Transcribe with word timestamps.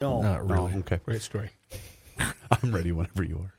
No, 0.00 0.22
Not 0.22 0.48
really. 0.48 0.74
Okay. 0.76 0.98
Great 1.04 1.20
story. 1.20 1.50
I'm 2.62 2.72
ready 2.74 2.90
whenever 2.90 3.22
you 3.22 3.36
are. 3.36 3.52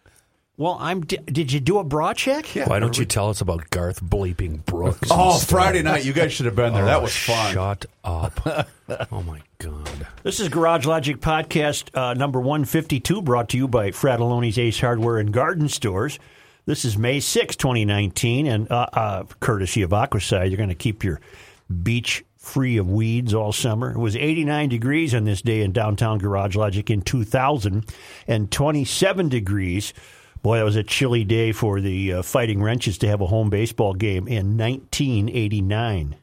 Well, 0.58 0.78
I'm. 0.80 1.02
d- 1.02 1.18
Did 1.26 1.52
you 1.52 1.60
do 1.60 1.78
a 1.80 1.84
bra 1.84 2.14
check? 2.14 2.46
Why 2.66 2.80
don't 2.80 2.98
you 2.98 3.06
tell 3.06 3.30
us 3.30 3.42
about 3.42 3.70
Garth 3.70 4.04
bleeping 4.04 4.64
Brooks? 4.66 5.08
Oh, 5.12 5.34
instead? 5.36 5.50
Friday 5.50 5.82
night. 5.82 6.04
You 6.04 6.14
guys 6.14 6.34
should 6.34 6.46
have 6.48 6.56
been 6.56 6.74
there. 6.74 6.86
that 6.86 6.98
Oh, 6.98 7.02
was 7.04 7.16
fun. 7.16 7.54
Shut 7.54 7.86
up. 8.04 8.68
oh, 9.12 9.22
my 9.24 9.42
God. 9.60 10.08
This 10.24 10.40
is 10.40 10.50
Garage 10.50 10.86
Logic 10.86 11.18
Podcast 11.20 11.96
uh, 11.98 12.14
number 12.16 12.40
152, 12.40 13.22
brought 13.22 13.50
to 13.50 13.58
you 13.58 13.68
by 13.68 13.90
Fratallone's 13.92 14.58
Ace 14.60 14.80
Hardware 14.80 15.18
and 15.18 15.32
Garden 15.32 15.70
Stores. 15.70 16.20
This 16.66 16.86
is 16.86 16.96
May 16.98 17.20
6, 17.22 17.56
2019, 17.56 18.46
and 18.48 18.72
uh, 18.72 18.88
uh, 18.94 19.24
courtesy 19.40 19.82
of 19.84 19.92
Aquacide, 19.92 20.50
you're 20.50 20.58
going 20.58 20.70
to 20.70 20.76
keep 20.76 21.04
your 21.04 21.22
beach 21.82 22.24
free 22.42 22.78
of 22.78 22.90
weeds 22.90 23.34
all 23.36 23.52
summer. 23.54 23.92
It 23.92 24.00
was 24.00 24.16
89 24.16 24.68
degrees 24.70 25.14
on 25.14 25.26
this 25.26 25.44
day 25.44 25.62
in 25.62 25.72
downtown 25.72 26.18
Garage 26.18 26.56
Logic 26.56 26.90
in 26.90 27.02
2000 27.04 27.86
and 28.28 28.52
27 28.52 29.30
degrees. 29.30 29.94
Boy, 30.42 30.58
that 30.58 30.64
was 30.64 30.76
a 30.76 30.84
chilly 30.84 31.24
day 31.24 31.52
for 31.52 31.80
the 31.80 32.14
uh, 32.14 32.22
Fighting 32.24 32.64
Wrenches 32.64 32.98
to 33.00 33.08
have 33.08 33.22
a 33.22 33.28
home 33.28 33.52
baseball 33.52 33.94
game 33.94 34.28
in 34.28 34.58
1989. 34.58 36.16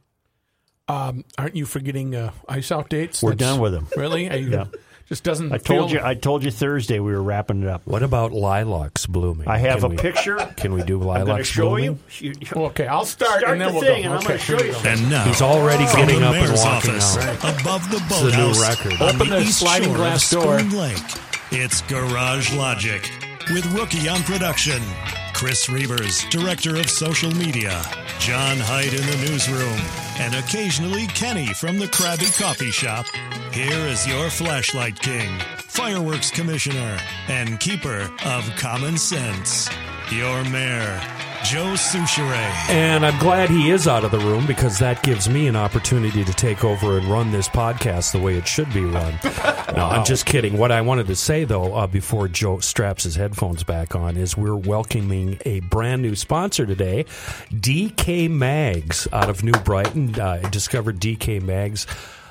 Um, 0.88 1.24
aren't 1.38 1.54
you 1.54 1.64
forgetting 1.66 2.16
uh, 2.16 2.32
ice 2.48 2.72
out 2.72 2.88
dates? 2.88 3.22
We're 3.22 3.34
done 3.34 3.60
with 3.60 3.72
them. 3.72 3.86
Really? 3.96 4.28
Are 4.28 4.36
you, 4.38 4.50
Yeah. 4.50 4.64
Just 5.08 5.24
doesn't. 5.24 5.50
I 5.52 5.56
told 5.56 5.90
feel- 5.90 6.00
you. 6.00 6.06
I 6.06 6.12
told 6.14 6.44
you 6.44 6.50
Thursday 6.50 6.98
we 7.00 7.12
were 7.12 7.22
wrapping 7.22 7.62
it 7.62 7.68
up. 7.68 7.80
What 7.86 8.02
about 8.02 8.32
lilacs 8.32 9.06
blooming? 9.06 9.48
I 9.48 9.56
have 9.56 9.76
Can 9.80 9.84
a 9.84 9.88
we- 9.88 9.96
picture. 9.96 10.36
Can 10.58 10.74
we 10.74 10.82
do 10.82 10.96
I'm 10.96 11.04
going 11.06 11.18
to 11.20 11.24
lilacs 11.24 11.48
show 11.48 11.68
blooming? 11.70 11.98
you. 12.18 12.32
You- 12.40 12.46
Well, 12.54 12.66
okay, 12.66 12.86
I'll 12.86 13.06
start, 13.06 13.40
Start 13.40 13.52
and 13.52 13.60
then 13.62 13.68
the 13.68 13.72
we'll 13.72 13.82
thing, 13.82 14.02
go. 14.04 14.12
and 14.18 14.28
I'm 14.28 14.38
show 14.38 14.62
you 14.62 14.74
And 14.84 15.08
now, 15.10 15.24
He's 15.24 15.40
already 15.40 15.86
from 15.86 16.00
getting 16.00 16.22
up 16.22 16.34
and 16.34 16.52
walking 16.52 16.90
office 16.90 17.16
out. 17.16 17.60
above 17.60 17.90
the 17.90 17.96
It's 17.96 18.20
a 18.20 18.24
new 18.26 18.30
boathouse 18.52 18.60
record. 18.84 19.00
on 19.00 19.14
Open 19.16 19.28
the 19.30 19.40
east 19.40 19.58
sliding 19.60 19.94
glass 19.94 20.30
of 20.32 20.42
door. 20.42 20.58
Spoon 20.58 20.78
Lake. 20.78 21.02
It's 21.52 21.80
Garage 21.82 22.52
Logic 22.54 23.10
with 23.50 23.66
Rookie 23.72 24.08
on 24.08 24.22
production, 24.22 24.82
Chris 25.32 25.66
Reavers, 25.66 26.28
director 26.30 26.77
of 26.77 26.91
social 26.91 27.30
media, 27.30 27.82
John 28.18 28.58
Hyde 28.58 28.92
in 28.92 29.06
the 29.06 29.28
newsroom, 29.28 29.78
and 30.18 30.34
occasionally 30.34 31.06
Kenny 31.08 31.46
from 31.55 31.78
the 31.78 31.86
Krabby 31.86 32.36
Coffee 32.38 32.70
Shop. 32.70 33.06
Here 33.52 33.86
is 33.86 34.06
your 34.06 34.28
flashlight 34.28 34.98
king, 35.00 35.38
fireworks 35.58 36.30
commissioner, 36.30 36.98
and 37.28 37.58
keeper 37.60 38.10
of 38.24 38.44
common 38.56 38.98
sense, 38.98 39.70
your 40.10 40.44
mayor, 40.44 41.00
Joe 41.44 41.75
Soucheray. 41.75 42.69
And 42.69 43.06
I'm 43.06 43.19
glad 43.20 43.48
he 43.48 43.70
is 43.70 43.86
out 43.86 44.05
of 44.05 44.11
the 44.11 44.19
room 44.19 44.44
because 44.47 44.78
that 44.81 45.03
gives 45.03 45.28
me 45.28 45.47
an 45.47 45.56
opportunity 45.56 46.25
to 46.25 46.33
take 46.34 46.64
over 46.64 46.98
and 46.98 47.06
run 47.06 47.30
this 47.30 47.48
podcast 47.48 48.12
the 48.12 48.19
way 48.19 48.36
it 48.36 48.47
should 48.47 48.72
be 48.75 48.84
run. 48.84 49.14
no, 49.75 49.86
I'm 49.86 50.05
just 50.05 50.27
kidding. 50.27 50.58
What 50.58 50.72
I 50.72 50.80
wanted 50.80 51.06
to 51.06 51.17
say, 51.17 51.45
though, 51.45 51.75
uh, 51.75 51.86
before 51.86 52.27
Joe 52.28 52.58
straps 52.58 53.05
his 53.05 53.14
headphones 53.14 53.62
back 53.62 53.95
on, 53.95 54.17
is 54.17 54.36
we're 54.36 54.56
welcoming 54.56 55.39
a 55.45 55.61
brand 55.61 56.03
new 56.03 56.17
sponsor 56.17 56.67
today, 56.67 57.05
DK 57.52 58.28
Mags 58.28 59.06
out 59.12 59.30
of 59.30 59.45
New 59.45 59.52
Brighton. 59.52 60.20
Uh, 60.20 60.41
I 60.45 60.48
discovered 60.50 60.98
DK 60.98 61.41
Mags. 61.41 61.86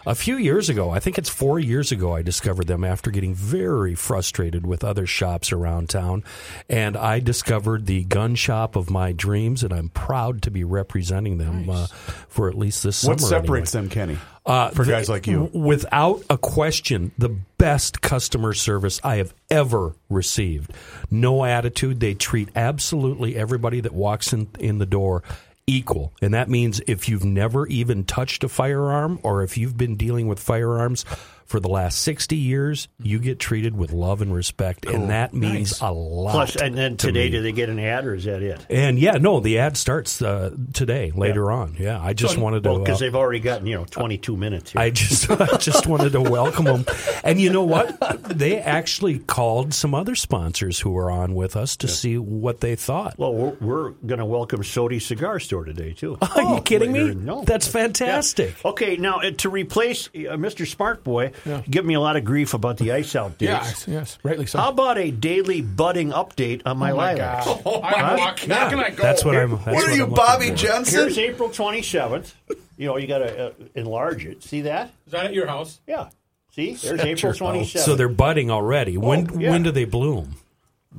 A 0.08 0.16
few 0.16 0.38
years 0.38 0.70
ago, 0.70 0.90
I 0.90 1.02
think 1.02 1.18
it's 1.18 1.28
four 1.28 1.60
years 1.60 1.92
ago, 1.92 2.16
I 2.16 2.22
discovered 2.22 2.68
them 2.68 2.86
after 2.86 3.12
getting 3.12 3.36
very 3.36 3.94
frustrated 3.94 4.66
with 4.66 4.82
other 4.82 5.06
shops 5.06 5.52
around 5.52 5.90
town. 5.90 6.24
And 6.70 6.96
I 6.96 7.20
discovered 7.20 7.88
the 7.88 8.06
gun 8.06 8.36
shop 8.36 8.78
of 8.78 8.90
my 8.90 9.12
dreams, 9.12 9.64
and 9.64 9.74
I'm 9.74 9.90
proud 9.90 10.42
to 10.44 10.52
be 10.52 10.64
representing 10.64 11.40
them 11.40 11.70
uh, 11.70 11.88
for 12.30 12.48
at 12.48 12.58
least 12.58 12.84
this 12.84 12.96
summer. 12.96 13.16
What 13.16 13.22
separates 13.22 13.76
anyway. 13.76 13.90
them, 13.90 13.94
Kenny? 13.94 14.18
Uh, 14.46 14.70
for 14.70 14.86
the- 14.86 14.92
guys 14.92 15.10
like 15.10 15.28
you? 15.28 15.50
Without 15.52 16.24
a 16.30 16.38
question, 16.38 17.12
the 17.18 17.36
best 17.58 18.00
customer 18.02 18.54
service 18.54 19.02
I 19.04 19.18
have 19.18 19.34
ever 19.50 19.94
received. 20.10 20.72
No 21.12 21.44
attitude. 21.44 22.00
They 22.00 22.14
treat 22.14 22.48
absolutely 22.56 23.36
everybody 23.36 23.82
that 23.82 23.92
walks 23.92 24.32
in, 24.32 24.48
in 24.58 24.78
the 24.78 24.86
door 24.86 25.22
equal. 25.68 26.14
And 26.22 26.34
that 26.34 26.50
means 26.50 26.82
if 26.88 27.10
you've 27.10 27.26
never 27.26 27.68
even 27.68 28.06
touched 28.06 28.44
a 28.44 28.50
firearm 28.50 29.20
or 29.22 29.44
if 29.44 29.58
you've 29.58 29.78
been 29.78 29.98
dealing 29.98 30.28
with 30.28 30.40
firearms 30.40 31.06
for 31.48 31.60
the 31.60 31.70
last 31.70 32.00
60 32.02 32.36
years, 32.36 32.88
you 33.02 33.20
get 33.20 33.40
treated 33.40 33.76
with 33.76 33.92
love 33.92 34.22
and 34.22 34.34
respect. 34.34 34.86
And 34.86 35.10
that 35.10 35.34
means 35.34 35.80
a 35.82 35.92
lot. 35.92 36.32
Plus, 36.32 36.56
and 36.58 36.78
then 36.78 36.98
to 36.98 37.08
today, 37.08 37.26
me. 37.26 37.30
do 37.32 37.42
they 37.42 37.52
get 37.54 37.70
an 37.70 37.80
ad 37.80 38.06
or 38.06 38.14
is 38.16 38.26
that 38.26 38.44
it? 38.44 38.66
And 38.70 39.00
yeah, 39.00 39.14
no, 39.14 39.40
the 39.40 39.60
ad 39.60 39.78
starts 39.78 40.22
uh, 40.22 40.52
today, 40.74 41.12
later 41.16 41.52
on. 41.52 41.76
Yeah, 41.80 42.00
I 42.02 42.14
just 42.14 42.38
wanted 42.38 42.64
to. 42.64 42.70
Well, 42.70 42.80
because 42.80 43.02
uh, 43.02 43.06
they've 43.06 43.16
already 43.16 43.40
gotten 43.40 43.66
you 43.66 43.76
know 43.78 43.86
22 43.86 44.36
minutes. 44.38 44.72
Here. 44.74 44.82
I 44.82 44.90
just 44.90 45.30
I 45.42 45.58
just 45.58 45.88
wanted 45.88 46.12
to 46.12 46.22
welcome 46.22 46.66
them. 46.66 46.86
And 47.24 47.40
you 47.40 47.50
know 47.52 47.64
what? 47.64 47.98
They 48.38 48.60
actually 48.60 49.20
called 49.20 49.74
some 49.74 49.96
other 49.96 50.16
sponsors 50.16 50.80
who 50.80 50.92
were 50.92 51.10
on 51.10 51.34
with 51.34 51.56
us 51.56 51.78
to 51.78 51.88
see 51.88 52.18
what 52.18 52.60
they 52.60 52.76
thought. 52.76 53.18
well, 53.18 53.34
we're, 53.34 53.54
we're 53.62 53.90
going 54.06 54.20
to 54.20 54.26
welcome 54.26 54.62
Sodi 54.62 55.02
Cigar 55.02 55.40
Store 55.40 55.64
today 55.64 55.94
too. 55.94 56.18
Are 56.22 56.56
you 56.56 56.62
kidding 56.62 56.92
me? 56.92 57.00
later 57.00 57.12
in- 57.14 57.26
No, 57.26 57.44
That's 57.44 57.68
fantastic. 57.68 58.56
Yeah. 58.64 58.72
Okay, 58.72 58.98
now 58.98 59.20
uh, 59.22 59.32
to 59.38 59.50
replace 59.50 60.08
uh, 60.10 60.36
Mr. 60.38 60.68
Smart 60.68 61.04
Boy, 61.04 61.32
give 61.70 61.86
me 61.86 61.94
a 61.94 62.00
lot 62.00 62.16
of 62.16 62.24
grief 62.26 62.54
about 62.54 62.78
the 62.78 62.92
ice 62.92 63.16
out 63.16 63.38
dates. 63.38 63.50
Yes, 63.52 63.88
yes, 63.88 64.18
rightly 64.24 64.46
so. 64.46 64.60
How 64.60 64.70
about 64.70 64.98
a 64.98 65.12
daily 65.12 65.62
budding 65.62 66.10
update 66.12 66.62
on 66.66 66.78
my 66.78 66.92
oh 66.92 66.96
my 66.98 67.14
lilacs? 67.14 67.46
God. 67.46 67.62
I'm 67.84 68.18
walking. 68.20 68.50
How 68.50 68.70
can 68.70 68.80
I 68.80 68.90
go? 68.90 69.02
That's 69.04 69.24
what 69.26 69.36
I'm. 69.36 69.52
That's 69.52 69.66
what 69.66 69.90
are 69.90 69.96
you, 69.96 70.04
I'm 70.06 70.14
Bobby. 70.14 70.52
Jensen? 70.52 71.00
Here's 71.02 71.18
April 71.18 71.50
27th. 71.50 72.34
You 72.78 72.88
know, 72.88 72.98
you 72.98 73.08
got 73.08 73.20
to 73.20 73.48
uh, 73.48 73.52
enlarge 73.76 74.26
it. 74.26 74.44
See 74.44 74.62
that? 74.62 74.92
Is 75.06 75.12
that 75.14 75.26
at 75.26 75.34
your 75.34 75.48
house? 75.48 75.80
Yeah. 75.88 76.10
See, 76.52 76.74
there's 76.74 77.02
April 77.02 77.34
27th. 77.34 77.78
So 77.80 77.96
they're 77.96 78.08
budding 78.10 78.50
already. 78.52 78.98
when 78.98 79.30
Oh, 79.32 79.40
yeah. 79.40 79.52
when 79.52 79.64
do 79.64 79.72
they 79.72 79.86
bloom? 79.86 80.36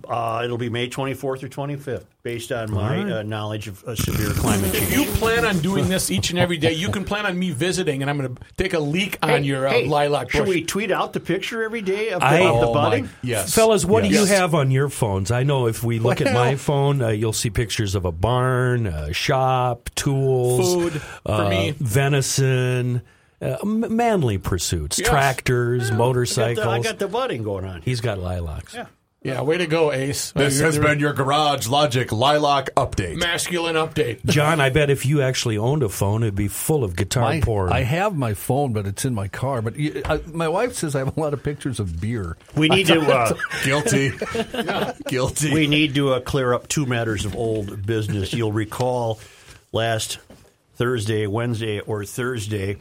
Uh, 0.06 0.42
it'll 0.44 0.58
be 0.58 0.68
May 0.68 0.88
24th 0.88 1.42
or 1.42 1.48
25th, 1.48 2.04
based 2.22 2.52
on 2.52 2.70
my 2.70 2.98
uh, 3.18 3.22
knowledge 3.22 3.66
of 3.68 3.82
uh, 3.84 3.96
severe 3.96 4.30
climate 4.34 4.72
If 4.74 4.90
change. 4.90 4.92
you 4.92 5.04
plan 5.16 5.44
on 5.44 5.58
doing 5.58 5.88
this 5.88 6.10
each 6.10 6.30
and 6.30 6.38
every 6.38 6.56
day, 6.58 6.72
you 6.72 6.90
can 6.90 7.04
plan 7.04 7.26
on 7.26 7.36
me 7.38 7.50
visiting, 7.50 8.02
and 8.02 8.10
I'm 8.10 8.16
going 8.18 8.32
to 8.36 8.42
take 8.56 8.74
a 8.74 8.78
leak 8.78 9.18
on 9.22 9.42
your 9.44 9.66
uh, 9.66 9.70
Hey, 9.72 9.86
lilac 9.86 10.30
Should 10.30 10.40
bush. 10.40 10.48
we 10.48 10.62
tweet 10.64 10.90
out 10.92 11.14
the 11.14 11.20
picture 11.20 11.62
every 11.64 11.80
day 11.80 12.10
of 12.10 12.20
the, 12.20 12.26
I- 12.26 12.36
of 12.48 12.60
the 12.60 12.66
Oh, 12.68 12.74
my- 12.74 12.90
budding? 12.90 13.08
yes. 13.22 13.54
Fellas, 13.54 13.84
what 13.84 14.02
do 14.04 14.10
you 14.10 14.20
Yes. 14.20 14.28
have 14.28 14.54
on 14.54 14.70
your 14.70 14.88
phones? 14.88 15.30
I 15.32 15.42
know 15.42 15.66
if 15.66 15.82
we 15.82 15.98
look 15.98 16.20
at 16.20 16.32
my 16.32 16.54
phone, 16.56 17.02
uh, 17.02 17.08
you'll 17.08 17.32
see 17.32 17.50
pictures 17.50 17.94
of 17.94 18.04
a 18.04 18.12
barn, 18.12 18.86
a 18.86 19.12
shop, 19.12 19.90
tools, 19.96 20.74
Food 20.74 21.02
for 21.02 21.32
uh, 21.32 21.48
me. 21.48 21.74
venison, 21.78 23.02
uh, 23.40 23.56
manly 23.64 24.38
pursuits, 24.38 24.98
Yes. 24.98 25.08
tractors, 25.08 25.84
I 25.86 25.88
got, 25.88 25.92
the, 25.92 25.98
motorcycles. 25.98 26.66
I 26.66 26.80
got 26.82 26.98
the 26.98 27.08
budding 27.08 27.42
going 27.42 27.64
on. 27.64 27.82
He's 27.82 28.00
got 28.00 28.18
lilacs. 28.18 28.74
Yeah, 28.74 28.86
way 29.44 29.58
to 29.58 29.66
go, 29.66 29.92
Ace. 29.92 30.32
This 30.32 30.60
Uh, 30.60 30.64
has 30.64 30.76
you're- 30.76 30.88
been 30.88 30.98
your 31.00 31.12
Garage 31.12 31.66
Logic 31.68 32.10
Lilac 32.12 32.70
update. 32.76 33.16
masculine 33.16 33.74
update. 33.76 34.24
John, 34.26 34.60
I 34.60 34.70
bet 34.70 34.90
if 34.90 35.04
you 35.06 35.22
actually 35.22 35.56
owned 35.58 35.82
a 35.82 35.88
phone, 35.88 36.22
it'd 36.22 36.34
be 36.34 36.48
full 36.48 36.84
of 36.84 36.96
guitar 36.96 37.22
My- 37.34 37.40
porn. 37.40 37.72
I 37.72 37.82
have 37.82 38.16
my 38.16 38.34
phone, 38.34 38.72
but 38.72 38.86
it's 38.86 39.04
in 39.04 39.14
my 39.14 39.28
car. 39.28 39.62
But 39.62 39.76
you, 39.76 40.02
I, 40.04 40.20
my 40.32 40.48
wife 40.48 40.74
says 40.74 40.94
I 40.94 41.00
have 41.00 41.16
a 41.16 41.20
lot 41.20 41.32
of 41.34 41.42
pictures 41.42 41.78
of 41.80 42.00
beer. 42.00 42.36
We 42.56 42.68
need 42.68 42.86
to 42.88 43.00
uh, 43.00 43.34
Guilty. 43.64 44.12
Guilty. 45.06 45.52
we 45.52 45.66
need 45.66 45.94
to 45.94 46.14
uh, 46.14 46.20
clear 46.20 46.52
up 46.52 46.68
two 46.68 46.86
matters 46.86 47.24
of 47.24 47.34
old 47.36 47.84
business. 47.86 48.32
You'll 48.32 48.52
recall 48.52 49.20
last 49.72 50.18
Thursday, 50.76 51.26
Wednesday, 51.26 51.80
or 51.80 52.04
Thursday, 52.04 52.76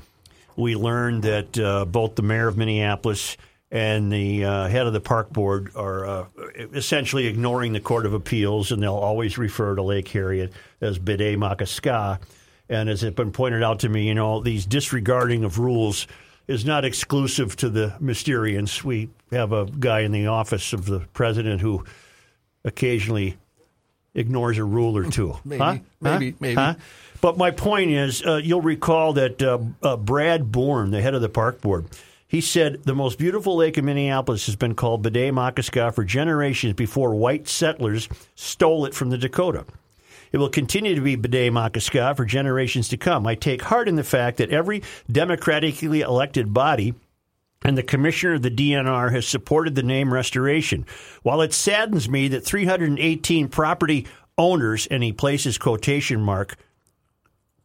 we 0.56 0.75
learned 0.75 1.24
that 1.24 1.57
uh, 1.57 1.86
both 1.86 2.16
the 2.16 2.22
mayor 2.22 2.47
of 2.47 2.57
Minneapolis 2.57 3.38
and 3.72 4.11
the 4.11 4.45
uh, 4.45 4.67
head 4.67 4.88
of 4.88 4.94
the 4.94 5.01
park 5.01 5.31
board 5.31 5.72
are 5.75 6.05
uh, 6.05 6.25
essentially 6.73 7.28
ignoring 7.28 7.73
the 7.73 7.79
Court 7.81 8.05
of 8.05 8.13
Appeals, 8.13 8.72
and 8.72 8.81
they'll 8.81 8.94
always 8.95 9.38
refer 9.38 9.75
to 9.75 9.81
Lake 9.81 10.07
Harriet 10.09 10.53
as 10.81 10.97
Bde 11.00 11.38
Maka 11.38 11.66
Ska. 11.66 12.19
And 12.69 12.89
as 12.89 13.03
it's 13.03 13.16
been 13.16 13.31
pointed 13.31 13.63
out 13.63 13.79
to 13.79 13.89
me, 13.89 14.07
you 14.07 14.13
know, 14.16 14.41
these 14.41 14.66
disregarding 14.66 15.44
of 15.44 15.59
rules 15.59 16.07
is 16.47 16.66
not 16.66 16.85
exclusive 16.85 17.56
to 17.57 17.69
the 17.69 17.94
Mysterians. 18.01 18.83
We 18.83 19.09
have 19.31 19.51
a 19.51 19.66
guy 19.66 20.01
in 20.01 20.12
the 20.13 20.27
office 20.27 20.71
of 20.71 20.86
the 20.86 21.01
president 21.13 21.59
who 21.62 21.83
occasionally 22.63 23.38
ignores 24.13 24.57
a 24.57 24.63
rule 24.63 24.97
or 24.97 25.03
two. 25.09 25.38
Maybe, 25.45 25.59
Huh? 25.62 25.77
maybe, 26.01 26.31
Huh? 26.31 26.38
maybe. 26.39 26.56
Huh? 26.56 26.75
But 27.21 27.38
my 27.38 27.51
point 27.51 27.92
is, 27.92 28.25
uh, 28.25 28.36
you'll 28.38 28.62
recall 28.62 29.13
that 29.13 29.42
uh, 29.42 29.59
uh, 29.81 29.97
Brad 29.97 30.51
Bourn, 30.51 30.92
the 30.92 31.01
head 31.01 31.15
of 31.15 31.21
the 31.21 31.30
park 31.30 31.62
board, 31.62 31.86
he 32.27 32.41
said 32.41 32.83
the 32.83 32.95
most 32.95 33.18
beautiful 33.18 33.56
lake 33.56 33.77
in 33.77 33.85
Minneapolis 33.85 34.45
has 34.47 34.56
been 34.56 34.75
called 34.75 35.03
Bde 35.03 35.33
Maka 35.33 35.63
Ska 35.63 35.91
for 35.91 36.03
generations 36.03 36.74
before 36.74 37.15
white 37.15 37.47
settlers 37.47 38.09
stole 38.35 38.85
it 38.85 38.94
from 38.94 39.09
the 39.09 39.18
Dakota. 39.18 39.65
It 40.31 40.38
will 40.38 40.50
continue 40.50 40.94
to 40.94 41.01
be 41.01 41.15
Bde 41.15 41.51
Maka 41.53 41.79
Ska 41.79 42.13
for 42.15 42.25
generations 42.25 42.89
to 42.89 42.97
come. 42.97 43.25
I 43.25 43.35
take 43.35 43.62
heart 43.62 43.88
in 43.88 43.95
the 43.95 44.03
fact 44.03 44.38
that 44.38 44.50
every 44.50 44.83
democratically 45.09 46.01
elected 46.01 46.53
body 46.53 46.94
and 47.63 47.77
the 47.77 47.83
commissioner 47.83 48.33
of 48.33 48.41
the 48.41 48.51
DNR 48.51 49.12
has 49.12 49.25
supported 49.25 49.75
the 49.75 49.83
name 49.83 50.13
restoration. 50.13 50.85
While 51.23 51.41
it 51.41 51.53
saddens 51.53 52.09
me 52.09 52.27
that 52.30 52.45
318 52.45 53.47
property 53.47 54.06
owners, 54.38 54.85
and 54.88 55.01
he 55.01 55.12
places 55.12 55.57
quotation 55.57 56.21
mark 56.21 56.57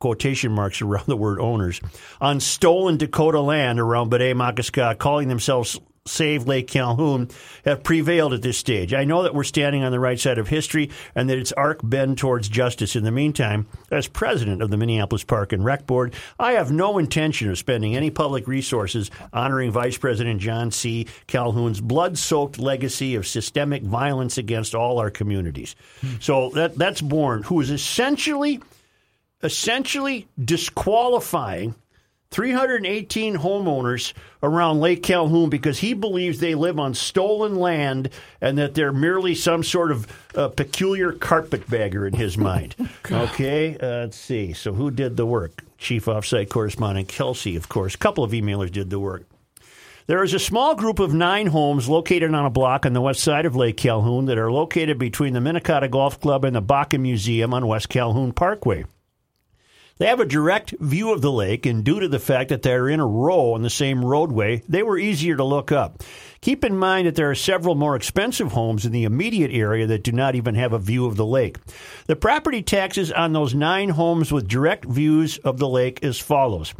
quotation 0.02 0.50
marks 0.50 0.82
around 0.82 1.06
the 1.06 1.16
word 1.16 1.38
owners 1.38 1.80
on 2.20 2.40
stolen 2.40 2.96
Dakota 2.96 3.40
land 3.40 3.78
around 3.78 4.10
Bde 4.10 4.34
Maka 4.34 4.64
Ska, 4.64 4.96
calling 4.98 5.28
themselves 5.28 5.78
save 6.06 6.48
Lake 6.48 6.66
Calhoun 6.66 7.28
have 7.64 7.84
prevailed 7.84 8.32
at 8.32 8.42
this 8.42 8.58
stage. 8.58 8.92
I 8.92 9.04
know 9.04 9.22
that 9.22 9.32
we're 9.32 9.44
standing 9.44 9.84
on 9.84 9.92
the 9.92 10.00
right 10.00 10.18
side 10.18 10.38
of 10.38 10.48
history 10.48 10.90
and 11.14 11.30
that 11.30 11.38
its 11.38 11.52
arc 11.52 11.78
bend 11.84 12.18
towards 12.18 12.48
justice. 12.48 12.96
In 12.96 13.04
the 13.04 13.12
meantime, 13.12 13.68
as 13.92 14.08
president 14.08 14.60
of 14.60 14.70
the 14.70 14.76
Minneapolis 14.76 15.22
Park 15.22 15.52
and 15.52 15.64
Rec 15.64 15.86
Board, 15.86 16.14
I 16.36 16.54
have 16.54 16.72
no 16.72 16.98
intention 16.98 17.48
of 17.48 17.56
spending 17.56 17.94
any 17.94 18.10
public 18.10 18.48
resources 18.48 19.08
honoring 19.32 19.70
Vice 19.70 19.96
President 19.96 20.40
John 20.40 20.72
C. 20.72 21.06
Calhoun's 21.28 21.80
blood-soaked 21.80 22.58
legacy 22.58 23.14
of 23.14 23.24
systemic 23.24 23.84
violence 23.84 24.36
against 24.36 24.74
all 24.74 24.98
our 24.98 25.10
communities. 25.10 25.76
So 26.18 26.50
that 26.54 26.76
that's 26.76 27.00
Bourn 27.00 27.44
who 27.44 27.60
is 27.60 27.70
essentially 27.70 28.60
essentially 29.42 30.28
disqualifying 30.42 31.74
318 32.32 33.36
homeowners 33.36 34.14
around 34.42 34.80
Lake 34.80 35.02
Calhoun 35.02 35.50
because 35.50 35.78
he 35.78 35.92
believes 35.92 36.40
they 36.40 36.54
live 36.54 36.78
on 36.78 36.94
stolen 36.94 37.56
land 37.56 38.08
and 38.40 38.56
that 38.56 38.74
they're 38.74 38.92
merely 38.92 39.34
some 39.34 39.62
sort 39.62 39.92
of 39.92 40.06
uh, 40.34 40.48
peculiar 40.48 41.12
carpetbagger 41.12 42.06
in 42.06 42.14
his 42.14 42.38
mind. 42.38 42.74
okay, 43.10 43.76
uh, 43.76 43.86
let's 43.86 44.16
see. 44.16 44.54
So, 44.54 44.72
who 44.72 44.90
did 44.90 45.16
the 45.16 45.26
work? 45.26 45.62
Chief 45.76 46.06
Offsite 46.06 46.48
Correspondent 46.48 47.08
Kelsey, 47.08 47.54
of 47.56 47.68
course. 47.68 47.94
A 47.94 47.98
couple 47.98 48.24
of 48.24 48.30
emailers 48.30 48.72
did 48.72 48.88
the 48.88 49.00
work. 49.00 49.26
There 50.06 50.24
is 50.24 50.34
a 50.34 50.38
small 50.38 50.74
group 50.74 50.98
of 50.98 51.14
nine 51.14 51.48
homes 51.48 51.88
located 51.88 52.34
on 52.34 52.44
a 52.44 52.50
block 52.50 52.86
on 52.86 52.92
the 52.92 53.00
west 53.00 53.20
side 53.20 53.46
of 53.46 53.54
Lake 53.54 53.76
Calhoun 53.76 54.24
that 54.26 54.38
are 54.38 54.50
located 54.50 54.98
between 54.98 55.32
the 55.32 55.40
Minnetonka 55.40 55.88
Golf 55.88 56.20
Club 56.20 56.44
and 56.44 56.56
the 56.56 56.62
Bakken 56.62 57.00
Museum 57.00 57.54
on 57.54 57.66
West 57.66 57.88
Calhoun 57.88 58.32
Parkway. 58.32 58.84
They 59.98 60.06
have 60.06 60.20
a 60.20 60.24
direct 60.24 60.74
view 60.80 61.12
of 61.12 61.20
the 61.20 61.30
lake, 61.30 61.66
and 61.66 61.84
due 61.84 62.00
to 62.00 62.08
the 62.08 62.18
fact 62.18 62.48
that 62.48 62.62
they're 62.62 62.88
in 62.88 63.00
a 63.00 63.06
row 63.06 63.52
on 63.52 63.62
the 63.62 63.70
same 63.70 64.04
roadway, 64.04 64.62
they 64.68 64.82
were 64.82 64.98
easier 64.98 65.36
to 65.36 65.44
look 65.44 65.70
up. 65.70 66.02
Keep 66.40 66.64
in 66.64 66.76
mind 66.76 67.06
that 67.06 67.14
there 67.14 67.30
are 67.30 67.36
several 67.36 67.74
more 67.74 67.94
expensive 67.94 68.52
homes 68.52 68.84
in 68.84 68.92
the 68.92 69.04
immediate 69.04 69.52
area 69.52 69.86
that 69.86 70.02
do 70.02 70.10
not 70.10 70.34
even 70.34 70.54
have 70.56 70.72
a 70.72 70.78
view 70.78 71.06
of 71.06 71.16
the 71.16 71.26
lake. 71.26 71.58
The 72.06 72.16
property 72.16 72.62
taxes 72.62 73.12
on 73.12 73.32
those 73.32 73.54
nine 73.54 73.90
homes 73.90 74.32
with 74.32 74.48
direct 74.48 74.84
views 74.84 75.38
of 75.38 75.58
the 75.58 75.68
lake 75.68 76.02
as 76.02 76.18
follows. 76.18 76.74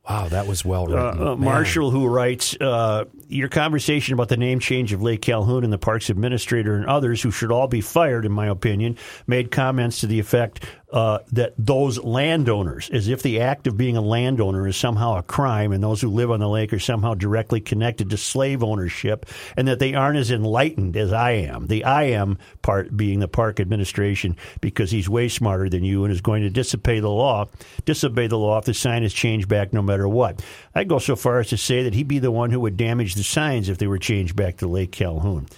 Wow, 0.09 0.29
that 0.29 0.47
was 0.47 0.65
well 0.65 0.85
uh, 0.85 0.87
written. 1.11 1.21
uh, 1.21 1.37
Man. 1.37 1.41
Marshall, 1.41 1.91
who 1.91 2.07
writes, 2.07 2.57
uh, 2.59 3.05
Your 3.29 3.51
conversation 3.51 4.15
about 4.15 4.31
the 4.31 4.39
name 4.39 4.59
change 4.59 4.95
of 4.95 5.03
Lake 5.03 5.21
Calhoun 5.21 5.65
and 5.65 5.71
the 5.71 5.77
park's 5.77 6.09
administrator 6.09 6.77
and 6.77 6.87
others, 6.87 7.21
who 7.21 7.31
should 7.31 7.53
all 7.53 7.69
be 7.69 7.83
fired, 7.83 8.25
in 8.25 8.33
my 8.33 8.47
opinion, 8.47 8.97
made 9.27 9.51
comments 9.51 10.01
to 10.01 10.07
the 10.07 10.19
effect 10.19 10.65
uh, 10.91 11.19
that 11.33 11.53
those 11.59 12.03
landowners, 12.03 12.89
as 12.91 13.09
if 13.09 13.23
the 13.23 13.41
act 13.41 13.67
of 13.67 13.77
being 13.77 13.97
a 13.97 14.01
landowner 14.01 14.67
is 14.67 14.77
somehow 14.77 15.17
a 15.17 15.23
crime, 15.23 15.73
and 15.73 15.85
those 15.85 16.01
who 16.01 16.09
live 16.09 16.31
on 16.31 16.41
the 16.41 16.49
lake 16.49 16.73
are 16.73 16.79
somehow 16.79 17.13
directly 17.13 17.61
connected 17.61 18.09
to 18.09 18.17
slave 18.17 18.63
ownership, 18.63 19.27
and 19.57 19.69
that 19.69 19.79
they 19.79 19.95
aren't 19.95 20.17
as 20.17 20.31
enlightened 20.31 20.97
as 20.97 21.13
I 21.13 21.33
am. 21.33 21.67
The 21.67 21.85
I 21.85 22.05
am 22.05 22.39
part 22.63 22.97
being 22.97 23.21
the 23.21 23.29
park 23.29 23.61
administration, 23.61 24.37
because 24.63 24.91
he's 24.91 25.11
way 25.11 25.29
smarter 25.29 25.69
than 25.69 25.85
you 25.85 26.05
and 26.05 26.13
is 26.13 26.23
going 26.23 26.43
to 26.43 26.51
disobey 26.51 27.01
the 27.01 27.11
law, 27.11 27.47
disobey 27.85 28.27
the 28.27 28.39
law 28.39 28.59
if 28.59 28.65
the 28.65 28.73
sign 28.73 29.03
is 29.03 29.13
changed 29.13 29.49
back 29.49 29.75
no 29.75 29.83
matter 29.83 30.09
what. 30.09 30.43
I'd 30.75 30.89
go 30.89 30.99
so 30.99 31.17
far 31.17 31.41
as 31.41 31.49
to 31.49 31.59
say 31.59 31.83
that 31.83 31.95
he'd 31.95 32.09
be 32.09 32.19
the 32.19 32.31
one 32.31 32.51
who 32.51 32.61
would 32.61 32.79
damage 32.79 33.15
the 33.15 33.25
signs 33.25 33.69
if 33.69 33.77
they 33.77 33.87
were 33.87 33.99
changed 33.99 34.37
back 34.37 34.59
to 34.59 34.69
Lake 34.69 34.93
Calhoun. 34.93 35.49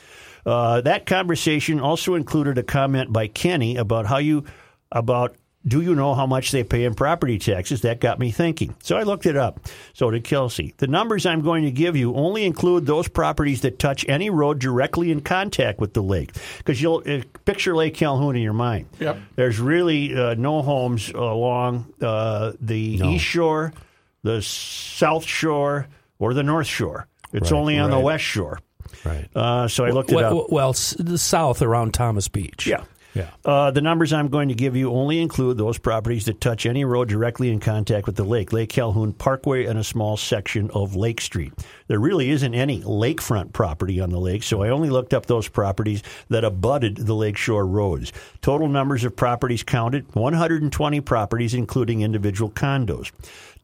Uh, 0.44 0.81
that 0.81 1.06
conversation 1.06 1.81
also 1.81 2.15
included 2.15 2.59
a 2.59 2.62
comment 2.62 3.12
by 3.12 3.26
Kenny 3.26 3.76
about 3.76 4.06
how 4.06 4.19
you 4.19 4.44
about 4.93 5.37
do 5.67 5.83
you 5.83 5.95
know 5.95 6.15
how 6.15 6.25
much 6.27 6.53
they 6.53 6.65
pay 6.65 6.85
in 6.87 6.95
property 6.95 7.39
taxes? 7.39 7.83
That 7.83 8.01
got 8.01 8.19
me 8.19 8.31
thinking. 8.31 8.75
So 8.83 8.97
I 8.97 9.03
looked 9.03 9.27
it 9.27 9.37
up. 9.37 9.61
So 9.93 10.11
did 10.11 10.25
Kelsey. 10.25 10.73
The 10.79 10.87
numbers 10.87 11.27
I'm 11.27 11.43
going 11.43 11.65
to 11.65 11.71
give 11.71 11.97
you 11.97 12.15
only 12.15 12.47
include 12.47 12.87
those 12.87 13.09
properties 13.09 13.61
that 13.61 13.79
touch 13.79 14.07
any 14.09 14.31
road 14.31 14.59
directly 14.59 15.11
in 15.11 15.21
contact 15.21 15.79
with 15.79 15.93
the 15.93 16.03
lake. 16.03 16.33
Because 16.57 16.81
you'll 16.81 17.03
uh, 17.07 17.21
picture 17.45 17.77
Lake 17.77 17.93
Calhoun 17.95 18.37
in 18.37 18.43
your 18.43 18.55
mind. 18.55 18.87
Yep. 19.01 19.19
There's 19.37 19.61
really 19.61 20.17
uh, 20.17 20.33
no 20.33 20.63
homes 20.63 21.11
along 21.11 21.93
uh, 22.01 22.53
the 22.59 22.81
east 22.81 23.25
shore, 23.27 23.75
the 24.23 24.41
south 24.41 25.27
shore, 25.27 25.89
or 26.19 26.33
the 26.33 26.43
north 26.43 26.69
shore. 26.69 27.07
It's 27.35 27.53
Right, 27.53 27.59
only 27.59 27.79
on 27.79 27.91
the 27.91 28.01
west 28.01 28.25
shore. 28.25 28.61
right. 29.05 29.29
Uh, 29.37 29.69
so 29.69 29.85
I 29.85 29.91
looked 29.91 30.11
it 30.11 30.23
up. 30.23 30.51
well, 30.51 30.71
s- 30.71 30.97
the 30.99 31.19
south 31.19 31.61
around 31.61 31.93
Thomas 31.93 32.29
Beach. 32.29 32.67
Yeah. 32.67 32.85
Yeah. 33.15 33.31
Uh, 33.45 33.71
the 33.71 33.81
numbers 33.81 34.12
I'm 34.12 34.29
going 34.29 34.49
to 34.49 34.55
give 34.55 34.77
you 34.77 34.93
only 34.93 35.21
include 35.21 35.59
those 35.59 35.79
properties 35.79 36.27
that 36.27 36.41
touch 36.41 36.67
any 36.67 36.85
road 36.85 37.09
directly 37.09 37.51
in 37.51 37.59
contact 37.59 38.07
with 38.07 38.17
the 38.17 38.25
lake, 38.25 38.53
Lake 38.53 38.69
Calhoun 38.69 39.12
Parkway, 39.12 39.65
and 39.65 39.79
a 39.79 39.85
small 39.85 40.17
section 40.17 40.71
of 40.71 40.95
Lake 40.95 41.21
Street. 41.21 41.53
There 41.89 41.99
really 41.99 42.31
isn't 42.31 42.55
any 42.55 42.83
lakefront 42.83 43.53
property 43.53 44.01
on 44.01 44.11
the 44.11 44.21
lake, 44.21 44.43
so 44.43 44.62
I 44.62 44.69
only 44.69 44.91
looked 44.91 45.12
up 45.12 45.27
those 45.27 45.49
properties 45.49 46.03
that 46.29 46.45
abutted 46.45 46.97
the 46.99 47.15
lakeshore 47.15 47.67
roads. 47.67 48.12
Total 48.43 48.69
numbers 48.69 49.05
of 49.05 49.17
properties 49.17 49.62
counted 49.62 50.15
120 50.15 51.01
properties, 51.01 51.55
including 51.55 52.03
individual 52.03 52.51
condos. 52.51 53.11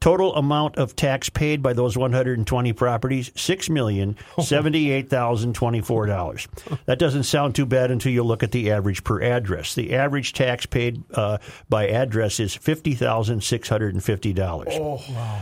Total 0.00 0.34
amount 0.37 0.76
of 0.76 0.94
tax 0.94 1.28
paid 1.31 1.62
by 1.62 1.72
those 1.72 1.96
120 1.96 2.72
properties, 2.75 3.32
six 3.34 3.69
million 3.69 4.16
seventy-eight 4.40 5.08
thousand 5.10 5.54
twenty-four 5.54 6.06
dollars. 6.06 6.46
That 6.84 6.98
doesn't 6.98 7.24
sound 7.24 7.55
too 7.55 7.67
bad 7.67 7.91
until 7.91 8.12
you 8.12 8.22
look 8.22 8.43
at 8.43 8.53
the 8.53 8.70
average 8.70 9.03
per 9.05 9.20
address. 9.22 9.74
The 9.74 9.94
average 9.94 10.32
tax 10.32 10.67
paid 10.67 11.03
uh, 11.15 11.38
by 11.69 11.88
address 11.88 12.38
is 12.41 12.55
fifty 12.55 12.94
thousand 12.94 13.43
six 13.43 13.69
hundred 13.69 13.94
and 13.94 14.05
fifty 14.05 14.32
dollars. 14.32 14.74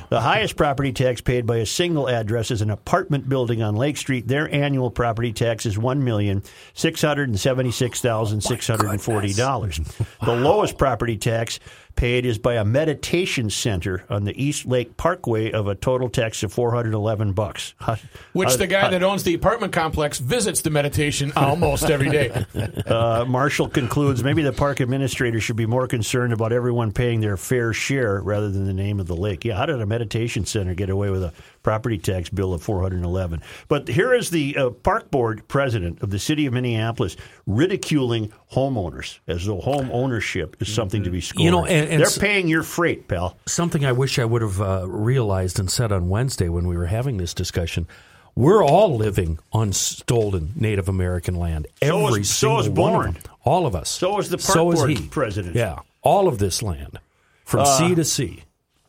The 0.09 0.21
highest 0.21 0.57
property 0.57 0.93
tax 0.93 1.21
paid 1.21 1.47
by 1.47 1.57
a 1.59 1.67
single 1.67 2.09
address 2.09 2.51
is 2.51 2.63
an 2.63 2.71
apartment 2.71 3.29
building 3.29 3.63
on 3.63 3.75
Lake 3.77 3.97
Street. 3.97 4.29
Their 4.29 4.53
annual 4.55 4.91
property 4.91 5.33
tax 5.33 5.67
is 5.67 5.77
one 5.77 6.05
million 6.05 6.43
six 6.75 7.03
hundred 7.03 7.29
and 7.29 7.39
seventy-six 7.39 8.01
thousand 8.01 8.41
six 8.43 8.67
hundred 8.67 8.91
and 8.91 9.03
forty 9.03 9.35
dollars. 9.35 9.79
The 10.25 10.35
lowest 10.37 10.79
property 10.79 11.17
tax 11.17 11.59
paid 11.97 12.27
is 12.27 12.39
by 12.39 12.55
a 12.55 12.65
meditation 12.65 13.51
center 13.51 14.05
on 14.09 14.25
the 14.25 14.43
East 14.43 14.67
Lake 14.67 14.97
Parkway 14.97 15.53
of 15.53 15.67
a 15.67 15.75
total 15.75 16.09
tax 16.09 16.43
of 16.43 16.53
411 16.53 17.33
bucks. 17.33 17.75
Which 18.33 18.51
how- 18.51 18.57
the 18.57 18.67
guy 18.67 18.91
that 18.91 19.03
owns 19.03 19.23
the 19.23 19.35
apartment 19.35 19.73
complex 19.73 20.19
visits 20.19 20.63
the 20.63 20.71
meditation 20.71 21.33
almost 21.37 21.91
every 21.91 22.11
day. 22.11 22.45
uh, 22.87 23.25
Marshall 23.27 23.69
concludes 23.69 24.23
maybe 24.25 24.43
the 24.43 24.53
park 24.53 24.81
administrator 24.81 25.41
should 25.41 25.57
be 25.57 25.67
more 25.67 25.87
concerned 25.87 26.33
about 26.33 26.53
everyone 26.53 26.93
paying 26.93 27.21
their 27.21 27.37
fair 27.37 27.73
share 27.73 28.21
rather 28.21 28.51
than 28.51 28.67
the 28.67 28.75
name 28.75 29.01
of 29.01 29.07
the 29.07 29.17
lake. 29.17 29.45
Yeah, 29.45 29.57
how 29.57 29.67
did 29.67 29.81
a 29.81 29.87
meditation 29.87 30.45
center 30.47 30.75
get 30.75 30.91
away 30.91 31.11
with 31.11 31.23
a 31.23 31.33
property 31.65 31.99
tax 31.99 32.29
bill 32.29 32.55
of 32.55 32.63
411? 32.63 33.43
But 33.67 33.89
here 33.89 34.15
is 34.15 34.31
the 34.31 34.57
uh, 34.57 34.71
park 34.71 35.11
board 35.11 35.49
president 35.49 36.01
of 36.03 36.11
the 36.11 36.21
city 36.21 36.47
of 36.47 36.53
Minneapolis 36.53 37.17
ridiculing 37.47 38.33
homeowners 38.53 39.19
as 39.27 39.45
though 39.47 39.61
home 39.61 39.91
ownership 39.93 40.57
is 40.61 40.73
something 40.73 41.03
to 41.03 41.11
be 41.11 41.21
scorned. 41.21 41.45
You 41.45 41.51
know, 41.51 41.65
and- 41.65 41.89
and 41.91 42.01
they're 42.01 42.07
s- 42.07 42.19
paying 42.19 42.47
your 42.47 42.63
freight, 42.63 43.09
pal. 43.09 43.37
Something 43.47 43.85
I 43.85 43.91
wish 43.93 44.19
I 44.21 44.25
would 44.25 44.43
have 44.43 44.61
uh, 44.61 44.85
realized 44.87 45.59
and 45.59 45.69
said 45.71 45.91
on 45.91 46.09
Wednesday 46.09 46.49
when 46.49 46.69
we 46.69 46.77
were 46.77 46.87
having 46.87 47.17
this 47.17 47.35
discussion. 47.35 47.89
We're 48.37 48.65
all 48.65 48.97
living 48.97 49.39
on 49.53 49.73
stolen 49.73 50.53
Native 50.57 50.89
American 50.89 51.37
land. 51.37 51.69
So 51.83 52.07
Every 52.09 52.21
is- 52.23 52.31
so 52.31 52.59
is 52.59 52.69
one 52.69 53.09
of. 53.09 53.17
All 53.45 53.65
of 53.67 53.75
us. 53.77 53.91
So 53.91 54.19
is 54.19 54.29
the 54.29 54.39
park 54.39 54.55
so 54.55 54.73
is 54.73 54.79
board 54.81 54.91
he. 54.91 55.07
president. 55.07 55.55
Yeah, 55.55 55.79
all 56.03 56.27
of 56.29 56.39
this 56.39 56.63
land 56.63 56.99
from 57.45 57.65
sea 57.67 57.95
to 57.95 58.05
sea. 58.05 58.43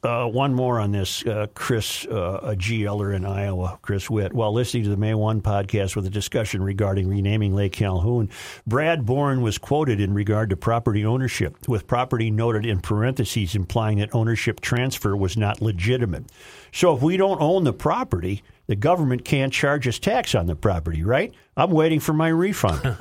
Uh, 0.05 0.27
one 0.27 0.53
more 0.53 0.79
on 0.79 0.91
this. 0.91 1.25
Uh, 1.25 1.47
Chris, 1.55 2.05
uh, 2.05 2.39
a 2.43 2.55
GLer 2.55 3.15
in 3.15 3.25
Iowa, 3.25 3.79
Chris 3.81 4.07
Witt, 4.07 4.33
while 4.33 4.53
listening 4.53 4.83
to 4.83 4.89
the 4.91 4.97
May 4.97 5.15
1 5.15 5.41
podcast 5.41 5.95
with 5.95 6.05
a 6.05 6.12
discussion 6.12 6.62
regarding 6.62 7.07
renaming 7.07 7.55
Lake 7.55 7.71
Calhoun, 7.71 8.29
Brad 8.67 9.03
Bourn 9.03 9.41
was 9.41 9.57
quoted 9.57 10.00
in 10.00 10.13
regard 10.13 10.51
to 10.51 10.55
property 10.55 11.03
ownership, 11.03 11.67
with 11.67 11.88
property 11.88 12.29
noted 12.29 12.67
in 12.67 12.81
parentheses 12.81 13.55
implying 13.55 13.97
that 13.97 14.13
ownership 14.13 14.62
transfer 14.62 15.17
was 15.17 15.35
not 15.38 15.59
legitimate. 15.59 16.25
So 16.71 16.95
if 16.95 17.01
we 17.01 17.17
don't 17.17 17.41
own 17.41 17.63
the 17.63 17.74
property, 17.74 18.43
the 18.67 18.75
government 18.75 19.25
can't 19.25 19.51
charge 19.51 19.88
us 19.88 19.97
tax 19.97 20.35
on 20.35 20.45
the 20.45 20.55
property, 20.55 21.03
right? 21.03 21.33
I'm 21.57 21.71
waiting 21.71 22.00
for 22.00 22.13
my 22.13 22.27
refund. 22.27 22.79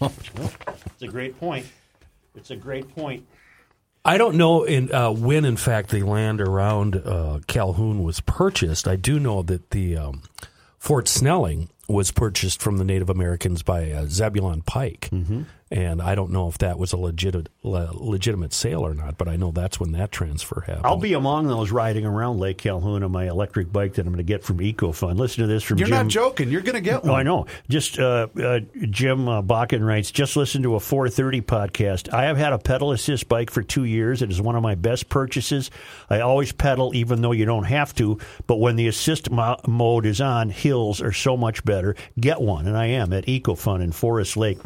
it's 0.00 1.02
a 1.02 1.08
great 1.08 1.36
point. 1.40 1.66
It's 2.36 2.52
a 2.52 2.56
great 2.56 2.94
point. 2.94 3.26
I 4.08 4.16
don't 4.16 4.36
know 4.36 4.64
in, 4.64 4.90
uh, 4.90 5.10
when, 5.10 5.44
in 5.44 5.58
fact, 5.58 5.90
the 5.90 6.02
land 6.02 6.40
around 6.40 6.96
uh, 6.96 7.40
Calhoun 7.46 8.02
was 8.02 8.20
purchased. 8.20 8.88
I 8.88 8.96
do 8.96 9.20
know 9.20 9.42
that 9.42 9.68
the 9.68 9.98
um, 9.98 10.22
Fort 10.78 11.08
Snelling 11.08 11.68
was 11.88 12.10
purchased 12.10 12.62
from 12.62 12.78
the 12.78 12.84
Native 12.84 13.10
Americans 13.10 13.62
by 13.62 13.90
uh, 13.90 14.06
Zebulon 14.06 14.62
Pike, 14.62 15.10
mm-hmm. 15.12 15.42
And 15.70 16.00
I 16.00 16.14
don't 16.14 16.30
know 16.30 16.48
if 16.48 16.58
that 16.58 16.78
was 16.78 16.92
a 16.92 16.96
legitimate 16.96 17.48
legitimate 17.62 18.52
sale 18.52 18.80
or 18.80 18.94
not. 18.94 19.18
But 19.18 19.28
I 19.28 19.36
know 19.36 19.50
that's 19.50 19.78
when 19.78 19.92
that 19.92 20.10
transfer 20.10 20.62
happened. 20.66 20.86
I'll 20.86 20.96
be 20.96 21.12
among 21.12 21.46
those 21.48 21.70
riding 21.70 22.06
around 22.06 22.38
Lake 22.38 22.58
Calhoun 22.58 23.02
on 23.02 23.12
my 23.12 23.28
electric 23.28 23.70
bike 23.72 23.94
that 23.94 24.02
I'm 24.06 24.12
going 24.12 24.16
to 24.18 24.22
get 24.22 24.42
from 24.42 24.58
EcoFun. 24.58 25.16
Listen 25.18 25.42
to 25.42 25.46
this 25.46 25.62
from 25.62 25.78
You're 25.78 25.88
Jim. 25.88 25.96
not 25.96 26.08
joking. 26.08 26.50
You're 26.50 26.62
going 26.62 26.74
to 26.74 26.80
get 26.80 27.04
No, 27.04 27.12
one. 27.12 27.20
I 27.20 27.22
know. 27.22 27.46
Just 27.68 27.98
uh, 27.98 28.28
uh, 28.42 28.60
Jim 28.90 29.28
uh, 29.28 29.42
Bakken 29.42 29.86
writes. 29.86 30.10
Just 30.10 30.36
listen 30.36 30.62
to 30.62 30.76
a 30.76 30.78
4:30 30.78 31.42
podcast. 31.42 32.12
I 32.14 32.24
have 32.24 32.36
had 32.38 32.52
a 32.52 32.58
pedal 32.58 32.92
assist 32.92 33.28
bike 33.28 33.50
for 33.50 33.62
two 33.62 33.84
years. 33.84 34.22
It 34.22 34.30
is 34.30 34.40
one 34.40 34.56
of 34.56 34.62
my 34.62 34.74
best 34.74 35.08
purchases. 35.08 35.70
I 36.08 36.20
always 36.20 36.52
pedal, 36.52 36.94
even 36.94 37.20
though 37.20 37.32
you 37.32 37.44
don't 37.44 37.64
have 37.64 37.94
to. 37.96 38.18
But 38.46 38.56
when 38.56 38.76
the 38.76 38.88
assist 38.88 39.30
mo- 39.30 39.58
mode 39.66 40.06
is 40.06 40.20
on, 40.20 40.48
hills 40.50 41.02
are 41.02 41.12
so 41.12 41.36
much 41.36 41.64
better. 41.64 41.94
Get 42.18 42.40
one, 42.40 42.66
and 42.66 42.76
I 42.76 42.86
am 42.86 43.12
at 43.12 43.26
EcoFun 43.26 43.82
in 43.82 43.92
Forest 43.92 44.36
Lake. 44.36 44.58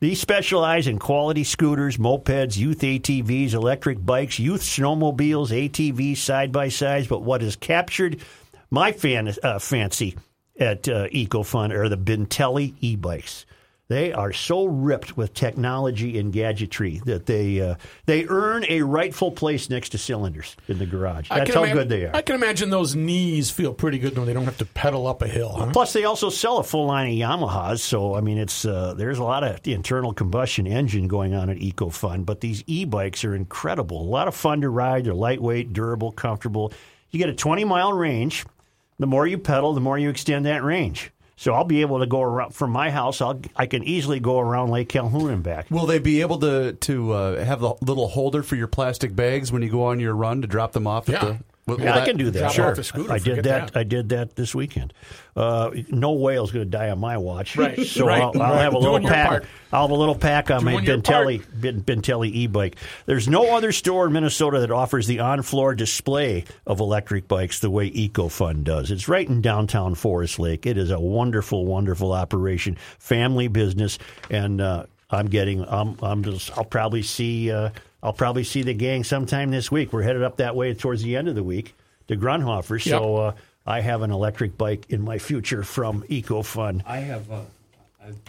These 0.00 0.20
specialize 0.50 0.88
in 0.88 0.98
quality 0.98 1.44
scooters, 1.44 1.96
mopeds, 1.96 2.56
youth 2.56 2.80
ATVs, 2.80 3.54
electric 3.54 4.04
bikes, 4.04 4.40
youth 4.40 4.62
snowmobiles, 4.62 5.50
ATVs, 5.50 6.16
side 6.16 6.50
by 6.50 6.68
sides. 6.68 7.06
But 7.06 7.22
what 7.22 7.40
has 7.40 7.54
captured 7.54 8.20
my 8.68 8.90
fan, 8.90 9.32
uh, 9.44 9.60
fancy 9.60 10.16
at 10.58 10.88
uh, 10.88 11.06
EcoFun 11.06 11.70
are 11.70 11.88
the 11.88 11.96
Bintelli 11.96 12.74
e-bikes. 12.80 13.46
They 13.90 14.12
are 14.12 14.32
so 14.32 14.66
ripped 14.66 15.16
with 15.16 15.34
technology 15.34 16.16
and 16.20 16.32
gadgetry 16.32 17.02
that 17.06 17.26
they 17.26 17.60
uh, 17.60 17.74
they 18.06 18.24
earn 18.28 18.64
a 18.68 18.82
rightful 18.82 19.32
place 19.32 19.68
next 19.68 19.88
to 19.88 19.98
cylinders 19.98 20.56
in 20.68 20.78
the 20.78 20.86
garage. 20.86 21.28
That's 21.28 21.52
how 21.52 21.64
ima- 21.64 21.74
good 21.74 21.88
they 21.88 22.04
are. 22.04 22.14
I 22.14 22.22
can 22.22 22.36
imagine 22.36 22.70
those 22.70 22.94
knees 22.94 23.50
feel 23.50 23.74
pretty 23.74 23.98
good 23.98 24.16
when 24.16 24.28
they 24.28 24.32
don't 24.32 24.44
have 24.44 24.58
to 24.58 24.64
pedal 24.64 25.08
up 25.08 25.22
a 25.22 25.26
hill. 25.26 25.50
Huh? 25.56 25.70
Plus, 25.72 25.92
they 25.92 26.04
also 26.04 26.30
sell 26.30 26.58
a 26.58 26.62
full 26.62 26.86
line 26.86 27.08
of 27.08 27.14
Yamahas, 27.14 27.80
so 27.80 28.14
I 28.14 28.20
mean, 28.20 28.38
it's 28.38 28.64
uh, 28.64 28.94
there's 28.94 29.18
a 29.18 29.24
lot 29.24 29.42
of 29.42 29.58
internal 29.66 30.14
combustion 30.14 30.68
engine 30.68 31.08
going 31.08 31.34
on 31.34 31.50
at 31.50 31.56
EcoFun. 31.56 32.24
But 32.24 32.40
these 32.40 32.62
e-bikes 32.68 33.24
are 33.24 33.34
incredible. 33.34 34.02
A 34.02 34.08
lot 34.08 34.28
of 34.28 34.36
fun 34.36 34.60
to 34.60 34.70
ride. 34.70 35.06
They're 35.06 35.14
lightweight, 35.14 35.72
durable, 35.72 36.12
comfortable. 36.12 36.72
You 37.10 37.18
get 37.18 37.28
a 37.28 37.34
20 37.34 37.64
mile 37.64 37.92
range. 37.92 38.46
The 39.00 39.06
more 39.06 39.26
you 39.26 39.36
pedal, 39.36 39.74
the 39.74 39.80
more 39.80 39.98
you 39.98 40.10
extend 40.10 40.46
that 40.46 40.62
range. 40.62 41.10
So 41.40 41.54
I'll 41.54 41.64
be 41.64 41.80
able 41.80 42.00
to 42.00 42.06
go 42.06 42.20
around 42.20 42.54
from 42.54 42.70
my 42.70 42.90
house. 42.90 43.22
I'll 43.22 43.40
I 43.56 43.64
can 43.64 43.82
easily 43.82 44.20
go 44.20 44.38
around 44.40 44.68
Lake 44.68 44.90
Calhoun 44.90 45.30
and 45.30 45.42
back. 45.42 45.70
Will 45.70 45.86
they 45.86 45.98
be 45.98 46.20
able 46.20 46.38
to 46.40 46.74
to 46.74 47.12
uh, 47.12 47.42
have 47.42 47.60
the 47.60 47.72
little 47.80 48.08
holder 48.08 48.42
for 48.42 48.56
your 48.56 48.66
plastic 48.66 49.16
bags 49.16 49.50
when 49.50 49.62
you 49.62 49.70
go 49.70 49.84
on 49.84 50.00
your 50.00 50.14
run 50.14 50.42
to 50.42 50.46
drop 50.46 50.72
them 50.72 50.86
off? 50.86 51.08
Yeah. 51.08 51.14
At 51.14 51.20
the, 51.22 51.38
will 51.70 51.80
Yeah, 51.80 51.98
I 51.98 52.04
can 52.04 52.16
do 52.16 52.30
that. 52.30 52.52
Sure. 52.52 52.74
scooter, 52.82 53.12
I 53.12 53.18
did 53.18 53.44
that, 53.44 53.72
that. 53.72 53.76
I 53.76 53.82
did 53.82 54.10
that 54.10 54.36
this 54.36 54.54
weekend. 54.54 54.92
Uh, 55.36 55.70
no 55.88 56.12
whale's 56.12 56.50
going 56.50 56.64
to 56.64 56.70
die 56.70 56.90
on 56.90 56.98
my 56.98 57.16
watch. 57.16 57.56
Right, 57.56 57.78
So 57.86 58.06
right, 58.06 58.20
I'll, 58.20 58.32
I'll 58.40 58.52
right. 58.52 58.62
have 58.62 58.74
a 58.74 58.78
little 58.78 58.98
Doing 58.98 59.10
pack. 59.10 59.44
I'll 59.72 59.82
have 59.82 59.90
a 59.90 59.94
little 59.94 60.14
pack 60.14 60.50
on 60.50 60.64
my 60.64 60.72
Doing 60.72 60.84
your 60.84 60.98
Bintelli 60.98 61.44
Ben- 61.54 61.82
Bintelli 61.82 62.30
e-bike. 62.32 62.76
There's 63.06 63.28
no 63.28 63.56
other 63.56 63.72
store 63.72 64.06
in 64.06 64.12
Minnesota 64.12 64.60
that 64.60 64.70
offers 64.70 65.06
the 65.06 65.20
on-floor 65.20 65.74
display 65.74 66.44
of 66.66 66.80
electric 66.80 67.28
bikes 67.28 67.60
the 67.60 67.70
way 67.70 67.90
EcoFun 67.90 68.64
does. 68.64 68.90
It's 68.90 69.08
right 69.08 69.28
in 69.28 69.40
downtown 69.40 69.94
Forest 69.94 70.38
Lake. 70.38 70.66
It 70.66 70.76
is 70.76 70.90
a 70.90 71.00
wonderful, 71.00 71.64
wonderful 71.66 72.12
operation, 72.12 72.76
family 72.98 73.48
business, 73.48 73.98
and 74.28 74.60
uh, 74.60 74.86
I'm 75.10 75.26
getting. 75.26 75.64
I'm. 75.66 75.96
I'm 76.02 76.22
just. 76.22 76.56
I'll 76.56 76.64
probably 76.64 77.02
see. 77.02 77.50
Uh, 77.50 77.70
I'll 78.02 78.12
probably 78.12 78.44
see 78.44 78.62
the 78.62 78.74
gang 78.74 79.04
sometime 79.04 79.50
this 79.50 79.70
week. 79.70 79.92
We're 79.92 80.02
headed 80.02 80.22
up 80.22 80.36
that 80.36 80.56
way 80.56 80.72
towards 80.74 81.02
the 81.02 81.16
end 81.16 81.28
of 81.28 81.34
the 81.34 81.42
week 81.42 81.74
to 82.08 82.16
Grunhofer. 82.16 82.82
So 82.82 83.16
uh, 83.16 83.34
I 83.66 83.80
have 83.80 84.02
an 84.02 84.10
electric 84.10 84.56
bike 84.56 84.86
in 84.88 85.02
my 85.02 85.18
future 85.18 85.62
from 85.62 86.02
EcoFun. 86.04 86.82
I 86.86 86.98
have. 86.98 87.30
Uh, 87.30 87.40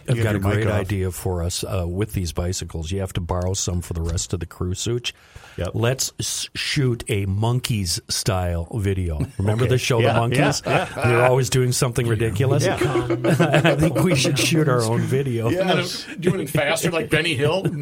I've 0.08 0.22
got 0.22 0.36
a 0.36 0.40
great 0.40 0.68
off. 0.68 0.74
idea 0.74 1.12
for 1.12 1.42
us 1.44 1.64
uh, 1.64 1.86
with 1.88 2.12
these 2.14 2.34
bicycles. 2.34 2.92
You 2.92 3.00
have 3.00 3.14
to 3.14 3.22
borrow 3.22 3.54
some 3.54 3.82
for 3.82 3.94
the 3.94 4.02
rest 4.02 4.34
of 4.34 4.40
the 4.42 4.46
crew, 4.46 4.74
Such. 4.74 5.14
Yep. 5.58 5.70
Let's 5.74 6.12
s- 6.20 6.50
shoot 6.56 7.04
a 7.08 7.26
Monkees 7.26 8.00
style 8.12 8.68
video. 8.76 9.20
Remember 9.38 9.64
Okay. 9.66 9.72
the 9.74 9.78
show, 9.78 10.00
Yeah, 10.00 10.14
The 10.14 10.20
Monkees? 10.20 10.66
yeah, 10.66 10.86
They're 11.04 11.26
always 11.26 11.50
doing 11.50 11.72
something 11.72 12.06
ridiculous. 12.08 12.66
I 12.68 13.76
think 13.76 13.96
we 14.04 14.16
should 14.16 14.38
shoot 14.38 14.68
our 14.68 14.82
own 14.82 15.02
video. 15.02 15.48
And 15.48 15.58
then 15.70 16.20
doing 16.20 16.42
it 16.42 16.50
faster 16.50 16.92
like 16.92 17.10
Benny 17.10 17.34
Hill. 17.36 17.66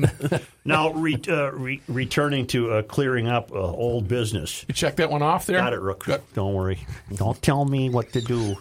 Now, 0.65 0.91
re, 0.91 1.17
uh, 1.27 1.51
re, 1.53 1.81
returning 1.87 2.45
to 2.47 2.71
uh, 2.73 2.81
clearing 2.83 3.27
up 3.27 3.51
uh, 3.51 3.55
old 3.55 4.07
business. 4.07 4.65
You 4.67 4.75
check 4.75 4.97
that 4.97 5.09
one 5.09 5.23
off 5.23 5.47
there. 5.47 5.57
Got 5.57 5.73
it, 5.73 5.79
Rook. 5.79 6.03
Good. 6.05 6.21
Don't 6.35 6.53
worry. 6.53 6.85
Don't 7.15 7.41
tell 7.41 7.65
me 7.65 7.89
what 7.89 8.11
to 8.13 8.21
do. 8.21 8.55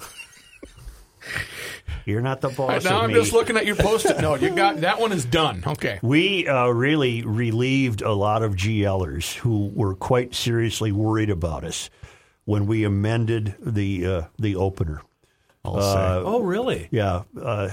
You're 2.04 2.23
not 2.23 2.40
the 2.40 2.49
boss 2.49 2.85
now 2.85 2.99
of 2.99 3.02
I'm 3.04 3.08
me. 3.08 3.14
just 3.14 3.32
looking 3.32 3.56
at 3.56 3.66
your 3.66 3.76
post-it 3.76 4.20
note. 4.20 4.40
You 4.40 4.50
got 4.54 4.78
that 4.80 4.99
one 5.00 5.12
is 5.12 5.25
done. 5.25 5.62
Okay. 5.66 5.99
We 6.02 6.49
uh, 6.49 6.68
really 6.68 7.23
relieved 7.23 8.00
a 8.00 8.12
lot 8.12 8.42
of 8.42 8.54
GLers 8.54 9.35
who 9.35 9.70
were 9.75 9.94
quite 9.94 10.35
seriously 10.35 10.90
worried 10.90 11.28
about 11.28 11.64
us 11.64 11.90
when 12.47 12.66
we 12.66 12.85
amended 12.85 13.54
the 13.61 14.06
uh, 14.06 14.23
the 14.38 14.56
opener. 14.56 15.02
I'll 15.64 15.80
say. 15.80 16.23
Oh, 16.25 16.40
really? 16.40 16.88
Yeah. 16.90 17.25
Uh, 17.38 17.70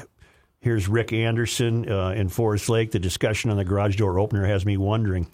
here's 0.59 0.89
Rick 0.89 1.13
Anderson 1.13 1.89
uh, 1.89 2.09
in 2.09 2.27
Forest 2.27 2.67
Lake. 2.67 2.91
The 2.91 2.99
discussion 2.99 3.51
on 3.51 3.57
the 3.57 3.63
garage 3.63 3.95
door 3.95 4.19
opener 4.19 4.45
has 4.45 4.65
me 4.65 4.75
wondering. 4.75 5.27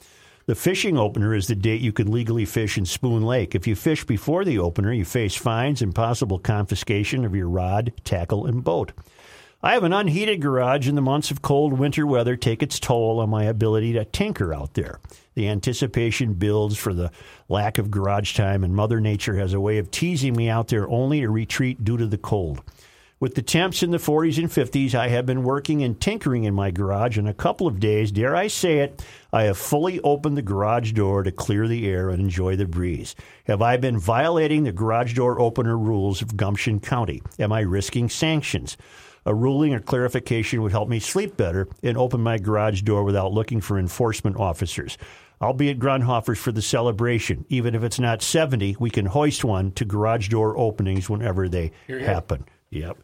The 0.51 0.55
fishing 0.55 0.97
opener 0.97 1.33
is 1.33 1.47
the 1.47 1.55
date 1.55 1.79
you 1.79 1.93
can 1.93 2.11
legally 2.11 2.43
fish 2.43 2.77
in 2.77 2.85
Spoon 2.85 3.23
Lake. 3.23 3.55
If 3.55 3.67
you 3.67 3.75
fish 3.77 4.03
before 4.03 4.43
the 4.43 4.59
opener, 4.59 4.91
you 4.91 5.05
face 5.05 5.33
fines 5.33 5.81
and 5.81 5.95
possible 5.95 6.39
confiscation 6.39 7.23
of 7.23 7.33
your 7.33 7.47
rod, 7.47 7.93
tackle, 8.03 8.45
and 8.45 8.61
boat. 8.61 8.91
I 9.63 9.71
have 9.71 9.85
an 9.85 9.93
unheated 9.93 10.41
garage, 10.41 10.89
and 10.89 10.97
the 10.97 11.01
months 11.01 11.31
of 11.31 11.41
cold 11.41 11.79
winter 11.79 12.05
weather 12.05 12.35
take 12.35 12.61
its 12.61 12.81
toll 12.81 13.21
on 13.21 13.29
my 13.29 13.45
ability 13.45 13.93
to 13.93 14.03
tinker 14.03 14.53
out 14.53 14.73
there. 14.73 14.99
The 15.35 15.47
anticipation 15.47 16.33
builds 16.33 16.75
for 16.75 16.93
the 16.93 17.11
lack 17.47 17.77
of 17.77 17.89
garage 17.89 18.35
time, 18.35 18.65
and 18.65 18.75
Mother 18.75 18.99
Nature 18.99 19.37
has 19.37 19.53
a 19.53 19.61
way 19.61 19.77
of 19.77 19.89
teasing 19.89 20.35
me 20.35 20.49
out 20.49 20.67
there 20.67 20.89
only 20.89 21.21
to 21.21 21.29
retreat 21.29 21.85
due 21.85 21.95
to 21.95 22.07
the 22.07 22.17
cold. 22.17 22.61
With 23.21 23.35
the 23.35 23.43
temps 23.43 23.83
in 23.83 23.91
the 23.91 23.99
40s 23.99 24.39
and 24.39 24.49
50s, 24.49 24.95
I 24.95 25.09
have 25.09 25.27
been 25.27 25.43
working 25.43 25.83
and 25.83 26.01
tinkering 26.01 26.45
in 26.45 26.55
my 26.55 26.71
garage. 26.71 27.19
In 27.19 27.27
a 27.27 27.35
couple 27.35 27.67
of 27.67 27.79
days, 27.79 28.11
dare 28.11 28.35
I 28.35 28.47
say 28.47 28.79
it, 28.79 29.05
I 29.31 29.43
have 29.43 29.59
fully 29.59 29.99
opened 29.99 30.37
the 30.37 30.41
garage 30.41 30.93
door 30.93 31.21
to 31.21 31.31
clear 31.31 31.67
the 31.67 31.87
air 31.87 32.09
and 32.09 32.19
enjoy 32.19 32.55
the 32.55 32.65
breeze. 32.65 33.15
Have 33.43 33.61
I 33.61 33.77
been 33.77 33.99
violating 33.99 34.63
the 34.63 34.71
garage 34.71 35.13
door 35.13 35.39
opener 35.39 35.77
rules 35.77 36.23
of 36.23 36.35
Gumption 36.35 36.79
County? 36.79 37.21
Am 37.37 37.51
I 37.51 37.59
risking 37.59 38.09
sanctions? 38.09 38.75
A 39.27 39.35
ruling 39.35 39.75
or 39.75 39.79
clarification 39.79 40.63
would 40.63 40.71
help 40.71 40.89
me 40.89 40.99
sleep 40.99 41.37
better 41.37 41.67
and 41.83 41.99
open 41.99 42.21
my 42.21 42.39
garage 42.39 42.81
door 42.81 43.03
without 43.03 43.33
looking 43.33 43.61
for 43.61 43.77
enforcement 43.77 44.37
officers. 44.37 44.97
I'll 45.39 45.53
be 45.53 45.69
at 45.69 45.77
Grunhofer's 45.77 46.39
for 46.39 46.51
the 46.51 46.63
celebration. 46.63 47.45
Even 47.49 47.75
if 47.75 47.83
it's 47.83 47.99
not 47.99 48.23
70, 48.23 48.77
we 48.79 48.89
can 48.89 49.05
hoist 49.05 49.43
one 49.43 49.73
to 49.73 49.85
garage 49.85 50.29
door 50.29 50.57
openings 50.57 51.07
whenever 51.07 51.47
they 51.47 51.71
happen. 51.87 52.45
Yep. 52.71 52.97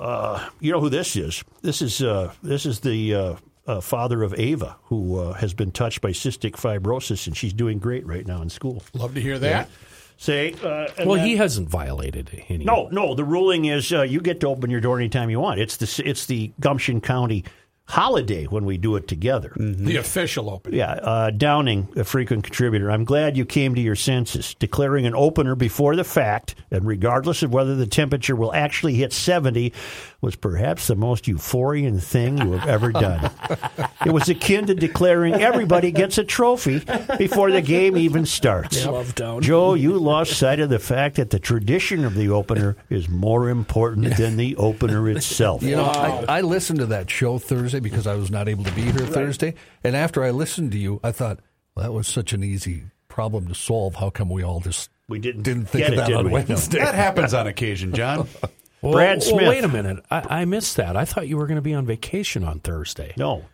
Uh, 0.00 0.48
you 0.60 0.72
know 0.72 0.80
who 0.80 0.88
this 0.88 1.14
is? 1.14 1.44
This 1.62 1.82
is 1.82 2.02
uh, 2.02 2.32
this 2.42 2.64
is 2.66 2.80
the 2.80 3.14
uh, 3.14 3.36
uh, 3.66 3.80
father 3.80 4.22
of 4.22 4.34
Ava, 4.38 4.76
who 4.84 5.18
uh, 5.18 5.32
has 5.34 5.52
been 5.54 5.70
touched 5.70 6.00
by 6.00 6.10
cystic 6.10 6.52
fibrosis, 6.52 7.26
and 7.26 7.36
she's 7.36 7.52
doing 7.52 7.78
great 7.78 8.06
right 8.06 8.26
now 8.26 8.40
in 8.40 8.48
school. 8.48 8.82
Love 8.94 9.14
to 9.14 9.20
hear 9.20 9.38
that. 9.38 9.68
Say, 10.16 10.54
uh, 10.62 10.86
and 10.98 11.08
Well, 11.08 11.16
then- 11.18 11.26
he 11.26 11.36
hasn't 11.36 11.68
violated 11.70 12.30
any. 12.48 12.64
no, 12.64 12.88
no. 12.92 13.14
The 13.14 13.24
ruling 13.24 13.64
is 13.66 13.90
uh, 13.92 14.02
you 14.02 14.20
get 14.20 14.40
to 14.40 14.48
open 14.48 14.70
your 14.70 14.80
door 14.80 14.98
anytime 14.98 15.30
you 15.30 15.40
want. 15.40 15.60
It's 15.60 15.76
the 15.76 16.02
it's 16.08 16.26
the 16.26 16.52
Gumption 16.60 17.00
County 17.00 17.44
holiday 17.90 18.44
when 18.44 18.64
we 18.64 18.78
do 18.78 18.96
it 18.96 19.08
together. 19.08 19.52
The 19.56 19.96
official 19.96 20.48
opener. 20.48 20.76
Yeah, 20.76 20.92
uh, 20.92 21.30
Downing, 21.30 21.88
a 21.96 22.04
frequent 22.04 22.44
contributor. 22.44 22.90
I'm 22.90 23.04
glad 23.04 23.36
you 23.36 23.44
came 23.44 23.74
to 23.74 23.80
your 23.80 23.96
senses. 23.96 24.54
Declaring 24.54 25.06
an 25.06 25.14
opener 25.14 25.56
before 25.56 25.96
the 25.96 26.04
fact, 26.04 26.54
and 26.70 26.86
regardless 26.86 27.42
of 27.42 27.52
whether 27.52 27.74
the 27.74 27.86
temperature 27.86 28.36
will 28.36 28.54
actually 28.54 28.94
hit 28.94 29.12
70, 29.12 29.72
was 30.20 30.36
perhaps 30.36 30.86
the 30.86 30.94
most 30.94 31.24
euphorian 31.24 32.00
thing 32.00 32.38
you 32.38 32.52
have 32.52 32.68
ever 32.68 32.92
done. 32.92 33.30
it 34.06 34.12
was 34.12 34.28
akin 34.28 34.66
to 34.66 34.74
declaring 34.74 35.34
everybody 35.34 35.90
gets 35.90 36.18
a 36.18 36.24
trophy 36.24 36.82
before 37.18 37.50
the 37.50 37.62
game 37.62 37.96
even 37.96 38.24
starts. 38.24 38.84
Love 38.86 39.14
Downing. 39.14 39.40
Joe, 39.40 39.74
you 39.74 39.98
lost 39.98 40.34
sight 40.34 40.60
of 40.60 40.68
the 40.68 40.78
fact 40.78 41.16
that 41.16 41.30
the 41.30 41.38
tradition 41.40 42.04
of 42.04 42.14
the 42.14 42.28
opener 42.28 42.76
is 42.88 43.08
more 43.08 43.48
important 43.48 44.16
than 44.16 44.36
the 44.36 44.54
opener 44.56 45.08
itself. 45.08 45.62
You 45.70 45.76
know, 45.76 45.84
I, 45.84 46.24
I 46.38 46.40
listened 46.40 46.80
to 46.80 46.86
that 46.86 47.08
show 47.10 47.38
Thursday 47.38 47.79
because 47.80 48.06
I 48.06 48.14
was 48.14 48.30
not 48.30 48.48
able 48.48 48.64
to 48.64 48.72
be 48.72 48.82
here 48.82 48.92
Thursday. 48.92 49.54
And 49.84 49.96
after 49.96 50.22
I 50.22 50.30
listened 50.30 50.72
to 50.72 50.78
you, 50.78 51.00
I 51.02 51.12
thought, 51.12 51.40
well, 51.74 51.84
that 51.84 51.92
was 51.92 52.06
such 52.08 52.32
an 52.32 52.44
easy 52.44 52.84
problem 53.08 53.48
to 53.48 53.54
solve. 53.54 53.96
How 53.96 54.10
come 54.10 54.28
we 54.30 54.42
all 54.42 54.60
just 54.60 54.90
We 55.08 55.18
didn't, 55.18 55.42
didn't 55.42 55.66
think 55.66 55.86
get 55.86 55.88
of 55.88 55.94
it, 55.94 55.96
that 56.02 56.06
did 56.08 56.16
on 56.16 56.24
we? 56.26 56.32
Wednesday? 56.32 56.78
That 56.78 56.94
happens 56.94 57.34
on 57.34 57.46
occasion, 57.46 57.92
John. 57.94 58.28
Well, 58.82 58.94
Brad 58.94 59.18
well, 59.18 59.28
Smith. 59.28 59.46
wait 59.50 59.62
a 59.62 59.68
minute. 59.68 60.02
I, 60.10 60.40
I 60.40 60.44
missed 60.46 60.78
that. 60.78 60.96
I 60.96 61.04
thought 61.04 61.28
you 61.28 61.36
were 61.36 61.46
going 61.46 61.56
to 61.56 61.60
be 61.60 61.74
on 61.74 61.84
vacation 61.84 62.44
on 62.44 62.60
Thursday. 62.60 63.12
No. 63.18 63.44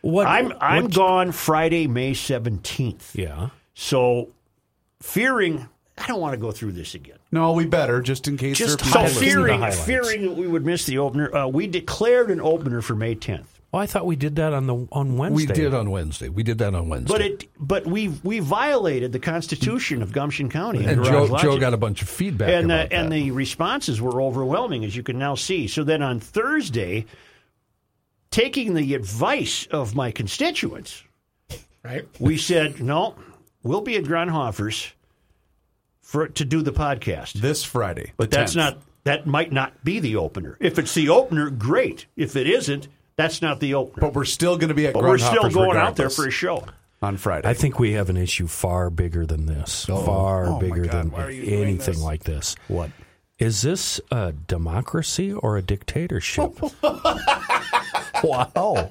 What? 0.00 0.28
I'm 0.28 0.52
I'm 0.60 0.84
what- 0.84 0.94
gone 0.94 1.32
Friday, 1.32 1.88
May 1.88 2.14
seventeenth. 2.14 3.10
Yeah. 3.16 3.48
So, 3.74 4.28
fearing 5.02 5.68
I 5.98 6.06
don't 6.06 6.20
want 6.20 6.34
to 6.34 6.38
go 6.38 6.52
through 6.52 6.70
this 6.72 6.94
again. 6.94 7.18
No, 7.32 7.52
we 7.52 7.66
better 7.66 8.00
just 8.00 8.28
in 8.28 8.36
case. 8.36 8.58
Just 8.58 8.78
there 8.78 8.84
So 8.84 8.84
people 8.84 9.00
highlights. 9.00 9.14
listening. 9.16 9.30
fearing 9.32 9.60
highlights. 9.60 9.84
fearing 9.84 10.22
that 10.28 10.36
we 10.36 10.46
would 10.46 10.64
miss 10.64 10.84
the 10.86 10.98
opener, 10.98 11.34
uh, 11.34 11.46
we 11.48 11.66
declared 11.66 12.30
an 12.30 12.40
opener 12.40 12.80
for 12.80 12.94
May 12.94 13.16
tenth. 13.16 13.55
Oh, 13.74 13.78
I 13.78 13.86
thought 13.86 14.06
we 14.06 14.16
did 14.16 14.36
that 14.36 14.52
on 14.54 14.66
the 14.66 14.86
on 14.92 15.18
Wednesday. 15.18 15.46
We 15.46 15.52
did 15.52 15.74
on 15.74 15.90
Wednesday. 15.90 16.28
We 16.30 16.42
did 16.42 16.58
that 16.58 16.74
on 16.74 16.88
Wednesday. 16.88 17.12
But 17.12 17.20
it 17.20 17.48
but 17.58 17.86
we 17.86 18.08
we 18.22 18.38
violated 18.38 19.12
the 19.12 19.18
Constitution 19.18 20.02
of 20.02 20.12
Gumption 20.12 20.48
County. 20.48 20.84
and 20.84 21.02
Garage 21.04 21.28
Joe, 21.30 21.36
Joe 21.38 21.58
got 21.58 21.74
a 21.74 21.76
bunch 21.76 22.00
of 22.00 22.08
feedback 22.08 22.48
and 22.48 22.66
about 22.72 22.92
uh, 22.92 22.94
and 22.96 23.12
the 23.12 23.30
responses 23.32 24.00
were 24.00 24.22
overwhelming, 24.22 24.84
as 24.84 24.96
you 24.96 25.02
can 25.02 25.18
now 25.18 25.34
see. 25.34 25.66
So 25.66 25.84
then 25.84 26.00
on 26.00 26.20
Thursday, 26.20 27.04
taking 28.30 28.74
the 28.74 28.94
advice 28.94 29.66
of 29.70 29.94
my 29.94 30.10
constituents, 30.10 31.02
Right? 31.82 32.06
we 32.18 32.36
said 32.38 32.80
no, 32.80 33.14
we'll 33.62 33.80
be 33.82 33.96
at 33.96 34.04
Grunhofer's 34.04 34.92
for 36.00 36.28
to 36.28 36.44
do 36.44 36.62
the 36.62 36.72
podcast. 36.72 37.32
this 37.34 37.62
Friday. 37.64 38.12
But 38.16 38.30
that's 38.30 38.52
10th. 38.52 38.56
not 38.56 38.78
that 39.04 39.26
might 39.26 39.52
not 39.52 39.84
be 39.84 39.98
the 40.00 40.16
opener. 40.16 40.56
If 40.60 40.78
it's 40.78 40.94
the 40.94 41.08
opener, 41.10 41.50
great. 41.50 42.06
If 42.16 42.34
it 42.36 42.48
isn't, 42.48 42.88
that's 43.16 43.40
not 43.42 43.60
the 43.60 43.74
opener. 43.74 44.00
But 44.00 44.14
we're 44.14 44.24
still 44.24 44.56
going 44.56 44.68
to 44.68 44.74
be 44.74 44.86
at 44.86 44.94
But 44.94 45.02
we're 45.04 45.18
still 45.18 45.44
Grunhofer's 45.44 45.54
going 45.54 45.76
out 45.78 45.96
there 45.96 46.10
for 46.10 46.26
a 46.26 46.30
show. 46.30 46.64
on 47.02 47.16
Friday. 47.16 47.48
I 47.48 47.54
think 47.54 47.78
we 47.78 47.92
have 47.92 48.08
an 48.10 48.16
issue 48.16 48.46
far 48.46 48.90
bigger 48.90 49.26
than 49.26 49.46
this. 49.46 49.86
Oh. 49.88 50.02
Far 50.04 50.46
Oh, 50.46 50.58
bigger 50.58 50.82
God, 50.82 50.92
than 50.92 51.10
why 51.10 51.24
are 51.24 51.30
you 51.30 51.44
doing 51.46 51.62
anything 51.62 51.94
this? 51.94 52.02
like 52.02 52.24
this. 52.24 52.56
What? 52.68 52.90
Is 53.38 53.60
this 53.62 54.00
a 54.10 54.32
democracy 54.32 55.32
or 55.32 55.56
a 55.58 55.62
dictatorship? 55.62 56.58
wow. 58.24 58.90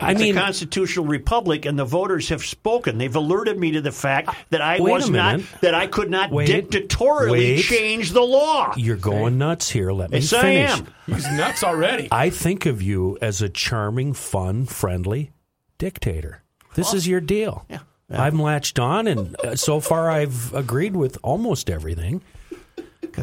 I 0.00 0.12
It's 0.12 0.20
mean, 0.20 0.36
a 0.36 0.40
constitutional 0.40 1.04
republic, 1.06 1.64
and 1.66 1.78
the 1.78 1.84
voters 1.84 2.28
have 2.28 2.44
spoken. 2.44 2.98
They've 2.98 3.14
alerted 3.14 3.58
me 3.58 3.72
to 3.72 3.80
the 3.80 3.92
fact 3.92 4.30
that 4.50 4.60
I 4.60 4.78
was 4.80 5.10
not 5.10 5.40
that 5.60 5.74
I 5.74 5.86
could 5.86 6.10
not 6.10 6.30
Wait. 6.30 6.46
dictatorially 6.46 7.56
Wait. 7.56 7.62
change 7.64 8.12
the 8.12 8.20
law. 8.22 8.72
you're 8.76 8.96
going 8.96 9.38
nuts 9.38 9.70
here. 9.70 9.92
Let 9.92 10.10
me 10.10 10.18
Yes, 10.18 10.32
I 10.32 10.40
finish. 10.42 10.70
am. 10.70 10.86
He's 11.06 11.26
nuts 11.32 11.64
already. 11.64 12.08
I 12.12 12.30
think 12.30 12.66
of 12.66 12.80
you 12.82 13.18
as 13.20 13.42
a 13.42 13.48
charming, 13.48 14.12
fun, 14.14 14.66
friendly 14.66 15.32
dictator. 15.78 16.42
This 16.74 16.94
is 16.94 17.08
your 17.08 17.20
deal. 17.20 17.64
Yeah. 17.68 17.78
I'm 18.10 18.40
latched 18.40 18.78
on, 18.78 19.06
and 19.06 19.36
uh, 19.44 19.56
so 19.56 19.80
far 19.80 20.10
I've 20.10 20.54
agreed 20.54 20.96
with 20.96 21.18
almost 21.22 21.68
everything. 21.68 22.22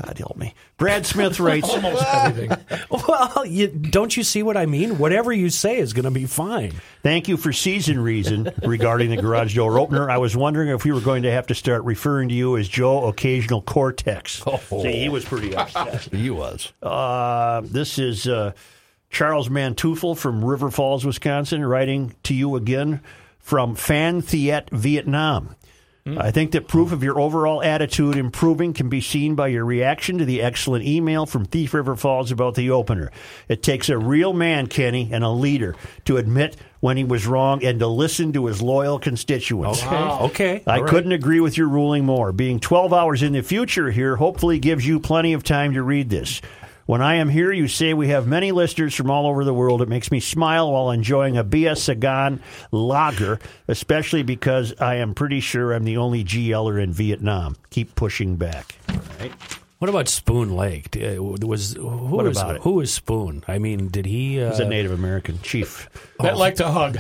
God 0.02 0.18
help 0.18 0.36
me. 0.38 0.54
Brad 0.78 1.06
Smith 1.06 1.40
writes. 1.40 1.70
Almost 1.74 2.04
everything. 2.06 2.58
Well, 2.90 3.46
you, 3.46 3.68
don't 3.68 4.16
you 4.16 4.24
see 4.24 4.44
what 4.44 4.58
I 4.58 4.66
mean? 4.66 4.98
Whatever 4.98 5.32
you 5.32 5.50
say 5.50 5.78
is 5.78 5.94
going 5.94 6.06
to 6.06 6.12
be 6.12 6.26
fine. 6.26 6.74
Thank 7.02 7.28
you 7.28 7.38
for 7.38 7.54
season 7.54 8.00
reason 8.00 8.52
regarding 8.64 9.10
the 9.10 9.18
garage 9.18 9.56
door 9.56 9.80
opener. 9.80 10.10
I 10.10 10.18
was 10.18 10.36
wondering 10.36 10.70
if 10.70 10.84
we 10.84 10.92
were 10.92 11.02
going 11.02 11.24
to 11.24 11.32
have 11.32 11.48
to 11.48 11.56
start 11.56 11.84
referring 11.84 12.30
to 12.30 12.36
you 12.36 12.58
as 12.58 12.68
Joe 12.68 13.12
Ocasio-Cortez. 13.12 14.44
See, 14.82 15.00
he 15.00 15.10
was 15.10 15.26
pretty 15.26 15.56
upset. 15.56 16.04
He 16.16 16.30
was. 16.30 16.72
Uh, 16.82 17.62
this 17.64 18.00
is 18.00 18.28
uh, 18.28 18.54
Charles 19.10 19.50
Mantufel 19.50 20.18
from 20.18 20.44
River 20.44 20.72
Falls, 20.72 21.06
Wisconsin, 21.06 21.64
writing 21.66 22.16
to 22.24 22.34
you 22.34 22.56
again 22.56 23.02
from 23.40 23.76
Phan 23.76 24.22
Thiet, 24.22 24.70
Vietnam. 24.72 25.56
Hmm. 26.06 26.20
I 26.20 26.30
think 26.30 26.52
that 26.52 26.68
proof 26.68 26.92
of 26.92 27.02
your 27.02 27.20
overall 27.20 27.64
attitude 27.64 28.16
improving 28.16 28.74
can 28.74 28.90
be 28.90 29.02
seen 29.02 29.34
by 29.34 29.48
your 29.48 29.66
reaction 29.66 30.20
to 30.20 30.26
the 30.26 30.40
excellent 30.40 30.86
email 30.86 31.26
from 31.26 31.46
Thief 31.46 31.74
River 31.74 31.96
Falls 31.96 32.32
about 32.32 32.54
the 32.54 32.70
opener. 32.70 33.12
It 33.48 33.64
takes 33.64 33.90
a 33.90 33.98
real 33.98 34.32
man, 34.32 34.68
Kenny, 34.68 35.10
and 35.12 35.24
a 35.24 35.30
leader 35.30 35.76
to 36.06 36.18
admit 36.18 36.58
when 36.80 36.96
he 36.98 37.04
was 37.04 37.26
wrong 37.26 37.64
and 37.66 37.80
to 37.80 37.88
listen 37.88 38.34
to 38.34 38.46
his 38.46 38.62
loyal 38.62 39.00
constituents. 39.00 39.82
Okay. 39.84 39.96
Okay. 39.96 40.64
I 40.68 40.82
right. 40.82 40.88
couldn't 40.88 41.12
agree 41.12 41.40
with 41.40 41.58
your 41.58 41.70
ruling 41.70 42.06
more. 42.06 42.32
Being 42.32 42.60
12 42.60 42.94
hours 42.94 43.24
in 43.24 43.34
the 43.34 43.42
future 43.42 43.90
here 43.90 44.16
hopefully 44.16 44.60
gives 44.60 44.86
you 44.86 45.00
plenty 45.00 45.34
of 45.34 45.42
time 45.42 45.74
to 45.74 45.82
read 45.82 46.12
this. 46.12 46.40
When 46.86 47.02
I 47.02 47.16
am 47.16 47.30
here, 47.30 47.52
you 47.52 47.68
say 47.68 47.96
we 47.96 48.10
have 48.10 48.28
many 48.28 48.52
listeners 48.52 48.94
from 48.94 49.10
all 49.10 49.26
over 49.26 49.44
the 49.44 49.54
world. 49.54 49.82
It 49.82 49.90
makes 49.90 50.12
me 50.12 50.20
smile 50.20 50.72
while 50.72 50.92
enjoying 50.92 51.36
a 51.36 51.44
BS 51.44 51.80
Saigon 51.80 52.40
lager, 52.72 53.40
especially 53.68 54.22
because 54.22 54.72
I 54.80 54.96
am 54.96 55.16
pretty 55.16 55.40
sure 55.40 55.74
I'm 55.74 55.84
the 55.84 55.98
only 55.98 56.24
GLer 56.24 56.82
in 56.82 56.94
Vietnam. 56.94 57.56
Keep 57.72 57.96
pushing 57.96 58.36
back. 58.36 58.76
What 59.80 59.90
about 59.90 60.08
Spoon 60.08 60.56
Lake? 60.56 60.96
Uh, 60.96 61.22
Was 61.22 61.74
who 61.74 61.86
What 61.86 62.26
was 62.26 62.38
about 62.38 62.56
it? 62.56 62.62
who 62.62 62.72
was 62.74 62.94
Spoon? 62.94 63.44
I 63.48 63.60
mean, 63.60 63.90
did 63.90 64.06
he? 64.06 64.42
Uh, 64.42 64.52
He's 64.52 64.60
a 64.60 64.66
Native 64.68 64.92
American 64.92 65.40
chief. 65.42 65.90
That 66.20 66.38
like 66.38 66.56
to 66.56 66.70
hug. 66.72 66.98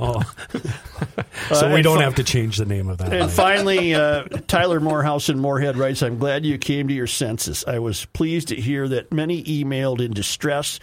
oh. 0.00 0.22
so 1.52 1.68
Uh, 1.68 1.74
we 1.74 1.82
don't 1.82 1.98
fi- 1.98 2.04
have 2.04 2.14
to 2.14 2.24
change 2.24 2.56
the 2.56 2.64
name 2.64 2.88
of 2.88 2.96
that. 2.98 3.12
And 3.12 3.30
finally, 3.30 3.94
uh, 3.94 4.24
Tyler 4.48 4.80
Morehouse 4.80 5.28
in 5.28 5.38
Moorhead 5.38 5.76
writes, 5.76 6.02
I'm 6.02 6.16
glad 6.18 6.46
you 6.46 6.56
came 6.56 6.88
to 6.88 6.94
your 6.94 7.06
senses. 7.06 7.64
I 7.68 7.80
was 7.80 8.06
pleased 8.06 8.48
to 8.48 8.56
hear 8.56 8.88
that 8.88 9.12
many 9.12 9.44
emailed 9.44 10.00
in 10.00 10.12
distress. 10.14 10.80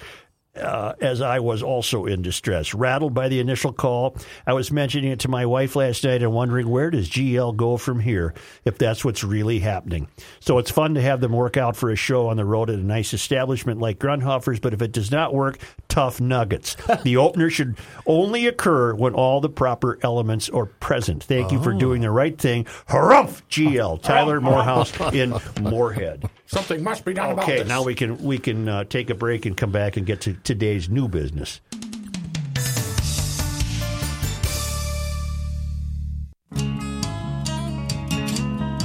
Uh, 0.56 0.94
as 1.02 1.20
I 1.20 1.40
was 1.40 1.64
also 1.64 2.06
in 2.06 2.22
distress, 2.22 2.76
rattled 2.76 3.16
by 3.16 3.28
the 3.28 3.40
initial 3.40 3.74
call. 3.74 4.16
I 4.46 4.54
was 4.54 4.72
mentioning 4.72 5.12
it 5.12 5.22
to 5.22 5.28
my 5.28 5.48
wife 5.48 5.76
last 5.76 6.04
night 6.04 6.22
and 6.22 6.32
wondering 6.32 6.70
where 6.70 6.92
does 6.92 7.10
GL 7.10 7.56
go 7.56 7.76
from 7.76 8.00
here 8.00 8.36
if 8.64 8.78
that's 8.78 9.04
what's 9.04 9.24
really 9.24 9.58
happening. 9.58 10.08
So 10.40 10.60
it's 10.60 10.70
fun 10.70 10.94
to 10.94 11.02
have 11.02 11.22
them 11.22 11.32
work 11.32 11.58
out 11.58 11.76
for 11.76 11.90
a 11.90 11.96
show 11.96 12.28
on 12.28 12.38
the 12.38 12.46
road 12.46 12.70
at 12.70 12.78
a 12.78 12.84
nice 12.84 13.16
establishment 13.16 13.80
like 13.80 13.98
Grunhofer's, 13.98 14.60
but 14.60 14.76
if 14.76 14.84
it 14.84 14.92
does 14.92 15.10
not 15.10 15.34
work, 15.34 15.58
tough 15.88 16.22
nuggets. 16.22 16.76
the 17.04 17.18
opener 17.18 17.50
should 17.50 17.76
only 18.06 18.46
occur 18.46 18.94
when 18.94 19.16
all 19.16 19.42
the 19.42 19.50
proper 19.50 19.98
elements 20.04 20.50
are 20.50 20.68
present. 20.68 21.24
Thank 21.24 21.52
you 21.52 21.64
for 21.64 21.74
doing 21.74 22.02
the 22.02 22.12
right 22.12 22.38
thing. 22.38 22.66
Harumph, 22.88 23.42
GL, 23.50 24.04
Tyler 24.04 24.40
Morehouse 24.42 24.94
in 25.14 25.34
Moorhead. 25.60 26.30
Something 26.54 26.84
must 26.84 27.04
be 27.04 27.16
done 27.16 27.32
about 27.32 27.50
Okay, 27.50 27.64
now 27.64 27.82
we 27.82 27.96
can 27.96 28.16
we 28.24 28.38
can 28.38 28.70
uh, 28.70 28.84
take 28.84 29.10
a 29.10 29.16
break 29.16 29.48
and 29.48 29.58
come 29.58 29.72
back 29.72 29.98
and 29.98 30.06
get 30.06 30.22
to 30.22 30.34
today's 30.34 30.88
new 30.88 31.08
business. 31.08 31.60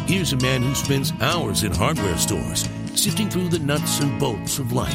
Here's 0.07 0.33
a 0.33 0.39
man 0.39 0.63
who 0.63 0.75
spends 0.75 1.13
hours 1.21 1.65
in 1.65 1.75
hardware 1.75 2.17
stores, 2.17 2.67
sifting 2.95 3.29
through 3.29 3.51
the 3.51 3.59
nuts 3.59 4.01
and 4.01 4.19
bolts 4.19 4.59
of 4.59 4.73
life. 4.73 4.95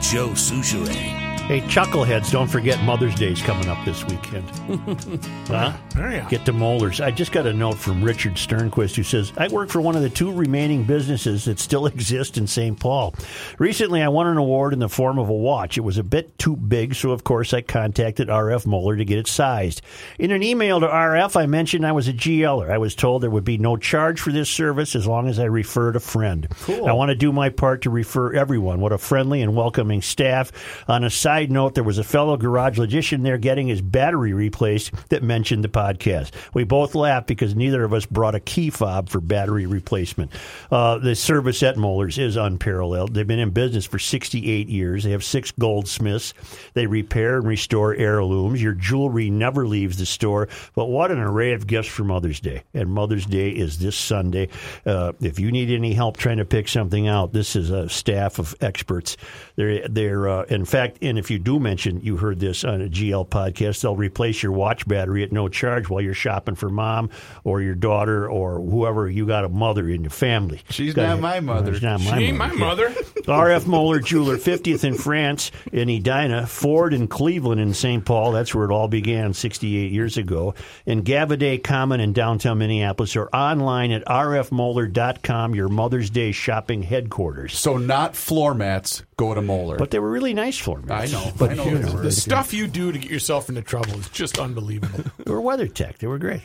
Joe 0.00 0.28
Soucheray. 0.30 1.31
Hey, 1.48 1.60
chuckleheads! 1.62 2.30
Don't 2.30 2.46
forget 2.46 2.82
Mother's 2.84 3.16
Day's 3.16 3.42
coming 3.42 3.68
up 3.68 3.84
this 3.84 4.04
weekend. 4.04 4.48
huh? 5.48 5.76
yeah. 5.96 6.26
Get 6.30 6.46
to 6.46 6.52
Moeller's. 6.52 7.00
I 7.00 7.10
just 7.10 7.32
got 7.32 7.46
a 7.46 7.52
note 7.52 7.74
from 7.74 8.02
Richard 8.02 8.34
Sternquist 8.34 8.94
who 8.94 9.02
says, 9.02 9.32
I 9.36 9.48
work 9.48 9.68
for 9.68 9.80
one 9.80 9.96
of 9.96 10.02
the 10.02 10.08
two 10.08 10.32
remaining 10.32 10.84
businesses 10.84 11.44
that 11.46 11.58
still 11.58 11.86
exist 11.86 12.38
in 12.38 12.46
St. 12.46 12.78
Paul. 12.78 13.14
Recently, 13.58 14.02
I 14.02 14.08
won 14.08 14.28
an 14.28 14.36
award 14.36 14.72
in 14.72 14.78
the 14.78 14.88
form 14.88 15.18
of 15.18 15.28
a 15.28 15.34
watch. 15.34 15.76
It 15.76 15.82
was 15.82 15.98
a 15.98 16.04
bit 16.04 16.38
too 16.38 16.56
big, 16.56 16.94
so 16.94 17.10
of 17.10 17.24
course 17.24 17.52
I 17.52 17.60
contacted 17.60 18.28
RF 18.28 18.64
Moeller 18.64 18.96
to 18.96 19.04
get 19.04 19.18
it 19.18 19.26
sized. 19.26 19.82
In 20.20 20.30
an 20.30 20.44
email 20.44 20.78
to 20.78 20.86
RF, 20.86 21.36
I 21.36 21.46
mentioned 21.46 21.84
I 21.84 21.92
was 21.92 22.06
a 22.06 22.14
GLer. 22.14 22.70
I 22.70 22.78
was 22.78 22.94
told 22.94 23.20
there 23.20 23.30
would 23.30 23.44
be 23.44 23.58
no 23.58 23.76
charge 23.76 24.20
for 24.20 24.30
this 24.30 24.48
service 24.48 24.94
as 24.94 25.08
long 25.08 25.28
as 25.28 25.40
I 25.40 25.44
referred 25.46 25.96
a 25.96 26.00
friend. 26.00 26.46
I 26.68 26.92
want 26.92 27.08
to 27.10 27.16
do 27.16 27.32
my 27.32 27.50
part 27.50 27.82
to 27.82 27.90
refer 27.90 28.32
everyone. 28.32 28.80
What 28.80 28.92
a 28.92 28.98
friendly 28.98 29.42
and 29.42 29.56
welcoming 29.56 30.02
staff. 30.02 30.52
On 30.88 31.02
a 31.02 31.10
side 31.10 31.31
side 31.32 31.50
note, 31.50 31.74
there 31.74 31.82
was 31.82 31.96
a 31.96 32.04
fellow 32.04 32.36
garage 32.36 32.76
logician 32.76 33.22
there 33.22 33.38
getting 33.38 33.66
his 33.66 33.80
battery 33.80 34.34
replaced 34.34 34.92
that 35.08 35.22
mentioned 35.22 35.64
the 35.64 35.68
podcast. 35.68 36.30
We 36.52 36.64
both 36.64 36.94
laughed 36.94 37.26
because 37.26 37.56
neither 37.56 37.84
of 37.84 37.94
us 37.94 38.04
brought 38.04 38.34
a 38.34 38.40
key 38.40 38.68
fob 38.68 39.08
for 39.08 39.18
battery 39.18 39.64
replacement. 39.64 40.30
Uh, 40.70 40.98
the 40.98 41.14
service 41.14 41.62
at 41.62 41.78
Moeller's 41.78 42.18
is 42.18 42.36
unparalleled. 42.36 43.14
They've 43.14 43.26
been 43.26 43.38
in 43.38 43.48
business 43.48 43.86
for 43.86 43.98
68 43.98 44.68
years. 44.68 45.04
They 45.04 45.12
have 45.12 45.24
six 45.24 45.52
goldsmiths. 45.52 46.34
They 46.74 46.86
repair 46.86 47.38
and 47.38 47.46
restore 47.46 47.94
heirlooms. 47.94 48.62
Your 48.62 48.74
jewelry 48.74 49.30
never 49.30 49.66
leaves 49.66 49.96
the 49.96 50.04
store. 50.04 50.50
But 50.74 50.90
what 50.90 51.10
an 51.10 51.18
array 51.18 51.54
of 51.54 51.66
gifts 51.66 51.88
for 51.88 52.04
Mother's 52.04 52.40
Day. 52.40 52.62
And 52.74 52.90
Mother's 52.90 53.24
Day 53.24 53.48
is 53.48 53.78
this 53.78 53.96
Sunday. 53.96 54.50
Uh, 54.84 55.12
if 55.22 55.38
you 55.38 55.50
need 55.50 55.70
any 55.70 55.94
help 55.94 56.18
trying 56.18 56.38
to 56.38 56.44
pick 56.44 56.68
something 56.68 57.08
out, 57.08 57.32
this 57.32 57.56
is 57.56 57.70
a 57.70 57.88
staff 57.88 58.38
of 58.38 58.54
experts. 58.60 59.16
They're, 59.56 59.88
they're 59.88 60.28
uh, 60.28 60.42
in 60.44 60.66
fact, 60.66 60.98
and 61.00 61.21
if 61.22 61.30
you 61.30 61.38
do 61.38 61.58
mention 61.58 62.00
you 62.02 62.16
heard 62.16 62.38
this 62.40 62.64
on 62.64 62.82
a 62.82 62.88
GL 62.88 63.28
podcast, 63.28 63.80
they'll 63.80 63.96
replace 63.96 64.42
your 64.42 64.52
watch 64.52 64.86
battery 64.86 65.22
at 65.22 65.32
no 65.32 65.48
charge 65.48 65.88
while 65.88 66.00
you're 66.02 66.14
shopping 66.14 66.54
for 66.54 66.68
mom 66.68 67.10
or 67.44 67.62
your 67.62 67.74
daughter 67.74 68.28
or 68.28 68.60
whoever 68.60 69.08
you 69.08 69.26
got 69.26 69.44
a 69.44 69.48
mother 69.48 69.88
in 69.88 70.02
your 70.02 70.10
family. 70.10 70.60
She's 70.70 70.94
Got 70.94 71.06
not 71.06 71.18
it. 71.18 71.20
my 71.22 71.40
mother. 71.40 71.72
She's 71.74 71.82
not 71.82 72.00
She 72.00 72.10
my 72.10 72.18
ain't 72.18 72.36
mother. 72.36 72.54
my 72.56 72.66
mother. 72.66 72.88
RF 72.90 73.66
Moeller 73.66 74.00
Jeweler, 74.00 74.36
50th 74.36 74.84
in 74.84 74.94
France, 74.94 75.50
in 75.72 75.88
Edina, 75.88 76.46
Ford 76.46 76.92
in 76.92 77.06
Cleveland 77.08 77.60
in 77.60 77.72
St. 77.72 78.04
Paul. 78.04 78.32
That's 78.32 78.54
where 78.54 78.64
it 78.64 78.72
all 78.72 78.88
began 78.88 79.32
68 79.32 79.92
years 79.92 80.16
ago. 80.16 80.54
And 80.86 81.04
Gaviidae 81.04 81.62
Common 81.62 82.00
in 82.00 82.12
downtown 82.12 82.58
Minneapolis 82.58 83.14
or 83.16 83.28
online 83.34 83.92
at 83.92 84.04
rfmoeller.com, 84.06 85.54
your 85.54 85.68
Mother's 85.68 86.10
Day 86.10 86.32
shopping 86.32 86.82
headquarters. 86.82 87.56
So 87.58 87.76
not 87.76 88.16
floor 88.16 88.54
mats. 88.54 89.04
Go 89.16 89.34
to 89.34 89.42
Moeller. 89.42 89.76
But 89.76 89.90
they 89.92 89.98
were 90.00 90.10
really 90.10 90.34
nice 90.34 90.58
for 90.58 90.78
me. 90.80 90.86
I 91.12 91.24
know. 91.24 91.32
But 91.38 91.50
I 91.50 91.54
know. 91.54 91.64
you 91.64 91.78
they. 91.78 92.02
The 92.02 92.12
stuff 92.12 92.52
you 92.52 92.66
do 92.66 92.92
to 92.92 92.98
get 92.98 93.10
yourself 93.10 93.48
into 93.48 93.62
trouble 93.62 93.98
is 93.98 94.08
just 94.10 94.38
unbelievable. 94.38 95.04
They 95.24 95.30
were 95.32 95.40
WeatherTech. 95.40 95.98
They 95.98 96.06
were 96.06 96.18
great. 96.18 96.42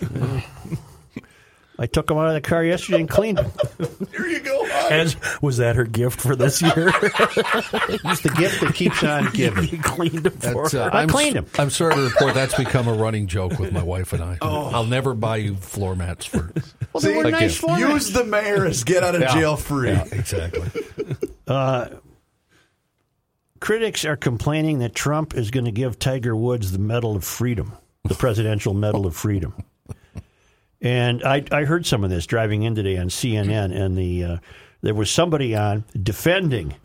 I 1.79 1.85
took 1.85 2.07
them 2.07 2.17
out 2.17 2.27
of 2.29 2.33
the 2.33 2.41
car 2.41 2.63
yesterday 2.63 3.01
and 3.01 3.09
cleaned 3.09 3.37
them. 3.37 3.51
Here 4.11 4.25
you 4.27 4.39
go. 4.39 4.65
And 4.89 5.15
was 5.43 5.57
that 5.57 5.75
her 5.75 5.83
gift 5.83 6.19
for 6.19 6.35
this 6.35 6.59
year? 6.61 6.91
It's 8.09 8.21
the 8.21 8.33
gift 8.35 8.61
that 8.61 8.73
keeps 8.73 9.03
on 9.03 9.29
giving. 9.31 9.67
you 9.69 9.77
cleaned 9.79 10.23
them 10.23 10.33
for 10.33 10.63
That's, 10.63 10.71
her. 10.73 10.81
uh, 10.81 10.89
I 10.89 11.01
I'm, 11.03 11.09
cleaned 11.09 11.37
'em. 11.37 11.45
I'm 11.59 11.69
sorry 11.69 11.93
to 11.95 12.01
report 12.01 12.33
that's 12.33 12.55
become 12.55 12.87
a 12.87 12.93
running 12.93 13.27
joke 13.27 13.59
with 13.59 13.71
my 13.73 13.83
wife 13.83 14.13
and 14.13 14.23
I. 14.23 14.37
Oh. 14.41 14.67
I'll 14.73 14.85
never 14.85 15.13
buy 15.13 15.37
you 15.37 15.55
floor 15.55 15.95
mats 15.95 16.25
for. 16.25 16.51
Well, 16.93 17.01
they 17.01 17.15
were 17.15 17.29
nice 17.29 17.61
you. 17.61 17.67
for 17.67 17.75
me. 17.75 17.81
Use 17.93 18.11
the 18.11 18.23
mayor 18.23 18.65
as 18.65 18.83
get 18.83 19.03
out 19.03 19.13
of 19.15 19.21
jail 19.29 19.55
free. 19.55 19.89
Yeah, 19.89 20.05
exactly. 20.11 20.69
Critics 23.59 24.05
are 24.05 24.17
complaining 24.17 24.79
that 24.79 24.95
Trump 24.95 25.35
is 25.35 25.51
going 25.51 25.65
to 25.65 25.71
give 25.71 25.99
Tiger 25.99 26.35
Woods 26.35 26.71
the 26.71 26.79
Medal 26.79 27.15
of 27.15 27.23
Freedom, 27.23 27.73
the 28.03 28.15
Presidential 28.15 28.73
Medal 28.73 29.05
of 29.05 29.15
Freedom. 29.15 29.53
And 30.81 31.23
I, 31.23 31.43
I 31.51 31.63
heard 31.63 31.85
some 31.85 32.03
of 32.03 32.09
this 32.09 32.25
driving 32.25 32.63
in 32.63 32.75
today 32.75 32.97
on 32.97 33.09
CNN, 33.09 33.75
and 33.75 33.97
the 33.97 34.23
uh, 34.23 34.37
there 34.81 34.93
was 34.93 35.09
somebody 35.09 35.55
on 35.55 35.83
defending 36.01 36.75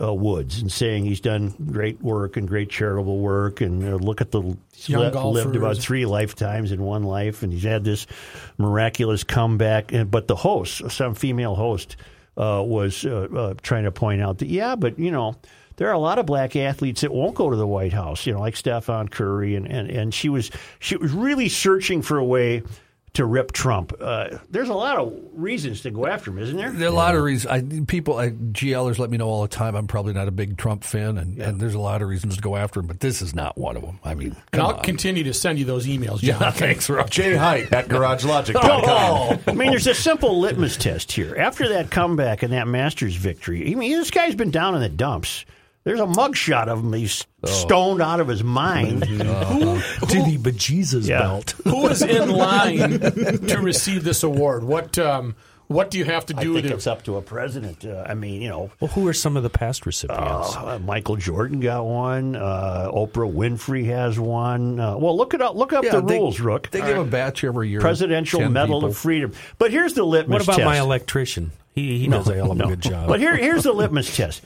uh, 0.00 0.14
Woods 0.14 0.60
and 0.60 0.70
saying 0.70 1.04
he's 1.04 1.20
done 1.20 1.54
great 1.70 2.00
work 2.02 2.36
and 2.36 2.46
great 2.46 2.70
charitable 2.70 3.18
work, 3.18 3.60
and 3.60 3.84
uh, 3.84 3.96
look 3.96 4.20
at 4.20 4.30
the 4.30 4.56
he's 4.74 4.88
lived 4.90 5.56
about 5.56 5.76
three 5.76 6.06
lifetimes 6.06 6.72
in 6.72 6.82
one 6.82 7.02
life, 7.02 7.42
and 7.42 7.52
he's 7.52 7.64
had 7.64 7.84
this 7.84 8.06
miraculous 8.58 9.24
comeback. 9.24 9.92
And 9.92 10.10
but 10.10 10.28
the 10.28 10.36
host, 10.36 10.90
some 10.90 11.14
female 11.14 11.54
host, 11.54 11.96
uh, 12.36 12.62
was 12.64 13.04
uh, 13.04 13.28
uh, 13.34 13.54
trying 13.62 13.84
to 13.84 13.92
point 13.92 14.22
out 14.22 14.38
that 14.38 14.48
yeah, 14.48 14.76
but 14.76 14.98
you 14.98 15.10
know. 15.10 15.36
There 15.78 15.88
are 15.88 15.94
a 15.94 15.98
lot 15.98 16.18
of 16.18 16.26
black 16.26 16.54
athletes 16.56 17.00
that 17.00 17.12
won't 17.12 17.34
go 17.34 17.48
to 17.50 17.56
the 17.56 17.66
White 17.66 17.92
House, 17.94 18.26
you 18.26 18.32
know, 18.34 18.40
like 18.40 18.56
Stefan 18.56 19.08
Curry, 19.08 19.54
and, 19.54 19.66
and, 19.66 19.88
and 19.90 20.12
she 20.12 20.28
was 20.28 20.50
she 20.80 20.96
was 20.96 21.12
really 21.12 21.48
searching 21.48 22.02
for 22.02 22.18
a 22.18 22.24
way 22.24 22.62
to 23.14 23.24
rip 23.24 23.52
Trump. 23.52 23.92
Uh, 23.98 24.38
there's 24.50 24.68
a 24.68 24.74
lot 24.74 24.98
of 24.98 25.12
reasons 25.32 25.80
to 25.80 25.90
go 25.90 26.06
after 26.06 26.30
him, 26.30 26.38
isn't 26.38 26.56
there? 26.56 26.70
There 26.70 26.88
are 26.88 26.92
a 26.92 26.94
lot 26.94 27.16
of 27.16 27.22
reasons. 27.24 27.50
I, 27.50 27.84
people, 27.86 28.16
I, 28.18 28.30
GLers 28.30 28.98
let 28.98 29.10
me 29.10 29.16
know 29.16 29.28
all 29.28 29.42
the 29.42 29.48
time. 29.48 29.74
I'm 29.74 29.86
probably 29.86 30.12
not 30.12 30.28
a 30.28 30.30
big 30.30 30.56
Trump 30.58 30.84
fan, 30.84 31.16
and, 31.16 31.38
and 31.40 31.58
there's 31.60 31.74
a 31.74 31.80
lot 31.80 32.02
of 32.02 32.08
reasons 32.08 32.36
to 32.36 32.42
go 32.42 32.54
after 32.54 32.80
him, 32.80 32.86
but 32.86 33.00
this 33.00 33.22
is 33.22 33.34
not 33.34 33.56
one 33.56 33.76
of 33.76 33.82
them. 33.82 33.98
I 34.04 34.14
mean, 34.14 34.32
And 34.32 34.36
come 34.52 34.66
I'll 34.66 34.74
on. 34.74 34.82
continue 34.84 35.24
to 35.24 35.32
send 35.34 35.58
you 35.58 35.64
those 35.64 35.86
emails, 35.86 36.20
John. 36.20 36.40
Yeah, 36.40 36.50
thanks, 36.50 36.88
Rob. 36.90 37.08
Jay 37.10 37.34
Height 37.34 37.72
at 37.72 37.88
GarageLogic.com. 37.88 38.82
Oh, 38.88 39.38
I 39.46 39.52
mean, 39.52 39.70
there's 39.70 39.86
a 39.86 39.94
simple 39.94 40.38
litmus 40.38 40.76
test 40.76 41.10
here. 41.10 41.34
After 41.36 41.68
that 41.70 41.90
comeback 41.90 42.42
and 42.42 42.52
that 42.52 42.68
Masters 42.68 43.16
victory, 43.16 43.72
I 43.72 43.74
mean, 43.74 43.92
this 43.92 44.10
guy's 44.10 44.34
been 44.34 44.50
down 44.50 44.74
in 44.74 44.80
the 44.80 44.88
dumps. 44.88 45.44
There's 45.88 46.00
a 46.00 46.06
mugshot 46.06 46.68
of 46.68 46.80
him. 46.80 46.92
He's 46.92 47.26
stoned 47.46 48.02
out 48.02 48.20
of 48.20 48.28
his 48.28 48.44
mind. 48.44 49.02
To 50.08 50.22
the 50.22 50.38
bejesus 50.38 51.06
Yeah. 51.08 51.20
belt? 51.20 51.54
Who 51.64 51.86
is 51.86 52.02
in 52.02 52.28
line 52.46 53.00
to 53.00 53.58
receive 53.62 54.04
this 54.04 54.22
award? 54.22 54.64
What 54.64 54.98
um, 54.98 55.34
what 55.66 55.90
do 55.90 55.98
you 55.98 56.04
have 56.06 56.26
to 56.26 56.34
do? 56.34 56.40
I 56.40 56.42
do 56.44 56.54
think 56.54 56.66
to? 56.68 56.74
it's 56.74 56.86
up 56.86 57.02
to 57.04 57.16
a 57.16 57.22
president. 57.22 57.84
Uh, 57.84 58.04
I 58.06 58.14
mean, 58.14 58.40
you 58.42 58.48
know, 58.48 58.70
Well, 58.80 58.90
who 58.90 59.06
are 59.08 59.12
some 59.12 59.36
of 59.36 59.42
the 59.42 59.50
past 59.50 59.84
recipients? 59.86 60.56
uh, 60.56 60.78
Michael 60.82 61.16
Jordan 61.16 61.60
got 61.60 61.84
one. 61.84 62.36
Uh, 62.36 62.90
Oprah 62.92 63.30
Winfrey 63.32 63.84
has 63.86 64.18
one. 64.18 64.80
Uh, 64.80 64.96
well, 64.98 65.16
look 65.16 65.34
it 65.34 65.40
up. 65.42 65.56
Look 65.56 65.72
up 65.74 65.84
Yeah, 65.84 65.92
the 65.92 66.00
they- 66.02 66.18
rules, 66.18 66.40
Rook. 66.40 66.70
They 66.70 66.80
give 66.80 66.96
a 66.98 67.04
batch 67.04 67.44
every 67.44 67.68
year. 67.68 67.80
Presidential 67.80 68.48
Medal 68.48 68.80
people. 68.80 68.88
of 68.90 68.96
Freedom. 68.96 69.32
But 69.58 69.70
here's 69.70 69.92
the 69.94 70.04
litmus 70.04 70.40
what 70.40 70.42
about 70.42 70.56
test. 70.56 70.64
my 70.66 70.78
electrician? 70.78 71.50
He 71.78 71.98
he 72.00 72.06
does 72.08 72.28
a 72.28 72.34
hell 72.34 72.52
of 72.52 72.60
a 72.60 72.66
good 72.66 72.80
job. 72.80 73.08
But 73.08 73.20
here, 73.20 73.36
here's 73.36 73.62
the 73.64 73.72
litmus 73.72 74.14
test. 74.16 74.42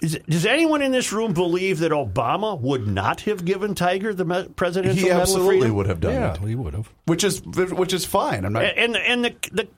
Is, 0.00 0.18
does 0.28 0.44
anyone 0.44 0.82
in 0.82 0.92
this 0.92 1.12
room 1.12 1.32
believe 1.32 1.78
that 1.78 1.92
Obama 1.92 2.60
would 2.60 2.86
not 2.86 3.22
have 3.22 3.44
given 3.44 3.74
Tiger 3.74 4.12
the 4.12 4.24
me- 4.24 4.48
presidential 4.54 4.96
He 4.98 5.04
medal 5.04 5.16
of 5.16 5.22
absolutely 5.22 5.58
freedom? 5.60 5.76
would 5.76 5.86
have 5.86 6.00
done 6.00 6.12
Yeah, 6.12 6.34
it, 6.34 6.40
he 6.40 6.54
would 6.54 6.74
have. 6.74 6.90
which 7.06 7.24
is 7.24 7.42
which 7.44 7.92
is 7.94 8.04
fine. 8.04 8.44
I'm 8.44 8.52
not 8.52 8.64
And 8.64 8.96
and 8.96 9.24
the 9.24 9.34
the 9.52 9.68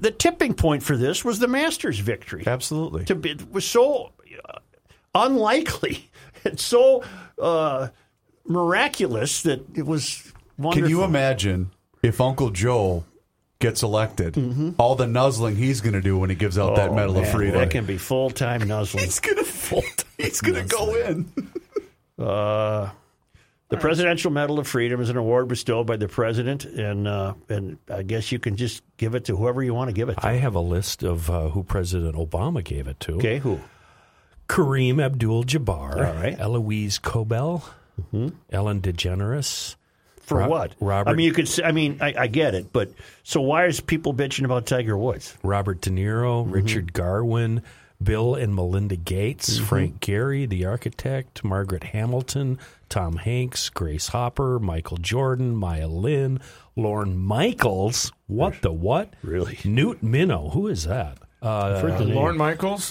the 0.00 0.10
tipping 0.10 0.52
point 0.54 0.82
for 0.82 0.96
this 0.96 1.24
was 1.24 1.38
the 1.38 1.48
Masters 1.48 1.98
victory. 2.00 2.42
absolutely. 2.46 3.04
To 3.06 3.14
be, 3.14 3.30
it 3.30 3.50
was 3.52 3.64
so 3.64 4.12
uh, 4.48 4.58
unlikely 5.14 6.10
and 6.44 6.58
so 6.58 7.02
uh, 7.40 7.88
miraculous 8.46 9.42
that 9.42 9.64
it 9.76 9.86
was. 9.86 10.32
Wonderful. 10.58 10.82
Can 10.82 10.90
you 10.90 11.02
imagine 11.04 11.70
if 12.02 12.20
Uncle 12.20 12.50
Joe 12.50 13.04
gets 13.62 13.82
elected? 13.82 14.34
Mm-hmm. 14.34 14.70
All 14.76 14.94
the 14.94 15.06
nuzzling 15.06 15.56
he's 15.56 15.80
going 15.80 15.94
to 15.94 16.02
do 16.02 16.18
when 16.18 16.28
he 16.28 16.36
gives 16.36 16.58
out 16.58 16.76
that 16.76 16.90
Oh, 16.90 16.94
Medal 16.94 17.16
of 17.16 17.30
Freedom. 17.30 17.58
That 17.58 17.70
can 17.70 17.86
be 17.86 17.96
full 17.96 18.28
time 18.28 18.68
nuzzling. 18.68 19.04
he's 19.04 19.20
going 19.20 19.38
to 19.38 19.44
full. 19.44 19.82
He's 20.18 20.42
going 20.42 20.62
to 20.68 20.68
go 20.76 20.94
in. 20.94 21.32
The 23.68 23.78
Presidential 23.78 24.30
Medal 24.30 24.58
of 24.58 24.68
Freedom 24.68 25.00
is 25.00 25.08
an 25.08 25.16
award 25.16 25.48
bestowed 25.48 25.86
by 25.86 25.96
the 25.96 26.06
president, 26.06 26.66
and 26.66 27.08
uh, 27.08 27.32
and 27.48 27.78
I 27.88 28.02
guess 28.02 28.30
you 28.30 28.38
can 28.38 28.56
just 28.56 28.82
give 28.98 29.14
it 29.14 29.24
to 29.26 29.36
whoever 29.36 29.62
you 29.62 29.72
want 29.72 29.88
to 29.88 29.94
give 29.94 30.10
it 30.10 30.14
to. 30.18 30.26
I 30.26 30.34
have 30.34 30.54
a 30.54 30.60
list 30.60 31.02
of 31.02 31.30
uh, 31.30 31.48
who 31.48 31.62
President 31.62 32.14
Obama 32.14 32.62
gave 32.62 32.86
it 32.86 33.00
to. 33.00 33.14
okay, 33.14 33.38
who? 33.38 33.60
Kareem 34.46 35.02
Abdul-Jabbar, 35.02 35.96
All 35.96 36.14
right. 36.22 36.38
Elouise 36.38 36.98
Cobell, 36.98 37.64
Ellen 38.50 38.82
DeGeneres. 38.82 39.76
For 40.22 40.38
Ro- 40.38 40.48
what? 40.48 40.74
Robert- 40.80 41.10
I 41.10 41.14
mean, 41.14 41.26
you 41.26 41.32
could. 41.32 41.48
Say, 41.48 41.62
I 41.62 41.72
mean, 41.72 41.98
I, 42.00 42.14
I 42.16 42.26
get 42.28 42.54
it, 42.54 42.72
but 42.72 42.90
so 43.22 43.40
why 43.40 43.66
is 43.66 43.80
people 43.80 44.14
bitching 44.14 44.44
about 44.44 44.66
Tiger 44.66 44.96
Woods? 44.96 45.36
Robert 45.42 45.80
De 45.80 45.90
Niro, 45.90 46.42
Mm-hmm. 46.44 46.52
Richard 46.52 46.92
Garwin, 46.92 47.62
Bill 48.02 48.34
and 48.34 48.54
Melinda 48.54 48.96
Gates, 48.96 49.56
Mm-hmm. 49.56 49.64
Frank 49.66 50.00
Gehry, 50.00 50.48
the 50.48 50.64
architect, 50.64 51.42
Margaret 51.44 51.84
Hamilton, 51.84 52.58
Tom 52.88 53.16
Hanks, 53.16 53.68
Grace 53.70 54.08
Hopper, 54.08 54.58
Michael 54.58 54.96
Jordan, 54.98 55.54
Maya 55.56 55.88
Lin, 55.88 56.40
Lorne 56.76 57.16
Michaels. 57.18 58.12
What 58.26 58.62
the 58.62 58.72
what? 58.72 59.14
Really? 59.22 59.58
Newt 59.64 60.02
Minow. 60.02 60.52
Who 60.52 60.68
is 60.68 60.84
that? 60.84 61.18
Uh, 61.40 61.80
Heard. 61.80 62.00
Lorne 62.00 62.36
Michaels. 62.36 62.90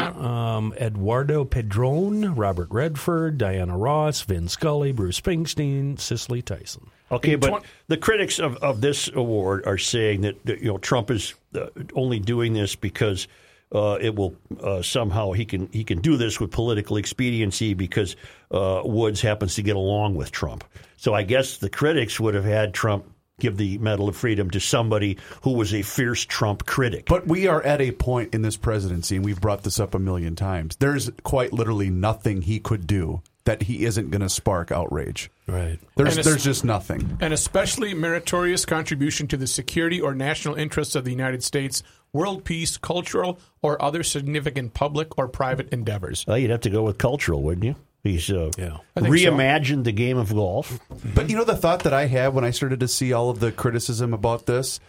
Um, 0.00 0.74
Eduardo 0.74 1.44
Padrón, 1.44 2.34
Robert 2.36 2.68
Redford, 2.70 3.38
Diana 3.38 3.76
Ross, 3.76 4.22
Vin 4.22 4.48
Scully, 4.48 4.92
Bruce 4.92 5.20
Springsteen, 5.20 5.98
Cicely 5.98 6.42
Tyson. 6.42 6.90
Okay, 7.12 7.34
but 7.34 7.48
twen- 7.48 7.62
the 7.88 7.96
critics 7.96 8.38
of, 8.38 8.56
of 8.56 8.80
this 8.80 9.08
award 9.08 9.66
are 9.66 9.78
saying 9.78 10.22
that, 10.22 10.44
that, 10.46 10.60
you 10.60 10.68
know 10.68 10.78
Trump 10.78 11.10
is 11.10 11.34
uh, 11.54 11.66
only 11.94 12.20
doing 12.20 12.52
this 12.52 12.76
because 12.76 13.26
uh, 13.72 13.98
it 14.00 14.14
will 14.14 14.34
uh, 14.62 14.82
somehow 14.82 15.32
he 15.32 15.44
can 15.44 15.68
he 15.72 15.84
can 15.84 16.00
do 16.00 16.16
this 16.16 16.40
with 16.40 16.50
political 16.50 16.96
expediency 16.96 17.74
because 17.74 18.16
uh, 18.50 18.82
Woods 18.84 19.20
happens 19.20 19.54
to 19.56 19.62
get 19.62 19.76
along 19.76 20.14
with 20.14 20.30
Trump. 20.30 20.64
So 20.96 21.14
I 21.14 21.22
guess 21.22 21.58
the 21.58 21.70
critics 21.70 22.20
would 22.20 22.34
have 22.34 22.44
had 22.44 22.74
Trump 22.74 23.06
give 23.40 23.56
the 23.56 23.78
Medal 23.78 24.08
of 24.08 24.16
Freedom 24.16 24.50
to 24.50 24.60
somebody 24.60 25.18
who 25.42 25.52
was 25.52 25.74
a 25.74 25.82
fierce 25.82 26.24
Trump 26.24 26.66
critic. 26.66 27.06
But 27.06 27.26
we 27.26 27.46
are 27.48 27.62
at 27.62 27.80
a 27.80 27.92
point 27.92 28.34
in 28.34 28.42
this 28.42 28.56
presidency, 28.56 29.16
and 29.16 29.24
we've 29.24 29.40
brought 29.40 29.62
this 29.62 29.80
up 29.80 29.94
a 29.94 29.98
million 29.98 30.36
times. 30.36 30.76
There's 30.76 31.10
quite 31.22 31.52
literally 31.52 31.90
nothing 31.90 32.42
he 32.42 32.60
could 32.60 32.86
do 32.86 33.22
that 33.44 33.62
he 33.62 33.84
isn't 33.86 34.10
going 34.10 34.20
to 34.20 34.28
spark 34.28 34.70
outrage. 34.70 35.30
Right. 35.46 35.78
There's 35.96 36.10
And 36.10 36.18
it's- 36.20 36.26
there's 36.26 36.44
just 36.44 36.64
nothing. 36.64 37.16
An 37.20 37.32
especially 37.32 37.94
meritorious 37.94 38.66
contribution 38.66 39.26
to 39.28 39.36
the 39.38 39.46
security 39.46 40.00
or 40.00 40.14
national 40.14 40.56
interests 40.56 40.94
of 40.94 41.04
the 41.04 41.10
United 41.10 41.42
States, 41.42 41.82
world 42.12 42.44
peace, 42.44 42.76
cultural, 42.76 43.40
or 43.62 43.80
other 43.82 44.02
significant 44.02 44.74
public 44.74 45.16
or 45.18 45.26
private 45.26 45.70
endeavors. 45.72 46.24
well, 46.28 46.36
you'd 46.36 46.50
have 46.50 46.60
to 46.60 46.70
go 46.70 46.82
with 46.82 46.98
cultural, 46.98 47.42
wouldn't 47.42 47.64
you? 47.64 47.76
He's 48.02 48.30
uh, 48.30 48.50
Yeah. 48.56 48.78
I 48.96 49.00
think 49.00 49.14
so. 49.18 49.30
reimagined 49.30 49.84
the 49.84 49.92
game 49.92 50.16
of 50.18 50.32
golf. 50.32 50.78
But 51.14 51.28
you 51.30 51.36
know 51.36 51.44
the 51.44 51.56
thought 51.56 51.82
that 51.84 51.92
I 51.92 52.06
had 52.06 52.34
when 52.34 52.44
I 52.44 52.50
started 52.50 52.80
to 52.80 52.88
see 52.88 53.12
all 53.12 53.28
of 53.30 53.40
the 53.40 53.52
criticism 53.52 54.14
about 54.14 54.46
this? 54.46 54.80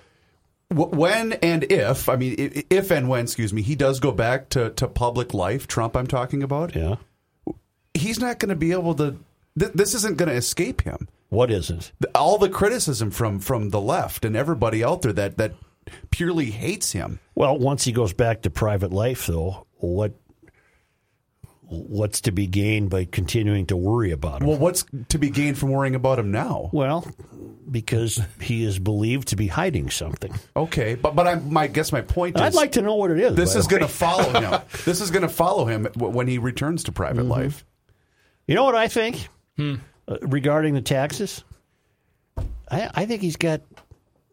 When 0.69 1.33
and 1.33 1.63
if, 1.69 2.07
I 2.07 2.15
mean, 2.15 2.35
if 2.69 2.91
and 2.91 3.09
when, 3.09 3.23
excuse 3.23 3.51
me, 3.51 3.61
he 3.61 3.75
does 3.75 3.99
go 3.99 4.11
back 4.13 4.47
to, 4.49 4.69
to 4.71 4.87
public 4.87 5.33
life, 5.33 5.67
Trump 5.67 5.97
I'm 5.97 6.07
talking 6.07 6.41
about, 6.43 6.73
Yeah. 6.75 6.95
he's 7.93 8.19
not 8.19 8.39
going 8.39 8.49
to 8.49 8.55
be 8.55 8.71
able 8.71 8.95
to, 8.95 9.17
th- 9.59 9.73
this 9.73 9.93
isn't 9.95 10.15
going 10.17 10.29
to 10.29 10.35
escape 10.35 10.81
him. 10.83 11.09
What 11.27 11.51
isn't? 11.51 11.91
All 12.15 12.37
the 12.37 12.47
criticism 12.49 13.11
from, 13.11 13.39
from 13.39 13.69
the 13.69 13.81
left 13.81 14.23
and 14.23 14.35
everybody 14.37 14.81
out 14.83 15.01
there 15.01 15.11
that, 15.13 15.37
that 15.37 15.53
purely 16.09 16.51
hates 16.51 16.93
him. 16.93 17.19
Well, 17.35 17.57
once 17.57 17.83
he 17.83 17.91
goes 17.91 18.13
back 18.13 18.41
to 18.43 18.49
private 18.49 18.91
life, 18.93 19.27
though, 19.27 19.65
what 19.77 20.13
what's 21.71 22.19
to 22.21 22.31
be 22.33 22.47
gained 22.47 22.89
by 22.89 23.05
continuing 23.05 23.65
to 23.67 23.77
worry 23.77 24.11
about 24.11 24.41
him? 24.41 24.47
Well, 24.49 24.57
what's 24.57 24.85
to 25.09 25.17
be 25.17 25.29
gained 25.29 25.57
from 25.57 25.69
worrying 25.69 25.95
about 25.95 26.19
him 26.19 26.29
now? 26.31 26.69
Well, 26.73 27.09
because 27.69 28.19
he 28.41 28.63
is 28.65 28.77
believed 28.77 29.29
to 29.29 29.37
be 29.37 29.47
hiding 29.47 29.89
something. 29.89 30.33
Okay, 30.55 30.95
but 30.95 31.15
but 31.15 31.27
I 31.27 31.35
my 31.35 31.67
guess 31.67 31.91
my 31.93 32.01
point 32.01 32.35
is 32.35 32.41
I'd 32.41 32.53
like 32.53 32.73
to 32.73 32.81
know 32.81 32.95
what 32.95 33.09
it 33.11 33.19
is. 33.19 33.35
this 33.35 33.55
is 33.55 33.67
going 33.67 33.81
to 33.83 33.87
follow 33.87 34.23
him. 34.39 34.61
This 34.85 34.99
is 34.99 35.11
going 35.11 35.21
to 35.21 35.29
follow 35.29 35.65
him 35.65 35.85
when 35.95 36.27
he 36.27 36.37
returns 36.37 36.83
to 36.85 36.91
private 36.91 37.21
Mm-hmm. 37.21 37.31
life. 37.31 37.65
You 38.47 38.55
know 38.55 38.65
what 38.65 38.75
I 38.75 38.87
think 38.89 39.27
Hmm. 39.55 39.75
uh, 40.07 40.17
regarding 40.23 40.73
the 40.73 40.81
taxes? 40.81 41.43
I, 42.69 42.89
I 42.93 43.05
think 43.05 43.21
he's 43.21 43.37
got 43.37 43.61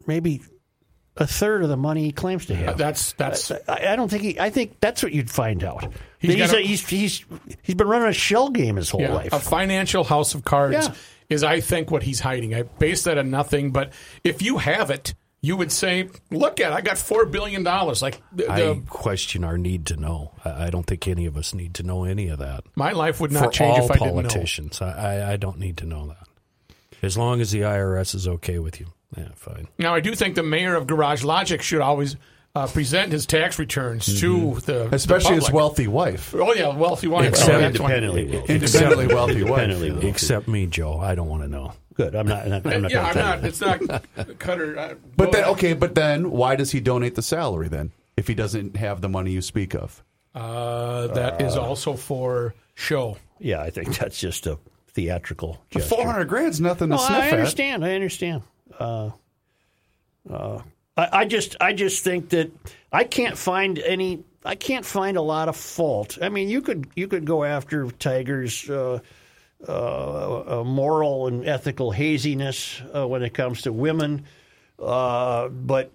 maybe 0.06 0.42
a 1.16 1.26
third 1.26 1.62
of 1.62 1.68
the 1.68 1.76
money 1.76 2.04
he 2.04 2.12
claims 2.12 2.46
to 2.46 2.54
have. 2.56 2.78
That's 2.78 3.12
that's 3.12 3.50
I, 3.50 3.58
I 3.68 3.96
don't 3.96 4.08
think 4.08 4.22
he. 4.22 4.40
I 4.40 4.50
think 4.50 4.76
that's 4.80 5.02
what 5.02 5.12
you'd 5.12 5.30
find 5.30 5.62
out. 5.62 5.92
He's 6.18 6.34
He's, 6.34 6.52
a- 6.52 6.56
a, 6.56 6.60
he's, 6.62 6.88
he's 6.88 7.24
he's 7.62 7.74
been 7.74 7.86
running 7.88 8.08
a 8.08 8.12
shell 8.12 8.48
game 8.50 8.76
his 8.76 8.90
whole 8.90 9.00
yeah, 9.02 9.14
life. 9.14 9.32
a 9.32 9.38
financial 9.38 10.04
house 10.04 10.34
of 10.34 10.44
cards 10.44 10.88
Yeah. 10.88 10.94
is, 11.28 11.44
I 11.44 11.60
think, 11.60 11.90
what 11.90 12.02
he's 12.02 12.20
hiding. 12.20 12.54
I 12.54 12.62
base 12.62 13.04
that 13.04 13.18
on 13.18 13.30
nothing, 13.30 13.70
but 13.70 13.92
if 14.24 14.42
you 14.42 14.58
have 14.58 14.90
it, 14.90 15.14
you 15.40 15.56
would 15.56 15.70
say, 15.70 16.08
"Look 16.32 16.58
at, 16.58 16.72
I 16.72 16.80
got 16.80 16.98
four 16.98 17.24
billion 17.24 17.62
dollars." 17.62 18.02
Like 18.02 18.20
the, 18.32 18.50
I 18.50 18.60
the, 18.60 18.82
question 18.88 19.44
our 19.44 19.56
need 19.56 19.86
to 19.86 19.96
know. 19.96 20.32
I 20.44 20.70
don't 20.70 20.84
think 20.84 21.06
any 21.06 21.26
of 21.26 21.36
us 21.36 21.54
need 21.54 21.74
to 21.74 21.84
know 21.84 22.02
any 22.02 22.26
of 22.28 22.40
that. 22.40 22.64
my 22.74 22.90
life 22.90 23.20
would 23.20 23.30
not 23.30 23.44
For 23.44 23.50
change 23.52 23.78
if 23.84 23.90
I 23.90 23.94
didn't 23.94 24.16
know. 24.16 24.22
politicians, 24.22 24.82
I, 24.82 25.34
I 25.34 25.36
don't 25.36 25.60
need 25.60 25.76
to 25.76 25.86
know 25.86 26.08
that. 26.08 26.26
As 27.02 27.16
long 27.16 27.40
as 27.40 27.52
the 27.52 27.60
IRS 27.60 28.16
is 28.16 28.26
okay 28.26 28.58
with 28.58 28.80
you, 28.80 28.86
yeah, 29.16 29.28
fine. 29.36 29.68
Now, 29.78 29.94
I 29.94 30.00
do 30.00 30.12
think 30.16 30.34
the 30.34 30.42
mayor 30.42 30.74
of 30.74 30.88
Garage 30.88 31.22
Logic 31.22 31.62
should 31.62 31.80
always 31.80 32.16
uh, 32.54 32.66
present 32.66 33.12
his 33.12 33.26
tax 33.26 33.58
returns 33.58 34.20
to 34.20 34.54
the 34.60 34.72
Mm-hmm. 34.86 34.94
Especially 34.94 35.36
the 35.36 35.44
his 35.46 35.52
wealthy 35.52 35.86
wife. 35.86 36.34
Oh 36.34 36.52
yeah, 36.54 36.74
wealthy 36.74 37.06
wife. 37.08 37.28
Except- 37.28 37.50
Oh, 37.50 37.60
that's 37.60 37.78
one. 37.78 37.92
independently 37.92 38.36
wealthy. 38.36 38.54
Independently 38.54 39.06
wealthy 39.06 39.42
wife. 39.42 39.50
Independently 39.50 39.90
wealthy. 39.92 40.08
Except 40.08 40.48
me, 40.48 40.66
Joe. 40.66 40.98
I 40.98 41.14
don't 41.14 41.28
want 41.28 41.42
to 41.42 41.48
know. 41.48 41.72
Good. 41.94 42.14
I'm 42.14 42.26
not. 42.26 42.42
I'm 42.44 42.50
not, 42.50 42.66
I'm 42.66 42.82
not 42.82 42.90
yeah, 42.90 42.96
gonna 42.96 43.08
I'm 43.08 43.14
tell 43.14 43.26
not. 43.26 43.42
you. 43.42 43.48
It's 43.48 43.60
not 43.60 44.38
cutter. 44.38 44.78
Uh, 44.78 44.94
But 45.16 45.32
then, 45.32 45.42
ahead. 45.42 45.52
okay, 45.54 45.72
but 45.74 45.94
then 45.94 46.30
why 46.30 46.56
does 46.56 46.70
he 46.70 46.80
donate 46.80 47.14
the 47.16 47.22
salary 47.22 47.68
then 47.68 47.90
if 48.16 48.26
he 48.28 48.34
doesn't 48.34 48.76
have 48.76 49.00
the 49.00 49.08
money 49.08 49.30
you 49.32 49.42
speak 49.42 49.74
of? 49.74 50.02
Uh, 50.34 51.08
that 51.08 51.40
is 51.42 51.56
also 51.56 51.94
for 51.94 52.54
show. 52.74 53.16
Yeah, 53.40 53.60
I 53.62 53.70
think 53.70 53.96
that's 53.98 54.18
just 54.20 54.46
a 54.46 54.58
theatrical 54.88 55.60
gesture. 55.70 55.88
Four 55.96 56.06
hundred 56.06 56.26
grand's 56.28 56.60
nothing 56.60 56.88
to 56.90 56.96
No, 56.96 57.02
sniff 57.02 57.18
I 57.18 57.26
at. 57.28 57.32
understand. 57.34 57.84
I 57.84 57.94
understand. 57.94 58.42
Uh, 58.78 59.10
uh, 60.30 60.60
I, 60.98 61.20
I 61.20 61.24
just, 61.24 61.56
I 61.60 61.72
just 61.72 62.04
think 62.04 62.30
that 62.30 62.50
I 62.92 63.04
can't 63.04 63.38
find 63.38 63.78
any. 63.78 64.24
I 64.44 64.54
can't 64.54 64.84
find 64.84 65.16
a 65.16 65.22
lot 65.22 65.48
of 65.48 65.56
fault. 65.56 66.18
I 66.22 66.28
mean, 66.28 66.48
you 66.48 66.62
could, 66.62 66.86
you 66.96 67.06
could 67.08 67.24
go 67.24 67.44
after 67.44 67.90
Tiger's 67.90 68.68
uh, 68.70 69.00
uh, 69.66 70.60
uh, 70.60 70.64
moral 70.64 71.26
and 71.26 71.46
ethical 71.46 71.90
haziness 71.90 72.80
uh, 72.94 73.06
when 73.06 73.22
it 73.22 73.34
comes 73.34 73.62
to 73.62 73.72
women, 73.72 74.24
uh, 74.80 75.48
but 75.48 75.90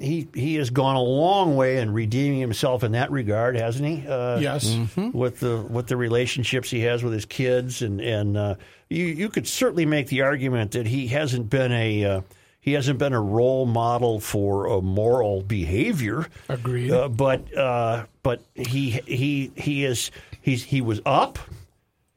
he 0.00 0.26
he 0.34 0.56
has 0.56 0.70
gone 0.70 0.96
a 0.96 1.02
long 1.02 1.54
way 1.54 1.76
in 1.76 1.92
redeeming 1.92 2.40
himself 2.40 2.82
in 2.82 2.92
that 2.92 3.10
regard, 3.12 3.56
hasn't 3.56 3.86
he? 3.86 4.06
Uh, 4.08 4.38
Yes. 4.40 4.76
with 5.12 5.38
the 5.40 5.58
with 5.62 5.86
the 5.86 5.96
relationships 5.96 6.70
he 6.70 6.80
has 6.80 7.04
with 7.04 7.12
his 7.12 7.26
kids, 7.26 7.82
and 7.82 8.00
and 8.00 8.36
uh, 8.36 8.54
you 8.88 9.04
you 9.04 9.28
could 9.28 9.46
certainly 9.46 9.86
make 9.86 10.08
the 10.08 10.22
argument 10.22 10.72
that 10.72 10.86
he 10.86 11.06
hasn't 11.08 11.48
been 11.50 11.70
a 11.72 12.04
uh, 12.04 12.20
he 12.64 12.72
hasn't 12.72 12.98
been 12.98 13.12
a 13.12 13.20
role 13.20 13.66
model 13.66 14.20
for 14.20 14.64
a 14.64 14.80
moral 14.80 15.42
behavior. 15.42 16.26
Agreed. 16.48 16.90
Uh, 16.90 17.08
but 17.10 17.54
uh, 17.54 18.06
but 18.22 18.40
he 18.54 18.88
he 19.06 19.52
he 19.54 19.84
is 19.84 20.10
he's 20.40 20.64
he 20.64 20.80
was 20.80 21.02
up, 21.04 21.38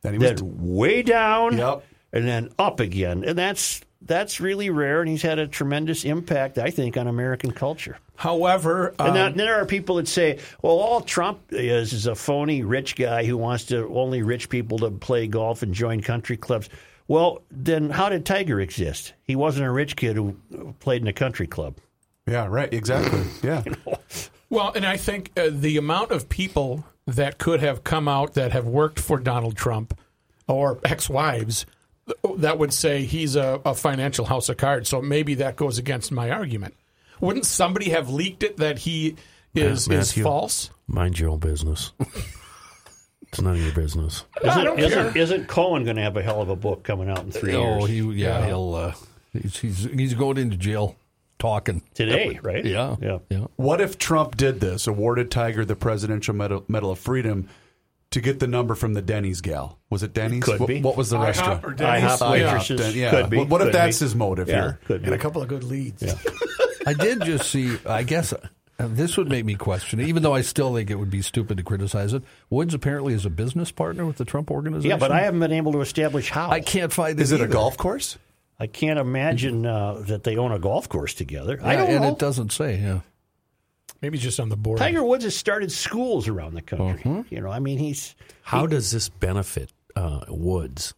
Then 0.04 0.14
he 0.14 0.20
was 0.20 0.40
then 0.42 0.76
way 0.78 1.02
down, 1.02 1.58
Yep. 1.58 1.84
and 2.14 2.26
then 2.26 2.50
up 2.58 2.80
again, 2.80 3.26
and 3.26 3.38
that's 3.38 3.82
that's 4.02 4.40
really 4.40 4.70
rare. 4.70 5.02
And 5.02 5.10
he's 5.10 5.22
had 5.22 5.38
a 5.38 5.48
tremendous 5.48 6.06
impact, 6.06 6.58
I 6.58 6.70
think, 6.70 6.96
on 6.96 7.08
American 7.08 7.52
culture. 7.52 7.98
However, 8.16 8.96
And 9.00 9.10
um, 9.10 9.14
now, 9.16 9.24
then 9.26 9.38
there 9.38 9.56
are 9.62 9.66
people 9.66 9.98
that 9.98 10.08
say, 10.08 10.40
well, 10.62 10.78
all 10.78 11.02
Trump 11.02 11.42
is 11.50 11.92
is 11.92 12.06
a 12.08 12.16
phony 12.16 12.64
rich 12.64 12.96
guy 12.96 13.26
who 13.26 13.36
wants 13.36 13.66
to 13.66 13.86
only 13.94 14.22
rich 14.22 14.48
people 14.48 14.78
to 14.80 14.92
play 14.92 15.28
golf 15.28 15.62
and 15.62 15.74
join 15.74 16.00
country 16.02 16.38
clubs. 16.38 16.70
Well, 17.08 17.42
then 17.50 17.90
how 17.90 18.10
did 18.10 18.26
Tiger 18.26 18.60
exist? 18.60 19.14
He 19.24 19.36
wasn't 19.36 19.68
a 19.68 19.72
rich 19.72 19.96
kid 19.96 20.16
who 20.16 20.36
played 20.80 21.02
in 21.02 21.08
a 21.08 21.14
country 21.14 21.48
club. 21.48 21.78
Yeah, 22.26 22.48
right. 22.48 22.74
Exactly. 22.74 23.24
Yeah. 23.44 23.64
Well, 24.50 24.72
and 24.76 24.86
I 24.86 24.98
think 24.98 25.32
uh, 25.38 25.50
the 25.52 25.78
amount 25.78 26.12
of 26.12 26.30
people 26.30 26.86
that 27.06 27.38
could 27.38 27.60
have 27.60 27.84
come 27.84 28.08
out 28.08 28.34
that 28.34 28.52
have 28.54 28.66
worked 28.66 29.00
for 29.00 29.18
Donald 29.20 29.58
Trump 29.58 29.98
or 30.48 30.80
ex-wives 30.86 31.66
that 32.38 32.58
would 32.58 32.74
say 32.74 33.04
he's 33.04 33.36
a, 33.36 33.62
a 33.66 33.74
financial 33.74 34.26
house 34.26 34.50
of 34.50 34.58
cards. 34.58 34.90
So 34.90 35.02
maybe 35.02 35.36
that 35.36 35.56
goes 35.56 35.78
against 35.78 36.12
my 36.12 36.32
argument. 36.32 36.74
Wouldn't 37.20 37.46
somebody 37.46 37.90
have 37.90 38.10
leaked 38.10 38.44
it 38.44 38.58
that 38.58 38.80
he 38.80 39.16
is 39.54 39.88
is 39.88 40.14
false? 40.14 40.70
Mind 40.88 41.20
your 41.20 41.30
own 41.30 41.40
business. 41.40 41.92
it's 43.38 43.44
none 43.44 43.54
of 43.54 43.62
your 43.62 43.74
business. 43.74 44.26
Isn't, 44.44 44.64
don't 44.66 44.80
isn't, 44.80 45.14
care. 45.14 45.22
isn't 45.22 45.48
Cohen 45.48 45.84
going 45.84 45.96
to 45.96 46.02
have 46.02 46.18
a 46.18 46.24
hell 46.24 46.42
of 46.42 46.50
a 46.50 46.56
book 46.56 46.84
coming 46.84 47.10
out 47.10 47.20
in 47.20 47.32
three 47.32 47.56
Oh, 47.56 47.86
years? 47.86 47.90
he 48.14 48.22
yeah, 48.22 48.46
he'll 48.46 48.74
uh, 48.76 48.94
he's, 49.34 49.58
he's 49.60 49.84
he's 49.84 50.14
going 50.14 50.38
into 50.38 50.58
jail 50.58 50.96
talking 51.40 51.84
Today, 51.94 52.40
right? 52.42 52.66
Yeah, 52.66 52.96
Yeah. 53.02 53.20
yeah. 53.30 53.46
What 53.58 53.80
if 53.82 53.98
Trump 54.00 54.38
did 54.38 54.60
this, 54.60 54.88
awarded 54.88 55.30
Tiger 55.30 55.64
the 55.66 55.76
Presidential 55.76 56.34
Medal, 56.34 56.66
Medal 56.68 56.90
of 56.92 57.00
Freedom 57.00 57.48
to 58.10 58.22
get 58.22 58.40
the 58.40 58.48
number 58.48 58.74
from 58.74 58.94
the 58.96 59.02
Denny's 59.04 59.42
gal? 59.42 59.78
Was 59.92 60.02
it 60.02 60.14
Denny's? 60.14 60.44
Could 60.44 60.60
what, 60.62 60.68
be. 60.68 60.82
what 60.82 60.98
was 60.98 61.10
the 61.12 61.20
restaurant? 61.20 61.62
IHOP 61.62 61.68
or 61.68 61.74
Denny's? 61.74 62.04
IHOP 62.12 62.18
IHOP, 62.18 62.32
waitresses. 62.32 62.80
Den- 62.80 62.96
yeah. 62.96 63.12
Could 63.12 63.30
be. 63.30 63.38
What, 63.38 63.50
what 63.50 63.62
if 63.62 63.68
could 63.68 63.74
that's 63.76 64.00
be. 64.00 64.06
his 64.06 64.16
motive 64.16 64.48
Yeah, 64.48 64.56
here? 64.62 64.80
could 64.86 65.02
be. 65.02 65.06
And 65.08 65.16
a 65.16 65.20
couple 65.20 65.42
of 65.44 65.48
good 65.48 65.64
leads. 65.64 66.04
I 66.88 66.94
did 66.94 67.22
just 67.22 67.50
see. 67.52 67.78
I 67.86 68.02
guess 68.04 68.34
uh, 68.80 68.88
this 68.90 69.18
would 69.18 69.30
make 69.30 69.46
me 69.46 69.56
question, 69.56 70.00
it, 70.00 70.08
even 70.08 70.24
though 70.24 70.34
I 70.34 70.42
still 70.42 70.74
think 70.76 70.90
it 70.90 70.96
would 70.96 71.10
be 71.10 71.22
stupid 71.22 71.58
to 71.58 71.64
criticize 71.64 72.14
it. 72.14 72.24
Woods 72.50 72.74
apparently 72.74 73.14
is 73.14 73.26
a 73.26 73.30
business 73.30 73.72
partner 73.72 74.06
with 74.06 74.18
the 74.18 74.26
Trump 74.26 74.52
organization. 74.52 74.90
Yeah, 74.90 74.98
but 74.98 75.12
I 75.12 75.22
haven't 75.22 75.40
been 75.40 75.52
able 75.52 75.72
to 75.74 75.82
establish 75.82 76.30
how. 76.30 76.50
I 76.50 76.60
can't 76.60 76.94
find. 76.94 77.20
Is 77.20 77.32
it 77.32 77.42
a 77.42 77.48
golf 77.48 77.78
course? 77.78 78.18
I 78.60 78.68
can't 78.68 79.00
imagine 79.00 79.66
uh, 79.66 80.04
that 80.08 80.24
they 80.24 80.38
own 80.38 80.52
a 80.52 80.60
golf 80.60 80.90
course 80.90 81.14
together. 81.14 81.60
I 81.62 81.76
don't 81.76 81.90
and 81.90 82.02
know. 82.02 82.12
it 82.12 82.20
doesn't 82.20 82.52
say. 82.52 82.80
Yeah. 82.80 83.02
Maybe 84.02 84.18
just 84.18 84.40
on 84.40 84.50
the 84.50 84.58
board. 84.58 84.78
Tiger 84.80 85.04
Woods 85.04 85.24
has 85.24 85.36
started 85.36 85.72
schools 85.72 86.28
around 86.28 86.54
the 86.54 86.62
country. 86.62 87.02
Uh-huh. 87.04 87.24
You 87.30 87.42
know, 87.42 87.50
I 87.50 87.60
mean, 87.60 87.80
he's 87.80 88.16
How 88.44 88.68
does 88.68 88.92
this 88.92 89.10
benefit 89.10 89.72
uh, 89.96 90.22
Woods? 90.28 90.94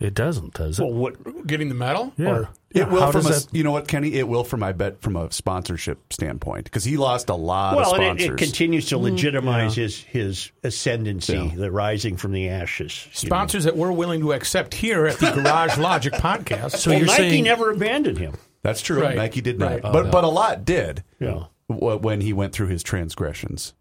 It 0.00 0.14
doesn't, 0.14 0.54
does 0.54 0.78
it? 0.78 0.82
well, 0.82 0.92
what 0.92 1.46
Getting 1.46 1.68
the 1.68 1.74
medal? 1.74 2.12
yeah. 2.16 2.28
Or, 2.28 2.48
It 2.70 2.88
will 2.88 3.00
how 3.00 3.10
from 3.10 3.26
a, 3.26 3.30
that? 3.30 3.48
you 3.50 3.64
know 3.64 3.72
what, 3.72 3.88
Kenny? 3.88 4.14
It 4.14 4.28
will 4.28 4.44
from 4.44 4.62
I 4.62 4.72
bet 4.72 5.00
from 5.00 5.16
a 5.16 5.30
sponsorship 5.32 6.12
standpoint 6.12 6.64
because 6.64 6.84
he 6.84 6.96
lost 6.96 7.30
a 7.30 7.34
lot 7.34 7.74
well, 7.76 7.94
of 7.94 8.00
and 8.00 8.20
sponsors. 8.20 8.28
it, 8.28 8.32
it 8.32 8.36
continues 8.38 8.86
to 8.90 8.94
mm-hmm. 8.94 9.04
legitimize 9.04 9.74
his 9.74 9.98
his 9.98 10.52
ascendancy, 10.62 11.48
the 11.48 11.72
rising 11.72 12.16
from 12.16 12.32
the 12.32 12.48
ashes. 12.48 13.06
you 13.06 13.10
know. 13.10 13.34
sponsors 13.34 13.64
that 13.64 13.76
we're 13.76 13.90
willing 13.90 14.20
to 14.20 14.32
accept 14.32 14.74
here 14.74 15.06
at 15.06 15.18
the 15.18 15.30
Garage 15.34 15.76
Logic 15.78 16.12
podcast. 16.12 16.76
So 16.76 16.90
Well, 16.90 17.00
you're 17.00 17.08
Nike 17.08 17.30
saying 17.30 17.44
never 17.44 17.70
abandoned 17.70 18.18
him. 18.18 18.34
That's 18.62 18.82
true. 18.82 19.02
Right. 19.02 19.16
Nike 19.16 19.40
did 19.40 19.58
not, 19.58 19.72
Right. 19.72 19.82
but 19.82 20.06
oh, 20.06 20.10
but 20.10 20.24
a 20.24 20.28
lot 20.28 20.64
did. 20.64 21.02
Yeah. 21.18 21.44
When 21.68 22.20
he 22.20 22.32
went 22.32 22.52
through 22.52 22.68
his 22.68 22.82
transgressions. 22.82 23.74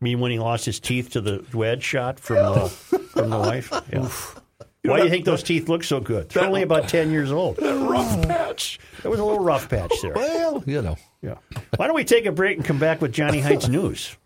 I 0.00 0.04
mean, 0.04 0.20
when 0.20 0.30
he 0.30 0.38
lost 0.38 0.66
his 0.66 0.80
teeth 0.80 1.10
to 1.10 1.20
the 1.20 1.44
wedge 1.54 1.82
shot 1.82 2.20
from 2.20 2.36
the, 2.36 2.68
from 2.68 3.30
the 3.30 3.38
wife. 3.38 3.72
Yeah. 3.92 4.10
Why 4.84 4.98
do 4.98 5.04
you 5.04 5.10
think 5.10 5.24
those 5.24 5.42
teeth 5.42 5.68
look 5.68 5.82
so 5.82 5.98
good? 5.98 6.28
They're 6.28 6.44
only 6.44 6.62
about 6.62 6.88
ten 6.88 7.10
years 7.10 7.32
old. 7.32 7.56
That 7.56 7.74
rough 7.88 8.14
hmm. 8.14 8.22
patch. 8.22 8.78
There 9.02 9.10
was 9.10 9.18
a 9.18 9.24
little 9.24 9.42
rough 9.42 9.68
patch 9.68 9.92
there. 10.02 10.12
Well, 10.12 10.62
you 10.66 10.82
know. 10.82 10.96
Yeah. 11.22 11.36
Why 11.76 11.86
don't 11.86 11.96
we 11.96 12.04
take 12.04 12.26
a 12.26 12.32
break 12.32 12.58
and 12.58 12.66
come 12.66 12.78
back 12.78 13.00
with 13.00 13.12
Johnny 13.12 13.40
Heights 13.40 13.66
news? 13.76 14.16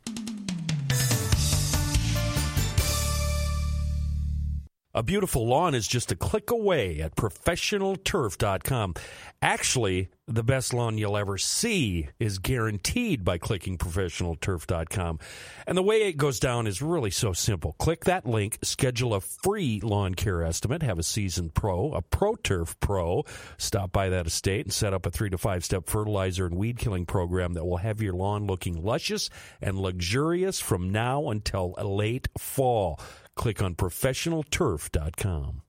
A 4.99 5.03
beautiful 5.05 5.47
lawn 5.47 5.77
is 5.77 5.87
just 5.87 6.11
a 6.11 6.17
click 6.17 6.51
away 6.51 6.99
at 6.99 7.15
professionalturf.com. 7.15 8.95
Actually, 9.41 10.09
the 10.27 10.43
best 10.43 10.75
lawn 10.75 10.99
you'll 10.99 11.17
ever 11.17 11.39
see 11.39 12.09
is 12.19 12.41
guaranteed 12.41 13.25
by 13.25 13.39
clicking 13.39 13.79
professionalturf.com. 13.79 15.21
And 15.69 15.79
the 15.79 15.85
way 15.85 16.09
it 16.09 16.17
goes 16.17 16.41
down 16.41 16.67
is 16.67 16.83
really 16.83 17.13
so 17.13 17.33
simple. 17.33 17.77
Click 17.79 18.07
that 18.07 18.27
link, 18.27 18.59
schedule 18.63 19.15
a 19.15 19.21
free 19.21 19.81
lawn 19.81 20.17
care 20.17 20.43
estimate, 20.43 20.83
have 20.83 20.99
a 20.99 21.05
seasoned 21.05 21.55
pro, 21.55 21.93
a 21.93 22.03
Pro 22.03 22.35
Turf 22.35 22.79
Pro, 22.81 23.25
stop 23.57 23.93
by 23.93 24.09
that 24.09 24.27
estate 24.27 24.67
and 24.67 24.73
set 24.73 24.93
up 24.93 25.07
a 25.07 25.13
three 25.13 25.31
to 25.31 25.39
five 25.39 25.65
step 25.65 25.89
fertilizer 25.89 26.45
and 26.45 26.57
weed 26.57 26.77
killing 26.77 27.07
program 27.07 27.53
that 27.53 27.65
will 27.65 27.77
have 27.77 28.03
your 28.03 28.15
lawn 28.15 28.49
looking 28.49 28.83
luscious 28.83 29.31
and 29.63 29.79
luxurious 29.79 30.59
from 30.59 30.91
now 30.91 31.31
until 31.31 31.77
late 31.81 32.27
fall. 32.37 32.99
Click 33.39 33.63
on 33.63 33.75
professionalturf.com. 33.77 35.63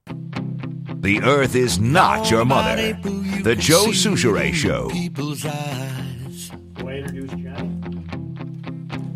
The 1.00 1.22
earth 1.22 1.54
is 1.54 1.78
not 1.78 2.28
your 2.28 2.44
mother. 2.44 2.94
The 3.44 3.54
Joe 3.56 3.86
Soucheray 3.90 4.52
Show. 4.52 4.90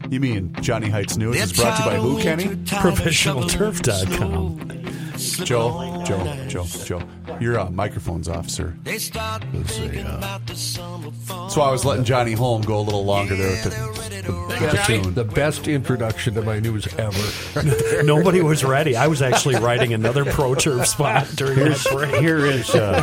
You 0.08 0.20
mean 0.20 0.54
Johnny 0.60 0.88
Heights 0.88 1.16
News 1.16 1.34
is 1.34 1.52
brought 1.52 1.78
to 1.78 1.82
you 1.82 1.90
by 1.90 1.96
who, 1.96 2.22
Kenny? 2.22 2.44
Professionalturf.com. 2.44 4.83
Joe, 5.16 6.02
Joe, 6.06 6.46
Joe, 6.48 6.64
Joe. 6.84 7.02
Your 7.40 7.58
uh, 7.58 7.70
microphone's 7.70 8.28
off, 8.28 8.48
sir. 8.48 8.74
Let's 8.84 9.04
see, 9.04 10.00
uh, 10.00 10.38
So 11.48 11.62
I 11.62 11.70
was 11.70 11.84
letting 11.84 12.04
Johnny 12.04 12.32
Holm 12.32 12.62
go 12.62 12.78
a 12.78 12.82
little 12.82 13.04
longer 13.04 13.36
there 13.36 13.50
with 13.50 13.64
the, 13.64 13.70
the, 13.70 14.66
the 14.66 14.82
tune. 14.86 15.14
the 15.14 15.24
best 15.24 15.68
introduction 15.68 16.34
to 16.34 16.42
my 16.42 16.58
news 16.60 16.86
ever. 16.96 18.02
Nobody 18.04 18.40
was 18.42 18.64
ready. 18.64 18.96
I 18.96 19.06
was 19.06 19.22
actually 19.22 19.56
writing 19.56 19.92
another 19.94 20.24
Pro 20.32 20.54
Turf 20.54 20.86
spot 20.86 21.28
during 21.34 21.58
that 21.58 21.86
break. 21.92 22.14
Here 22.20 22.44
is 22.46 22.70
uh, 22.74 23.02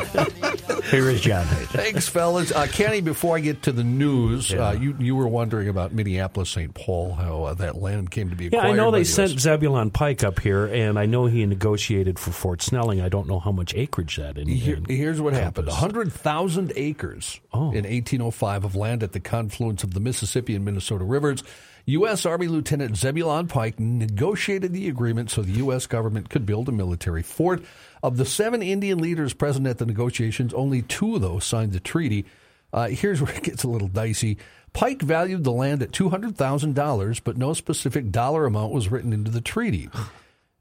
here 0.91 1.09
is 1.09 1.21
John. 1.21 1.45
Thanks, 1.45 2.07
fellas. 2.07 2.51
Uh, 2.51 2.67
Kenny, 2.71 3.01
before 3.01 3.37
I 3.37 3.39
get 3.39 3.63
to 3.63 3.71
the 3.71 3.83
news, 3.83 4.53
uh, 4.53 4.77
you 4.79 4.95
you 4.99 5.15
were 5.15 5.27
wondering 5.27 5.67
about 5.69 5.93
Minneapolis, 5.93 6.49
St. 6.49 6.73
Paul, 6.73 7.13
how 7.13 7.43
uh, 7.43 7.53
that 7.55 7.77
land 7.77 8.11
came 8.11 8.29
to 8.29 8.35
be 8.35 8.49
Yeah. 8.51 8.59
I 8.61 8.73
know 8.73 8.91
they 8.91 9.03
sent 9.03 9.33
US. 9.33 9.39
Zebulon 9.41 9.91
Pike 9.91 10.23
up 10.23 10.39
here, 10.39 10.65
and 10.65 10.97
I 10.99 11.05
know 11.05 11.25
he 11.25 11.45
negotiated 11.45 12.00
for 12.19 12.31
Fort 12.31 12.61
Snelling. 12.61 13.01
I 13.01 13.09
don't 13.09 13.27
know 13.27 13.39
how 13.39 13.51
much 13.51 13.73
acreage 13.75 14.17
that 14.17 14.37
in. 14.37 14.47
Here- 14.47 14.75
in 14.77 14.85
here's 14.85 15.19
what 15.21 15.33
happened: 15.33 15.67
100,000 15.67 16.73
acres 16.75 17.39
Oh. 17.53 17.71
in 17.71 17.85
1805 17.85 18.63
of 18.63 18.75
land 18.75 19.03
at 19.03 19.11
the 19.11 19.19
confluence 19.19 19.83
of 19.83 19.93
the 19.93 19.99
Mississippi 19.99 20.55
and 20.55 20.65
Minnesota 20.65 21.03
rivers. 21.03 21.43
U.S. 21.85 22.25
Army 22.27 22.47
Lieutenant 22.47 22.95
Zebulon 22.95 23.47
Pike 23.47 23.79
negotiated 23.79 24.71
the 24.71 24.87
agreement 24.87 25.31
so 25.31 25.41
the 25.41 25.53
U.S. 25.53 25.87
government 25.87 26.29
could 26.29 26.45
build 26.45 26.69
a 26.69 26.71
military 26.71 27.23
fort. 27.23 27.63
Of 28.03 28.17
the 28.17 28.25
seven 28.25 28.61
Indian 28.61 28.99
leaders 28.99 29.33
present 29.33 29.65
at 29.67 29.79
the 29.79 29.85
negotiations, 29.87 30.53
only 30.53 30.83
two 30.83 31.15
of 31.15 31.21
those 31.21 31.43
signed 31.43 31.71
the 31.73 31.79
treaty. 31.79 32.25
Uh, 32.71 32.87
here's 32.89 33.21
where 33.21 33.33
it 33.33 33.43
gets 33.43 33.63
a 33.63 33.67
little 33.67 33.87
dicey. 33.87 34.37
Pike 34.73 35.01
valued 35.01 35.43
the 35.43 35.51
land 35.51 35.81
at 35.81 35.91
$200,000, 35.91 37.19
but 37.23 37.35
no 37.37 37.53
specific 37.53 38.11
dollar 38.11 38.45
amount 38.45 38.71
was 38.73 38.89
written 38.91 39.11
into 39.11 39.31
the 39.31 39.41
treaty. 39.41 39.89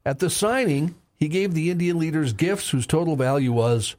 At 0.05 0.19
the 0.19 0.29
signing, 0.29 0.95
he 1.21 1.29
gave 1.29 1.53
the 1.53 1.69
Indian 1.69 1.99
leaders 1.99 2.33
gifts 2.33 2.71
whose 2.71 2.87
total 2.87 3.15
value 3.15 3.53
was 3.53 3.95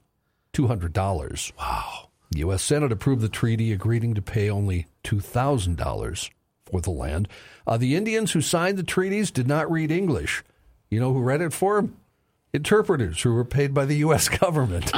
$200. 0.55 1.53
Wow. 1.57 2.09
The 2.33 2.41
U.S. 2.41 2.65
Senate 2.65 2.91
approved 2.91 3.23
the 3.23 3.29
treaty, 3.29 3.73
agreeing 3.73 4.15
to 4.15 4.21
pay 4.21 4.51
only 4.51 4.89
$2,000 5.05 6.31
for 6.65 6.81
the 6.81 6.91
land. 6.91 7.29
Uh, 7.65 7.77
the 7.77 7.95
Indians 7.95 8.33
who 8.33 8.41
signed 8.41 8.77
the 8.77 8.83
treaties 8.83 9.31
did 9.31 9.47
not 9.47 9.71
read 9.71 9.93
English. 9.93 10.43
You 10.91 10.99
know 10.99 11.13
who 11.13 11.23
read 11.23 11.43
it 11.43 11.53
for 11.53 11.77
them? 11.77 11.97
Interpreters 12.53 13.23
who 13.23 13.33
were 13.33 13.45
paid 13.45 13.73
by 13.73 13.85
the 13.85 13.99
U.S. 13.99 14.29
government. 14.41 14.91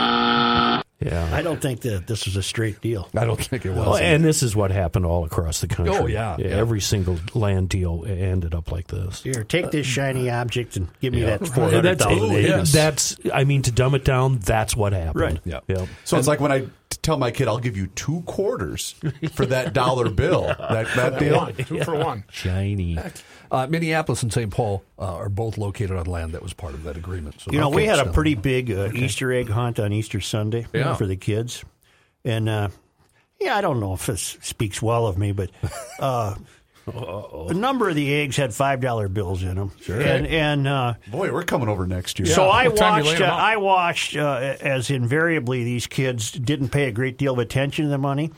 Yeah. 1.00 1.28
I 1.32 1.42
don't 1.42 1.60
think 1.60 1.80
that 1.80 2.06
this 2.06 2.26
is 2.26 2.36
a 2.36 2.42
straight 2.42 2.80
deal. 2.80 3.08
I 3.14 3.24
don't 3.24 3.40
think 3.40 3.66
it 3.66 3.70
was. 3.70 3.78
Well, 3.78 3.96
and 3.96 4.24
this 4.24 4.42
is 4.42 4.56
what 4.56 4.70
happened 4.70 5.04
all 5.04 5.24
across 5.24 5.60
the 5.60 5.66
country. 5.66 5.94
Oh, 5.94 6.06
yeah, 6.06 6.36
yeah. 6.38 6.46
Every 6.46 6.80
single 6.80 7.18
land 7.34 7.68
deal 7.68 8.04
ended 8.06 8.54
up 8.54 8.70
like 8.72 8.86
this. 8.86 9.22
Here, 9.22 9.44
take 9.44 9.70
this 9.70 9.86
shiny 9.86 10.30
object 10.30 10.76
and 10.76 10.88
give 11.00 11.12
me 11.12 11.22
yeah. 11.22 11.36
that 11.36 11.48
four 11.48 11.64
hundred 11.64 11.98
That's, 11.98 12.04
thousand 12.04 12.66
that's, 12.66 13.16
I 13.32 13.44
mean, 13.44 13.62
to 13.62 13.72
dumb 13.72 13.94
it 13.94 14.04
down, 14.04 14.38
that's 14.38 14.76
what 14.76 14.92
happened. 14.92 15.20
Right. 15.20 15.40
Yeah. 15.44 15.60
Yep. 15.66 15.88
So 16.04 16.16
it's 16.16 16.28
like 16.28 16.40
when 16.40 16.52
I 16.52 16.66
tell 17.02 17.18
my 17.18 17.30
kid, 17.30 17.48
I'll 17.48 17.58
give 17.58 17.76
you 17.76 17.88
two 17.88 18.22
quarters 18.22 18.94
for 19.34 19.46
that 19.46 19.72
dollar 19.72 20.10
bill. 20.10 20.54
That, 20.74 20.88
that 20.96 21.18
deal. 21.18 21.36
One, 21.36 21.54
two 21.54 21.84
for 21.84 21.94
one. 21.94 22.24
Shiny. 22.30 22.98
Uh, 23.54 23.66
Minneapolis 23.68 24.22
and 24.22 24.32
St. 24.32 24.50
Paul 24.50 24.82
uh, 24.98 25.14
are 25.14 25.28
both 25.28 25.56
located 25.58 25.92
on 25.96 26.06
land 26.06 26.32
that 26.32 26.42
was 26.42 26.52
part 26.52 26.74
of 26.74 26.82
that 26.84 26.96
agreement. 26.96 27.40
So 27.40 27.52
You 27.52 27.60
know, 27.60 27.68
we 27.70 27.86
had 27.86 27.98
a 28.00 28.04
so- 28.06 28.12
pretty 28.12 28.34
big 28.34 28.70
uh, 28.70 28.90
Easter 28.92 29.32
egg 29.32 29.48
hunt 29.48 29.78
on 29.78 29.92
Easter 29.92 30.20
Sunday 30.20 30.66
Yeah. 30.72 30.94
for 30.96 31.06
the 31.06 31.16
kids, 31.16 31.64
and 32.24 32.48
uh, 32.48 32.68
yeah, 33.40 33.56
I 33.56 33.60
don't 33.60 33.78
know 33.80 33.94
if 33.94 34.06
this 34.06 34.38
speaks 34.42 34.82
well 34.82 35.06
of 35.06 35.16
me, 35.18 35.32
but 35.32 35.50
uh, 36.00 36.34
a 36.86 37.54
number 37.54 37.88
of 37.88 37.94
the 37.94 38.12
eggs 38.14 38.36
had 38.36 38.52
five 38.52 38.80
dollar 38.80 39.08
bills 39.08 39.42
in 39.42 39.54
them, 39.56 39.72
sure. 39.80 40.00
and 40.00 40.26
and 40.26 40.66
uh, 40.68 40.94
Boy, 41.10 41.32
we're 41.32 41.44
coming 41.44 41.68
over 41.68 41.86
next 41.86 42.18
year. 42.18 42.26
so 42.26 42.44
I 42.48 42.64
you 42.64 42.72
watched. 42.72 43.20
Uh. 43.20 43.24
I 43.24 43.56
watched 43.56 44.16
uh, 44.16 44.56
as 44.60 44.90
invariably 44.90 45.64
these 45.64 45.86
kids 45.86 46.30
didn't 46.32 46.70
pay 46.70 46.84
a 46.88 46.92
great 46.92 47.16
deal 47.18 47.34
of 47.34 47.38
attention 47.38 47.84
to 47.86 47.90
the 47.90 47.98
money. 47.98 48.32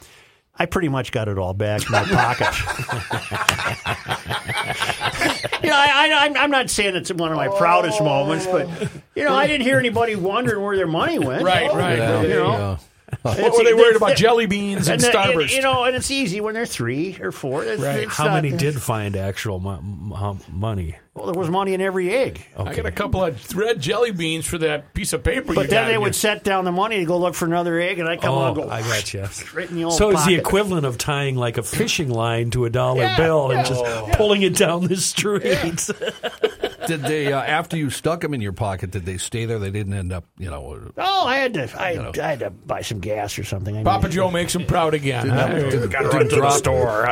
I 0.59 0.67
pretty 0.67 0.89
much 0.89 1.13
got 1.13 1.29
it 1.29 1.39
all 1.39 1.53
back 1.55 1.85
in 1.85 1.93
my 1.93 2.03
pocket. 2.05 2.47
you 5.63 5.71
know, 5.71 5.77
I, 5.77 6.09
I, 6.11 6.15
I'm- 6.25 6.37
I'm 6.37 6.51
not 6.51 6.71
saying 6.71 6.97
it's 6.97 7.13
one 7.13 7.31
of 7.31 7.37
my 7.37 7.49
proudest 7.49 8.01
moments, 8.03 8.47
but 8.47 8.69
you 9.15 9.25
know, 9.25 9.35
I 9.35 9.47
didn't 9.47 9.63
hear 9.67 9.79
anybody 9.79 10.17
wondering 10.17 10.63
where 10.65 10.77
their 10.77 10.87
money 10.87 11.19
went. 11.19 11.43
Right, 11.43 11.73
right. 11.73 11.99
Yeah, 11.99 12.23
You 12.23 12.29
know, 12.31 12.79
yeah. 13.13 13.19
What 13.43 13.53
were 13.59 13.65
they 13.65 13.75
worried 13.75 13.97
about 13.97 14.17
jelly 14.17 14.47
beans 14.47 14.89
and, 14.89 15.01
the- 15.01 15.07
Starburst? 15.09 15.55
You 15.55 15.63
know, 15.63 15.85
and 15.85 15.95
it's 15.97 16.11
easy 16.11 16.41
when 16.41 16.55
they're 16.55 16.67
three 16.67 17.19
or 17.21 17.33
four. 17.33 17.65
It's, 17.65 17.81
Right. 17.83 18.01
it's 18.01 18.17
How 18.17 18.25
not- 18.27 18.43
many 18.43 18.51
did 18.57 18.81
find 18.81 19.17
actual 19.17 19.59
mo- 19.61 19.81
mo- 19.83 20.39
money? 20.51 20.97
Well, 21.15 21.27
there 21.33 21.35
was 21.41 21.49
money 21.49 21.73
in 21.73 21.81
every 21.81 22.11
egg. 22.15 22.45
I 22.59 22.75
got 22.75 22.85
a 22.85 22.91
couple 22.91 23.25
of 23.25 23.57
red 23.57 23.81
jelly 23.81 24.11
beans 24.11 24.45
for 24.45 24.59
that 24.59 24.93
piece 24.93 25.15
of 25.15 25.25
paper. 25.25 25.55
But 25.55 25.63
you 25.63 25.67
then 25.69 25.85
got 25.85 25.89
they 25.89 25.95
in 25.95 26.01
would 26.03 26.09
your- 26.09 26.13
set 26.13 26.45
down 26.45 26.67
the 26.67 26.73
money 26.73 26.99
to 26.99 27.07
go 27.07 27.17
look 27.17 27.35
for 27.35 27.47
another 27.47 27.81
egg, 27.81 27.99
and 27.99 28.07
I 28.07 28.19
come 28.19 28.35
oh, 28.35 28.39
on 28.39 28.47
and 28.49 28.57
go. 28.57 28.63
Oh, 28.65 28.69
I 28.71 28.83
got 28.83 29.15
you. 29.15 29.25
Right 29.55 29.71
in 29.71 29.77
the 29.77 29.85
old 29.85 29.95
So 29.95 30.11
it's 30.11 30.27
the 30.27 30.35
equivalent 30.35 30.85
of 30.85 30.99
tying 30.99 31.37
like 31.37 31.57
a 31.57 31.63
fishing 31.63 32.11
line 32.11 32.51
to 32.51 32.67
a 32.67 32.71
dollar 32.71 33.03
Yeah, 33.05 33.17
bill 33.17 33.51
and 33.51 33.67
just 33.67 33.83
Oh. 33.83 34.11
pulling 34.13 34.43
it 34.43 34.57
down 34.57 34.89
the 34.89 34.97
street. 34.97 35.89
Did 36.87 37.03
they, 37.03 37.33
uh, 37.33 37.41
after 37.43 37.77
you 37.77 37.91
stuck 37.91 38.21
them 38.21 38.33
in 38.35 38.41
your 38.41 38.53
pocket, 38.53 38.91
did 38.91 39.05
they 39.05 39.19
stay 39.19 39.45
there? 39.47 39.59
They 39.59 39.71
didn't 39.71 39.95
end 39.95 40.13
up, 40.13 40.25
you 40.39 40.51
know. 40.51 40.91
Oh, 40.97 41.27
I 41.27 41.37
had 41.37 41.55
to. 41.55 41.69
I, 41.81 42.11
I 42.23 42.29
had 42.31 42.39
to 42.41 42.51
buy 42.51 42.83
some 42.83 43.01
gas 43.01 43.39
or 43.39 43.45
something. 43.45 43.77
I 43.77 43.83
Papa 43.83 44.05
mean, 44.05 44.13
Joe 44.13 44.31
makes 44.31 44.55
him 44.55 44.65
proud 44.67 44.95
again. 44.95 45.25
Didn't, 45.25 45.39
huh? 45.39 45.49
didn't- 45.49 45.91
Gotta 45.91 46.05
didn't 46.09 46.17
run 46.19 46.23
to 46.29 46.29
the 46.31 46.37
drop- 46.37 46.53
store. 46.53 47.07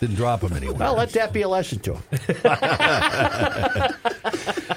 Didn't 0.00 0.16
drop 0.16 0.40
them 0.40 0.52
anywhere. 0.54 0.76
Well, 0.76 0.96
let 0.96 1.10
that 1.10 1.32
be 1.32 1.42
a 1.42 1.48
lesson 1.48 1.78
to 1.80 1.94
him. 1.94 2.02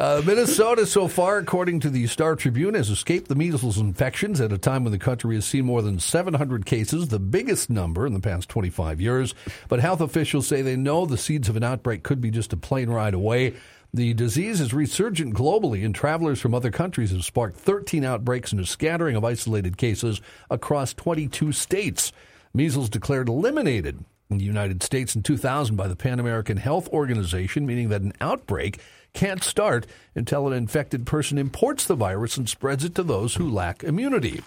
Uh, 0.00 0.22
Minnesota, 0.24 0.86
so 0.86 1.08
far, 1.08 1.36
according 1.36 1.78
to 1.78 1.90
the 1.90 2.06
Star 2.06 2.34
Tribune, 2.34 2.72
has 2.72 2.88
escaped 2.88 3.28
the 3.28 3.34
measles 3.34 3.76
infections 3.76 4.40
at 4.40 4.50
a 4.50 4.56
time 4.56 4.82
when 4.82 4.92
the 4.92 4.98
country 4.98 5.34
has 5.34 5.44
seen 5.44 5.66
more 5.66 5.82
than 5.82 6.00
700 6.00 6.64
cases, 6.64 7.08
the 7.08 7.18
biggest 7.18 7.68
number 7.68 8.06
in 8.06 8.14
the 8.14 8.20
past 8.20 8.48
25 8.48 8.98
years. 8.98 9.34
But 9.68 9.80
health 9.80 10.00
officials 10.00 10.46
say 10.46 10.62
they 10.62 10.74
know 10.74 11.04
the 11.04 11.18
seeds 11.18 11.50
of 11.50 11.56
an 11.56 11.64
outbreak 11.64 12.02
could 12.02 12.22
be 12.22 12.30
just 12.30 12.54
a 12.54 12.56
plane 12.56 12.88
ride 12.88 13.12
away. 13.12 13.52
The 13.92 14.14
disease 14.14 14.58
is 14.62 14.72
resurgent 14.72 15.34
globally, 15.34 15.84
and 15.84 15.94
travelers 15.94 16.40
from 16.40 16.54
other 16.54 16.70
countries 16.70 17.10
have 17.10 17.22
sparked 17.22 17.58
13 17.58 18.02
outbreaks 18.02 18.52
and 18.52 18.60
a 18.62 18.66
scattering 18.66 19.16
of 19.16 19.24
isolated 19.26 19.76
cases 19.76 20.22
across 20.48 20.94
22 20.94 21.52
states. 21.52 22.10
Measles 22.54 22.88
declared 22.88 23.28
eliminated 23.28 24.02
in 24.30 24.38
the 24.38 24.44
United 24.44 24.82
States 24.82 25.14
in 25.14 25.22
2000 25.22 25.76
by 25.76 25.88
the 25.88 25.96
Pan 25.96 26.20
American 26.20 26.56
Health 26.56 26.88
Organization, 26.88 27.66
meaning 27.66 27.90
that 27.90 28.00
an 28.00 28.14
outbreak 28.20 28.80
can't 29.12 29.42
start 29.42 29.86
until 30.14 30.46
an 30.46 30.52
infected 30.52 31.06
person 31.06 31.38
imports 31.38 31.86
the 31.86 31.94
virus 31.94 32.36
and 32.36 32.48
spreads 32.48 32.84
it 32.84 32.94
to 32.94 33.02
those 33.02 33.34
who 33.34 33.50
lack 33.50 33.82
immunity. 33.82 34.42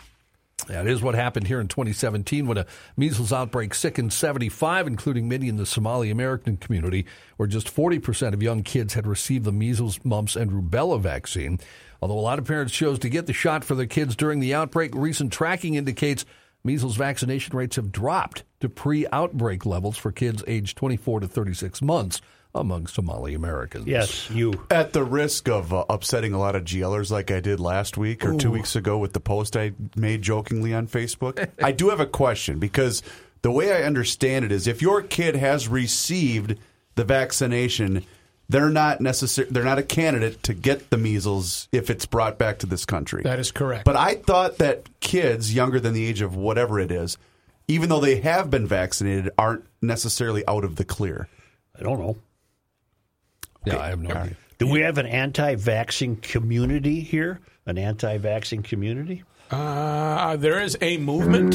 That 0.67 0.87
is 0.87 1.01
what 1.01 1.15
happened 1.15 1.47
here 1.47 1.59
in 1.59 1.67
2017 1.67 2.47
when 2.47 2.57
a 2.57 2.65
measles 2.95 3.33
outbreak 3.33 3.73
sickened 3.73 4.13
75, 4.13 4.87
including 4.87 5.27
many 5.27 5.49
in 5.49 5.57
the 5.57 5.65
Somali 5.65 6.09
American 6.09 6.57
community, 6.57 7.05
where 7.35 7.47
just 7.47 7.73
40% 7.73 8.33
of 8.33 8.41
young 8.41 8.63
kids 8.63 8.93
had 8.93 9.05
received 9.05 9.43
the 9.43 9.51
measles, 9.51 9.99
mumps, 10.05 10.35
and 10.35 10.51
rubella 10.51 10.99
vaccine. 10.99 11.59
Although 12.01 12.19
a 12.19 12.21
lot 12.21 12.39
of 12.39 12.45
parents 12.45 12.73
chose 12.73 12.99
to 12.99 13.09
get 13.09 13.27
the 13.27 13.33
shot 13.33 13.63
for 13.63 13.75
their 13.75 13.85
kids 13.85 14.15
during 14.15 14.39
the 14.39 14.53
outbreak, 14.53 14.93
recent 14.95 15.33
tracking 15.33 15.75
indicates 15.75 16.25
measles 16.63 16.95
vaccination 16.95 17.57
rates 17.57 17.75
have 17.75 17.91
dropped 17.91 18.43
to 18.61 18.69
pre 18.69 19.05
outbreak 19.11 19.65
levels 19.65 19.97
for 19.97 20.11
kids 20.11 20.43
aged 20.47 20.77
24 20.77 21.21
to 21.21 21.27
36 21.27 21.81
months 21.81 22.21
among 22.55 22.87
Somali 22.87 23.33
Americans. 23.33 23.87
Yes, 23.87 24.29
you. 24.29 24.65
At 24.69 24.93
the 24.93 25.03
risk 25.03 25.49
of 25.49 25.73
uh, 25.73 25.85
upsetting 25.89 26.33
a 26.33 26.39
lot 26.39 26.55
of 26.55 26.63
GLers 26.63 27.11
like 27.11 27.31
I 27.31 27.39
did 27.39 27.59
last 27.59 27.97
week 27.97 28.25
or 28.25 28.37
two 28.37 28.51
weeks 28.51 28.75
ago 28.75 28.97
with 28.97 29.13
the 29.13 29.19
post 29.19 29.57
I 29.57 29.73
made 29.95 30.21
jokingly 30.21 30.73
on 30.73 30.87
Facebook, 30.87 31.49
I 31.61 31.71
do 31.71 31.89
have 31.89 31.99
a 31.99 32.05
question 32.05 32.59
because 32.59 33.01
the 33.41 33.51
way 33.51 33.73
I 33.73 33.83
understand 33.83 34.45
it 34.45 34.51
is 34.51 34.67
if 34.67 34.81
your 34.81 35.01
kid 35.01 35.35
has 35.35 35.67
received 35.67 36.57
the 36.95 37.03
vaccination, 37.03 38.05
they're 38.49 38.69
not 38.69 39.01
necessary. 39.01 39.47
They're 39.49 39.63
not 39.63 39.79
a 39.79 39.83
candidate 39.83 40.43
to 40.43 40.53
get 40.53 40.89
the 40.89 40.97
measles 40.97 41.67
if 41.71 41.89
it's 41.89 42.05
brought 42.05 42.37
back 42.37 42.59
to 42.59 42.67
this 42.67 42.85
country. 42.85 43.23
That 43.23 43.39
is 43.39 43.51
correct. 43.51 43.85
But 43.85 43.95
I 43.95 44.15
thought 44.15 44.59
that 44.59 44.99
kids 44.99 45.53
younger 45.53 45.79
than 45.79 45.93
the 45.93 46.05
age 46.05 46.21
of 46.21 46.35
whatever 46.35 46.79
it 46.79 46.91
is, 46.91 47.17
even 47.67 47.89
though 47.89 47.99
they 47.99 48.21
have 48.21 48.49
been 48.49 48.67
vaccinated, 48.67 49.31
aren't 49.37 49.65
necessarily 49.81 50.45
out 50.47 50.63
of 50.63 50.75
the 50.75 50.85
clear. 50.85 51.27
I 51.77 51.81
don't 51.83 51.99
know. 51.99 52.17
Yeah, 53.65 53.79
I 53.79 53.87
have 53.89 54.01
no 54.01 54.09
idea. 54.11 54.35
Do 54.59 54.67
we 54.67 54.81
have 54.81 54.97
an 54.97 55.05
anti-vaccine 55.07 56.17
community 56.17 56.99
here? 57.01 57.39
An 57.65 57.77
anti-vaccine 57.77 58.61
community? 58.63 59.23
Uh, 59.51 60.35
there 60.37 60.61
is 60.61 60.77
a 60.81 60.97
movement, 60.97 61.51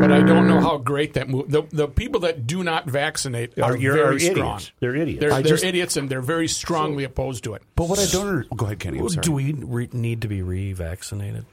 but 0.00 0.12
I 0.12 0.20
don't 0.22 0.46
know 0.48 0.60
how 0.60 0.78
great 0.78 1.14
that 1.14 1.28
move. 1.28 1.50
The, 1.50 1.62
the 1.70 1.88
people 1.88 2.20
that 2.22 2.46
do 2.46 2.62
not 2.62 2.86
vaccinate 2.88 3.56
are, 3.58 3.72
Are- 3.72 3.76
you're- 3.76 3.96
very 3.98 4.16
are 4.16 4.18
strong. 4.18 4.60
They're 4.80 4.94
idiots. 4.96 5.20
They're, 5.20 5.32
I 5.32 5.42
they're 5.42 5.52
just- 5.52 5.64
idiots, 5.64 5.96
and 5.96 6.08
they're 6.10 6.20
very 6.20 6.48
strongly 6.48 7.04
opposed 7.04 7.44
to 7.44 7.54
it. 7.54 7.62
But 7.76 7.88
what 7.88 7.98
I 7.98 8.06
don't 8.06 8.26
under- 8.28 8.46
go 8.56 8.66
ahead, 8.66 8.78
Kenny. 8.80 8.98
I'm 8.98 9.08
sorry. 9.08 9.22
Do 9.22 9.32
we 9.32 9.52
re- 9.52 9.88
need 9.92 10.22
to 10.22 10.28
be 10.28 10.40
revaccinated? 10.40 11.44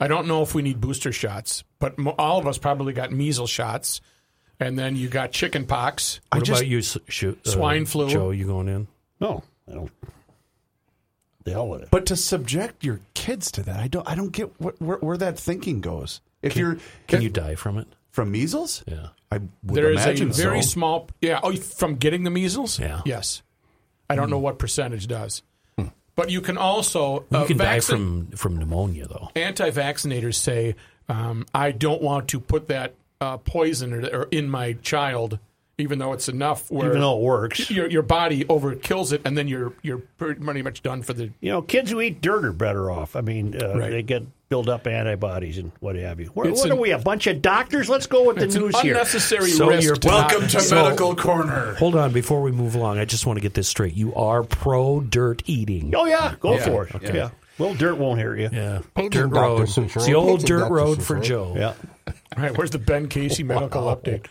I 0.00 0.08
don't 0.08 0.26
know 0.26 0.42
if 0.42 0.54
we 0.54 0.62
need 0.62 0.80
booster 0.80 1.10
shots, 1.12 1.64
but 1.78 1.98
mo- 1.98 2.14
all 2.18 2.38
of 2.38 2.46
us 2.46 2.58
probably 2.58 2.92
got 2.92 3.12
measles 3.12 3.50
shots, 3.50 4.00
and 4.60 4.78
then 4.78 4.94
you 4.96 5.08
got 5.08 5.32
chicken 5.32 5.66
pox. 5.66 6.20
What 6.32 6.44
just- 6.44 6.60
about 6.62 6.68
you, 6.70 6.78
S- 6.78 6.98
shoot, 7.08 7.38
uh, 7.46 7.50
Swine 7.50 7.86
flu. 7.86 8.08
Joe? 8.08 8.30
You 8.30 8.46
going 8.46 8.68
in? 8.68 8.88
No, 9.20 9.42
I 9.70 9.74
don't. 9.74 9.90
The 11.44 11.52
hell 11.52 11.68
with 11.68 11.82
it. 11.82 11.88
But 11.90 12.06
to 12.06 12.16
subject 12.16 12.84
your 12.84 13.00
kids 13.14 13.50
to 13.52 13.62
that, 13.62 13.78
I 13.78 13.88
don't. 13.88 14.08
I 14.08 14.14
don't 14.14 14.32
get 14.32 14.60
what, 14.60 14.80
where, 14.80 14.98
where 14.98 15.16
that 15.16 15.38
thinking 15.38 15.80
goes. 15.80 16.20
If 16.42 16.56
you're 16.56 16.76
Can 17.08 17.22
you 17.22 17.30
die 17.30 17.54
from 17.54 17.78
it? 17.78 17.86
from 18.10 18.30
measles, 18.30 18.82
Yeah. 18.86 19.08
I 19.30 19.38
would 19.38 19.50
There 19.76 19.90
is 19.92 20.00
a 20.00 20.10
imagine 20.10 20.32
very 20.32 20.62
so. 20.62 20.68
small, 20.68 21.08
yeah. 21.20 21.38
Oh, 21.42 21.54
from 21.54 21.96
getting 21.96 22.22
the 22.24 22.30
measles, 22.30 22.78
Yeah. 22.78 23.02
yes. 23.04 23.42
I 24.08 24.14
don't 24.16 24.30
know 24.30 24.38
what 24.38 24.58
percentage 24.58 25.06
does, 25.06 25.42
but 26.14 26.30
you 26.30 26.40
can 26.40 26.56
also 26.56 27.26
You 27.30 27.38
uh, 27.38 27.46
can 27.46 27.58
die 27.58 27.78
vaccin- 27.78 27.86
from 27.88 28.26
from 28.36 28.56
pneumonia, 28.56 29.06
though. 29.06 29.28
anti-vaccinators 29.36 30.36
say 30.36 30.76
um, 31.10 31.44
I 31.54 31.72
don't 31.72 32.00
want 32.00 32.28
to 32.28 32.40
put 32.40 32.68
that 32.68 32.94
uh, 33.20 33.36
poison 33.38 33.92
or, 33.92 34.06
or 34.06 34.22
in 34.30 34.48
my 34.48 34.74
child, 34.74 35.38
even 35.78 35.98
though 35.98 36.12
it's 36.14 36.28
enough 36.28 36.70
where 36.70 36.88
Even 36.88 37.00
though 37.00 37.16
it 37.18 37.22
works. 37.22 37.70
your 37.70 37.88
your 37.90 38.02
body 38.02 38.44
overkills 38.44 39.12
it, 39.12 39.22
and 39.24 39.36
then 39.36 39.46
you're 39.48 39.72
you're 39.82 39.98
pretty 40.18 40.62
much 40.62 40.82
done 40.82 41.02
for 41.02 41.12
the. 41.12 41.30
You 41.40 41.50
know, 41.52 41.62
kids 41.62 41.90
who 41.90 42.00
eat 42.00 42.20
dirt 42.20 42.44
are 42.44 42.52
better 42.52 42.90
off. 42.90 43.14
I 43.16 43.20
mean, 43.20 43.60
uh, 43.60 43.76
Right. 43.76 43.90
they 43.90 44.02
get 44.02 44.22
build 44.48 44.68
up 44.68 44.86
antibodies 44.86 45.58
and 45.58 45.72
what 45.80 45.96
have 45.96 46.20
you. 46.20 46.26
What, 46.26 46.46
It's 46.46 46.60
what 46.60 46.70
an- 46.70 46.78
are 46.78 46.80
we? 46.80 46.92
A 46.92 46.98
bunch 46.98 47.26
of 47.26 47.42
doctors? 47.42 47.88
Let's 47.88 48.06
go 48.06 48.24
with 48.28 48.36
the 48.36 48.44
It's 48.44 48.54
an 48.54 48.62
news 48.62 48.78
here. 48.80 48.94
unnecessary 48.94 49.50
So 49.50 49.68
risk. 49.68 49.82
you're- 49.82 49.98
to 49.98 50.08
not- 50.08 50.30
Welcome 50.30 50.48
to 50.48 50.60
So- 50.60 50.74
medical 50.84 51.16
corner. 51.16 51.74
Hold 51.74 51.96
on, 51.96 52.12
before 52.12 52.40
we 52.42 52.52
move 52.52 52.76
along, 52.76 52.98
I 53.00 53.04
just 53.04 53.26
want 53.26 53.38
to 53.38 53.40
get 53.40 53.54
this 53.54 53.66
straight. 53.68 53.94
You 53.94 54.14
are 54.14 54.44
pro 54.44 55.00
dirt 55.00 55.42
eating. 55.46 55.92
Oh 55.96 56.06
yeah, 56.06 56.34
go 56.40 56.54
Yeah. 56.54 56.64
for 56.64 56.84
it. 56.86 56.94
Okay. 56.94 57.16
Yeah, 57.16 57.30
little 57.58 57.74
dirt 57.74 57.96
won't 57.98 58.20
hurt 58.20 58.38
you. 58.38 58.48
Yeah, 58.52 58.82
Pager 58.96 59.10
dirt 59.10 59.26
road. 59.32 59.62
It's 59.62 60.06
the 60.06 60.14
old 60.14 60.42
Pager 60.42 60.46
dirt 60.46 60.70
road 60.70 61.02
for 61.02 61.18
Joe. 61.18 61.54
Yeah. 61.58 61.72
Right, 62.38 62.56
where's 62.56 62.70
the 62.70 62.78
Ben 62.78 63.08
Casey 63.08 63.42
medical 63.42 63.82
update? 63.84 64.26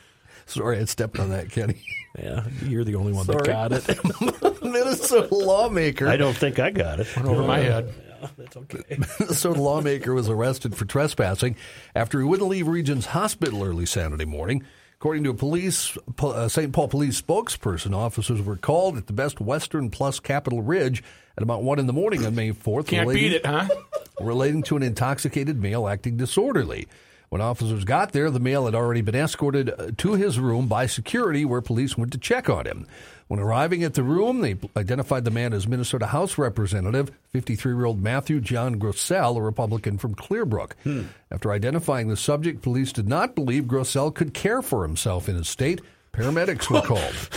Sorry, 0.45 0.79
I 0.79 0.85
stepped 0.85 1.19
on 1.19 1.29
that, 1.31 1.49
Kenny. 1.49 1.81
Yeah, 2.17 2.45
you're 2.63 2.83
the 2.83 2.95
only 2.95 3.11
one 3.11 3.25
that 3.27 3.43
got 3.45 3.71
it. 3.71 4.63
Minnesota 4.63 5.33
lawmaker. 5.35 6.07
I 6.07 6.17
don't 6.17 6.35
think 6.35 6.59
I 6.59 6.71
got 6.71 6.99
it. 6.99 7.13
Went 7.15 7.27
over 7.27 7.43
my 7.43 7.59
head. 7.59 7.93
That's 8.37 8.55
okay. 8.55 8.83
Minnesota 9.19 9.61
lawmaker 9.61 10.13
was 10.13 10.29
arrested 10.29 10.75
for 10.75 10.85
trespassing 10.85 11.55
after 11.93 12.19
he 12.19 12.25
wouldn't 12.25 12.49
leave 12.49 12.67
Regions 12.67 13.07
hospital 13.07 13.63
early 13.63 13.85
Saturday 13.85 14.25
morning. 14.25 14.63
According 14.95 15.25
to 15.25 15.31
a 15.31 15.33
police 15.33 15.97
uh, 16.23 16.47
St. 16.47 16.71
Paul 16.71 16.87
police 16.87 17.21
spokesperson, 17.21 17.93
officers 17.93 18.41
were 18.41 18.55
called 18.55 18.97
at 18.97 19.07
the 19.07 19.13
Best 19.13 19.41
Western 19.41 19.89
Plus 19.91 20.19
Capitol 20.21 20.61
Ridge 20.61 21.03
at 21.37 21.43
about 21.43 21.63
one 21.63 21.79
in 21.79 21.85
the 21.85 21.93
morning 21.93 22.25
on 22.25 22.33
May 22.33 22.51
fourth, 22.51 22.87
Can't 22.87 23.07
relating, 23.07 23.31
beat 23.31 23.35
it, 23.35 23.45
huh? 23.45 23.67
relating 24.21 24.63
to 24.63 24.77
an 24.77 24.83
intoxicated 24.83 25.61
male 25.61 25.87
acting 25.87 26.15
disorderly. 26.15 26.87
When 27.35 27.41
officers 27.41 27.83
got 27.83 28.13
there, 28.13 28.31
the 28.31 28.39
male 28.39 28.63
had 28.63 28.75
already 28.75 29.01
been 29.01 29.13
escorted 29.13 29.69
uh, 29.69 29.91
to 29.97 30.13
his 30.13 30.39
room 30.39 30.67
by 30.67 30.85
security, 30.85 31.43
where 31.43 31.59
police 31.59 31.97
went 31.97 32.13
to 32.13 32.17
check 32.17 32.49
on 32.49 32.65
him. 32.65 32.87
When 33.27 33.41
arriving 33.41 33.83
at 33.83 33.95
the 33.95 34.03
room, 34.03 34.39
they 34.39 34.55
identified 34.77 35.25
the 35.25 35.31
man 35.31 35.51
as 35.51 35.67
Minnesota 35.67 36.05
House 36.05 36.37
Representative, 36.37 37.11
53 37.31 37.73
year 37.73 37.83
old 37.83 38.01
Matthew 38.01 38.39
John 38.39 38.79
Grossell, 38.79 39.35
a 39.35 39.41
Republican 39.41 39.97
from 39.97 40.15
Clearbrook. 40.15 40.75
After 41.29 41.51
identifying 41.51 42.07
the 42.07 42.15
subject, 42.15 42.61
police 42.61 42.93
did 42.93 43.09
not 43.09 43.35
believe 43.35 43.65
Grossell 43.65 44.15
could 44.15 44.33
care 44.33 44.61
for 44.61 44.83
himself 44.83 45.27
in 45.27 45.35
his 45.35 45.49
state. 45.49 45.81
Paramedics 46.13 46.69
were 46.69 46.81
called. 46.87 47.29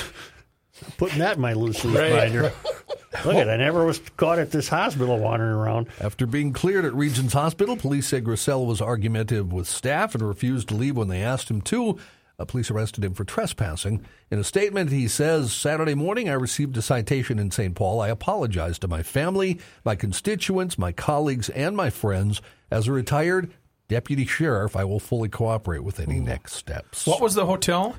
Putting 0.97 1.19
that 1.19 1.37
in 1.37 1.41
my 1.43 1.53
loose 1.53 1.85
leaf 1.85 1.97
Right. 1.97 2.13
binder. 2.13 2.53
Look 3.25 3.35
at, 3.37 3.49
I 3.49 3.57
never 3.57 3.85
was 3.85 4.01
caught 4.17 4.39
at 4.39 4.51
this 4.51 4.69
hospital 4.69 5.19
wandering 5.19 5.53
around. 5.53 5.89
After 6.01 6.27
being 6.27 6.53
cleared 6.53 6.85
at 6.85 6.95
Regions 6.95 7.33
Hospital, 7.33 7.77
police 7.77 8.07
said 8.07 8.25
Grossell 8.25 8.67
was 8.67 8.81
argumentative 8.83 9.53
with 9.53 9.67
staff 9.67 10.15
and 10.15 10.27
refused 10.27 10.69
to 10.69 10.75
leave 10.75 10.97
when 10.97 11.09
they 11.09 11.23
asked 11.23 11.51
him 11.51 11.61
to. 11.63 11.99
Uh, 12.39 12.45
police 12.45 12.71
arrested 12.71 13.03
him 13.03 13.15
for 13.15 13.25
trespassing. 13.25 14.05
In 14.31 14.39
a 14.39 14.45
statement, 14.45 14.91
he 14.93 15.09
says, 15.09 15.53
Saturday 15.53 15.95
morning, 15.95 16.29
I 16.29 16.35
received 16.35 16.77
a 16.77 16.83
citation 16.83 17.39
in 17.41 17.51
St. 17.51 17.75
Paul. 17.75 18.01
I 18.01 18.09
apologize 18.11 18.79
to 18.81 18.89
my 18.89 19.03
family, 19.03 19.59
my 19.85 19.97
constituents, 19.97 20.79
my 20.79 20.93
colleagues, 20.93 21.49
and 21.49 21.77
my 21.77 21.91
friends. 21.91 22.41
As 22.71 22.87
a 22.87 22.93
retired 22.93 23.51
deputy 23.89 24.27
sheriff, 24.27 24.77
I 24.77 24.85
will 24.85 25.01
fully 25.01 25.29
cooperate 25.31 25.83
with 25.83 25.99
any 25.99 26.21
next 26.21 26.53
steps. 26.53 27.07
What 27.07 27.21
was 27.21 27.35
the 27.35 27.47
hotel? 27.47 27.97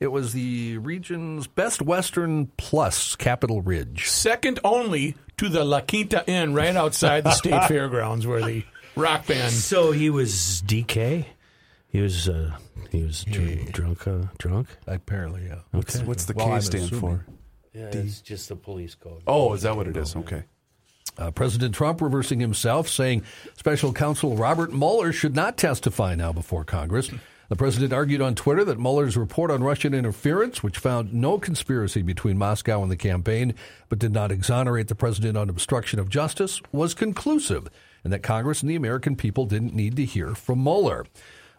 It 0.00 0.10
was 0.10 0.32
the 0.32 0.78
region's 0.78 1.46
Best 1.46 1.82
Western 1.82 2.46
Plus 2.56 3.14
Capitol 3.16 3.60
Ridge. 3.60 4.08
Second 4.08 4.58
only 4.64 5.14
to 5.36 5.48
the 5.50 5.62
La 5.62 5.82
Quinta 5.82 6.24
Inn 6.26 6.54
right 6.54 6.74
outside 6.74 7.22
the 7.24 7.32
state 7.32 7.64
fairgrounds 7.68 8.26
where 8.26 8.40
the 8.42 8.64
rock 8.96 9.26
band. 9.26 9.52
So 9.52 9.92
he 9.92 10.08
was 10.08 10.62
DK. 10.66 11.26
He 11.88 12.00
was 12.00 12.28
uh, 12.30 12.56
he 12.90 13.02
was 13.02 13.24
dr- 13.24 13.72
drunk. 13.72 14.06
Uh, 14.06 14.22
drunk. 14.38 14.68
Apparently, 14.86 15.46
yeah. 15.46 15.58
Okay. 15.78 15.98
What's 16.04 16.24
the 16.24 16.32
Well, 16.34 16.46
K 16.46 16.52
I'm 16.52 16.60
stand 16.62 16.84
assuming. 16.84 17.00
for? 17.18 17.26
Yeah, 17.74 17.86
it's 17.92 18.20
just 18.22 18.48
the 18.48 18.56
police 18.56 18.94
code. 18.94 19.22
Oh, 19.26 19.52
is 19.52 19.62
that 19.62 19.76
what 19.76 19.86
it 19.86 19.96
is? 19.96 20.16
Okay. 20.16 20.44
Uh, 21.18 21.30
President 21.30 21.74
Trump 21.74 22.00
reversing 22.00 22.40
himself, 22.40 22.88
saying 22.88 23.22
special 23.56 23.92
counsel 23.92 24.36
Robert 24.36 24.72
Mueller 24.72 25.12
should 25.12 25.34
not 25.36 25.58
testify 25.58 26.14
now 26.14 26.32
before 26.32 26.64
Congress. 26.64 27.10
The 27.50 27.56
president 27.56 27.92
argued 27.92 28.20
on 28.20 28.36
Twitter 28.36 28.64
that 28.64 28.78
Mueller's 28.78 29.16
report 29.16 29.50
on 29.50 29.64
Russian 29.64 29.92
interference, 29.92 30.62
which 30.62 30.78
found 30.78 31.12
no 31.12 31.36
conspiracy 31.36 32.00
between 32.00 32.38
Moscow 32.38 32.80
and 32.80 32.92
the 32.92 32.96
campaign, 32.96 33.56
but 33.88 33.98
did 33.98 34.12
not 34.12 34.30
exonerate 34.30 34.86
the 34.86 34.94
president 34.94 35.36
on 35.36 35.48
obstruction 35.50 35.98
of 35.98 36.08
justice, 36.08 36.62
was 36.70 36.94
conclusive, 36.94 37.68
and 38.04 38.12
that 38.12 38.22
Congress 38.22 38.60
and 38.60 38.70
the 38.70 38.76
American 38.76 39.16
people 39.16 39.46
didn't 39.46 39.74
need 39.74 39.96
to 39.96 40.04
hear 40.04 40.36
from 40.36 40.62
Mueller. 40.62 41.06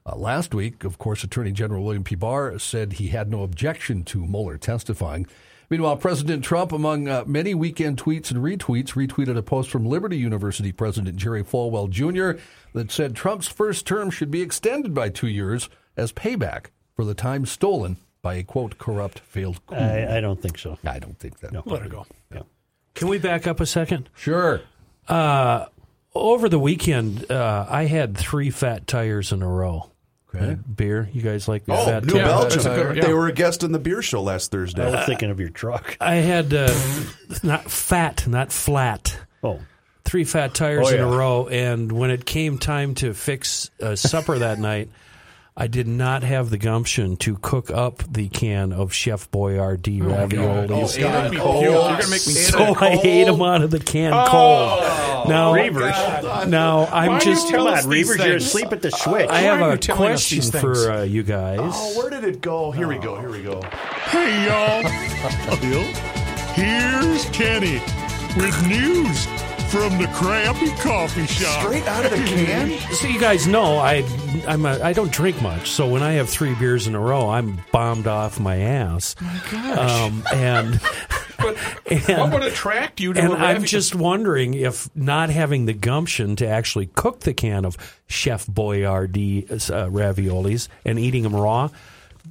Uh, 0.05 0.15
last 0.15 0.53
week, 0.53 0.85
of 0.85 0.97
course, 0.97 1.25
Attorney 1.25 1.51
General 1.51 1.83
William 1.83 2.05
P. 2.05 2.15
Barr 2.15 2.57
said 2.57 2.93
he 2.93 3.09
had 3.09 3.29
no 3.29 3.43
objection 3.43 4.05
to 4.05 4.25
Mueller 4.25 4.57
testifying. 4.57 5.27
Meanwhile, 5.69 5.97
President 5.97 6.45
Trump, 6.45 6.71
among 6.71 7.09
uh, 7.09 7.25
many 7.27 7.53
weekend 7.53 7.97
tweets 7.97 8.31
and 8.31 8.41
retweets, 8.41 8.93
retweeted 8.93 9.37
a 9.37 9.43
post 9.43 9.69
from 9.69 9.85
Liberty 9.85 10.17
University 10.17 10.71
President 10.71 11.17
Jerry 11.17 11.43
Falwell 11.43 11.89
Jr. 11.89 12.41
that 12.73 12.91
said 12.91 13.13
Trump's 13.13 13.49
first 13.49 13.85
term 13.85 14.09
should 14.09 14.31
be 14.31 14.41
extended 14.41 14.93
by 14.93 15.09
two 15.09 15.27
years 15.27 15.67
as 15.97 16.11
payback 16.11 16.67
for 16.95 17.05
the 17.05 17.13
time 17.13 17.45
stolen 17.45 17.97
by 18.21 18.35
a 18.35 18.43
quote 18.43 18.77
corrupt 18.77 19.19
failed 19.19 19.65
coup. 19.65 19.75
I, 19.75 20.17
I 20.17 20.21
don't 20.21 20.41
think 20.41 20.57
so. 20.57 20.77
I 20.85 20.99
don't 20.99 21.17
think 21.17 21.39
that. 21.39 21.65
Let 21.67 21.81
her 21.81 21.89
go. 21.89 22.05
Can 22.93 23.07
we 23.07 23.17
back 23.19 23.47
up 23.47 23.59
a 23.61 23.65
second? 23.65 24.09
Sure. 24.15 24.61
Uh, 25.07 25.65
over 26.13 26.49
the 26.49 26.59
weekend, 26.59 27.31
uh, 27.31 27.65
I 27.69 27.85
had 27.85 28.17
three 28.17 28.49
fat 28.49 28.85
tires 28.85 29.31
in 29.31 29.41
a 29.41 29.47
row. 29.47 29.89
Okay. 30.35 30.51
Uh, 30.51 30.55
beer. 30.55 31.09
You 31.13 31.21
guys 31.21 31.47
like 31.47 31.65
the 31.65 31.73
Oh, 31.73 31.85
fat 31.85 32.03
New 32.05 32.13
tire? 32.13 32.23
Belgium. 32.25 32.63
good- 32.63 32.97
yeah. 32.97 33.05
They 33.05 33.13
were 33.13 33.27
a 33.27 33.33
guest 33.33 33.63
on 33.63 33.71
the 33.71 33.79
beer 33.79 34.01
show 34.01 34.21
last 34.21 34.51
Thursday. 34.51 34.85
I 34.85 34.91
was 34.91 35.05
thinking 35.05 35.29
of 35.29 35.39
your 35.39 35.49
truck. 35.49 35.97
I 36.01 36.15
had 36.15 36.53
uh, 36.53 36.73
not 37.43 37.69
fat, 37.71 38.27
not 38.27 38.51
flat. 38.51 39.17
Oh, 39.43 39.59
Three 40.03 40.23
fat 40.25 40.53
tires 40.53 40.91
Oh, 40.91 40.93
in 40.95 40.99
a 40.99 41.07
row, 41.07 41.47
and 41.47 41.91
when 41.91 42.11
it 42.11 42.25
came 42.25 42.57
time 42.57 42.95
to 42.95 43.13
fix 43.13 43.69
uh, 43.81 43.95
supper 43.95 44.39
that 44.39 44.57
night, 44.69 44.89
I 45.55 45.67
did 45.67 45.85
not 45.85 46.23
have 46.23 46.49
the 46.49 46.57
gumption 46.57 47.17
to 47.17 47.35
cook 47.35 47.69
up 47.69 48.03
the 48.09 48.29
can 48.29 48.71
of 48.71 48.93
Chef 48.93 49.29
Boyardee 49.31 50.01
raviolis. 50.01 50.97
You're 50.97 51.11
gonna 51.11 51.23
make 51.23 51.31
me 51.33 51.37
puke. 51.39 51.61
You're 51.61 51.73
gonna 51.73 51.97
make 52.03 52.09
me 52.09 52.17
so 52.17 52.57
sick. 52.73 52.81
I 52.81 52.99
ate 53.03 53.25
them 53.25 53.41
out 53.41 53.61
of 53.61 53.69
the 53.69 53.79
can 53.79 54.13
cold. 54.27 54.79
Now, 55.27 55.53
Reavers. 55.53 56.47
now 56.47 56.85
I'm 56.85 57.11
Why 57.11 57.19
just. 57.19 57.45
you 57.45 57.51
tell 57.51 57.65
Come 57.65 57.73
on, 57.73 57.89
these 57.89 58.07
Reavers, 58.07 58.25
you're 58.25 58.37
asleep 58.37 58.71
at 58.71 58.81
the 58.81 58.91
switch. 58.91 59.29
I 59.29 59.41
have 59.41 59.61
a 59.61 59.71
you 59.71 59.77
telling 59.77 60.11
us 60.13 60.29
question 60.29 60.59
for 60.61 60.91
uh, 60.91 61.03
you 61.03 61.21
guys. 61.21 61.59
Oh, 61.61 61.97
where 61.97 62.09
did 62.09 62.23
it 62.23 62.39
go? 62.39 62.71
Here 62.71 62.87
we 62.87 62.97
go. 62.97 63.19
Here 63.19 63.29
we 63.29 63.43
go. 63.43 63.61
Hey, 63.61 64.45
y'all. 64.47 64.81
Bill, 65.61 65.83
here's 66.53 67.25
Kenny 67.31 67.81
with 68.37 68.67
news 68.67 69.27
from 69.71 69.97
the 69.97 70.07
Crappy 70.07 70.69
Coffee 70.81 71.25
Shop. 71.25 71.61
Straight 71.63 71.87
out 71.87 72.03
of 72.03 72.11
the 72.11 72.17
can? 72.17 72.77
So 72.91 73.07
you 73.07 73.19
guys 73.19 73.47
know 73.47 73.77
I 73.77 74.03
I'm 74.45 74.65
a, 74.65 74.79
I 74.83 74.91
don't 74.91 75.11
drink 75.11 75.41
much. 75.41 75.69
So 75.69 75.87
when 75.87 76.03
I 76.03 76.13
have 76.13 76.29
three 76.29 76.53
beers 76.55 76.87
in 76.87 76.95
a 76.95 76.99
row, 76.99 77.29
I'm 77.29 77.61
bombed 77.71 78.05
off 78.05 78.37
my 78.37 78.57
ass. 78.57 79.15
Oh 79.21 79.23
my 79.23 79.51
gosh. 79.51 80.01
Um, 80.01 80.23
and 80.33 80.81
But 81.41 81.57
what 82.07 82.33
would 82.33 82.43
attract 82.43 82.99
you 82.99 83.13
to 83.13 83.21
and 83.21 83.33
I'm 83.33 83.63
just 83.63 83.95
wondering 83.95 84.53
if 84.53 84.93
not 84.95 85.29
having 85.29 85.65
the 85.65 85.73
gumption 85.73 86.35
to 86.35 86.47
actually 86.47 86.87
cook 86.87 87.21
the 87.21 87.33
can 87.33 87.65
of 87.65 87.77
Chef 88.07 88.45
Boyardee 88.45 89.49
uh, 89.49 89.87
raviolis 89.87 90.67
and 90.85 90.99
eating 90.99 91.23
them 91.23 91.35
raw, 91.35 91.69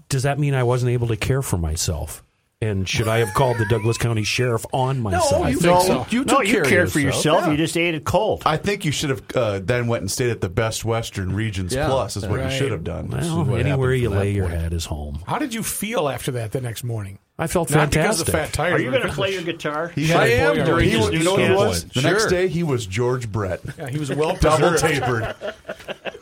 does 0.09 0.22
that 0.24 0.38
mean 0.38 0.55
I 0.55 0.62
wasn't 0.62 0.93
able 0.93 1.09
to 1.09 1.16
care 1.16 1.43
for 1.43 1.57
myself? 1.57 2.22
And 2.62 2.86
should 2.86 3.08
I 3.08 3.20
have 3.20 3.32
called 3.32 3.56
the 3.56 3.64
Douglas 3.64 3.96
County 3.96 4.22
Sheriff 4.22 4.66
on 4.74 5.00
myself? 5.00 5.48
you, 5.48 5.56
think 5.56 5.80
so. 5.80 6.06
you 6.11 6.24
no, 6.26 6.38
took 6.40 6.46
you 6.46 6.52
care 6.52 6.62
of 6.62 6.68
cared 6.68 6.92
for 6.92 7.00
yourself. 7.00 7.24
yourself. 7.36 7.50
You 7.52 7.56
just 7.56 7.74
ate 7.74 7.94
it 7.94 8.04
cold. 8.04 8.42
I 8.44 8.58
think 8.58 8.84
you 8.84 8.92
should 8.92 9.08
have 9.08 9.22
uh, 9.34 9.61
then 9.61 9.86
went 9.86 10.02
and 10.02 10.11
stayed 10.11 10.28
at 10.28 10.42
the 10.42 10.50
Best 10.50 10.84
Western 10.84 11.32
Regions 11.34 11.74
Yeah. 11.74 11.86
Plus 11.88 12.16
is 12.18 12.26
what 12.26 12.38
Right. 12.40 12.52
you 12.52 12.58
should 12.58 12.70
have 12.70 12.84
done. 12.84 13.08
well, 13.08 13.56
anywhere 13.56 13.94
you 13.94 14.08
from 14.11 14.14
that 14.16 14.20
lay 14.20 14.32
your 14.32 14.48
point. 14.48 14.61
head 14.61 14.72
is 14.74 14.84
home. 14.84 15.22
How 15.26 15.38
did 15.38 15.54
you 15.54 15.62
feel 15.62 16.06
after 16.06 16.32
that 16.32 16.52
the 16.52 16.61
next 16.61 16.84
morning? 16.84 17.18
I 17.43 17.47
felt 17.47 17.70
Not 17.70 17.88
because 17.91 18.18
fantastic. 18.22 18.28
of 18.28 18.34
fat 18.34 18.53
tires. 18.53 18.74
Are 18.74 18.82
you 18.84 18.91
going 18.91 19.03
to 19.03 19.09
play 19.09 19.32
your 19.32 19.43
guitar? 19.43 19.88
He 19.95 20.12
I 20.12 20.28
had- 20.28 20.59
am 20.59 20.66
during 20.66 20.84
He 20.84 20.91
his 20.91 21.07
was, 21.07 21.12
you 21.18 21.24
know 21.24 21.32
what 21.32 21.41
he 21.41 21.49
newscast. 21.49 21.68
was? 21.68 21.84
The 21.84 22.01
Sure. 22.03 22.11
next 22.12 22.26
day 22.26 22.49
he 22.49 22.62
was 22.62 22.86
George 22.86 23.32
Brett, 23.32 23.61
Yeah, 23.78 23.88
he 23.88 23.99
was 23.99 24.11
well 24.14 24.36
double 24.36 24.68
preserved. 24.70 25.01
tapered. 25.01 25.34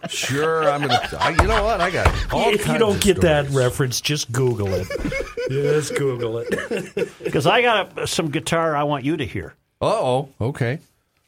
Sure, 0.09 0.71
I'm 0.71 0.81
gonna. 0.83 1.01
I, 1.21 1.31
you 1.31 1.49
know 1.49 1.65
what? 1.65 1.81
I 1.81 1.91
got. 1.91 2.33
All 2.33 2.49
if 2.51 2.67
you 2.67 2.79
don't 2.79 2.95
of 2.97 3.01
get 3.03 3.21
that 3.23 3.47
stories. 3.47 3.57
reference, 3.65 4.01
just 4.01 4.31
Google 4.33 4.69
it. 4.73 4.87
just 5.51 5.97
Google 5.97 6.39
it. 6.39 7.09
Because 7.25 7.47
I 7.47 7.61
got 7.63 7.99
a, 7.99 8.07
some 8.07 8.31
guitar 8.31 8.75
I 8.77 8.85
want 8.85 9.05
you 9.05 9.17
to 9.19 9.27
hear. 9.27 9.55
Uh 9.83 9.87
oh. 9.87 10.29
Okay. 10.41 10.79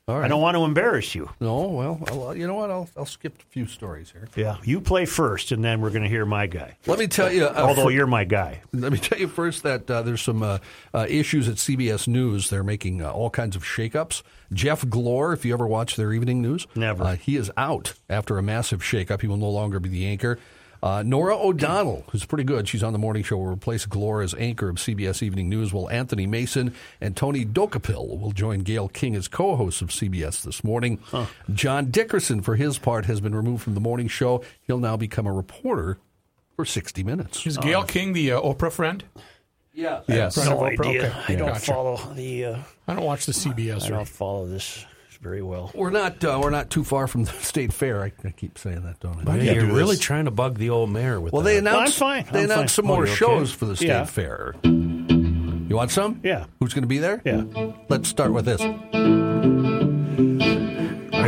All 0.09 0.17
right. 0.19 0.25
I 0.25 0.29
don't 0.29 0.41
want 0.43 0.57
to 0.57 0.65
embarrass 0.65 1.15
you. 1.15 1.31
No. 1.39 1.69
Well, 1.69 2.03
I'll, 2.09 2.37
you 2.37 2.47
know 2.49 2.55
what? 2.57 2.71
I'll 2.71 2.89
I'll 2.97 3.07
skip 3.07 3.39
a 3.41 3.45
few 3.53 3.67
stories 3.67 4.11
here. 4.11 4.27
Yeah, 4.35 4.57
you 4.65 4.81
play 4.81 5.05
first, 5.07 5.53
and 5.53 5.63
then 5.63 5.81
we're 5.81 5.91
going 5.91 6.03
to 6.03 6.09
hear 6.09 6.27
my 6.27 6.47
guy. 6.49 6.77
Let 6.87 6.99
me 6.99 7.07
tell 7.07 7.31
you. 7.33 7.45
Uh, 7.47 7.55
Although 7.57 7.85
fir- 7.85 7.91
you're 7.91 8.07
my 8.09 8.25
guy. 8.25 8.61
Let 8.73 8.91
me 8.91 8.99
tell 8.99 9.19
you 9.21 9.29
first 9.29 9.63
that 9.63 9.89
uh, 9.89 10.03
there's 10.03 10.23
some 10.23 10.43
uh, 10.43 10.59
uh, 10.93 11.07
issues 11.09 11.49
at 11.49 11.57
CBS 11.57 12.09
News. 12.09 12.51
They're 12.51 12.65
making 12.65 13.03
uh, 13.03 13.11
all 13.13 13.31
kinds 13.31 13.55
of 13.55 13.63
shakeups. 13.63 14.23
Jeff 14.53 14.83
Glor, 14.85 15.33
if 15.33 15.45
you 15.45 15.53
ever 15.55 15.67
watch 15.67 15.95
their 15.95 16.13
evening 16.13 16.43
news, 16.43 16.67
Never. 16.75 17.05
Uh, 17.05 17.17
he 17.17 17.37
is 17.37 17.53
out 17.57 17.93
after 18.09 18.37
a 18.37 18.43
massive 18.43 18.81
shakeup. 18.81 19.21
He 19.21 19.29
will 19.29 19.37
no 19.37 19.51
longer 19.51 19.79
be 19.79 19.89
the 19.91 20.07
anchor. 20.07 20.41
Uh, 20.83 21.03
Norah 21.05 21.37
O'Donnell, 21.37 22.05
who's 22.11 22.25
pretty 22.25 22.45
good, 22.45 22.67
she's 22.67 22.83
on 22.83 22.93
the 22.93 22.99
morning 22.99 23.23
show, 23.23 23.37
will 23.37 23.47
replace 23.47 23.85
Glor 23.87 24.25
as 24.25 24.35
anchor 24.35 24.69
of 24.69 24.77
CBS 24.77 25.23
Evening 25.23 25.49
News, 25.49 25.73
while 25.73 25.91
Anthony 25.91 26.27
Mason 26.27 26.75
and 27.01 27.17
Tony 27.17 27.45
Dokoupil 27.45 28.19
will 28.19 28.33
join 28.33 28.61
Gayle 28.61 28.89
King 28.89 29.15
as 29.15 29.29
co-hosts 29.29 29.83
of 29.83 29.91
CBS 29.91 30.43
this 30.43 30.65
morning. 30.65 30.99
John 31.53 31.91
Dickerson, 31.91 32.41
for 32.41 32.57
his 32.57 32.79
part, 32.79 33.05
has 33.05 33.21
been 33.21 33.35
removed 33.35 33.63
from 33.63 33.75
the 33.75 33.81
morning 33.81 34.09
show. 34.09 34.43
He'll 34.63 34.79
now 34.79 34.97
become 34.97 35.27
a 35.27 35.33
reporter 35.33 35.99
for 36.57 36.65
60 36.65 37.03
Minutes. 37.05 37.47
Is 37.47 37.59
Gayle 37.59 37.85
King 37.85 38.13
the 38.13 38.33
uh, 38.33 38.41
Oprah 38.41 38.73
friend? 38.73 39.05
Yeah. 39.73 40.01
Yes. 40.09 40.35
Friend 40.35 40.53
of 40.53 40.59
No 40.61 40.65
idea. 40.67 41.07
Okay. 41.07 41.33
I 41.35 41.37
don't 41.37 41.49
Gotcha. 41.49 41.73
follow 41.73 41.97
the. 42.15 42.45
Uh, 42.47 42.59
I 42.89 42.95
don't 42.95 43.05
watch 43.05 43.27
the 43.27 43.33
CBS. 43.33 43.85
I 43.85 43.89
don't 43.91 44.09
follow 44.09 44.47
this 44.47 44.85
very 45.21 45.43
well. 45.43 45.71
We're 45.75 45.91
not 45.91 46.25
uh, 46.25 46.39
we're 46.43 46.51
not 46.51 46.71
too 46.71 46.83
far 46.85 47.07
from 47.07 47.25
the 47.25 47.33
state 47.43 47.73
fair. 47.73 48.03
I, 48.03 48.13
I 48.25 48.31
keep 48.31 48.57
saying 48.59 48.83
that, 48.85 49.01
don't 49.01 49.29
I? 49.29 49.37
Yeah, 49.37 49.53
you're 49.53 49.67
do 49.67 49.75
really 49.77 49.97
this. 49.97 50.01
trying 50.05 50.25
to 50.27 50.31
bug 50.31 50.59
the 50.59 50.71
old 50.71 50.91
mayor 50.91 51.21
with 51.21 51.33
Well, 51.33 51.43
that. 51.43 51.51
they 51.51 51.59
announced 51.59 52.01
I'm 52.03 52.25
fine. 52.25 52.33
they 52.33 52.41
I'm 52.41 52.45
announced 52.47 52.75
fine. 52.77 52.85
some 52.85 52.91
Oh, 52.91 52.95
more 52.97 53.05
you 53.07 53.13
okay? 53.13 53.19
shows 53.19 53.53
for 53.53 53.67
the 53.67 53.77
state 53.77 53.89
Yeah. 53.89 54.05
fair. 54.05 54.55
You 54.65 55.77
want 55.77 55.91
some? 55.93 56.21
Yeah. 56.25 56.47
Who's 56.59 56.75
going 56.75 56.83
to 56.83 56.89
be 56.89 56.99
there? 56.99 57.23
Yeah. 57.25 57.45
Let's 57.89 58.09
start 58.09 58.33
with 58.33 58.45
this. 58.45 58.61
Are 58.61 58.67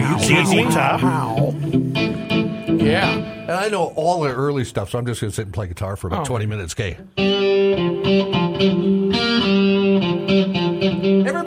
you 0.00 0.18
ZZ 0.18 0.74
Top? 0.74 1.00
How? 1.00 1.54
Yeah. 2.74 3.08
And 3.12 3.52
I 3.52 3.68
know 3.68 3.92
all 3.94 4.22
the 4.22 4.30
early 4.34 4.64
stuff, 4.64 4.90
so 4.90 4.98
I'm 4.98 5.06
just 5.06 5.20
going 5.20 5.30
to 5.30 5.34
sit 5.34 5.44
and 5.44 5.54
play 5.54 5.68
guitar 5.68 5.94
for 5.96 6.08
about 6.08 6.22
Oh. 6.22 6.24
20 6.24 6.46
minutes. 6.46 6.74
Okay. 6.74 6.96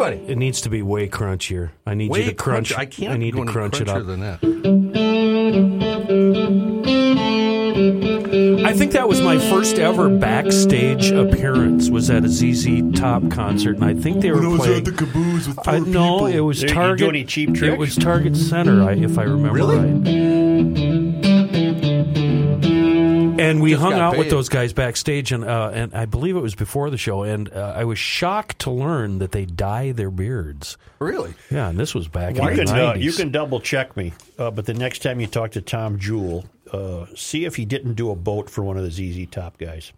Everybody. 0.06 0.32
It 0.32 0.38
needs 0.38 0.62
to 0.62 0.70
be 0.70 0.82
way 0.82 1.08
crunchier. 1.10 1.72
I 1.86 1.94
need 1.96 2.10
Way 2.12 2.20
you 2.26 2.30
to 2.30 2.34
crunch. 2.36 2.74
crunch. 2.74 2.80
I 2.80 2.86
can't 2.86 3.14
I 3.14 3.18
need 3.18 3.34
go 3.34 3.44
to 3.44 3.52
crunch 3.52 3.82
it 3.82 3.90
up. 3.90 4.06
than 4.06 4.20
that. 4.22 4.40
I 8.66 8.74
think 8.74 8.92
that 8.94 9.08
was 9.08 9.22
my 9.22 9.38
first 9.38 9.78
ever 9.80 10.10
backstage 10.10 11.12
appearance. 11.12 11.90
Was 11.90 12.10
at 12.10 12.24
a 12.24 12.30
ZZ 12.30 12.98
Top 13.00 13.30
concert, 13.32 13.76
and 13.78 13.86
I 13.86 13.94
think 13.94 14.22
they 14.22 14.32
were 14.32 14.42
playing. 14.58 14.86
caboose 14.86 15.48
with 15.48 15.68
I, 15.68 15.80
no, 15.80 16.26
it 16.26 16.40
was 16.40 16.60
Did 16.60 16.70
you 16.70 16.76
do 16.76 16.82
Target. 16.82 17.08
any 17.10 17.24
cheap 17.26 17.62
It 17.62 17.78
was 17.78 17.96
Target 17.96 18.36
Center, 18.36 18.84
I, 18.84 18.94
if 18.94 19.18
I 19.18 19.24
remember 19.24 19.54
Really? 19.54 19.78
right. 19.78 20.45
And 23.46 23.62
we 23.62 23.74
hung 23.74 23.92
got 23.92 24.02
out 24.02 24.18
with 24.18 24.30
those 24.30 24.50
guys 24.50 24.74
backstage, 24.74 25.32
and 25.32 25.44
uh, 25.44 25.72
and 25.74 25.94
I 25.94 26.06
believe 26.06 26.36
it 26.36 26.42
was 26.42 26.56
before 26.56 26.90
the 26.90 26.98
show. 26.98 27.24
And 27.24 27.52
uh, 27.52 27.74
I 27.76 27.84
was 27.84 28.00
shocked 28.00 28.60
to 28.60 28.72
learn 28.72 29.20
that 29.20 29.32
they 29.32 29.46
dye 29.46 29.92
their 29.92 30.12
beards. 30.12 30.78
Really? 31.00 31.34
Yeah, 31.52 31.70
and 31.70 31.80
this 31.80 31.94
was 31.94 32.08
back 32.08 32.36
You 32.36 32.48
in 32.48 32.56
the 32.56 32.66
can, 32.66 32.76
uh, 32.76 32.94
90s. 32.94 33.02
you 33.02 33.12
can 33.14 33.32
double 33.32 33.60
check 33.60 33.96
me, 33.96 34.14
uh, 34.40 34.52
but 34.52 34.66
the 34.66 34.74
next 34.74 35.02
time 35.02 35.20
you 35.20 35.28
talk 35.28 35.52
to 35.52 35.62
Tom 35.62 36.00
Jewell, 36.00 36.46
uh, 36.72 37.06
see 37.16 37.46
if 37.46 37.56
he 37.56 37.66
didn't 37.66 37.94
do 37.94 38.10
a 38.12 38.16
boat 38.16 38.50
for 38.50 38.64
one 38.64 38.78
of 38.78 38.84
the 38.84 38.92
ZZ 38.92 39.28
Top 39.30 39.58
guys. 39.58 39.92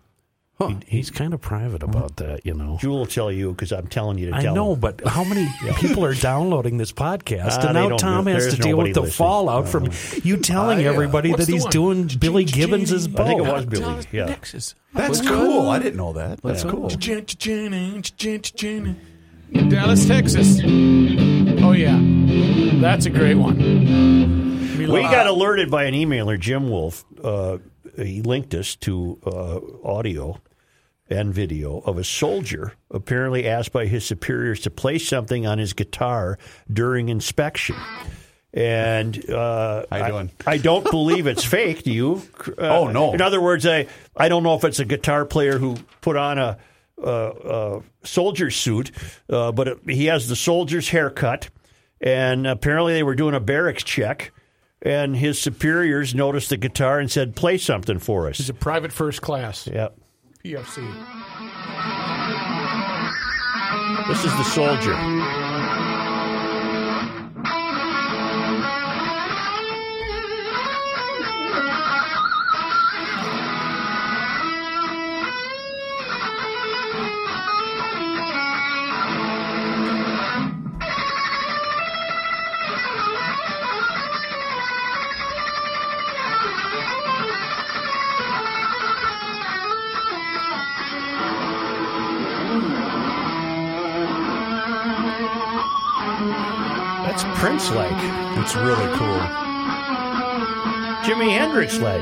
He- 0.60 0.78
he's 0.88 1.12
kind 1.12 1.34
of 1.36 1.42
private 1.42 1.84
about 1.84 2.16
that, 2.18 2.44
you 2.46 2.54
know. 2.56 2.78
Jewell 2.82 3.00
will 3.00 3.06
tell 3.06 3.32
you 3.32 3.52
because 3.52 3.72
I'm 3.72 3.86
telling 3.88 4.18
you 4.18 4.32
to 4.32 4.36
I 4.36 4.42
tell 4.42 4.56
know, 4.56 4.74
him. 4.74 4.80
but 4.80 5.02
how 5.06 5.24
many 5.24 5.48
people 5.78 6.04
are 6.04 6.16
downloading 6.16 6.78
this 6.78 6.92
podcast? 6.92 7.60
Ah, 7.60 7.66
and 7.68 7.74
now 7.76 7.96
Tom 7.98 8.26
has 8.26 8.56
to 8.56 8.62
deal 8.62 8.78
with 8.78 8.94
the 8.96 9.02
listening. 9.02 9.14
fallout 9.18 9.68
from 9.70 9.90
you 10.24 10.38
telling 10.38 10.80
yeah. 10.80 10.90
everybody 10.90 11.30
What's 11.30 11.46
that 11.46 11.52
he's 11.52 11.62
one? 11.64 11.72
doing 11.72 12.08
Billy 12.20 12.44
J- 12.46 12.52
J- 12.54 12.60
Gibbons' 12.62 12.90
J- 13.08 13.14
I 13.22 13.26
think 13.28 13.40
it 13.42 13.52
was 13.52 13.66
Billy. 13.68 14.06
Yeah. 14.12 14.26
Nexus. 14.26 14.74
That's 14.94 15.22
cool. 15.22 15.70
I 15.70 15.78
didn't 15.78 15.98
know 15.98 16.14
that. 16.14 16.42
That's 16.42 16.64
That's 16.64 16.74
cool. 16.74 16.90
Dallas, 19.70 20.06
Texas. 20.08 20.60
Oh 20.64 21.72
yeah, 21.72 22.00
that's 22.82 23.06
a 23.06 23.10
great 23.10 23.36
one. 23.36 23.58
We 24.78 24.86
got 24.88 25.28
alerted 25.28 25.70
by 25.72 25.84
an 25.86 25.94
emailer, 25.94 26.40
Jim 26.40 26.70
Wolf. 26.70 27.06
Uh, 27.24 27.58
he 27.96 28.22
linked 28.22 28.54
us 28.54 28.76
to 28.78 29.20
uh, 29.26 29.60
audio 29.88 30.40
and 31.10 31.34
video 31.34 31.80
of 31.80 31.98
a 31.98 32.04
soldier 32.04 32.74
apparently 32.92 33.48
asked 33.48 33.72
by 33.72 33.86
his 33.86 34.06
superiors 34.06 34.60
to 34.62 34.70
play 34.70 34.98
something 34.98 35.46
on 35.48 35.58
his 35.58 35.74
guitar 35.74 36.38
during 36.72 37.10
inspection. 37.10 37.76
And 38.54 39.30
uh, 39.30 39.86
How 39.92 40.08
you 40.08 40.30
I- 40.46 40.54
I, 40.54 40.58
don't 40.58 40.90
believe 40.90 41.28
it's 41.28 41.44
fake. 41.58 41.84
Do 41.84 41.92
you? 41.92 42.22
Uh, 42.58 42.80
Oh, 42.80 42.88
no. 42.88 43.14
In 43.14 43.22
other 43.22 43.42
words, 43.42 43.66
I 43.66 43.88
I 44.16 44.30
don't 44.30 44.44
know 44.44 44.56
if 44.56 44.64
it's 44.64 44.80
a 44.80 44.86
guitar 44.86 45.26
player 45.26 45.58
who 45.58 45.76
put 46.02 46.16
on 46.16 46.38
a, 46.40 46.58
a, 46.98 47.12
a 47.12 47.82
soldier 48.04 48.50
suit, 48.50 48.92
uh, 49.30 49.52
but 49.52 49.68
it, 49.68 49.80
he 49.86 50.06
has 50.06 50.28
the 50.28 50.36
soldier's 50.36 50.90
haircut, 50.90 51.50
and 52.02 52.48
apparently 52.48 52.94
they 52.94 53.04
were 53.04 53.16
doing 53.16 53.36
a 53.36 53.40
barracks 53.40 53.84
check. 53.84 54.32
And 54.82 55.16
his 55.18 55.40
superiors 55.40 56.14
noticed 56.16 56.50
the 56.50 56.58
guitar 56.58 57.00
and 57.00 57.12
said, 57.12 57.36
"Play 57.36 57.58
something 57.58 58.00
for 58.00 58.28
us." 58.30 58.38
He's 58.38 58.50
a 58.50 58.54
private 58.54 58.94
first 58.94 59.22
class. 59.22 59.68
Yep. 59.68 59.98
PFC. 60.48 60.78
This 64.08 64.24
is 64.24 64.32
the 64.32 64.44
soldier. 64.44 65.47
Prince 97.40 97.70
like. 97.72 97.92
It's 98.40 98.56
really 98.56 98.88
cool. 98.98 99.20
Jimi 101.06 101.30
Hendrix 101.38 101.78
like. 101.80 102.02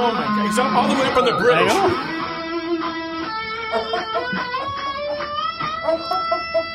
Oh 0.00 0.12
my 0.12 0.22
God, 0.22 0.46
he's 0.46 0.58
all, 0.58 0.76
all 0.76 0.88
the 0.88 0.94
way 0.94 1.06
up 1.08 1.16
on 1.16 1.24
the 1.24 1.32
bridge. 1.38 1.72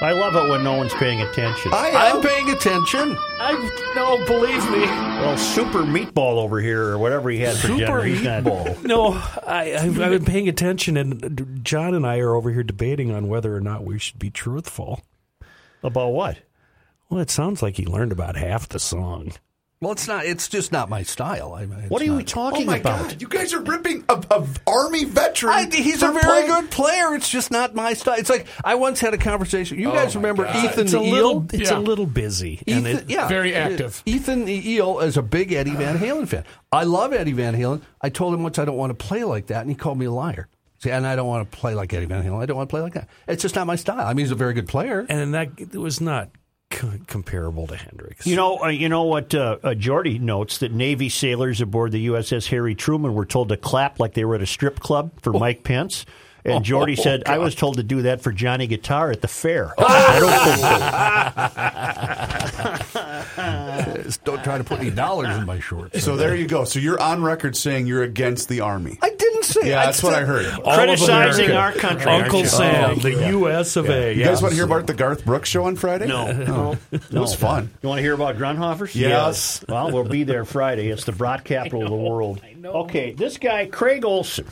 I 0.02 0.12
love 0.12 0.36
it 0.36 0.50
when 0.50 0.64
no 0.66 0.76
one's 0.76 0.94
paying 0.96 1.22
attention. 1.22 1.72
I'm 1.74 2.22
paying 2.22 2.50
attention. 2.50 3.16
I 3.40 3.54
no, 3.96 4.18
believe 4.26 4.70
me. 4.70 4.82
well, 4.82 5.38
Super 5.38 5.84
Meatball 5.84 6.38
over 6.44 6.60
here, 6.60 6.88
or 6.90 6.98
whatever 6.98 7.30
he 7.30 7.40
had 7.40 7.56
for 7.56 7.68
Super 7.68 7.78
dinner. 7.80 8.02
He's 8.02 8.22
not- 8.22 8.44
meatball. 8.44 8.84
No, 8.84 9.14
I, 9.48 9.76
I've, 9.80 10.02
I've 10.02 10.12
been 10.12 10.26
paying 10.26 10.50
attention, 10.50 10.98
and 10.98 11.62
John 11.64 11.94
and 11.94 12.06
I 12.06 12.18
are 12.20 12.36
over 12.36 12.52
here 12.52 12.64
debating 12.64 13.12
on 13.12 13.28
whether 13.30 13.56
or 13.56 13.62
not 13.62 13.86
we 13.86 13.98
should 13.98 14.20
be 14.20 14.30
truthful. 14.30 15.02
About 15.84 16.10
what? 16.10 16.40
Well, 17.14 17.22
it 17.22 17.30
sounds 17.30 17.62
like 17.62 17.78
he 17.78 17.86
learned 17.86 18.12
about 18.12 18.36
half 18.36 18.68
the 18.70 18.80
song. 18.80 19.34
Well, 19.82 19.92
it's 19.92 20.08
not. 20.08 20.26
It's 20.26 20.48
just 20.48 20.72
not 20.72 20.88
my 20.90 21.04
style. 21.04 21.54
I, 21.54 21.66
What 21.66 22.02
are 22.02 22.06
you 22.06 22.24
talking 22.24 22.64
Oh 22.64 22.66
my 22.72 22.78
about? 22.78 23.10
God! 23.10 23.22
You 23.22 23.28
guys 23.28 23.54
are 23.54 23.60
ripping 23.62 24.06
a, 24.08 24.14
a 24.32 24.48
army 24.66 25.04
veteran. 25.04 25.54
I, 25.54 25.66
he's 25.70 26.02
a 26.02 26.08
very 26.08 26.22
playing- 26.22 26.48
good 26.48 26.72
player. 26.72 27.14
It's 27.16 27.30
just 27.30 27.52
not 27.52 27.76
my 27.76 27.92
style. 27.94 28.16
It's 28.18 28.30
like 28.30 28.48
I 28.64 28.76
once 28.76 29.02
had 29.02 29.14
a 29.14 29.18
conversation. 29.18 29.78
You 29.78 29.92
oh 29.92 29.94
guys 29.94 30.16
remember 30.16 30.46
God. 30.46 30.56
Ethan 30.56 30.84
It's 30.84 30.92
the 30.94 31.00
a 31.00 31.04
Eel? 31.04 31.12
little. 31.12 31.46
It's 31.52 31.70
Yeah. 31.70 31.78
a 31.78 31.80
little 31.80 32.06
busy. 32.06 32.64
and 32.66 32.88
Ethan, 32.88 32.98
it, 33.04 33.10
yeah, 33.10 33.28
Very 33.28 33.54
active. 33.54 34.02
Ethan 34.06 34.46
the 34.46 34.70
Eel 34.72 35.02
is 35.02 35.18
a 35.18 35.22
big 35.22 35.52
Eddie 35.52 35.76
Van 35.76 35.98
Halen 36.00 36.30
fan. 36.30 36.46
I 36.72 36.86
love 36.86 37.12
Eddie 37.12 37.34
Van 37.34 37.54
Halen. 37.54 37.82
I 38.02 38.08
told 38.10 38.34
him 38.34 38.42
once 38.42 38.58
I 38.58 38.64
don't 38.64 38.78
want 38.78 38.98
to 38.98 39.06
play 39.06 39.26
like 39.26 39.48
that, 39.48 39.62
and 39.62 39.70
he 39.70 39.76
called 39.76 39.98
me 40.00 40.06
a 40.06 40.12
liar. 40.12 40.48
See, 40.80 40.92
and 40.92 41.06
I 41.06 41.18
don't 41.18 41.28
want 41.28 41.52
to 41.52 41.58
play 41.58 41.76
like 41.76 41.94
Eddie 41.94 42.06
Van 42.06 42.24
Halen. 42.24 42.42
I 42.42 42.46
don't 42.46 42.56
want 42.56 42.70
to 42.70 42.74
play 42.74 42.82
like 42.82 42.94
that. 42.94 43.10
It's 43.28 43.42
just 43.42 43.56
not 43.56 43.68
my 43.68 43.76
style. 43.76 44.08
I 44.08 44.14
mean, 44.14 44.24
he's 44.26 44.32
a 44.32 44.36
very 44.36 44.54
good 44.54 44.70
player. 44.70 45.06
and 45.10 45.34
that 45.34 45.50
it 45.58 45.76
was 45.76 46.00
not 46.00 46.30
c- 46.76 47.00
comparable 47.08 47.66
to 47.68 47.76
Hendrix. 47.76 48.26
You 48.28 48.36
know, 48.36 48.60
uh, 48.64 48.68
you 48.68 48.90
know 48.90 49.04
what? 49.04 49.34
Uh, 49.36 49.58
uh, 49.64 49.74
Jordy 49.76 50.18
notes 50.20 50.58
that 50.60 50.72
Navy 50.72 51.10
sailors 51.10 51.62
aboard 51.62 51.92
the 51.92 52.08
USS 52.08 52.48
Harry 52.48 52.76
Truman 52.76 53.14
were 53.14 53.26
told 53.26 53.50
to 53.50 53.58
clap 53.58 54.00
like 54.00 54.14
they 54.14 54.26
were 54.26 54.36
at 54.36 54.42
a 54.42 54.46
strip 54.48 54.80
club 54.80 55.12
for 55.22 55.32
Mike 55.34 55.64
Pence. 55.64 56.06
And 56.46 56.66
Jordy 56.66 56.98
Oh, 57.00 57.02
said, 57.02 57.24
"I 57.26 57.38
was 57.38 57.56
told 57.56 57.78
to 57.78 57.84
do 57.84 58.02
that 58.02 58.20
for 58.22 58.34
Johnny 58.34 58.68
Guitar 58.68 59.12
at 59.12 59.22
the 59.22 59.30
fair." 59.30 59.74
I 59.80 60.20
don't 60.20 60.30
think 62.82 62.93
so. 62.93 62.93
Just 64.04 64.24
don't 64.24 64.44
try 64.44 64.58
to 64.58 64.64
put 64.64 64.80
any 64.80 64.90
dollars 64.90 65.36
in 65.38 65.46
my 65.46 65.60
shorts. 65.60 66.04
So 66.04 66.16
there 66.18 66.36
you 66.36 66.48
go. 66.48 66.64
So 66.66 66.80
you're 66.80 67.00
on 67.00 67.24
record 67.24 67.56
saying 67.58 67.88
you're 67.88 68.04
against 68.04 68.50
the 68.50 68.62
army. 68.62 68.98
I 69.02 69.10
didn't 69.10 69.44
say. 69.44 69.70
Yeah, 69.70 69.86
that's 69.86 70.02
what 70.04 70.14
I 70.14 70.22
heard. 70.26 70.46
All 70.62 70.72
of 70.72 70.78
Criticizing 70.80 71.46
America. 71.52 71.58
our 71.58 71.72
country, 71.74 72.12
Uncle? 72.12 72.46
Sam, 72.46 72.92
Oh, 72.92 72.96
the 72.96 73.12
yeah. 73.12 73.30
U.S. 73.30 73.76
of 73.76 73.90
A. 73.90 74.14
You 74.14 74.24
guys 74.24 74.42
want 74.42 74.52
to 74.52 74.56
hear 74.56 74.66
about 74.66 74.88
the 74.88 74.94
Garth 74.94 75.26
Brooks 75.26 75.50
show 75.50 75.66
on 75.66 75.76
Friday? 75.76 76.08
No, 76.08 76.28
Oh, 76.48 76.78
it 76.92 77.12
was 77.12 77.34
fun. 77.36 77.70
You 77.82 77.90
want 77.90 78.00
to 78.00 78.04
hear 78.04 78.14
about 78.14 78.38
Grundhofers? 78.38 78.96
Yes. 78.96 79.64
Well, 79.68 79.92
we'll 79.92 80.04
be 80.04 80.24
there 80.24 80.46
Friday. 80.46 80.90
It's 80.90 81.06
the 81.06 81.12
brat 81.12 81.44
capital 81.44 81.84
of 81.84 81.90
the 81.90 81.96
world. 81.96 82.42
Okay, 82.66 83.12
this 83.14 83.38
guy, 83.38 83.66
Craig 83.66 84.06
Olson, 84.06 84.48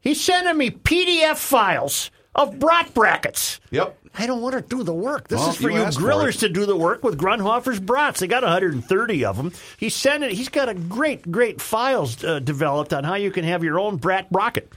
he's 0.00 0.20
sending 0.20 0.56
me 0.56 0.70
PDF 0.70 1.36
files 1.36 2.10
of 2.34 2.58
brat 2.58 2.92
brackets. 2.94 3.60
Yep. 3.70 3.98
I 4.18 4.26
don't 4.26 4.42
want 4.42 4.54
to 4.56 4.60
do 4.76 4.82
the 4.82 4.92
work. 4.92 5.28
This 5.28 5.38
Well, 5.38 5.50
is 5.50 5.56
for 5.56 5.70
you 5.70 5.76
you, 5.76 5.82
asked 5.82 5.98
for 5.98 6.04
grillers 6.04 6.40
to 6.40 6.48
do 6.48 6.66
the 6.66 6.76
work 6.76 7.02
with 7.04 7.18
Grundhofer's 7.18 7.78
brats. 7.80 8.20
They 8.20 8.26
got 8.26 8.42
130 8.42 9.24
of 9.24 9.36
them. 9.36 9.52
He's 9.78 9.94
it. 10.04 10.32
He's 10.32 10.48
got 10.48 10.68
a 10.68 10.74
great, 10.74 11.30
great 11.30 11.60
files 11.60 12.22
uh, 12.24 12.40
developed 12.40 12.92
on 12.92 13.04
how 13.04 13.14
you 13.14 13.30
can 13.30 13.44
have 13.44 13.62
your 13.62 13.78
own 13.78 13.96
brat 13.96 14.26
rocket. 14.30 14.72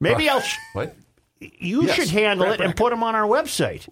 Maybe 0.00 0.28
I'll. 0.28 0.40
Sh- 0.40 0.56
What? 0.72 0.96
you 1.40 1.84
Yes, 1.84 1.96
should 1.96 2.08
handle 2.08 2.50
it 2.52 2.60
and 2.60 2.74
put 2.76 2.90
them 2.90 3.02
on 3.02 3.14
our 3.14 3.26
website. 3.26 3.88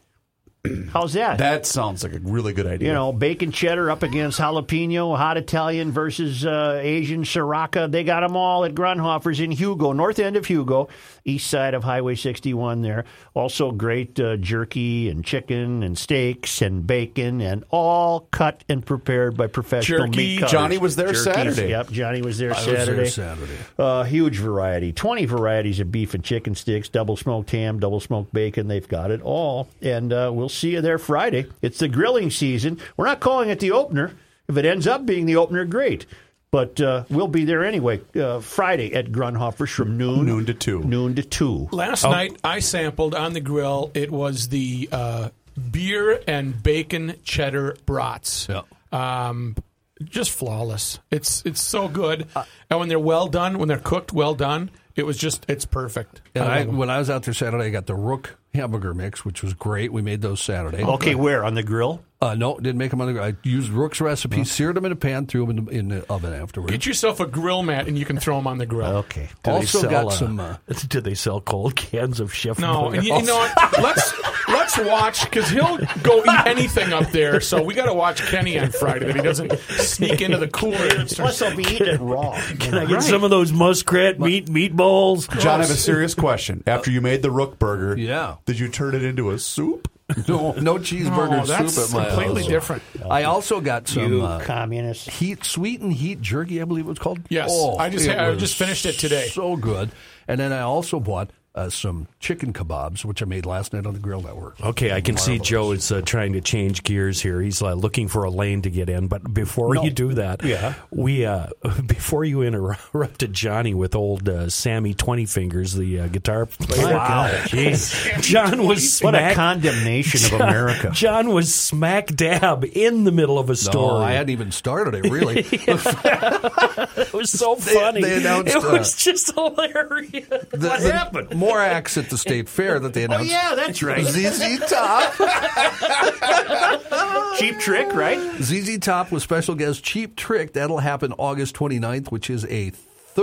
How's 0.93 1.15
that? 1.15 1.39
That 1.39 1.65
sounds 1.65 2.03
like 2.03 2.13
a 2.13 2.19
really 2.19 2.53
good 2.53 2.67
idea. 2.67 2.89
You 2.89 2.95
know, 2.95 3.13
bacon 3.13 3.51
cheddar 3.51 3.91
up 3.91 4.03
against 4.03 4.39
jalapeno, 4.39 5.17
hot 5.17 5.39
Italian 5.39 5.91
versus 5.91 6.45
uh, 6.45 6.79
Asian 6.83 7.23
Sriracha. 7.25 7.91
They 7.91 8.05
got 8.05 8.21
them 8.21 8.37
all 8.37 8.65
at 8.67 8.75
Grundhofer's 8.75 9.41
in 9.41 9.53
Hugo, 9.53 9.93
north 9.93 10.19
end 10.19 10.37
of 10.37 10.45
Hugo, 10.45 10.89
east 11.25 11.49
side 11.49 11.73
of 11.73 11.83
Highway 11.85 12.15
61 12.15 12.83
there. 12.83 13.05
Also 13.33 13.71
great 13.71 14.21
uh, 14.21 14.37
jerky 14.37 15.09
and 15.09 15.25
chicken 15.25 15.83
and 15.83 15.97
steaks 15.97 16.61
and 16.61 16.87
bacon 16.87 17.41
and 17.41 17.65
all 17.71 18.29
cut 18.31 18.63
and 18.69 18.85
prepared 18.85 19.39
by 19.39 19.47
professional 19.47 20.07
Jerky. 20.09 20.17
meat 20.19 20.41
cutters. 20.41 20.53
Johnny 20.53 20.77
was 20.77 20.97
there 20.97 21.09
Jerkies, 21.09 21.25
Saturday. 21.25 21.69
Yep, 21.71 21.91
Johnny 21.91 22.21
was 22.21 22.37
there 22.37 22.53
I 22.53 22.57
was 22.59 22.67
there 22.67 22.77
Saturday. 22.77 23.09
Saturday. 23.09 23.59
Uh, 23.79 24.03
huge 24.03 24.37
variety. 24.37 24.93
20 24.93 25.25
varieties 25.25 25.81
of 25.81 25.91
beef 25.91 26.13
and 26.13 26.23
chicken 26.23 26.55
sticks, 26.55 26.91
double 26.91 27.17
smoked 27.17 27.51
ham, 27.51 27.81
double 27.81 28.01
smoked 28.01 28.35
bacon. 28.35 28.69
They've 28.69 28.87
got 28.87 29.11
it 29.11 29.23
all. 29.23 29.67
And 29.81 30.13
uh, 30.13 30.31
we'll 30.35 30.50
see 30.51 30.71
you 30.73 30.81
there 30.81 30.99
Friday. 30.99 31.47
It's 31.63 31.79
the 31.79 31.89
grilling 31.89 32.31
season. 32.31 32.79
We're 32.97 33.07
not 33.07 33.21
calling 33.21 33.51
it 33.51 33.61
the 33.61 33.73
opener. 33.73 34.13
If 34.49 34.57
it 34.57 34.65
ends 34.65 34.87
up 34.87 35.07
being 35.07 35.27
the 35.27 35.37
opener, 35.37 35.65
great. 35.65 36.07
But 36.51 36.81
uh, 36.81 37.05
we'll 37.09 37.29
be 37.29 37.45
there 37.45 37.65
anyway. 37.65 38.01
Uh, 38.15 38.41
Friday 38.41 38.93
at 38.95 39.13
Grundhofer's 39.13 39.71
from 39.71 39.97
noon, 39.97 40.27
Noon 40.27 40.47
to 40.47 40.55
two. 40.55 40.83
Noon 40.83 41.15
to 41.15 41.23
2. 41.23 41.69
Last 41.71 42.03
night 42.03 42.37
I 42.43 42.59
sampled 42.59 43.15
on 43.15 43.33
the 43.35 43.41
grill. 43.41 43.93
It 43.95 44.11
was 44.11 44.49
the 44.49 44.89
uh, 44.91 45.29
beer 45.71 46.21
and 46.27 46.61
bacon 46.61 47.15
cheddar 47.23 47.77
brats. 47.87 48.49
Yeah. 48.49 48.63
Um, 48.91 49.55
just 50.03 50.33
flawless. 50.33 50.99
It's 51.11 51.43
it's 51.45 51.61
so 51.61 51.87
good, 51.87 52.27
and 52.71 52.81
when 52.81 52.89
they're 52.89 52.99
well 52.99 53.29
done, 53.29 53.59
when 53.59 53.69
they're 53.69 53.79
cooked 53.79 54.13
well 54.13 54.35
done, 54.35 54.71
it 54.97 55.05
was 55.05 55.17
just 55.17 55.45
it's 55.49 55.65
perfect. 55.65 56.21
And 56.35 56.45
I 56.45 56.61
I, 56.61 56.65
when 56.65 56.91
I 56.91 56.99
was 56.99 57.11
out 57.11 57.23
there 57.25 57.35
Saturday, 57.35 57.65
I 57.65 57.71
got 57.71 57.87
the 57.87 57.95
Rook 57.95 58.37
hamburger 58.55 58.95
mix, 58.95 59.25
which 59.25 59.43
was 59.43 59.55
great. 59.55 59.93
We 59.93 60.03
made 60.03 60.23
those 60.23 60.41
Saturday. 60.41 60.83
Okay, 60.83 61.15
where? 61.15 61.45
On 61.45 61.55
the 61.55 61.63
grill? 61.63 62.03
Uh, 62.23 62.35
no, 62.35 62.59
didn't 62.59 62.77
make 62.77 62.91
them 62.91 63.01
on 63.01 63.07
the. 63.07 63.15
Grill. 63.15 63.25
I 63.25 63.35
used 63.43 63.71
Rook's 63.71 64.01
recipe, 64.01 64.45
seared 64.45 64.77
them 64.77 64.85
in 64.85 64.93
a 64.93 64.97
pan, 64.97 65.27
threw 65.27 65.47
them 65.47 65.59
in 65.59 65.65
the, 65.65 65.71
in 65.71 65.89
the 65.89 66.13
oven 66.13 66.35
afterwards. 66.35 66.73
Get 66.73 66.85
yourself 66.85 67.19
a 67.21 67.27
grill 67.27 67.63
mat 67.63 67.89
and 67.89 67.99
you 67.99 68.05
can 68.05 68.19
throw 68.19 68.37
them 68.37 68.47
on 68.47 68.59
the 68.59 68.67
grill. 68.67 68.99
Okay. 68.99 69.29
Do 69.43 69.51
they 69.51 69.51
also 69.53 69.81
sell, 69.81 69.91
got 69.91 70.07
uh, 70.07 70.11
some. 70.11 70.41
Uh, 70.41 70.57
Do 70.89 71.01
they 71.01 71.15
sell 71.15 71.41
cold 71.41 71.77
cans 71.77 72.21
of 72.21 72.35
Chef? 72.35 72.59
No, 72.59 72.91
and 72.91 73.03
you, 73.05 73.15
you 73.15 73.23
know 73.23 73.37
what? 73.37 73.81
Let's 73.81 74.13
let's 74.49 74.60
watch 74.79 75.23
because 75.25 75.49
he'll 75.51 75.79
go 76.03 76.23
eat 76.25 76.47
anything 76.47 76.93
up 76.93 77.11
there. 77.11 77.41
So 77.41 77.63
we 77.63 77.75
got 77.75 77.87
to 77.87 77.95
watch 77.95 78.21
Kenny 78.27 78.59
on 78.59 78.71
Friday 78.71 79.07
that 79.07 79.17
he 79.17 79.23
doesn't 79.23 79.59
sneak 79.61 80.21
into 80.21 80.37
the 80.39 80.49
cooler 80.49 80.77
and 80.97 81.11
start 81.11 81.29
Plus, 81.31 81.43
I'll 81.43 81.57
be 81.57 81.63
eating 81.65 81.87
it 81.87 82.01
raw. 82.01 82.41
Can 82.59 82.75
I 82.75 82.85
get 82.87 83.03
some 83.03 83.25
of 83.25 83.31
those 83.31 83.53
muskrat 83.53 84.19
meat 84.21 84.47
meatballs? 84.47 85.29
John, 85.41 85.61
I 85.61 85.63
have 85.65 85.71
a 85.71 85.75
serious 85.79 86.15
question. 86.15 86.63
After 86.67 86.91
you 86.91 87.01
made 87.01 87.23
the 87.23 87.31
Rook 87.31 87.59
burger, 87.59 87.97
Yeah. 87.99 88.37
did 88.47 88.59
you 88.59 88.69
turn 88.69 88.95
it 88.95 89.03
into 89.05 89.31
a 89.31 89.39
soup? 89.39 89.89
no, 90.27 90.53
no 90.53 90.75
cheeseburger 90.77 91.43
Oh, 91.43 91.47
that's 91.47 91.75
soup 91.75 91.85
at 91.85 91.93
my 91.95 92.05
completely 92.09 92.43
house. 92.43 92.51
different. 92.51 92.83
I 93.09 93.23
also 93.25 93.61
got 93.61 93.87
some 93.87 94.13
You 94.13 94.23
uh, 94.25 94.41
communist. 94.41 95.09
heat, 95.09 95.45
sweet 95.45 95.81
and 95.81 95.93
heat 95.93 96.21
jerky. 96.21 96.61
I 96.61 96.65
believe 96.65 96.87
it 96.87 96.89
was 96.89 96.99
called. 96.99 97.21
Yes, 97.29 97.49
Oh, 97.53 97.77
I 97.79 97.91
just 97.91 98.07
it 98.09 98.19
I 98.19 98.35
just 98.35 98.57
finished 98.57 98.87
it 98.87 98.99
today. 98.99 99.29
So 99.29 99.57
good. 99.57 99.91
And 100.27 100.41
then 100.41 100.53
I 100.53 100.61
also 100.63 100.99
bought 100.99 101.31
uh, 101.55 101.69
some 101.69 102.07
chicken 102.21 102.53
kebabs, 102.53 103.05
which 103.05 103.23
I 103.23 103.25
made 103.27 103.45
last 103.45 103.73
night 103.73 103.85
on 103.87 103.93
the 103.95 103.99
grill. 104.01 104.21
That 104.21 104.37
were 104.37 104.55
Okay, 104.63 104.93
I 104.93 105.01
can 105.01 105.17
see 105.17 105.33
marvelous. 105.33 105.49
Joe 105.49 105.73
is 105.73 105.93
uh, 105.93 106.01
trying 106.03 106.35
to 106.35 106.41
change 106.41 106.83
gears 106.85 107.21
here. 107.21 107.41
He's 107.41 107.61
uh, 107.61 107.75
looking 107.75 108.07
for 108.09 108.23
a 108.25 108.31
lane 108.31 108.63
to 108.63 108.71
get 108.71 108.89
in, 108.89 109.09
but 109.09 109.35
before 109.35 109.75
you 109.77 109.91
do 109.91 110.15
that, 110.15 110.45
Yeah. 110.45 110.75
we 110.91 111.25
uh, 111.27 111.49
before 111.87 112.25
you 112.25 112.43
interrupted 112.43 113.33
Johnny 113.33 113.75
with 113.75 113.95
old 113.97 114.29
uh, 114.29 114.49
Sammy 114.49 114.95
Twenty 114.95 115.27
Fingers, 115.27 115.75
the 115.75 116.01
uh, 116.01 116.07
guitar 116.09 116.47
player. 116.47 116.95
Wow. 116.95 117.29
Jeez. 117.47 118.23
John 118.23 118.67
was 118.67 119.01
What 119.01 119.15
a 119.15 119.19
smack- 119.19 119.35
condemnation 119.35 120.35
of 120.35 120.41
America. 120.49 120.91
John 120.93 121.31
was 121.31 121.53
smack 121.55 122.07
dab 122.15 122.65
in 122.65 123.05
the 123.05 123.13
middle 123.13 123.39
of 123.39 123.47
a 123.49 123.53
No, 123.53 123.55
story. 123.55 124.05
I 124.05 124.13
hadn't 124.13 124.31
even 124.31 124.53
started 124.53 124.95
it. 125.05 125.11
Really, 125.11 125.41
it 125.51 127.13
was 127.13 127.31
so 127.31 127.55
They- 127.57 127.75
funny. 127.75 128.03
they 128.03 128.17
announced, 128.19 128.55
it 128.55 128.63
was 128.63 128.95
uh, 128.95 128.99
just 128.99 129.35
hilarious. 129.35 130.11
The- 130.29 130.69
What 130.69 130.81
the 130.81 130.93
happened? 130.93 131.40
More 131.41 131.59
acts 131.59 131.97
at 131.97 132.11
the 132.11 132.19
state 132.19 132.49
fair 132.49 132.79
that 132.79 132.93
they 132.93 133.03
oh, 133.03 133.07
announced. 133.07 133.31
Oh, 133.31 133.33
yeah, 133.33 133.55
that's 133.55 133.83
right. 133.83 134.05
ZZ 134.09 134.59
Top. 134.69 135.15
Cheap 137.39 137.59
trick, 137.59 137.93
right? 137.95 138.21
ZZ 138.43 138.79
Top 138.79 139.11
with 139.11 139.23
special 139.23 139.55
guest 139.55 139.83
Cheap 139.83 140.17
Trick. 140.17 140.53
That'll 140.53 140.79
happen 140.79 141.15
August 141.15 141.57
29th, 141.57 142.11
which 142.11 142.29
is 142.29 142.45
a 142.47 142.73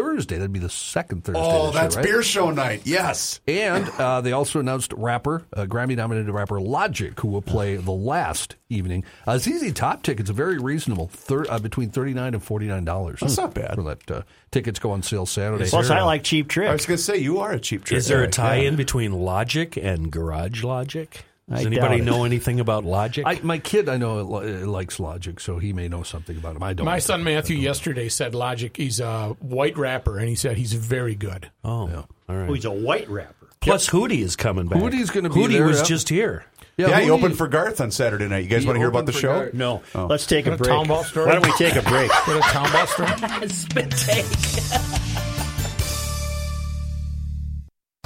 Thursday. 0.02 0.36
That'd 0.38 0.54
be 0.54 0.60
the 0.60 0.70
second 0.70 1.24
Thursday. 1.24 1.42
Oh, 1.44 1.68
this 1.68 1.74
year, 1.74 1.82
that's 1.82 1.96
right? 1.96 2.06
beer 2.06 2.22
show 2.24 2.52
night. 2.52 2.82
Yes. 2.86 3.42
And 3.48 3.90
uh, 3.92 4.22
they 4.22 4.32
also 4.32 4.60
announced 4.60 4.94
rapper, 4.94 5.44
uh, 5.56 5.66
Grammy-nominated 5.66 6.30
rapper 6.30 6.60
Logic, 6.62 7.20
who 7.20 7.28
will 7.30 7.42
play 7.42 7.76
the 7.78 7.92
last 7.92 8.56
evening. 8.70 9.04
Uh, 9.26 9.38
ZZ 9.38 9.74
Top 9.74 10.04
tickets 10.04 10.30
are 10.30 10.34
very 10.34 10.60
reasonable, 10.60 11.08
thir- 11.08 11.46
uh, 11.50 11.60
between 11.60 11.90
39 11.90 12.34
and 12.36 12.44
forty-nine 12.44 12.86
dollars. 12.86 13.20
That's 13.22 13.38
not 13.38 13.54
bad. 13.54 13.76
For 13.76 13.84
that 13.84 14.12
uh, 14.12 14.22
tickets 14.52 14.80
go 14.80 14.92
on 14.92 15.04
sale 15.04 15.26
Saturday. 15.26 15.70
Plus, 15.70 15.90
I 15.90 16.02
like 16.04 16.24
cheap 16.24 16.56
I 16.58 16.72
was 16.74 16.86
going 16.86 16.98
to 16.98 17.04
say, 17.04 17.18
you 17.18 17.40
are 17.40 17.52
a 17.52 17.60
cheap 17.60 17.84
trick. 17.84 17.98
Is 17.98 18.08
there 18.08 18.24
a 18.24 18.28
tie-in 18.30 18.74
Yeah. 18.74 18.78
between 18.78 19.12
Logic 19.14 19.76
and 19.78 20.12
Garage 20.12 20.64
Logic? 20.64 21.24
Does 21.50 21.64
I 21.64 21.68
anybody 21.68 22.02
know 22.02 22.26
anything 22.26 22.60
about 22.60 22.84
Logic? 22.84 23.26
I, 23.26 23.40
my 23.42 23.58
kid, 23.58 23.88
I 23.88 23.96
know, 23.96 24.20
uh, 24.20 24.68
likes 24.68 25.00
Logic, 25.00 25.40
so 25.40 25.60
he 25.60 25.72
may 25.72 25.88
know 25.88 26.04
something 26.04 26.36
about 26.36 26.58
him. 26.58 26.64
I 26.64 26.74
don't. 26.74 26.86
My 26.86 27.00
son 27.00 27.24
Matthew 27.24 27.56
yesterday 27.56 28.10
said 28.10 28.36
Logic. 28.36 28.76
He's 28.76 29.00
a 29.00 29.30
white 29.40 29.78
rapper, 29.78 30.20
and 30.20 30.28
he 30.28 30.36
said 30.36 30.58
he's 30.58 30.74
very 30.74 31.16
good. 31.16 31.50
oh, 31.64 31.70
all 31.70 32.08
right. 32.36 32.50
Oh, 32.50 32.54
he's 32.54 32.66
a 32.66 32.72
white 32.72 33.10
rapper. 33.10 33.48
Plus, 33.62 33.90
Hootie 33.90 34.20
is 34.22 34.36
coming 34.36 34.68
back. 34.68 34.82
Hootie's 34.82 35.10
gonna 35.10 35.30
be 35.30 35.36
Hootie 35.36 35.54
there, 35.54 35.66
was 35.66 35.80
yeah. 35.80 35.86
just 35.86 36.10
here. 36.10 36.46
Yeah, 36.78 37.00
he 37.00 37.10
opened 37.10 37.38
for 37.38 37.48
Garth 37.48 37.80
on 37.82 37.92
Saturday 37.92 38.28
night. 38.28 38.44
You 38.44 38.50
guys 38.50 38.62
He 38.62 38.68
want 38.68 38.76
to 38.76 38.80
hear 38.80 38.90
about 38.90 39.08
the 39.08 39.12
show? 39.12 39.40
Garth. 39.40 39.54
No. 39.56 39.82
Oh. 39.96 40.06
Let's 40.06 40.28
take 40.28 40.46
a 40.46 40.54
a 40.54 40.58
break. 40.58 40.70
town 40.70 40.88
ball 40.88 41.04
story? 41.04 41.26
Why 41.26 41.34
don't 41.34 41.46
we 41.46 41.52
take 41.54 41.76
a 41.76 41.82
break? 41.82 42.10
Got 42.10 42.38
a 42.38 42.42
town 42.42 42.72
ball 42.72 42.86
story? 42.88 43.10
All 43.10 43.18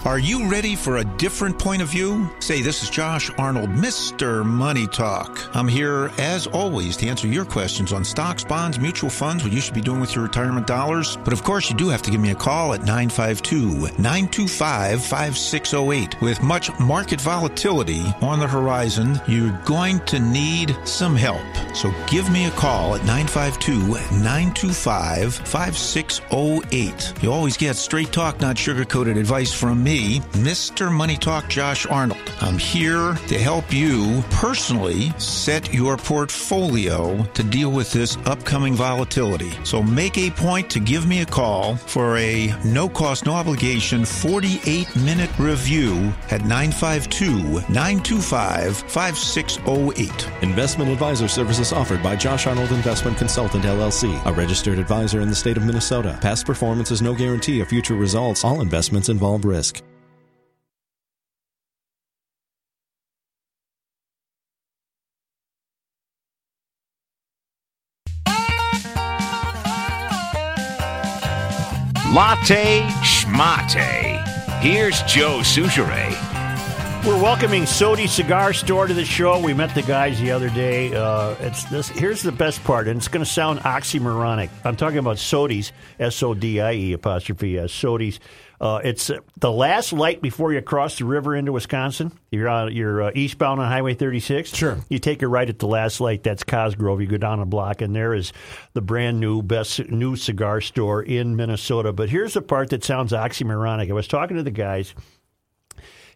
Are 0.04 0.18
you 0.18 0.50
ready 0.50 0.76
for 0.76 0.98
a 0.98 1.04
different 1.04 1.60
point 1.60 1.84
of 1.84 1.88
view? 1.88 2.28
Say, 2.40 2.64
this 2.64 2.82
is 2.82 2.90
Josh 2.90 3.30
Arnold, 3.38 3.70
Mr. 3.70 4.44
Money 4.44 4.88
Talk. 4.88 5.56
I'm 5.56 5.68
here, 5.68 6.10
as 6.18 6.48
always, 6.48 6.98
to 6.98 7.08
answer 7.08 7.28
your 7.28 7.46
questions 7.46 7.94
on 7.94 8.04
stocks, 8.04 8.44
bonds, 8.44 8.80
mutual 8.80 9.12
funds, 9.12 9.44
what 9.44 9.54
you 9.54 9.62
should 9.62 9.76
be 9.76 9.80
doing 9.80 10.00
with 10.02 10.16
your 10.16 10.24
retirement 10.24 10.66
dollars. 10.66 11.18
But 11.18 11.34
of 11.34 11.44
course, 11.44 11.70
you 11.70 11.76
do 11.78 11.88
have 11.90 12.02
to 12.02 12.10
give 12.10 12.20
me 12.20 12.32
a 12.32 12.36
call 12.36 12.74
at 12.74 12.80
952 12.80 13.92
925 14.02 15.06
5608. 15.06 16.20
With 16.20 16.42
much 16.42 16.72
market 16.80 17.22
volatility 17.22 18.04
on 18.22 18.40
the 18.40 18.48
horizon, 18.48 19.22
you're 19.28 19.56
going 19.66 20.00
to 20.06 20.20
need 20.20 20.76
some 20.84 21.16
help. 21.16 21.44
So 21.76 21.94
give 22.08 22.32
me 22.32 22.48
a 22.48 22.52
call 22.52 22.96
at 22.96 23.06
952 23.06 23.88
925 24.18 25.36
5608. 25.36 27.14
You 27.22 27.32
always 27.32 27.56
get 27.56 27.76
straight 27.76 28.12
talk, 28.12 28.42
not 28.42 28.58
sugar 28.58 28.84
coated 28.84 29.18
advice 29.18 29.54
from 29.54 29.84
me, 29.84 29.91
Mr. 29.92 30.90
Money 30.90 31.18
Talk 31.18 31.50
Josh 31.50 31.86
Arnold. 31.86 32.22
I'm 32.40 32.58
here 32.58 33.16
to 33.28 33.38
help 33.38 33.74
you 33.74 34.24
personally 34.32 35.12
set 35.18 35.74
your 35.74 35.98
portfolio 35.98 37.22
to 37.34 37.44
deal 37.44 37.72
with 37.72 37.92
this 37.92 38.16
upcoming 38.26 38.74
volatility. 38.74 39.52
So 39.66 39.84
make 39.84 40.18
a 40.18 40.32
point 40.32 40.70
to 40.70 40.80
give 40.80 41.08
me 41.08 41.22
a 41.22 41.26
call 41.26 41.76
for 41.76 42.18
a 42.18 42.54
no 42.64 42.88
cost, 42.88 43.26
no 43.26 43.34
obligation 43.34 44.06
48 44.06 44.96
minute 44.96 45.30
review 45.38 46.14
at 46.30 46.46
952 46.46 47.60
925 47.70 48.78
5608. 48.78 50.30
Investment 50.42 50.90
advisor 50.90 51.28
services 51.28 51.74
offered 51.74 52.02
by 52.02 52.16
Josh 52.16 52.48
Arnold 52.48 52.72
Investment 52.72 53.18
Consultant 53.18 53.66
LLC, 53.66 54.26
a 54.26 54.32
registered 54.32 54.80
advisor 54.80 55.20
in 55.20 55.28
the 55.28 55.36
state 55.36 55.58
of 55.58 55.66
Minnesota. 55.66 56.18
Past 56.22 56.46
performance 56.46 56.92
is 56.92 57.02
no 57.02 57.14
guarantee 57.14 57.60
of 57.60 57.68
future 57.68 57.96
results. 57.96 58.46
All 58.46 58.62
investments 58.62 59.10
involve 59.10 59.44
risk. 59.44 59.81
Latte 72.42 72.82
Schmate. 73.04 74.28
Here's 74.62 75.04
Joe 75.04 75.42
Soucheray. 75.44 76.10
We're 77.06 77.22
welcoming 77.22 77.68
Sodie 77.68 78.08
Cigar 78.08 78.52
Store 78.52 78.88
to 78.88 78.96
the 78.96 79.06
show. 79.06 79.40
We 79.40 79.54
met 79.54 79.76
the 79.76 79.84
guys 79.84 80.20
the 80.20 80.32
other 80.32 80.50
day. 80.50 80.92
Uh, 80.92 81.36
it's 81.40 81.66
this. 81.66 81.90
Here's 81.90 82.24
the 82.24 82.32
best 82.32 82.64
part, 82.64 82.88
and 82.88 82.98
it's 82.98 83.08
going 83.08 83.24
to 83.24 83.30
sound 83.32 83.60
oxymoronic. 83.60 84.50
I'm 84.64 84.76
talking 84.76 84.98
about 84.98 85.20
Sodie's, 85.20 85.72
S 86.00 86.24
O 86.24 86.34
D 86.34 86.60
I 86.60 86.74
E 86.74 86.94
apostrophe 86.94 87.60
S. 87.60 87.72
Sodie's. 87.72 88.20
Uh, 88.62 88.80
it's 88.84 89.10
uh, 89.10 89.18
the 89.38 89.52
last 89.52 89.92
light 89.92 90.22
before 90.22 90.54
you 90.54 90.62
cross 90.62 91.00
the 91.00 91.06
river 91.06 91.36
into 91.36 91.52
Wisconsin. 91.52 92.12
You're 92.30 92.48
on, 92.48 92.72
you're 92.72 93.02
uh, 93.02 93.12
eastbound 93.16 93.60
on 93.60 93.68
Highway 93.68 93.96
36. 93.96 94.56
Sure. 94.56 94.78
You 94.88 95.00
take 95.00 95.24
a 95.24 95.28
right 95.28 95.50
at 95.50 95.58
the 95.58 95.66
last 95.66 96.00
light. 96.00 96.22
That's 96.22 96.44
Cosgrove. 96.44 97.02
You 97.02 97.08
go 97.08 97.18
down 97.18 97.40
a 97.40 97.46
block, 97.48 97.82
and 97.82 97.96
there 97.96 98.14
is 98.14 98.34
the 98.74 98.82
brand 98.82 99.20
new 99.20 99.42
best 99.42 99.80
new 99.90 100.16
cigar 100.16 100.62
store 100.62 101.02
in 101.02 101.36
Minnesota. 101.36 101.92
But 101.92 102.12
here's 102.12 102.36
the 102.36 102.42
part 102.44 102.70
that 102.70 102.84
sounds 102.84 103.14
oxymoronic. 103.14 103.90
I 103.90 103.94
was 103.94 104.08
talking 104.08 104.38
to 104.38 104.44
the 104.44 104.52
guys 104.52 104.94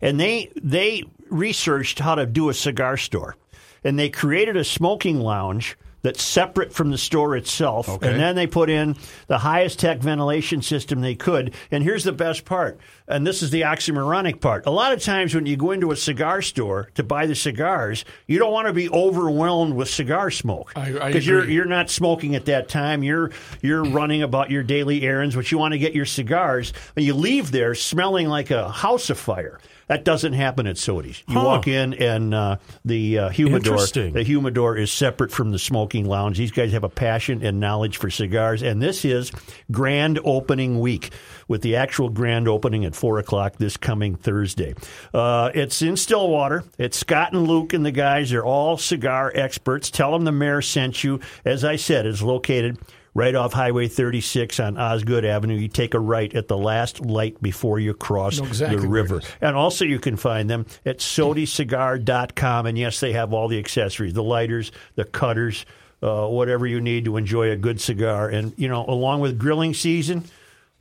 and 0.02 0.20
they 0.20 0.52
they 0.62 1.04
researched 1.30 2.00
how 2.00 2.16
to 2.16 2.26
do 2.26 2.50
a 2.50 2.54
cigar 2.54 2.98
store, 2.98 3.36
and 3.84 3.98
they 3.98 4.10
created 4.10 4.58
a 4.58 4.64
smoking 4.64 5.20
lounge 5.20 5.78
that's 6.06 6.22
separate 6.22 6.72
from 6.72 6.92
the 6.92 6.98
store 7.00 7.36
itself, 7.36 7.90
Okay. 7.90 8.12
and 8.12 8.20
then 8.20 8.36
they 8.36 8.46
put 8.46 8.70
in 8.70 8.96
the 9.26 9.40
highest 9.40 9.80
tech 9.80 9.98
ventilation 10.00 10.62
system 10.62 11.02
they 11.02 11.16
could. 11.16 11.54
And 11.72 11.84
here's 11.84 12.04
the 12.04 12.12
best 12.12 12.46
part, 12.46 12.80
and 13.08 13.26
this 13.26 13.42
is 13.42 13.50
the 13.50 13.62
oxymoronic 13.62 14.40
part. 14.40 14.68
A 14.68 14.72
lot 14.72 14.94
of 14.94 15.02
times 15.02 15.34
when 15.34 15.48
you 15.48 15.58
go 15.58 15.72
into 15.72 15.90
a 15.92 15.96
cigar 15.96 16.44
store 16.44 16.90
to 16.94 17.04
buy 17.04 17.26
the 17.26 17.34
cigars, 17.34 18.06
you 18.28 18.38
don't 18.38 18.54
want 18.54 18.68
to 18.68 18.74
be 18.74 18.88
overwhelmed 18.90 19.74
with 19.74 19.90
cigar 19.90 20.30
smoke 20.30 20.72
I 20.76 21.10
you're 21.10 21.50
you're 21.50 21.66
not 21.66 21.90
smoking 21.90 22.36
at 22.36 22.46
that 22.46 22.70
time. 22.70 23.02
You're 23.02 23.32
you're 23.64 23.84
running 23.84 24.22
about 24.22 24.52
your 24.52 24.62
daily 24.62 25.02
errands, 25.02 25.36
but 25.36 25.52
you 25.52 25.58
want 25.58 25.72
to 25.72 25.80
get 25.80 25.94
your 25.96 26.06
cigars, 26.06 26.72
and 26.96 27.04
you 27.04 27.16
leave 27.16 27.50
there 27.52 27.74
smelling 27.74 28.28
like 28.28 28.52
a 28.52 28.70
house 28.70 29.10
of 29.10 29.18
fire. 29.18 29.60
That 29.88 30.04
doesn't 30.04 30.34
happen 30.34 30.66
at 30.66 30.78
Sodie's. 30.78 31.24
You 31.28 31.36
Huh. 31.40 31.46
walk 31.46 31.68
in, 31.68 31.94
and 31.94 32.34
uh, 32.34 32.58
the 32.84 33.20
uh, 33.20 33.30
humidor 33.30 33.78
the 34.14 34.24
humidor 34.24 34.76
is 34.78 34.92
separate 34.92 35.32
from 35.32 35.52
the 35.52 35.60
smoking 35.60 36.06
lounge. 36.06 36.38
These 36.38 36.52
guys 36.52 36.72
have 36.72 36.84
a 36.84 36.90
passion 36.90 37.44
and 37.46 37.60
knowledge 37.60 37.98
for 37.98 38.10
cigars, 38.10 38.64
and 38.64 38.82
this 38.82 39.06
is 39.06 39.32
grand 39.72 40.20
opening 40.24 40.80
week 40.80 41.12
with 41.48 41.62
the 41.62 41.76
actual 41.76 42.10
grand 42.10 42.48
opening 42.48 42.84
at 42.86 42.96
four 42.96 43.20
o'clock 43.20 43.58
this 43.58 43.78
coming 43.78 44.16
Thursday. 44.16 44.74
Uh, 45.14 45.52
it's 45.54 45.82
in 45.84 45.98
Stillwater. 45.98 46.64
It's 46.80 46.98
Scott 46.98 47.34
and 47.34 47.48
Luke 47.48 47.74
and 47.74 47.86
the 47.86 47.92
guys. 47.92 48.32
They're 48.32 48.44
all 48.46 48.78
cigar 48.78 49.32
experts. 49.36 49.92
Tell 49.92 50.12
them 50.14 50.24
the 50.24 50.32
mayor 50.32 50.62
sent 50.64 51.04
you. 51.04 51.20
As 51.46 51.64
I 51.64 51.76
said, 51.76 52.08
it's 52.08 52.24
located 52.24 52.80
right 53.16 53.34
off 53.34 53.54
Highway 53.54 53.88
36 53.88 54.60
on 54.60 54.78
Osgood 54.78 55.26
Avenue. 55.26 55.56
You 55.56 55.68
take 55.68 55.96
a 55.96 56.00
right 56.00 56.32
at 56.36 56.48
the 56.48 56.58
last 56.58 57.04
light 57.04 57.42
before 57.42 57.80
you 57.80 57.96
cross 57.96 58.40
Know 58.40 58.46
exactly 58.46 58.82
the 58.82 58.88
river. 58.88 59.22
And 59.42 59.56
also, 59.56 59.86
you 59.86 59.98
can 59.98 60.18
find 60.18 60.48
them 60.48 60.68
at 60.86 61.00
sodicigar.com. 61.00 62.66
And 62.68 62.78
yes, 62.78 63.00
they 63.00 63.14
have 63.14 63.34
all 63.34 63.48
the 63.48 63.58
accessories 63.58 64.14
the 64.14 64.22
lighters, 64.22 64.72
the 64.96 65.06
cutters, 65.06 65.66
uh, 66.04 66.28
whatever 66.28 66.68
you 66.68 66.80
need 66.82 67.06
to 67.06 67.18
enjoy 67.18 67.50
a 67.50 67.56
good 67.56 67.82
cigar. 67.82 68.30
And, 68.30 68.54
you 68.58 68.68
know, 68.68 68.86
along 68.86 69.22
with 69.22 69.40
grilling 69.40 69.74
season, 69.74 70.26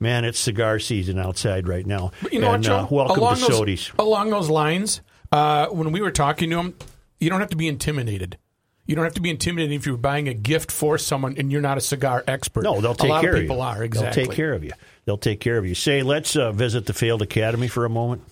man, 0.01 0.25
it's 0.25 0.39
cigar 0.39 0.79
season 0.79 1.19
outside 1.19 1.69
right 1.69 1.87
now. 1.87 2.11
But 2.21 2.33
you 2.33 2.41
know 2.41 2.53
and, 2.53 2.65
what, 2.65 2.67
Joe? 2.67 2.79
uh, 2.79 2.87
welcome 2.91 3.19
along 3.21 3.37
to 3.37 3.41
those, 3.43 3.57
Sodie's. 3.57 3.93
Along 3.99 4.31
those 4.31 4.51
lines, 4.51 5.01
uh, 5.31 5.69
when 5.69 5.93
we 5.93 6.01
were 6.01 6.11
talking 6.11 6.51
to 6.51 6.59
him, 6.59 6.75
you 7.21 7.31
don't 7.31 7.41
have 7.41 7.51
to 7.51 7.57
be 7.57 7.69
intimidated. 7.69 8.39
You 8.87 8.95
don't 8.95 9.05
have 9.05 9.15
to 9.15 9.23
be 9.23 9.31
intimidated 9.31 9.75
if 9.75 9.87
you're 9.87 9.97
buying 9.97 10.29
a 10.29 10.35
gift 10.35 10.71
for 10.71 10.99
someone 10.99 11.37
and 11.39 11.51
you're 11.51 11.63
not 11.63 11.79
a 11.79 11.81
cigar 11.81 12.23
expert. 12.29 12.65
No, 12.65 12.81
they'll 12.81 12.95
take 12.95 13.09
a 13.09 13.13
lot 13.15 13.21
care 13.23 13.31
of 13.31 13.37
of 13.37 13.43
people 13.43 13.57
you. 13.57 13.63
are 13.63 13.83
exactly. 13.83 14.23
They'll 14.23 14.27
take 14.29 14.37
care 14.37 14.53
of 14.53 14.65
you. 14.65 14.73
They'll 15.07 15.17
take 15.17 15.41
care 15.41 15.57
of 15.57 15.65
you. 15.67 15.75
Say, 15.75 16.03
let's 16.03 16.37
uh, 16.37 16.53
visit 16.53 16.85
the 16.87 16.93
failed 16.93 17.23
academy 17.23 17.69
for 17.69 17.85
a 17.85 17.91
moment. 17.91 18.23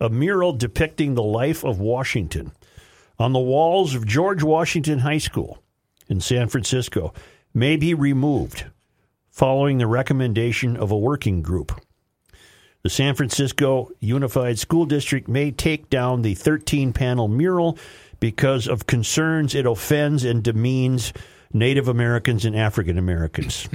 A 0.00 0.10
mural 0.10 0.52
depicting 0.52 1.14
the 1.14 1.22
life 1.22 1.64
of 1.64 1.78
Washington 1.78 2.52
on 3.18 3.32
the 3.32 3.38
walls 3.38 3.94
of 3.94 4.06
George 4.06 4.42
Washington 4.42 4.98
High 4.98 5.18
School 5.18 5.62
in 6.08 6.20
San 6.20 6.48
Francisco 6.48 7.14
may 7.54 7.76
be 7.76 7.94
removed 7.94 8.66
following 9.30 9.78
the 9.78 9.86
recommendation 9.86 10.76
of 10.76 10.90
a 10.90 10.98
working 10.98 11.42
group. 11.42 11.80
The 12.84 12.90
San 12.90 13.14
Francisco 13.14 13.90
Unified 14.00 14.58
School 14.58 14.84
District 14.84 15.26
may 15.26 15.50
take 15.50 15.88
down 15.88 16.20
the 16.20 16.34
13 16.34 16.92
panel 16.92 17.28
mural 17.28 17.78
because 18.20 18.68
of 18.68 18.86
concerns 18.86 19.54
it 19.54 19.64
offends 19.64 20.22
and 20.22 20.42
demeans 20.42 21.14
Native 21.52 21.88
Americans 21.88 22.44
and 22.44 22.54
African 22.54 22.98
Americans. 22.98 23.66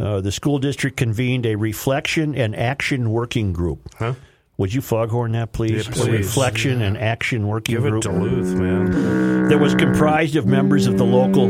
Uh, 0.00 0.20
the 0.20 0.32
school 0.32 0.58
district 0.58 0.96
convened 0.96 1.46
a 1.46 1.54
reflection 1.54 2.34
and 2.34 2.56
action 2.56 3.10
working 3.12 3.52
group. 3.52 3.88
Huh? 3.96 4.14
Would 4.56 4.74
you 4.74 4.80
foghorn 4.80 5.32
that, 5.32 5.52
please? 5.52 5.86
Yeah, 5.86 5.92
A 5.92 5.94
please. 5.94 6.08
reflection 6.08 6.82
and 6.82 6.98
action 6.98 7.46
working 7.46 7.76
Give 7.76 7.86
it 7.86 7.90
group 7.90 8.02
Duluth, 8.02 8.54
man. 8.58 9.48
that 9.48 9.58
was 9.58 9.74
comprised 9.76 10.34
of 10.34 10.44
members 10.46 10.86
of 10.88 10.98
the 10.98 11.04
local 11.04 11.46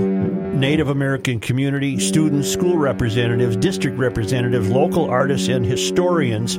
Native 0.54 0.88
American 0.88 1.40
community, 1.40 1.98
students, 1.98 2.48
school 2.48 2.76
representatives, 2.76 3.56
district 3.56 3.98
representatives, 3.98 4.70
local 4.70 5.10
artists, 5.10 5.48
and 5.48 5.64
historians. 5.64 6.58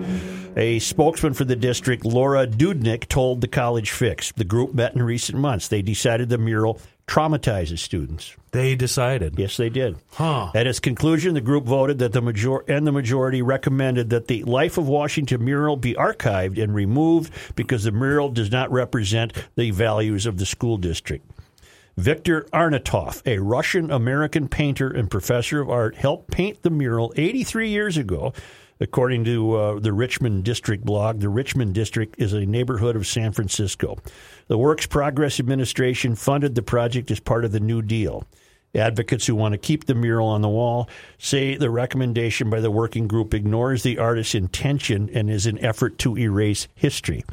A 0.55 0.79
spokesman 0.79 1.33
for 1.33 1.45
the 1.45 1.55
district, 1.55 2.03
Laura 2.03 2.45
Dudnick, 2.45 3.07
told 3.07 3.41
the 3.41 3.47
College 3.47 3.91
Fix. 3.91 4.31
The 4.33 4.43
group 4.43 4.73
met 4.73 4.93
in 4.95 5.01
recent 5.01 5.37
months. 5.37 5.67
They 5.67 5.81
decided 5.81 6.29
the 6.29 6.37
mural 6.37 6.79
traumatizes 7.07 7.79
students. 7.79 8.35
They 8.51 8.75
decided. 8.75 9.37
Yes, 9.37 9.57
they 9.57 9.69
did. 9.69 9.97
Huh. 10.13 10.51
At 10.53 10.67
its 10.67 10.79
conclusion, 10.79 11.33
the 11.33 11.41
group 11.41 11.65
voted 11.65 11.99
that 11.99 12.13
the 12.13 12.21
major 12.21 12.59
and 12.69 12.85
the 12.85 12.91
majority 12.91 13.41
recommended 13.41 14.09
that 14.09 14.27
the 14.27 14.43
Life 14.43 14.77
of 14.77 14.87
Washington 14.87 15.43
mural 15.43 15.75
be 15.75 15.93
archived 15.93 16.61
and 16.61 16.73
removed 16.73 17.33
because 17.55 17.83
the 17.83 17.91
mural 17.91 18.29
does 18.29 18.51
not 18.51 18.71
represent 18.71 19.33
the 19.55 19.71
values 19.71 20.25
of 20.25 20.37
the 20.37 20.45
school 20.45 20.77
district. 20.77 21.25
Victor 21.97 22.47
Arnautoff, 22.51 23.21
a 23.25 23.37
Russian 23.37 23.91
American 23.91 24.47
painter 24.47 24.89
and 24.89 25.11
professor 25.11 25.61
of 25.61 25.69
art, 25.69 25.95
helped 25.95 26.31
paint 26.31 26.63
the 26.63 26.71
mural 26.71 27.13
83 27.15 27.69
years 27.69 27.97
ago. 27.97 28.33
According 28.79 29.25
to 29.25 29.55
uh, 29.55 29.79
the 29.79 29.93
Richmond 29.93 30.43
District 30.43 30.83
blog, 30.83 31.19
the 31.19 31.29
Richmond 31.29 31.75
District 31.75 32.15
is 32.17 32.33
a 32.33 32.47
neighborhood 32.47 32.95
of 32.95 33.05
San 33.05 33.31
Francisco. 33.31 33.97
The 34.47 34.57
Works 34.57 34.87
Progress 34.87 35.39
Administration 35.39 36.15
funded 36.15 36.55
the 36.55 36.63
project 36.63 37.11
as 37.11 37.19
part 37.19 37.45
of 37.45 37.51
the 37.51 37.59
New 37.59 37.83
Deal. 37.83 38.25
Advocates 38.73 39.27
who 39.27 39.35
want 39.35 39.51
to 39.51 39.59
keep 39.59 39.85
the 39.85 39.93
mural 39.93 40.27
on 40.27 40.41
the 40.41 40.49
wall 40.49 40.89
say 41.19 41.55
the 41.55 41.69
recommendation 41.69 42.49
by 42.49 42.59
the 42.59 42.71
working 42.71 43.07
group 43.07 43.35
ignores 43.35 43.83
the 43.83 43.99
artist's 43.99 44.33
intention 44.33 45.11
and 45.13 45.29
is 45.29 45.45
an 45.45 45.59
effort 45.59 45.99
to 45.99 46.17
erase 46.17 46.67
history. 46.73 47.23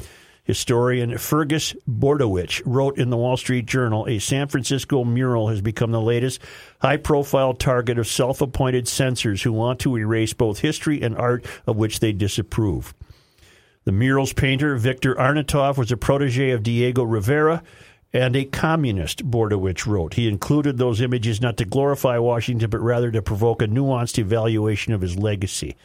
Historian 0.43 1.17
Fergus 1.17 1.75
Bordewich 1.87 2.61
wrote 2.65 2.97
in 2.97 3.09
the 3.09 3.17
Wall 3.17 3.37
Street 3.37 3.65
Journal 3.65 4.07
a 4.07 4.19
San 4.19 4.47
Francisco 4.47 5.03
mural 5.03 5.49
has 5.49 5.61
become 5.61 5.91
the 5.91 6.01
latest 6.01 6.41
high 6.81 6.97
profile 6.97 7.53
target 7.53 7.99
of 7.99 8.07
self 8.07 8.41
appointed 8.41 8.87
censors 8.87 9.43
who 9.43 9.53
want 9.53 9.79
to 9.79 9.97
erase 9.97 10.33
both 10.33 10.59
history 10.59 11.01
and 11.01 11.15
art 11.17 11.45
of 11.67 11.77
which 11.77 11.99
they 11.99 12.11
disapprove. 12.11 12.93
The 13.83 13.91
mural's 13.91 14.33
painter, 14.33 14.75
Victor 14.75 15.15
Arnautoff, 15.15 15.77
was 15.77 15.91
a 15.91 15.97
protege 15.97 16.51
of 16.51 16.63
Diego 16.63 17.03
Rivera 17.03 17.63
and 18.13 18.35
a 18.35 18.45
communist, 18.45 19.29
Bordewich 19.29 19.87
wrote. 19.87 20.15
He 20.15 20.27
included 20.27 20.77
those 20.77 21.01
images 21.01 21.39
not 21.39 21.57
to 21.57 21.65
glorify 21.65 22.17
Washington, 22.17 22.69
but 22.69 22.81
rather 22.81 23.09
to 23.11 23.21
provoke 23.21 23.61
a 23.61 23.67
nuanced 23.67 24.17
evaluation 24.19 24.93
of 24.93 25.01
his 25.01 25.17
legacy. 25.17 25.77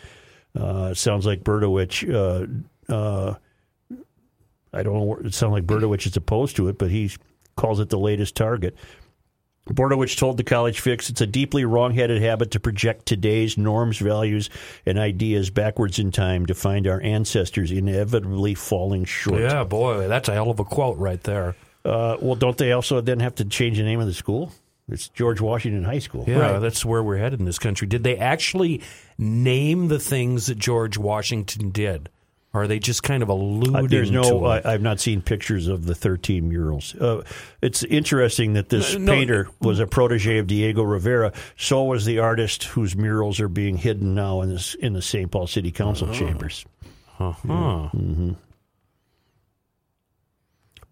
Uh, 0.58 0.92
sounds 0.92 1.24
like 1.24 1.44
Bordewich. 1.44 2.02
Uh, 2.12 2.92
uh, 2.92 3.34
I 4.72 4.82
don't 4.82 4.94
know. 4.94 5.16
It 5.24 5.34
sounds 5.34 5.52
like 5.52 5.64
Bordewich 5.64 6.06
is 6.06 6.16
opposed 6.16 6.56
to 6.56 6.68
it, 6.68 6.78
but 6.78 6.90
he 6.90 7.10
calls 7.56 7.80
it 7.80 7.88
the 7.88 7.98
latest 7.98 8.36
target. 8.36 8.76
Bordewich 9.68 10.16
told 10.16 10.36
the 10.36 10.44
College 10.44 10.78
Fix 10.78 11.10
it's 11.10 11.20
a 11.20 11.26
deeply 11.26 11.64
wrong-headed 11.64 12.22
habit 12.22 12.52
to 12.52 12.60
project 12.60 13.06
today's 13.06 13.58
norms, 13.58 13.98
values, 13.98 14.48
and 14.84 14.96
ideas 14.96 15.50
backwards 15.50 15.98
in 15.98 16.12
time 16.12 16.46
to 16.46 16.54
find 16.54 16.86
our 16.86 17.00
ancestors 17.00 17.72
inevitably 17.72 18.54
falling 18.54 19.04
short. 19.04 19.40
Yeah, 19.40 19.64
boy, 19.64 20.06
that's 20.06 20.28
a 20.28 20.34
hell 20.34 20.50
of 20.50 20.60
a 20.60 20.64
quote 20.64 20.98
right 20.98 21.20
there. 21.22 21.56
Uh, 21.84 22.16
well, 22.20 22.36
don't 22.36 22.56
they 22.56 22.72
also 22.72 23.00
then 23.00 23.20
have 23.20 23.34
to 23.36 23.44
change 23.44 23.78
the 23.78 23.82
name 23.82 23.98
of 23.98 24.06
the 24.06 24.14
school? 24.14 24.52
It's 24.88 25.08
George 25.08 25.40
Washington 25.40 25.82
High 25.82 25.98
School. 25.98 26.24
Yeah, 26.28 26.60
that's 26.60 26.84
where 26.84 27.02
we're 27.02 27.16
headed 27.16 27.40
in 27.40 27.46
this 27.46 27.58
country. 27.58 27.88
Did 27.88 28.04
they 28.04 28.16
actually 28.18 28.82
name 29.18 29.88
the 29.88 29.98
things 29.98 30.46
that 30.46 30.58
George 30.58 30.96
Washington 30.96 31.70
did? 31.70 32.08
Are 32.56 32.66
they 32.66 32.78
just 32.78 33.02
kind 33.02 33.22
of 33.22 33.28
alluding 33.28 33.76
Uh, 33.76 33.82
there's 33.88 34.08
to 34.08 34.14
no. 34.14 34.44
I, 34.44 34.62
I've 34.72 34.82
not 34.82 34.98
seen 34.98 35.20
pictures 35.22 35.68
of 35.68 35.84
the 35.86 35.94
13 35.94 36.48
murals. 36.48 36.94
Uh, 36.94 37.22
it's 37.60 37.82
interesting 37.84 38.54
that 38.54 38.68
this 38.70 38.94
No, 38.94 38.98
no. 39.00 39.12
painter 39.12 39.48
was 39.60 39.78
a 39.78 39.86
protege 39.86 40.38
of 40.38 40.46
Diego 40.46 40.82
Rivera. 40.82 41.32
So 41.56 41.84
was 41.84 42.04
the 42.04 42.18
artist 42.18 42.64
whose 42.64 42.96
murals 42.96 43.40
are 43.40 43.48
being 43.48 43.76
hidden 43.76 44.14
now 44.14 44.40
in 44.40 44.48
this 44.50 44.74
in 44.74 44.92
the 44.94 45.02
St. 45.02 45.30
Paul 45.30 45.46
City 45.46 45.70
Council 45.70 46.12
chambers. 46.12 46.64
Uh-huh. 47.18 47.88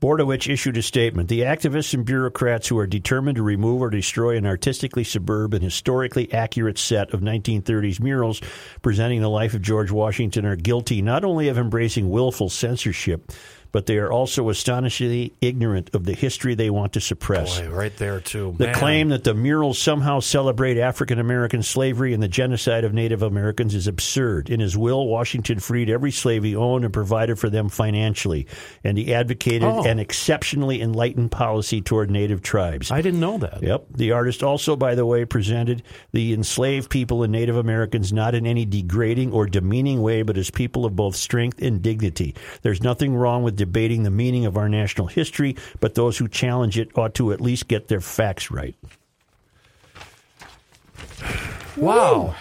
Bordewich 0.05 0.52
issued 0.52 0.76
a 0.76 0.82
statement. 0.82 1.30
The 1.30 1.40
activists 1.40 1.94
and 1.94 2.05
bureaucrats 2.05 2.68
who 2.68 2.76
are 2.76 2.86
determined 2.86 3.36
to 3.36 3.42
remove 3.42 3.80
or 3.80 3.88
destroy 3.88 4.36
an 4.36 4.44
artistically 4.44 5.02
superb 5.02 5.55
and 5.55 5.64
historically 5.64 6.30
accurate 6.30 6.76
set 6.76 7.14
of 7.14 7.22
1930s 7.22 8.00
murals 8.00 8.42
presenting 8.82 9.22
the 9.22 9.30
life 9.30 9.55
of 9.55 9.62
George 9.62 9.90
Washington 9.90 10.44
are 10.44 10.57
guilty 10.57 11.00
not 11.00 11.24
only 11.24 11.48
of 11.48 11.57
embracing 11.57 12.11
willful 12.11 12.50
censorship, 12.50 13.32
but 13.74 13.86
they 13.86 13.98
are 13.98 14.12
also 14.12 14.50
astonishingly 14.50 15.32
ignorant 15.40 15.90
of 15.96 16.04
the 16.04 16.12
history 16.12 16.54
they 16.54 16.70
want 16.70 16.92
to 16.92 17.00
suppress. 17.00 17.58
Boy, 17.60 17.68
right 17.70 17.96
there, 17.96 18.20
too. 18.20 18.54
The 18.56 18.66
Man. 18.66 18.74
claim 18.76 19.08
that 19.08 19.24
the 19.24 19.34
murals 19.34 19.80
somehow 19.80 20.20
celebrate 20.20 20.78
African 20.78 21.18
American 21.18 21.60
slavery 21.64 22.14
and 22.14 22.22
the 22.22 22.28
genocide 22.28 22.84
of 22.84 22.94
Native 22.94 23.20
Americans 23.22 23.74
is 23.74 23.88
absurd. 23.88 24.48
In 24.48 24.60
his 24.60 24.78
will, 24.78 25.08
Washington 25.08 25.58
freed 25.58 25.90
every 25.90 26.12
slave 26.12 26.44
he 26.44 26.54
owned 26.54 26.84
and 26.84 26.94
provided 26.94 27.36
for 27.36 27.50
them 27.50 27.68
financially, 27.68 28.46
and 28.84 28.96
he 28.96 29.12
advocated 29.12 29.64
Oh. 29.64 29.82
an 29.82 29.98
exceptionally 29.98 30.80
enlightened 30.80 31.32
policy 31.32 31.80
toward 31.80 32.12
Native 32.12 32.42
tribes. 32.42 32.92
I 32.92 33.02
didn't 33.02 33.18
know 33.18 33.38
that. 33.38 33.60
Yep. 33.60 33.86
The 33.96 34.12
artist 34.12 34.44
also, 34.44 34.76
by 34.76 34.94
the 34.94 35.04
way, 35.04 35.24
presented 35.24 35.82
the 36.12 36.32
enslaved 36.32 36.90
people 36.90 37.24
and 37.24 37.32
Native 37.32 37.56
Americans 37.56 38.12
not 38.12 38.36
in 38.36 38.46
any 38.46 38.64
degrading 38.64 39.32
or 39.32 39.46
demeaning 39.48 40.00
way, 40.00 40.22
but 40.22 40.38
as 40.38 40.48
people 40.48 40.84
of 40.86 40.94
both 40.94 41.16
strength 41.16 41.60
and 41.60 41.82
dignity. 41.82 42.36
There's 42.62 42.80
nothing 42.80 43.16
wrong 43.16 43.42
with 43.42 43.63
debating 43.64 44.02
the 44.02 44.10
meaning 44.10 44.44
of 44.44 44.58
our 44.58 44.68
national 44.68 45.06
history, 45.06 45.56
but 45.80 45.94
those 45.94 46.18
who 46.18 46.28
challenge 46.28 46.78
it 46.78 46.90
ought 46.98 47.14
to 47.14 47.32
at 47.32 47.40
least 47.40 47.66
get 47.66 47.88
their 47.88 48.00
facts 48.02 48.50
right. 48.50 48.76
Wow. 51.76 52.34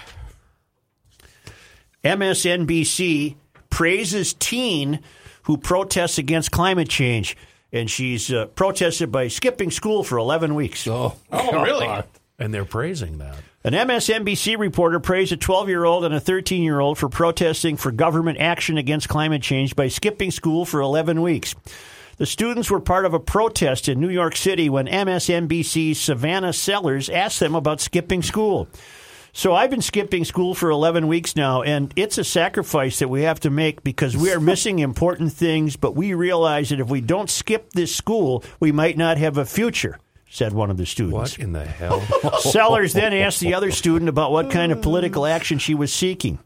MSNBC 2.04 3.36
praises 3.70 4.34
teen 4.34 5.00
who 5.44 5.58
protests 5.58 6.18
against 6.18 6.52
climate 6.52 6.90
change, 6.90 7.38
and 7.72 7.90
she's 7.90 8.32
uh, 8.32 8.46
protested 8.48 9.12
by 9.12 9.28
skipping 9.30 9.72
school 9.72 10.04
for 10.04 10.18
11 10.18 10.56
weeks. 10.56 10.86
Oh, 10.88 11.16
Oh, 11.32 11.64
really? 11.64 12.04
And 12.38 12.54
they're 12.54 12.66
praising 12.66 13.18
that. 13.20 13.38
An 13.66 13.72
MSNBC 13.72 14.58
reporter 14.58 15.00
praised 15.00 15.32
a 15.32 15.38
12 15.38 15.70
year 15.70 15.86
old 15.86 16.04
and 16.04 16.14
a 16.14 16.20
13 16.20 16.64
year 16.64 16.82
old 16.82 16.98
for 16.98 17.08
protesting 17.08 17.78
for 17.78 17.94
government 17.94 18.38
action 18.42 18.78
against 18.78 19.08
climate 19.08 19.42
change 19.42 19.74
by 19.74 19.88
skipping 19.88 20.32
school 20.32 20.66
for 20.66 20.82
11 20.82 21.22
weeks. 21.22 21.56
The 22.18 22.26
students 22.26 22.70
were 22.70 22.82
part 22.82 23.06
of 23.06 23.14
a 23.14 23.22
protest 23.22 23.88
in 23.88 24.02
New 24.02 24.10
York 24.10 24.36
City 24.36 24.70
when 24.70 24.88
MSNBC's 24.88 25.98
Savannah 25.98 26.52
Sellers 26.52 27.08
asked 27.08 27.40
them 27.40 27.56
about 27.56 27.80
skipping 27.80 28.22
school. 28.22 28.68
So 29.32 29.56
I've 29.56 29.70
been 29.70 29.82
skipping 29.82 30.26
school 30.26 30.54
for 30.54 30.70
11 30.70 31.08
weeks 31.08 31.34
now, 31.38 31.62
and 31.62 31.94
it's 31.96 32.18
a 32.18 32.24
sacrifice 32.26 33.00
that 33.00 33.08
we 33.08 33.22
have 33.22 33.40
to 33.40 33.50
make 33.50 33.82
because 33.82 34.18
we 34.18 34.34
are 34.34 34.40
missing 34.42 34.80
important 34.80 35.32
things, 35.32 35.78
but 35.78 35.96
we 35.96 36.14
realize 36.14 36.70
that 36.70 36.82
if 36.82 36.90
we 36.90 37.00
don't 37.00 37.30
skip 37.30 37.70
this 37.72 37.96
school, 37.96 38.44
we 38.60 38.74
might 38.74 38.98
not 38.98 39.18
have 39.18 39.38
a 39.38 39.46
future, 39.46 39.98
said 40.34 40.52
one 40.52 40.72
of 40.72 40.78
the 40.78 40.86
students. 40.86 41.38
What 41.38 41.40
in 41.40 41.54
the 41.54 41.64
hell? 41.64 42.02
Sellers 42.40 42.94
then 42.94 43.14
asked 43.14 43.40
the 43.40 43.54
other 43.54 43.70
student 43.70 44.10
about 44.10 44.32
what 44.32 44.50
kind 44.50 44.72
of 44.72 44.82
political 44.82 45.28
action 45.28 45.60
she 45.60 45.76
was 45.76 45.94
seeking. 45.94 46.40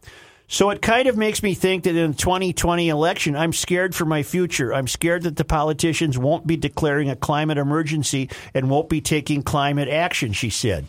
So 0.50 0.70
it 0.72 0.82
kind 0.82 1.08
of 1.08 1.16
makes 1.16 1.42
me 1.42 1.54
think 1.54 1.86
that 1.86 1.96
in 1.96 2.12
the 2.12 2.18
2020 2.18 2.90
election, 2.90 3.36
I'm 3.38 3.54
scared 3.54 3.96
for 3.96 4.04
my 4.04 4.24
future. 4.24 4.74
I'm 4.74 4.88
scared 4.88 5.24
that 5.24 5.38
the 5.38 5.46
politicians 5.46 6.18
won't 6.18 6.46
be 6.46 6.58
declaring 6.58 7.10
a 7.10 7.16
climate 7.16 7.58
emergency 7.58 8.30
and 8.54 8.70
won't 8.70 8.90
be 8.90 9.00
taking 9.00 9.42
climate 9.42 9.88
action, 9.88 10.34
she 10.34 10.50
said. 10.50 10.86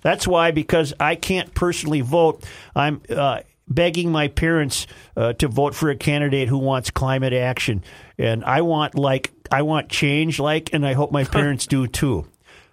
That's 0.00 0.26
why, 0.26 0.52
because 0.52 0.94
I 0.98 1.16
can't 1.16 1.52
personally 1.54 2.00
vote, 2.00 2.44
I'm 2.74 3.02
uh, 3.10 3.40
begging 3.68 4.10
my 4.10 4.28
parents 4.28 4.86
uh, 5.16 5.34
to 5.34 5.48
vote 5.48 5.74
for 5.74 5.90
a 5.90 5.96
candidate 5.96 6.48
who 6.48 6.58
wants 6.58 6.90
climate 6.90 7.32
action, 7.32 7.84
and 8.18 8.44
I 8.44 8.62
want 8.62 8.94
like 8.94 9.32
I 9.52 9.62
want 9.62 9.90
change, 9.90 10.40
like, 10.40 10.72
and 10.72 10.86
I 10.86 10.94
hope 10.94 11.12
my 11.12 11.24
parents 11.38 11.66
do 11.66 11.86
too. 11.86 12.26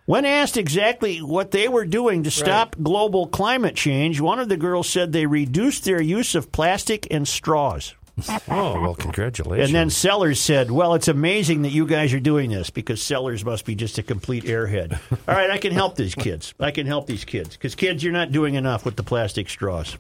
When 0.06 0.26
asked 0.26 0.58
exactly 0.58 1.20
what 1.20 1.52
they 1.52 1.68
were 1.68 1.86
doing 1.86 2.24
to 2.24 2.32
stop 2.32 2.76
global 2.82 3.28
climate 3.28 3.76
change, 3.76 4.20
one 4.20 4.40
of 4.40 4.50
the 4.50 4.58
girls 4.58 4.90
said 4.90 5.12
they 5.12 5.28
reduced 5.28 5.84
their 5.84 6.02
use 6.02 6.34
of 6.34 6.52
plastic 6.52 7.06
and 7.12 7.28
straws. 7.28 7.94
Oh, 8.50 8.82
well, 8.82 8.96
congratulations. 8.96 9.70
And 9.70 9.76
then 9.76 9.90
Sellers 9.90 10.42
said, 10.42 10.72
Well, 10.72 10.94
it's 10.94 11.08
amazing 11.08 11.62
that 11.62 11.72
you 11.72 11.86
guys 11.86 12.14
are 12.14 12.20
doing 12.20 12.50
this 12.50 12.70
because 12.70 13.02
Sellers 13.02 13.46
must 13.46 13.66
be 13.66 13.76
just 13.76 13.98
a 13.98 14.04
complete 14.04 14.44
airhead. 14.44 15.00
All 15.28 15.36
right, 15.36 15.50
I 15.50 15.58
can 15.58 15.72
help 15.72 15.96
these 15.96 16.16
kids. 16.16 16.54
I 16.60 16.72
can 16.72 16.86
help 16.86 17.08
these 17.08 17.24
kids 17.24 17.56
because, 17.56 17.76
kids, 17.76 18.04
you're 18.04 18.12
not 18.12 18.34
doing 18.34 18.56
enough 18.56 18.84
with 18.84 18.98
the 18.98 19.04
plastic 19.04 19.48
straws. 19.48 19.98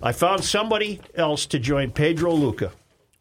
I 0.00 0.12
found 0.12 0.44
somebody 0.44 1.00
else 1.14 1.46
to 1.46 1.58
join 1.58 1.90
Pedro 1.90 2.34
Luca 2.34 2.70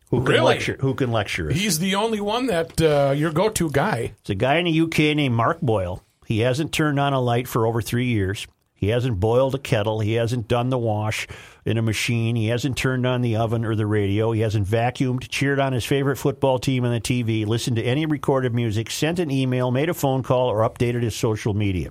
who 0.10 0.18
can 0.24 0.26
Really? 0.34 0.45
lecture. 0.45 0.78
Who 0.80 0.93
can 0.93 1.12
lecture 1.12 1.49
us. 1.49 1.55
He's 1.55 1.80
the 1.80 1.95
only 1.95 2.22
one 2.22 2.47
that 2.47 2.82
uh, 2.82 3.14
your 3.16 3.32
go-to 3.32 3.70
guy. 3.70 4.14
It's 4.22 4.30
a 4.30 4.36
guy 4.36 4.58
in 4.58 4.66
the 4.66 4.82
UK 4.82 4.99
named 5.16 5.36
Mark 5.36 5.62
Boyle. 5.62 6.03
He 6.26 6.39
hasn't 6.39 6.74
turned 6.74 6.99
on 6.99 7.14
a 7.14 7.22
light 7.22 7.47
for 7.47 7.66
over 7.66 7.82
three 7.82 8.08
years. 8.08 8.47
He 8.74 8.89
hasn't 8.89 9.20
boiled 9.20 9.55
a 9.55 9.60
kettle. 9.60 10.01
He 10.01 10.14
hasn't 10.14 10.47
done 10.47 10.70
the 10.70 10.78
wash 10.78 11.28
in 11.66 11.78
a 11.80 11.82
machine. 11.82 12.36
He 12.36 12.49
hasn't 12.49 12.78
turned 12.78 13.08
on 13.08 13.22
the 13.22 13.36
oven 13.36 13.66
or 13.66 13.74
the 13.76 13.88
radio. 13.88 14.32
He 14.34 14.41
hasn't 14.41 14.68
vacuumed, 14.68 15.28
cheered 15.30 15.60
on 15.60 15.74
his 15.74 15.84
favorite 15.84 16.18
football 16.18 16.60
team 16.60 16.86
on 16.86 16.91
the 16.93 17.01
TV, 17.01 17.43
listened 17.47 17.78
to 17.78 17.84
any 17.84 18.05
recorded 18.05 18.53
music, 18.53 18.91
sent 18.91 19.18
an 19.18 19.32
email, 19.32 19.72
made 19.72 19.89
a 19.89 19.95
phone 19.95 20.22
call, 20.22 20.47
or 20.49 20.60
updated 20.60 21.01
his 21.01 21.16
social 21.16 21.55
media. 21.55 21.89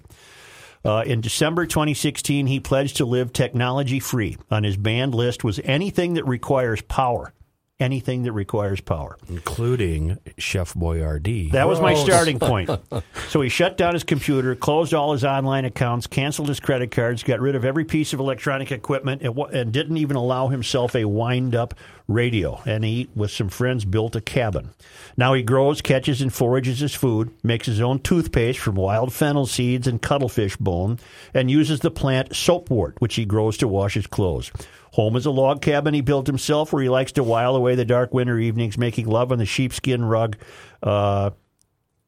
Uh, 0.84 1.02
in 1.04 1.20
December 1.20 1.66
2016, 1.66 2.46
he 2.46 2.60
pledged 2.60 2.98
to 2.98 3.04
live 3.04 3.32
technology 3.32 3.98
free. 3.98 4.36
On 4.52 4.62
his 4.62 4.76
banned 4.76 5.12
list 5.14 5.42
was 5.42 5.58
anything 5.64 6.14
that 6.14 6.24
requires 6.24 6.80
power. 6.82 7.32
Anything 7.78 8.22
that 8.22 8.32
requires 8.32 8.80
power. 8.80 9.18
including 9.28 10.18
Chef 10.38 10.72
Boyardee. 10.72 11.52
That 11.52 11.68
was 11.68 11.78
my 11.78 11.92
starting 11.94 12.38
point. 12.38 12.70
So 13.28 13.40
he 13.42 13.48
shut 13.48 13.76
down 13.76 13.94
his 13.94 14.04
computer, 14.04 14.54
closed 14.54 14.94
all 14.94 15.12
his 15.12 15.24
online 15.24 15.64
accounts, 15.64 16.06
canceled 16.06 16.48
his 16.48 16.60
credit 16.60 16.90
cards, 16.90 17.22
got 17.22 17.40
rid 17.40 17.54
of 17.54 17.64
every 17.64 17.84
piece 17.84 18.12
of 18.12 18.20
electronic 18.20 18.70
equipment, 18.70 19.20
and, 19.22 19.36
and 19.52 19.72
didn't 19.72 19.96
even 19.96 20.16
allow 20.16 20.48
himself 20.48 20.94
a 20.94 21.04
wind 21.04 21.54
up 21.54 21.74
radio. 22.08 22.60
And 22.66 22.84
he, 22.84 23.08
with 23.14 23.30
some 23.30 23.48
friends, 23.48 23.84
built 23.84 24.16
a 24.16 24.20
cabin. 24.20 24.70
Now 25.16 25.34
he 25.34 25.42
grows, 25.42 25.80
catches, 25.80 26.20
and 26.20 26.32
forages 26.32 26.78
his 26.80 26.94
food, 26.94 27.30
makes 27.42 27.66
his 27.66 27.80
own 27.80 27.98
toothpaste 28.00 28.58
from 28.58 28.74
wild 28.76 29.12
fennel 29.12 29.46
seeds 29.46 29.86
and 29.86 30.00
cuttlefish 30.00 30.56
bone, 30.56 30.98
and 31.34 31.50
uses 31.50 31.80
the 31.80 31.90
plant 31.90 32.34
soapwort, 32.36 33.00
which 33.00 33.14
he 33.16 33.24
grows 33.24 33.56
to 33.58 33.68
wash 33.68 33.94
his 33.94 34.06
clothes. 34.06 34.50
Home 34.92 35.16
is 35.16 35.26
a 35.26 35.30
log 35.30 35.60
cabin 35.60 35.94
he 35.94 36.00
built 36.00 36.26
himself 36.26 36.72
where 36.72 36.82
he 36.82 36.88
likes 36.88 37.12
to 37.12 37.22
while 37.22 37.54
away 37.56 37.74
the 37.74 37.84
dark 37.84 38.14
winter 38.14 38.38
evenings 38.38 38.78
making 38.78 39.06
love 39.06 39.30
on 39.32 39.38
the 39.38 39.44
sheepskin 39.46 40.04
rug. 40.04 40.36
Uh, 40.82 41.30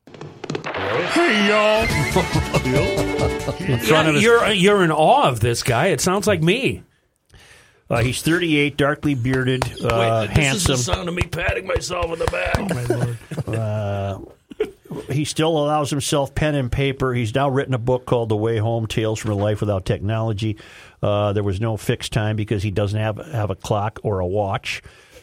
in 3.60 3.78
front 3.78 3.90
Yeah, 3.90 4.08
of 4.08 4.14
his 4.14 4.22
you're 4.22 4.48
you're 4.52 4.82
in 4.84 4.90
awe 4.90 5.28
of 5.28 5.40
this 5.40 5.62
guy. 5.62 5.88
It 5.88 6.00
sounds 6.00 6.26
like 6.26 6.42
me. 6.42 6.82
Uh, 7.90 8.02
he's 8.02 8.20
38, 8.20 8.76
darkly 8.76 9.14
bearded, 9.14 9.62
uh, 9.82 10.26
handsome. 10.26 10.76
sound 10.76 11.08
of 11.08 11.14
me 11.14 11.22
patting 11.22 11.66
myself 11.66 12.06
on 12.06 12.18
the 12.18 12.26
back. 12.26 12.56
Oh, 12.58 12.68
my 13.48 14.24
lord. 14.24 15.10
he 15.10 15.24
still 15.24 15.56
allows 15.56 15.88
himself 15.90 16.34
pen 16.34 16.54
and 16.54 16.70
paper. 16.70 17.14
He's 17.14 17.34
now 17.34 17.48
written 17.48 17.72
a 17.72 17.78
book 17.78 18.04
called 18.04 18.28
The 18.28 18.36
Way 18.36 18.58
Home: 18.58 18.86
Tales 18.86 19.18
from 19.18 19.30
a 19.32 19.36
Life 19.36 19.60
Without 19.60 19.86
Technology. 19.86 20.58
Uh, 21.02 21.32
there 21.32 21.42
was 21.42 21.60
no 21.60 21.76
fixed 21.76 22.12
time 22.12 22.36
because 22.36 22.62
he 22.62 22.70
doesn't 22.70 22.98
have 22.98 23.16
have 23.32 23.50
a 23.50 23.56
clock 23.56 24.00
or 24.02 24.20
a 24.20 24.26
watch. 24.26 24.82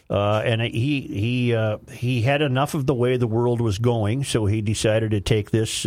Uh, 0.10 0.42
and 0.46 0.62
he 0.62 1.02
he 1.02 1.56
uh, 1.56 1.78
he 1.92 2.22
had 2.22 2.42
enough 2.42 2.74
of 2.74 2.86
the 2.86 2.94
way 2.94 3.18
the 3.18 3.28
world 3.28 3.62
was 3.62 3.78
going, 3.78 4.24
so 4.24 4.46
he 4.46 4.62
decided 4.62 5.12
to 5.12 5.22
take 5.22 5.52
this. 5.52 5.86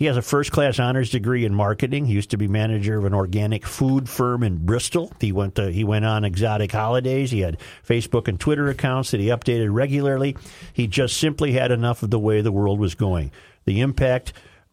He 0.00 0.06
has 0.06 0.16
a 0.16 0.22
first 0.22 0.50
class 0.50 0.78
honors 0.78 1.10
degree 1.10 1.44
in 1.44 1.54
marketing. 1.54 2.06
He 2.06 2.14
used 2.14 2.30
to 2.30 2.38
be 2.38 2.48
manager 2.48 2.96
of 2.96 3.04
an 3.04 3.12
organic 3.12 3.66
food 3.66 4.08
firm 4.08 4.42
in 4.42 4.64
Bristol. 4.64 5.12
He 5.20 5.30
went 5.30 5.56
to, 5.56 5.70
he 5.70 5.84
went 5.84 6.06
on 6.06 6.24
exotic 6.24 6.72
holidays. 6.72 7.30
He 7.30 7.40
had 7.40 7.58
Facebook 7.86 8.26
and 8.26 8.40
Twitter 8.40 8.70
accounts 8.70 9.10
that 9.10 9.20
he 9.20 9.26
updated 9.26 9.68
regularly. 9.70 10.38
He 10.72 10.86
just 10.86 11.18
simply 11.18 11.52
had 11.52 11.70
enough 11.70 12.02
of 12.02 12.08
the 12.08 12.18
way 12.18 12.40
the 12.40 12.50
world 12.50 12.78
was 12.78 12.94
going. 12.94 13.30
The 13.66 13.82
impact 13.82 14.32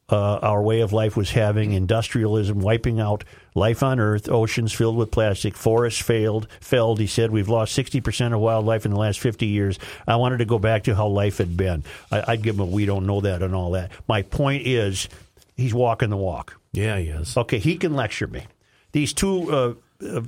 uh, 0.09 0.37
our 0.37 0.61
way 0.61 0.79
of 0.79 0.93
life 0.93 1.17
was 1.17 1.31
having, 1.31 1.73
industrialism 1.73 2.59
wiping 2.59 3.01
out 3.01 3.25
life 3.57 3.83
on 3.83 3.99
Earth, 3.99 4.29
oceans 4.29 4.71
filled 4.71 4.95
with 4.95 5.11
plastic, 5.11 5.57
forests 5.57 6.01
failed, 6.01 6.47
felled. 6.61 6.99
He 6.99 7.07
said, 7.07 7.31
We've 7.31 7.49
lost 7.49 7.77
60% 7.77 8.33
of 8.33 8.39
wildlife 8.39 8.85
in 8.85 8.91
the 8.91 8.99
last 8.99 9.19
50 9.19 9.45
years. 9.47 9.79
I 10.07 10.15
wanted 10.15 10.37
to 10.37 10.45
go 10.45 10.59
back 10.59 10.83
to 10.83 10.95
how 10.95 11.07
life 11.07 11.39
had 11.39 11.57
been. 11.57 11.83
I, 12.11 12.23
I'd 12.29 12.43
give 12.43 12.55
him 12.55 12.61
a 12.61 12.65
we 12.65 12.85
don't 12.85 13.05
know 13.07 13.21
that 13.21 13.41
and 13.41 13.55
all 13.55 13.71
that. 13.71 13.91
My 14.07 14.21
point 14.21 14.65
is, 14.67 15.09
he's 15.55 15.73
walking 15.73 16.09
the 16.09 16.17
walk. 16.17 16.59
Yeah, 16.71 16.97
he 16.97 17.07
is. 17.07 17.35
Okay, 17.35 17.57
he 17.57 17.77
can 17.77 17.95
lecture 17.95 18.27
me. 18.27 18.45
These 18.91 19.13
two 19.13 19.51
uh, 19.51 19.73
uh, 20.05 20.21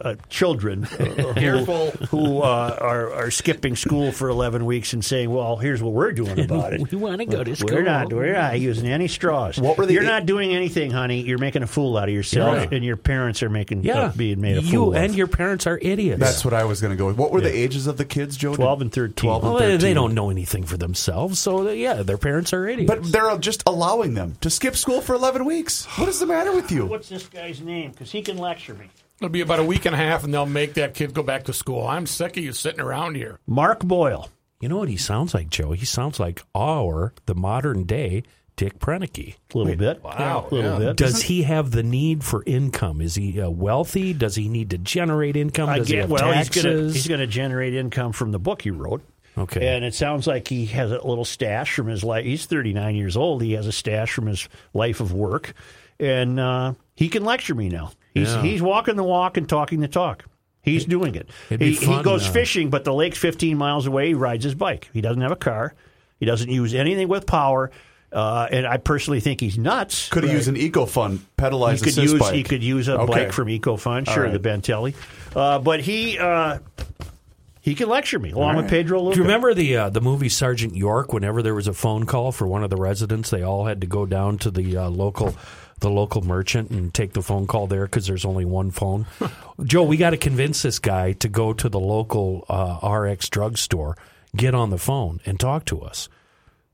uh, 0.00 0.14
children 0.28 0.82
who, 0.84 1.90
who 2.06 2.42
uh, 2.42 2.76
are, 2.80 3.12
are 3.14 3.30
skipping 3.30 3.76
school 3.76 4.12
for 4.12 4.28
11 4.28 4.64
weeks 4.66 4.92
and 4.92 5.04
saying, 5.04 5.30
well, 5.30 5.56
here's 5.56 5.82
what 5.82 5.92
we're 5.92 6.12
doing 6.12 6.38
about 6.40 6.72
it. 6.72 6.80
We 6.90 6.98
wanna 6.98 7.24
go 7.26 7.42
to 7.42 7.50
We're 7.50 7.56
school." 7.56 7.82
not, 7.82 8.12
we're 8.12 8.32
not 8.32 8.60
using 8.60 8.86
any 8.86 9.08
straws. 9.08 9.58
What 9.58 9.76
were 9.78 9.86
the 9.86 9.94
You're 9.94 10.02
not 10.02 10.26
doing 10.26 10.54
anything, 10.54 10.90
honey. 10.90 11.22
You're 11.22 11.38
making 11.38 11.62
a 11.62 11.66
fool 11.66 11.96
out 11.96 12.08
of 12.08 12.14
yourself, 12.14 12.56
Yeah. 12.70 12.76
and 12.76 12.84
your 12.84 12.96
parents 12.96 13.42
are 13.42 13.48
making 13.48 13.82
Yeah, 13.84 14.00
uh, 14.06 14.12
being 14.12 14.40
made 14.40 14.58
a 14.58 14.62
you 14.62 14.70
fool 14.70 14.94
and 14.94 15.10
of. 15.10 15.16
your 15.16 15.26
parents 15.26 15.66
are 15.66 15.78
idiots. 15.80 16.20
That's 16.20 16.44
what 16.44 16.54
I 16.54 16.64
was 16.64 16.80
going 16.80 16.90
to 16.92 16.96
go 16.96 17.06
with. 17.06 17.16
What 17.16 17.32
were 17.32 17.40
the 17.40 17.54
ages 17.54 17.86
of 17.86 17.96
the 17.96 18.04
kids, 18.04 18.36
Joe? 18.36 18.54
12 18.54 18.80
and 18.82 18.92
13. 18.92 19.14
12 19.14 19.42
and 19.44 19.52
well, 19.52 19.60
they- 19.60 19.66
13. 19.72 19.80
they 19.80 19.94
don't 19.94 20.14
know 20.14 20.30
anything 20.30 20.64
for 20.64 20.76
themselves, 20.76 21.38
so 21.38 21.64
they- 21.64 21.78
yeah, 21.78 22.02
their 22.02 22.18
parents 22.18 22.52
are 22.52 22.66
idiots. 22.68 22.88
But 22.88 23.10
they're 23.12 23.36
just 23.38 23.62
allowing 23.66 24.14
them 24.14 24.36
to 24.42 24.50
skip 24.50 24.76
school 24.76 25.00
for 25.00 25.14
11 25.14 25.44
weeks. 25.44 25.86
What 25.98 26.08
is 26.08 26.20
the 26.20 26.26
matter 26.26 26.52
with 26.52 26.70
you? 26.70 26.86
What's 26.86 27.08
this 27.08 27.26
guy's 27.26 27.60
name? 27.60 27.90
Because 27.92 28.12
he 28.12 28.22
can 28.22 28.36
lecture 28.38 28.74
me. 28.74 28.86
It'll 29.18 29.30
be 29.30 29.40
about 29.40 29.60
a 29.60 29.64
week 29.64 29.86
and 29.86 29.94
a 29.94 29.98
half, 29.98 30.24
and 30.24 30.34
they'll 30.34 30.46
make 30.46 30.74
that 30.74 30.94
kid 30.94 31.14
go 31.14 31.22
back 31.22 31.44
to 31.44 31.52
school. 31.52 31.86
I'm 31.86 32.06
sick 32.06 32.36
of 32.36 32.44
you 32.44 32.52
sitting 32.52 32.80
around 32.80 33.16
here. 33.16 33.38
Mark 33.46 33.80
Boyle. 33.80 34.28
you 34.60 34.68
know 34.68 34.76
what 34.78 34.88
he 34.88 34.96
sounds 34.96 35.32
like, 35.32 35.48
Joe? 35.48 35.72
He 35.72 35.86
sounds 35.86 36.20
like 36.20 36.42
our 36.54 37.14
the 37.24 37.34
modern 37.34 37.84
day 37.84 38.24
Dick 38.56 38.78
Proenneke. 38.78 39.34
A 39.54 39.58
little 39.58 39.76
bit. 39.76 40.02
Wow, 40.02 40.48
A 40.50 40.54
little 40.54 40.72
yeah. 40.72 40.88
bit. 40.88 40.96
Does 40.96 41.22
he 41.22 41.42
have 41.42 41.70
the 41.70 41.82
need 41.82 42.24
for 42.24 42.42
income? 42.46 43.00
Is 43.02 43.14
he 43.14 43.40
uh, 43.40 43.50
wealthy? 43.50 44.14
Does 44.14 44.34
he 44.34 44.48
need 44.48 44.70
to 44.70 44.78
generate 44.78 45.36
income? 45.36 45.68
I 45.68 45.78
Does 45.78 45.88
he 45.88 45.94
get, 45.94 46.00
have 46.02 46.10
well, 46.10 46.32
he's 46.32 47.06
going 47.06 47.20
to 47.20 47.26
generate 47.26 47.74
income 47.74 48.12
from 48.12 48.32
the 48.32 48.38
book 48.38 48.62
he 48.62 48.70
wrote. 48.70 49.02
Okay. 49.38 49.76
And 49.76 49.84
it 49.84 49.94
sounds 49.94 50.26
like 50.26 50.48
he 50.48 50.64
has 50.66 50.90
a 50.90 51.06
little 51.06 51.26
stash 51.26 51.74
from 51.74 51.88
his 51.88 52.02
life. 52.02 52.24
He's 52.24 52.46
39 52.46 52.96
years 52.96 53.16
old. 53.18 53.42
He 53.42 53.52
has 53.52 53.66
a 53.66 53.72
stash 53.72 54.12
from 54.12 54.26
his 54.26 54.48
life 54.72 55.00
of 55.00 55.12
work. 55.12 55.52
And 56.00 56.40
uh, 56.40 56.72
he 56.94 57.10
can 57.10 57.24
lecture 57.24 57.54
me 57.54 57.68
now. 57.68 57.92
He's, 58.16 58.32
Yeah. 58.32 58.42
he's 58.42 58.62
walking 58.62 58.96
the 58.96 59.04
walk 59.04 59.36
and 59.36 59.48
talking 59.48 59.80
the 59.80 59.88
talk. 59.88 60.24
He's 60.62 60.84
doing 60.84 61.14
it. 61.14 61.28
it'd 61.48 61.60
He, 61.60 61.74
he 61.76 62.02
goes 62.02 62.26
uh, 62.28 62.32
fishing, 62.32 62.70
but 62.70 62.82
the 62.84 62.92
lake's 62.92 63.18
15 63.18 63.56
miles 63.56 63.86
away. 63.86 64.08
He 64.08 64.14
rides 64.14 64.42
his 64.42 64.54
bike. 64.56 64.90
He 64.92 65.00
doesn't 65.00 65.22
have 65.22 65.30
a 65.30 65.36
car. 65.36 65.74
He 66.18 66.26
doesn't 66.26 66.50
use 66.50 66.74
anything 66.74 67.06
with 67.08 67.24
power. 67.26 67.70
Uh, 68.12 68.48
and 68.50 68.66
I 68.66 68.78
personally 68.78 69.20
think 69.20 69.40
he's 69.40 69.58
nuts. 69.58 70.08
Could 70.08 70.24
have 70.24 70.32
used 70.32 70.48
an 70.48 70.56
eco 70.56 70.86
fund, 70.86 71.24
pedalize 71.36 71.74
He 71.74 71.78
could 71.78 71.88
assist 71.88 72.12
use 72.12 72.20
bike. 72.20 72.34
he 72.34 72.42
could 72.42 72.62
use 72.64 72.88
a 72.88 72.98
Okay. 73.00 73.12
bike 73.12 73.32
from 73.32 73.48
EcoFun, 73.48 74.08
sure, 74.08 74.24
right. 74.24 74.32
the 74.32 74.38
Bintelli, 74.38 74.94
uh, 75.34 75.58
but 75.58 75.80
he 75.80 76.18
uh, 76.18 76.58
he 77.60 77.74
can 77.74 77.88
lecture 77.88 78.18
me 78.20 78.30
along 78.30 78.56
with 78.56 78.68
Pedro 78.70 79.00
Luca. 79.02 79.14
Do 79.16 79.20
you 79.20 79.24
remember 79.24 79.54
the 79.54 79.76
uh, 79.76 79.90
the 79.90 80.00
movie 80.00 80.28
Sergeant 80.28 80.76
York? 80.76 81.12
Whenever 81.12 81.42
there 81.42 81.54
was 81.54 81.66
a 81.66 81.72
phone 81.74 82.06
call 82.06 82.30
for 82.32 82.46
one 82.46 82.62
of 82.62 82.70
the 82.70 82.76
residents, 82.76 83.30
they 83.30 83.42
all 83.42 83.66
had 83.66 83.80
to 83.80 83.86
go 83.88 84.06
down 84.06 84.38
to 84.38 84.50
the 84.52 84.76
uh, 84.76 84.88
local 84.88 85.34
the 85.80 85.90
local 85.90 86.22
merchant 86.22 86.70
and 86.70 86.92
take 86.94 87.12
the 87.12 87.22
phone 87.22 87.46
call 87.46 87.66
there 87.66 87.84
because 87.84 88.06
there's 88.06 88.24
only 88.24 88.44
one 88.44 88.70
phone. 88.70 89.06
Joe, 89.64 89.82
we 89.82 89.96
got 89.96 90.10
to 90.10 90.16
convince 90.16 90.62
this 90.62 90.78
guy 90.78 91.12
to 91.12 91.28
go 91.28 91.52
to 91.52 91.68
the 91.68 91.80
local 91.80 92.44
uh, 92.48 92.86
RX 92.88 93.28
drugstore, 93.28 93.96
get 94.34 94.54
on 94.54 94.70
the 94.70 94.78
phone, 94.78 95.20
and 95.26 95.38
talk 95.38 95.64
to 95.66 95.82
us. 95.82 96.08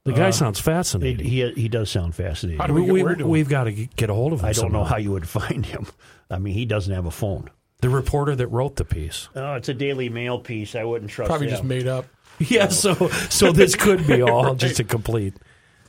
The 0.04 0.12
guy 0.12 0.30
sounds 0.30 0.58
He, 0.58 0.64
fascinating. 0.64 1.24
he 1.26 1.48
he 1.52 1.68
does 1.68 1.88
sound 1.90 2.14
fascinating. 2.16 2.58
How 2.60 2.66
do 2.66 2.74
we 2.74 2.84
get 2.86 3.04
word 3.04 3.18
to 3.18 3.24
him? 3.24 3.38
have 3.38 3.48
got 3.48 3.64
to 3.64 3.72
get 3.72 4.10
a 4.10 4.14
hold 4.14 4.32
of 4.32 4.40
him. 4.40 4.46
I 4.46 4.52
don't 4.52 4.72
know 4.72 4.82
how 4.82 4.96
you 4.96 5.12
would 5.12 5.28
find 5.40 5.64
him. 5.64 5.86
I 6.28 6.38
mean, 6.38 6.54
he 6.54 6.64
doesn't 6.64 6.92
have 6.92 7.06
a 7.06 7.10
phone. 7.12 7.50
The 7.82 7.88
reporter 7.88 8.34
that 8.36 8.46
wrote 8.48 8.76
the 8.76 8.84
piece. 8.84 9.28
Oh, 9.36 9.54
it's 9.54 9.68
a 9.68 9.74
Daily 9.74 10.08
Mail 10.08 10.38
piece. 10.40 10.74
I 10.74 10.82
wouldn't 10.84 11.10
trust. 11.10 11.28
Probably 11.28 11.46
him. 11.46 11.52
just 11.52 11.64
made 11.64 11.86
up. 11.86 12.06
Yeah, 12.38 12.68
so 12.68 12.94
so 13.30 13.52
this 13.52 13.76
could 13.76 14.04
be 14.06 14.22
all 14.22 14.54
just 14.56 14.80
a 14.80 14.84
complete. 14.84 15.34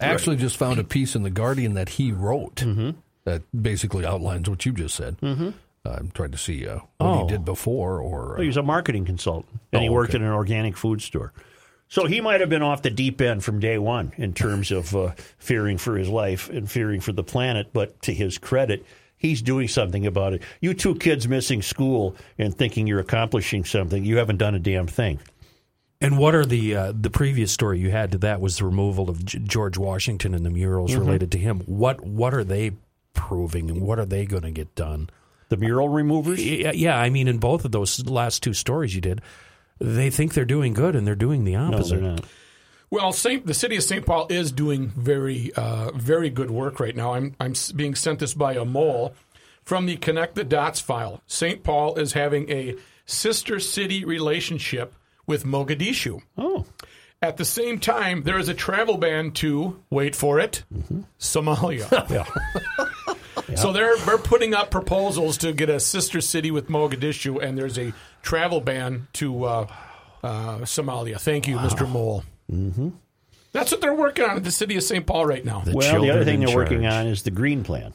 I 0.04 0.14
actually, 0.14 0.36
just 0.38 0.58
found 0.58 0.80
a 0.80 0.84
piece 0.84 1.16
in 1.16 1.24
the 1.24 1.30
Guardian 1.30 1.74
that 1.76 1.90
he 1.90 2.12
wrote 2.12 2.56
Mm-hmm. 2.58 2.92
that 3.26 3.42
basically 3.60 4.06
outlines 4.06 4.50
what 4.50 4.66
you 4.66 4.72
just 4.72 4.96
said. 4.96 5.18
Mm-hmm. 5.22 5.50
I'm 5.86 6.12
trying 6.12 6.32
to 6.32 6.38
see 6.38 6.66
uh, 6.68 6.76
what 6.76 6.86
Oh. 7.00 7.22
he 7.26 7.28
did 7.32 7.44
before, 7.46 8.00
or 8.00 8.30
Well, 8.34 8.42
he 8.42 8.48
was 8.48 8.58
a 8.58 8.64
marketing 8.64 9.06
consultant, 9.06 9.60
and 9.74 9.84
he 9.84 9.90
Oh, 9.90 9.94
worked 9.94 10.12
okay. 10.12 10.20
in 10.20 10.24
an 10.24 10.34
organic 10.34 10.78
food 10.78 11.02
store. 11.02 11.34
So 11.90 12.06
he 12.06 12.22
might 12.22 12.40
have 12.40 12.50
been 12.50 12.62
off 12.64 12.82
the 12.82 12.90
deep 12.90 13.22
end 13.22 13.44
from 13.44 13.60
day 13.60 13.78
one 13.78 14.14
in 14.18 14.34
terms 14.34 14.72
of 14.72 14.96
uh, 14.96 15.12
fearing 15.38 15.78
for 15.78 15.98
his 15.98 16.10
life 16.10 16.50
and 16.50 16.72
fearing 16.72 17.02
for 17.02 17.12
the 17.12 17.24
planet. 17.24 17.68
But 17.74 18.02
to 18.04 18.14
his 18.14 18.38
credit, 18.40 18.84
he's 19.18 19.42
doing 19.44 19.68
something 19.68 20.08
about 20.08 20.34
it. 20.34 20.42
You 20.60 20.74
two 20.74 20.96
kids 20.96 21.28
missing 21.28 21.62
school 21.62 22.16
and 22.40 22.56
thinking 22.56 22.88
you're 22.88 23.00
accomplishing 23.00 23.64
something, 23.64 24.04
you 24.06 24.18
haven't 24.18 24.38
done 24.38 24.56
a 24.56 24.60
damn 24.60 24.88
thing. 24.88 25.20
And 26.04 26.18
what 26.18 26.36
are 26.36 26.46
the 26.46 26.76
uh, 26.76 26.94
the 26.96 27.10
previous 27.10 27.52
story 27.52 27.80
you 27.80 27.90
had 27.90 28.12
to 28.12 28.18
that 28.20 28.42
was 28.42 28.58
the 28.58 28.66
removal 28.66 29.10
of 29.10 29.24
G- 29.26 29.40
George 29.40 29.78
Washington 29.78 30.36
and 30.36 30.46
the 30.46 30.50
murals 30.52 30.92
Mm-hmm. 30.92 31.00
related 31.00 31.32
to 31.32 31.38
him. 31.40 31.62
What 31.62 32.02
what 32.06 32.34
are 32.34 32.44
they 32.44 32.72
proving 33.14 33.70
and 33.72 33.82
what 33.82 33.98
are 34.00 34.06
they 34.06 34.26
going 34.26 34.44
to 34.44 34.52
get 34.52 34.76
done? 34.76 35.10
The 35.50 35.58
mural 35.58 35.88
removers? 35.90 36.44
Yeah, 36.44 36.72
yeah, 36.74 36.98
I 37.00 37.10
mean, 37.10 37.28
in 37.28 37.38
both 37.38 37.64
of 37.66 37.72
those 37.72 38.06
last 38.08 38.44
two 38.44 38.54
stories 38.54 38.94
you 38.96 39.02
did, 39.02 39.22
they 39.80 40.10
think 40.10 40.34
they're 40.34 40.46
doing 40.46 40.74
good 40.74 40.96
and 40.96 41.06
they're 41.08 41.16
doing 41.16 41.44
the 41.44 41.56
opposite. 41.56 42.00
they're. 42.02 42.16
Well, 42.90 43.12
Saint, 43.12 43.46
the 43.48 43.54
city 43.54 43.76
of 43.76 43.84
St. 43.84 44.06
Paul 44.06 44.28
is 44.30 44.52
doing 44.52 44.90
very, 44.90 45.52
uh, 45.56 45.92
very 45.96 46.30
good 46.30 46.52
work 46.52 46.80
right 46.80 46.96
now. 46.96 47.14
I'm, 47.16 47.36
I'm 47.40 47.54
being 47.76 47.96
sent 47.96 48.20
this 48.20 48.34
by 48.36 48.54
a 48.54 48.66
mole 48.66 49.14
from 49.64 49.86
the 49.88 49.96
Connect 49.98 50.36
the 50.36 50.44
Dots 50.44 50.80
file. 50.80 51.22
St. 51.28 51.64
Paul 51.64 51.96
is 51.96 52.14
having 52.14 52.50
a 52.52 52.76
sister 53.06 53.60
city 53.60 54.06
relationship 54.06 54.94
with 55.26 55.44
Mogadishu. 55.46 56.22
Oh, 56.38 56.66
At 57.22 57.38
the 57.38 57.46
same 57.46 57.80
time, 57.80 58.24
there 58.24 58.38
is 58.38 58.50
a 58.50 58.54
travel 58.54 58.98
ban 58.98 59.32
to, 59.32 59.82
wait 59.90 60.16
for 60.16 60.40
it, 60.40 60.64
Somalia. 61.20 61.88
So 63.56 63.72
they're, 63.72 63.96
they're 63.98 64.18
putting 64.18 64.54
up 64.56 64.72
proposals 64.72 65.38
to 65.40 65.54
get 65.54 65.70
a 65.70 65.80
sister 65.80 66.22
city 66.22 66.50
with 66.50 66.70
Mogadishu, 66.70 67.42
and 67.44 67.58
there's 67.58 67.78
a 67.78 67.94
travel 68.24 68.62
ban 68.62 69.08
to 69.14 69.44
uh, 69.44 69.68
uh, 70.24 70.58
Somalia. 70.60 71.20
Thank 71.20 71.48
you, 71.48 71.58
Mr. 71.58 71.88
Mole. 71.88 72.24
Mm-hmm. 72.52 72.90
That's 73.52 73.72
what 73.72 73.82
they're 73.82 73.94
working 73.94 74.26
on 74.26 74.38
at 74.38 74.44
the 74.44 74.52
city 74.52 74.76
of 74.78 74.84
St. 74.84 75.06
Paul 75.06 75.26
right 75.26 75.44
now. 75.46 75.60
The 75.62 75.74
well, 75.76 76.02
the 76.02 76.10
other 76.10 76.24
thing 76.26 76.40
they're 76.40 76.56
working 76.56 76.86
on 76.88 77.06
is 77.06 77.24
the 77.24 77.32
Green 77.32 77.64
Plan. 77.64 77.94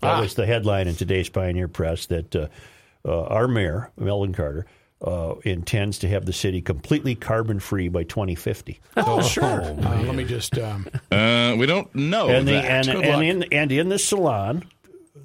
That 0.00 0.16
Ah. 0.16 0.20
was 0.20 0.34
the 0.34 0.46
headline 0.46 0.88
in 0.88 0.96
today's 0.96 1.28
Pioneer 1.28 1.68
Press 1.68 2.06
that 2.06 2.34
uh, 2.34 2.48
uh, 3.04 3.22
our 3.24 3.46
mayor, 3.46 3.90
Melvin 3.96 4.32
Carter, 4.32 4.66
uh, 5.02 5.34
intends 5.44 5.98
to 6.00 6.08
have 6.08 6.24
the 6.26 6.32
city 6.32 6.60
completely 6.60 7.14
carbon 7.14 7.60
free 7.60 7.88
by 7.88 8.02
2050. 8.04 8.80
Oh, 8.96 9.22
sure. 9.22 9.44
Uh, 9.62 10.02
let 10.02 10.14
me 10.14 10.24
just. 10.24 10.58
Um, 10.58 10.86
Uh, 11.12 11.54
we 11.58 11.66
don't 11.66 11.94
know 11.94 12.28
and, 12.28 12.46
the, 12.48 12.52
that. 12.52 12.88
and, 12.88 13.04
and 13.04 13.22
in 13.22 13.42
and 13.52 13.72
in 13.72 13.88
the 13.88 13.98
salon, 13.98 14.64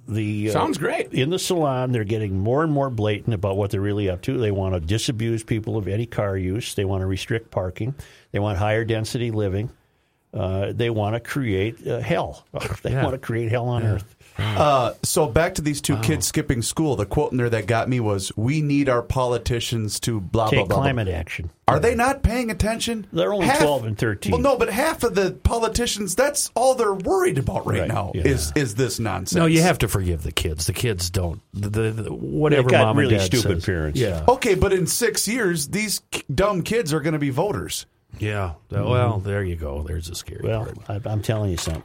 the 0.07 0.49
uh, 0.49 0.53
Sounds 0.53 0.78
great. 0.78 1.13
In 1.13 1.30
the 1.30 1.39
salon, 1.39 1.91
they're 1.91 2.03
getting 2.03 2.38
more 2.39 2.63
and 2.63 2.71
more 2.71 2.89
blatant 2.89 3.34
about 3.34 3.57
what 3.57 3.71
they're 3.71 3.82
really 3.82 4.09
up 4.09 4.21
to. 4.24 4.38
They 4.38 4.51
want 4.51 4.74
to 4.76 4.80
disabuse 4.80 5.43
people 5.43 5.78
of 5.78 5.88
any 5.88 6.05
car 6.05 6.38
use. 6.38 6.76
They 6.76 6.86
want 6.86 7.01
to 7.01 7.07
restrict 7.07 7.51
parking. 7.51 7.95
They 8.32 8.39
want 8.39 8.57
higher 8.57 8.86
density 8.86 9.32
living. 9.32 9.69
Uh, 10.34 10.74
they 10.74 10.89
want 10.89 11.15
to 11.15 11.19
create 11.19 11.86
uh, 11.88 11.99
hell. 11.99 12.45
they 12.84 12.91
Yeah. 12.91 13.03
want 13.03 13.13
to 13.13 13.19
create 13.19 13.49
hell 13.51 13.67
on 13.67 13.84
earth. 13.84 14.12
Uh, 14.38 14.93
so 15.03 15.27
back 15.27 15.55
to 15.55 15.61
these 15.61 15.79
two 15.81 15.97
kids 15.97 16.25
skipping 16.27 16.61
school. 16.61 16.95
The 16.95 17.05
quote 17.05 17.31
in 17.31 17.38
there 17.38 17.49
that 17.51 17.67
got 17.67 17.88
me 17.88 17.99
was, 17.99 18.31
"We 18.36 18.61
need 18.61 18.89
our 18.89 19.01
politicians 19.01 19.99
to 20.01 20.19
blah 20.19 20.45
blah 20.45 20.49
Take 20.49 20.67
blah." 20.69 20.77
blah." 20.77 20.84
climate 20.86 21.07
action. 21.07 21.51
Are 21.67 21.79
they 21.79 21.95
not 21.95 22.23
paying 22.23 22.51
attention? 22.51 23.07
They're 23.13 23.34
only 23.34 23.47
12 23.47 23.86
and 23.86 23.97
13. 23.97 24.31
Well, 24.31 24.41
no, 24.41 24.57
but 24.57 24.69
half 24.69 25.03
of 25.03 25.15
the 25.15 25.31
politicians—that's 25.31 26.51
all 26.55 26.75
they're 26.75 26.93
worried 26.93 27.38
about 27.38 27.65
right, 27.65 27.81
Right, 27.81 27.88
now 27.88 28.11
yeah. 28.15 28.23
is 28.23 28.51
is 28.55 28.75
this 28.75 28.99
nonsense. 28.99 29.38
No, 29.38 29.45
you 29.45 29.61
have 29.61 29.77
to 29.79 29.88
forgive 29.88 30.23
the 30.23 30.31
kids. 30.31 30.65
The 30.65 30.73
kids 30.73 31.09
don't. 31.09 31.41
The, 31.53 31.69
the, 31.69 31.91
the- 31.91 32.13
whatever 32.13 32.63
They 32.69 32.71
got 32.77 32.86
mom 32.88 32.97
really 32.97 33.15
and 33.15 33.29
dad 33.29 33.38
stupid 33.38 33.57
says. 33.57 33.65
parents. 33.65 33.99
Yeah, 33.99 34.25
Okay, 34.27 34.55
but 34.55 34.73
in 34.73 34.88
six 34.88 35.27
years, 35.27 35.67
these 35.69 36.01
k- 36.11 36.23
dumb 36.34 36.63
kids 36.63 36.93
are 36.93 36.99
going 36.99 37.13
to 37.13 37.19
be 37.19 37.29
voters. 37.29 37.86
yeah. 38.19 38.53
Well, 38.69 39.19
there 39.19 39.43
you 39.43 39.55
go. 39.55 39.84
There's 39.84 40.09
a 40.09 40.15
scary 40.15 40.41
Well, 40.43 40.65
part. 40.65 41.05
I, 41.05 41.09
I'm 41.09 41.21
telling 41.21 41.51
you 41.51 41.57
something. 41.57 41.84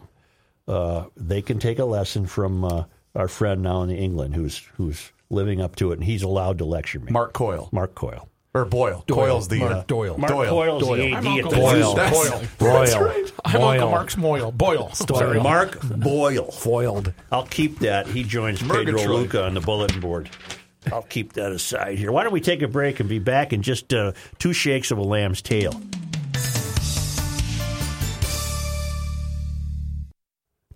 Uh, 0.68 1.06
they 1.16 1.40
can 1.42 1.58
take 1.58 1.78
a 1.78 1.84
lesson 1.84 2.26
from 2.26 2.64
uh, 2.64 2.84
our 3.14 3.26
friend 3.28 3.62
now 3.62 3.82
in 3.82 3.90
England, 3.90 4.34
who's 4.34 4.58
who's 4.76 5.12
living 5.30 5.60
up 5.60 5.76
to 5.76 5.90
it, 5.92 5.94
and 5.94 6.04
he's 6.04 6.22
allowed 6.22 6.58
to 6.58 6.64
lecture 6.64 7.00
me. 7.00 7.10
Mark 7.10 7.32
Coyle 7.32 7.68
Mark 7.72 7.94
Coyle. 7.94 8.28
or 8.54 8.64
Boyle. 8.66 9.04
Coyle's 9.08 9.48
the 9.48 9.60
Mark 9.60 9.72
uh, 9.72 9.84
Doyle. 9.86 10.18
Mark 10.18 10.30
Doyle. 10.32 10.50
Coyle's 10.50 10.82
Doyle. 10.82 10.96
the 10.96 11.12
AD 11.12 11.18
I'm 11.18 11.26
at 11.26 11.32
Uncle 11.44 11.50
the 11.50 11.56
Boyle. 11.56 11.94
That's- 11.94 12.30
Boyle. 12.30 12.42
Boyle. 12.58 13.26
I'm 13.46 13.52
Boyle. 13.60 13.68
Uncle 13.70 13.90
Mark's 13.90 14.16
Moyle. 14.18 14.52
Boyle. 14.52 14.90
Sorry, 14.94 15.40
Mark 15.40 15.80
Boyle. 15.82 16.50
Foiled. 16.52 17.12
I'll 17.32 17.46
keep 17.46 17.78
that. 17.80 18.06
He 18.06 18.22
joins 18.22 18.60
Pedro 18.62 19.04
Luca 19.06 19.44
on 19.44 19.54
the 19.54 19.60
bulletin 19.60 20.00
board. 20.00 20.28
I'll 20.92 21.02
keep 21.02 21.32
that 21.34 21.52
aside 21.52 21.98
here. 21.98 22.12
Why 22.12 22.22
don't 22.22 22.32
we 22.32 22.40
take 22.40 22.62
a 22.62 22.68
break 22.68 23.00
and 23.00 23.08
be 23.08 23.18
back 23.18 23.52
in 23.52 23.62
just 23.62 23.92
uh, 23.92 24.12
two 24.38 24.52
shakes 24.52 24.90
of 24.90 24.98
a 24.98 25.02
lamb's 25.02 25.42
tail? 25.42 25.78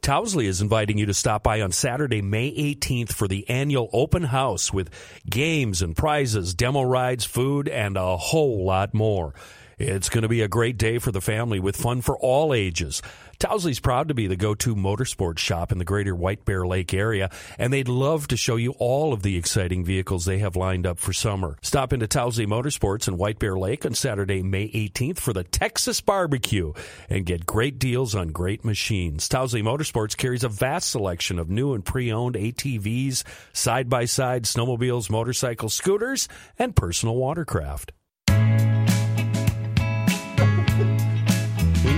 Towsley 0.03 0.47
is 0.47 0.61
inviting 0.61 0.99
you 0.99 1.07
to 1.07 1.15
stop 1.15 1.45
by 1.45 1.61
on 1.61 1.71
Saturday, 1.71 2.23
May 2.23 2.51
18th 2.51 3.13
for 3.13 3.29
the 3.29 3.49
annual 3.49 3.89
open 3.93 4.25
house 4.25 4.73
with 4.73 4.91
games 5.31 5.81
and 5.81 5.97
prizes, 5.97 6.55
demo 6.55 6.83
rides, 6.83 7.25
food, 7.25 7.69
and 7.69 7.97
a 7.97 8.17
whole 8.17 8.65
lot 8.65 8.95
more. 8.95 9.33
It's 9.79 10.09
going 10.09 10.23
to 10.23 10.29
be 10.29 10.43
a 10.43 10.49
great 10.49 10.77
day 10.77 10.99
for 10.99 11.13
the 11.13 11.21
family 11.21 11.61
with 11.61 11.77
fun 11.77 12.01
for 12.01 12.19
all 12.19 12.53
ages. 12.53 13.01
Towsley's 13.43 13.81
proud 13.81 14.07
to 14.07 14.15
be 14.15 14.29
the 14.29 14.37
go-to 14.37 14.77
motorsports 14.77 15.41
shop 15.41 15.73
in 15.73 15.79
the 15.79 15.85
greater 15.85 16.15
White 16.15 16.45
Bear 16.45 16.65
Lake 16.65 16.95
area, 16.95 17.29
and 17.59 17.73
they'd 17.73 17.89
love 17.89 18.29
to 18.29 18.37
show 18.37 18.55
you 18.55 18.71
all 18.79 19.13
of 19.13 19.25
the 19.25 19.37
exciting 19.37 19.85
vehicles 19.85 20.25
they 20.25 20.39
have 20.39 20.55
lined 20.55 20.87
up 20.87 21.01
for 21.01 21.13
summer. 21.13 21.59
Stop 21.61 21.93
into 21.93 22.07
Towsley 22.07 22.47
Motorsports 22.47 23.09
in 23.09 23.17
White 23.17 23.41
Bear 23.41 23.59
Lake 23.59 23.85
on 23.85 23.95
Saturday, 23.95 24.45
May 24.45 24.69
18th 24.69 25.19
for 25.19 25.33
the 25.33 25.43
Texas 25.43 26.01
Barbecue 26.01 26.73
and 27.11 27.27
get 27.27 27.45
great 27.45 27.81
deals 27.81 28.15
on 28.15 28.29
great 28.29 28.65
machines. 28.65 29.29
Towsley 29.29 29.61
Motorsports 29.61 30.17
carries 30.17 30.45
a 30.45 30.49
vast 30.49 30.91
selection 30.91 31.41
of 31.41 31.51
new 31.51 31.75
and 31.75 31.85
pre-owned 31.85 32.37
ATVs, 32.37 33.25
side-by-side 33.53 34.45
snowmobiles, 34.45 35.11
motorcycles, 35.11 35.75
scooters, 35.75 36.29
and 36.61 36.77
personal 36.77 37.17
watercraft. 37.17 37.91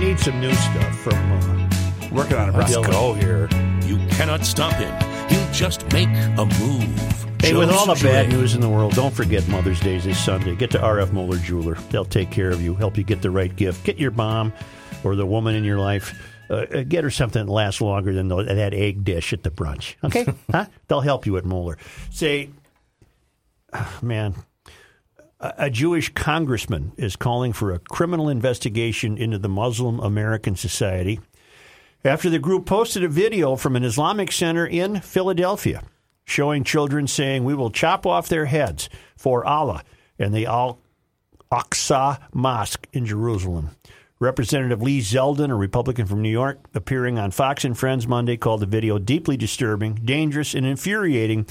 Need 0.05 0.19
some 0.19 0.39
new 0.39 0.53
stuff 0.53 0.99
from. 0.99 1.31
Uh, 1.31 1.69
Working 2.11 2.37
on 2.37 2.49
it, 2.49 2.55
Let's 2.55 2.75
go 2.75 3.15
here. 3.15 3.49
You 3.85 3.97
cannot 4.09 4.45
stop 4.45 4.73
him. 4.73 4.93
He'll 5.31 5.51
just 5.51 5.91
make 5.93 6.09
a 6.09 6.45
move. 6.59 7.25
Hey, 7.41 7.55
with 7.55 7.71
all 7.71 7.87
the 7.87 7.99
bad 8.03 8.29
news 8.29 8.53
in 8.53 8.61
the 8.61 8.69
world, 8.69 8.93
don't 8.93 9.15
forget 9.15 9.47
Mother's 9.47 9.79
Day 9.79 9.95
is 9.95 10.03
this 10.03 10.23
Sunday. 10.23 10.55
Get 10.55 10.69
to 10.71 10.77
RF 10.77 11.11
Moeller 11.11 11.39
Jeweler. 11.39 11.73
They'll 11.89 12.05
take 12.05 12.29
care 12.29 12.51
of 12.51 12.61
you, 12.61 12.75
help 12.75 12.99
you 12.99 13.03
get 13.03 13.23
the 13.23 13.31
right 13.31 13.53
gift. 13.55 13.83
Get 13.83 13.97
your 13.97 14.11
mom 14.11 14.53
or 15.03 15.15
the 15.15 15.25
woman 15.25 15.55
in 15.55 15.63
your 15.63 15.79
life, 15.79 16.13
uh, 16.51 16.53
uh, 16.53 16.83
get 16.83 17.03
her 17.03 17.09
something 17.09 17.43
that 17.43 17.51
lasts 17.51 17.81
longer 17.81 18.13
than 18.13 18.27
the, 18.27 18.43
that 18.43 18.75
egg 18.75 19.03
dish 19.03 19.33
at 19.33 19.41
the 19.41 19.49
brunch. 19.49 19.95
Okay? 20.03 20.31
huh? 20.51 20.67
They'll 20.87 21.01
help 21.01 21.25
you 21.25 21.35
at 21.37 21.45
Moeller. 21.45 21.79
Say, 22.11 22.51
man, 24.03 24.35
a, 25.39 25.69
Jewish 25.69 26.13
congressman 26.13 26.93
is 26.97 27.15
calling 27.15 27.53
for 27.53 27.71
a 27.71 27.79
criminal 27.79 28.29
investigation 28.29 29.17
into 29.17 29.37
the 29.37 29.49
Muslim 29.49 29.99
American 29.99 30.55
Society 30.55 31.19
after 32.03 32.29
the 32.29 32.39
group 32.39 32.65
posted 32.65 33.03
a 33.03 33.09
video 33.09 33.55
from 33.55 33.75
an 33.75 33.83
Islamic 33.83 34.31
center 34.31 34.65
in 34.65 35.01
Philadelphia 35.01 35.83
showing 36.25 36.63
children 36.63 37.07
saying, 37.07 37.43
We 37.43 37.55
will 37.55 37.69
chop 37.69 38.05
off 38.05 38.29
their 38.29 38.45
heads 38.45 38.89
for 39.15 39.45
Allah 39.45 39.83
and 40.17 40.33
the 40.33 40.45
Al 40.45 40.79
Aqsa 41.51 42.19
Mosque 42.33 42.87
in 42.93 43.05
Jerusalem. 43.05 43.71
Representative 44.19 44.81
Lee 44.81 45.01
Zeldin, 45.01 45.51
a 45.51 45.55
Republican 45.55 46.05
from 46.05 46.21
New 46.21 46.29
York, 46.29 46.59
appearing 46.73 47.19
on 47.19 47.31
Fox 47.31 47.65
and 47.65 47.77
Friends 47.77 48.07
Monday, 48.07 48.37
called 48.37 48.61
the 48.61 48.65
video 48.65 48.97
deeply 48.97 49.35
disturbing, 49.35 49.95
dangerous, 49.95 50.55
and 50.55 50.65
infuriating 50.65 51.45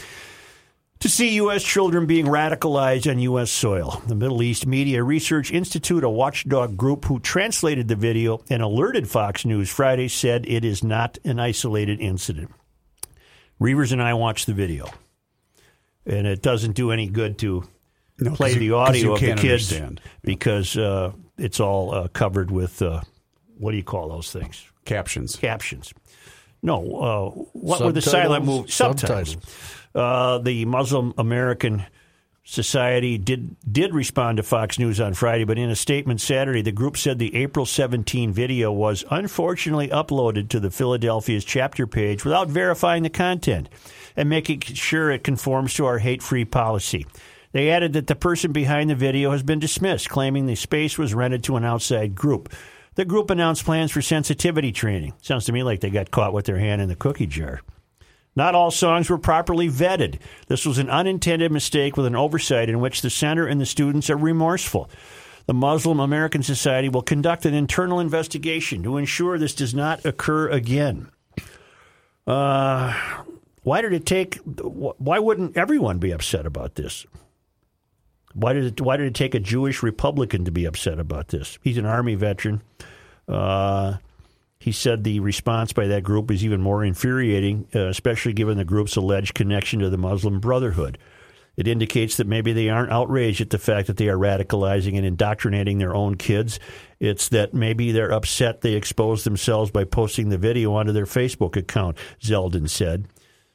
to 1.01 1.09
see 1.09 1.35
U.S. 1.35 1.63
children 1.63 2.07
being 2.07 2.27
radicalized 2.27 3.11
on 3.11 3.19
U.S. 3.19 3.51
soil. 3.51 4.03
The 4.07 4.15
Middle 4.15 4.43
East 4.43 4.67
Media 4.67 5.03
Research 5.03 5.51
Institute, 5.53 6.03
a 6.05 6.09
watchdog 6.09 6.77
group 6.77 7.05
who 7.05 7.21
translated 7.21 7.89
the 7.89 7.97
video 7.97 8.43
and 8.49 8.63
alerted 8.63 9.09
Fox 9.09 9.45
News 9.45 9.69
Friday, 9.71 10.09
said 10.09 10.47
it 10.47 10.65
is 10.65 10.83
not 10.83 11.19
an 11.25 11.39
isolated 11.39 12.01
incident. 12.01 12.51
Reeves 13.59 13.93
and 13.93 14.03
I 14.03 14.15
watched 14.15 14.47
the 14.47 14.55
video, 14.55 14.89
and 16.07 16.27
it 16.27 16.43
doesn't 16.43 16.73
do 16.73 16.91
any 16.91 17.07
good 17.07 17.39
to 17.39 17.65
No, 18.19 18.35
play 18.35 18.55
the 18.55 18.73
audio 18.73 19.15
of 19.15 19.21
the 19.21 19.27
kids 19.35 19.73
understand. 19.73 20.01
because 20.23 20.77
uh, 20.77 21.13
it's 21.39 21.61
all 21.61 21.95
uh, 21.95 22.09
covered 22.09 22.51
with 22.51 22.81
uh, 22.83 23.01
what 23.59 23.71
do 23.71 23.77
you 23.77 23.85
call 23.85 24.09
those 24.09 24.33
things? 24.33 24.65
Captions. 24.85 25.37
Captions. 25.37 25.93
No, 26.63 26.77
uh, 26.97 27.31
what 27.53 27.81
were 27.83 27.93
the 27.93 28.01
silent 28.03 28.45
movies? 28.45 28.75
Subtitles. 28.75 29.31
Subtitles. 29.33 29.84
Uh, 29.95 30.39
the 30.39 30.65
Muslim 30.65 31.15
American 31.19 31.85
Society 32.47 33.17
did 33.17 33.57
did 33.71 33.95
respond 33.95 34.37
to 34.37 34.43
Fox 34.43 34.79
News 34.79 35.01
on 35.01 35.15
Friday, 35.15 35.45
but 35.45 35.59
in 35.59 35.71
a 35.71 35.77
statement 35.77 36.21
Saturday, 36.21 36.61
the 36.61 36.73
group 36.73 36.99
said 36.99 37.19
the 37.19 37.35
April 37.37 37.65
17 37.65 38.33
video 38.33 38.71
was 38.71 39.03
unfortunately 39.11 39.89
uploaded 39.89 40.51
to 40.51 40.61
the 40.61 40.71
Philadelphia's 40.71 41.45
chapter 41.45 41.87
page 41.87 42.23
without 42.23 42.49
verifying 42.49 43.03
the 43.03 43.09
content 43.09 43.71
and 44.15 44.29
making 44.29 44.61
sure 44.61 45.11
it 45.11 45.25
conforms 45.25 45.73
to 45.75 45.87
our 45.87 45.99
hate-free 45.99 46.45
policy. 46.45 47.07
They 47.53 47.71
added 47.71 47.95
that 47.95 48.09
the 48.09 48.15
person 48.15 48.53
behind 48.53 48.91
the 48.91 48.95
video 48.95 49.31
has 49.31 49.43
been 49.43 49.59
dismissed, 49.59 50.11
claiming 50.11 50.45
the 50.45 50.55
space 50.55 50.99
was 50.99 51.15
rented 51.15 51.45
to 51.45 51.57
an 51.57 51.65
outside 51.65 52.15
group. 52.15 52.53
The 52.97 53.07
group 53.07 53.31
announced 53.31 53.65
plans 53.65 53.91
for 53.91 54.03
sensitivity 54.03 54.71
training. 54.71 55.15
Sounds 55.23 55.47
to 55.47 55.53
me 55.53 55.63
like 55.63 55.81
they 55.81 55.91
got 55.91 56.11
caught 56.11 56.35
with 56.35 56.45
their 56.45 56.59
hand 56.59 56.83
in 56.83 56.89
the 56.89 56.97
cookie 56.97 57.27
jar. 57.27 57.63
Not 58.37 58.55
all 58.55 58.71
songs 58.71 59.09
were 59.09 59.19
properly 59.19 59.69
vetted. 59.69 60.19
This 60.49 60.67
was 60.67 60.79
an 60.79 60.91
unintended 60.91 61.53
mistake 61.53 61.97
with 61.97 62.07
an 62.07 62.17
oversight 62.17 62.69
in 62.69 62.81
which 62.81 63.01
the 63.01 63.11
center 63.11 63.47
and 63.47 63.61
the 63.61 63.67
students 63.67 64.11
are 64.11 64.17
remorseful. 64.17 64.91
The 65.47 65.55
Muslim 65.55 66.01
American 66.01 66.43
Society 66.43 66.89
will 66.89 67.03
conduct 67.03 67.45
an 67.45 67.55
internal 67.55 68.01
investigation 68.01 68.83
to 68.83 68.97
ensure 68.97 69.39
this 69.39 69.55
does 69.55 69.75
not 69.75 70.05
occur 70.05 70.49
again. 70.49 71.11
Uh, 72.27 72.95
why 73.63 73.83
did 73.83 73.93
it 73.93 74.07
take? 74.07 74.37
Why 74.37 75.19
wouldn't 75.19 75.57
everyone 75.57 75.99
be 75.99 76.11
upset 76.13 76.47
about 76.47 76.77
this? 76.77 77.07
Why 78.33 78.55
did 78.55 78.65
it? 78.65 78.81
Why 78.81 78.97
did 78.97 79.07
it 79.07 79.15
take 79.15 79.35
a 79.35 79.41
Jewish 79.41 79.83
Republican 79.83 80.45
to 80.47 80.51
be 80.51 80.65
upset 80.65 80.99
about 80.99 81.29
this? 81.29 81.59
He's 81.63 81.79
an 81.79 81.87
Army 81.87 82.15
veteran. 82.15 82.63
Uh, 83.29 83.99
he 84.65 84.73
said 84.73 85.05
the 85.05 85.21
response 85.21 85.75
by 85.75 85.89
that 85.89 86.05
group 86.05 86.31
is 86.31 86.43
even 86.43 86.63
more 86.63 86.83
infuriating, 86.83 87.69
uh, 87.75 87.89
especially 87.89 88.33
given 88.33 88.57
the 88.57 88.65
group's 88.65 88.97
alleged 88.97 89.35
connection 89.35 89.81
to 89.81 89.91
the 89.91 89.99
Muslim 89.99 90.41
Brotherhood. 90.41 90.97
It 91.55 91.69
indicates 91.69 92.17
that 92.17 92.27
maybe 92.27 92.55
they 92.55 92.71
aren't 92.71 92.91
outraged 92.91 93.43
at 93.43 93.51
the 93.51 93.59
fact 93.59 93.89
that 93.89 93.99
they 93.99 94.09
are 94.09 94.17
radicalizing 94.17 94.97
and 94.97 95.05
indoctrinating 95.05 95.77
their 95.77 95.95
own 95.95 96.15
kids. 96.15 96.59
It's 96.99 97.29
that 97.29 97.53
maybe 97.53 97.93
they're 97.93 98.11
upset 98.11 98.63
they 98.63 98.73
exposed 98.73 99.27
themselves 99.27 99.71
by 99.71 99.85
posting 99.85 100.31
the 100.31 100.39
video 100.39 100.73
onto 100.73 100.93
their 100.93 101.05
Facebook 101.05 101.57
account, 101.57 101.99
Zeldin 102.23 102.71
said. 102.71 103.07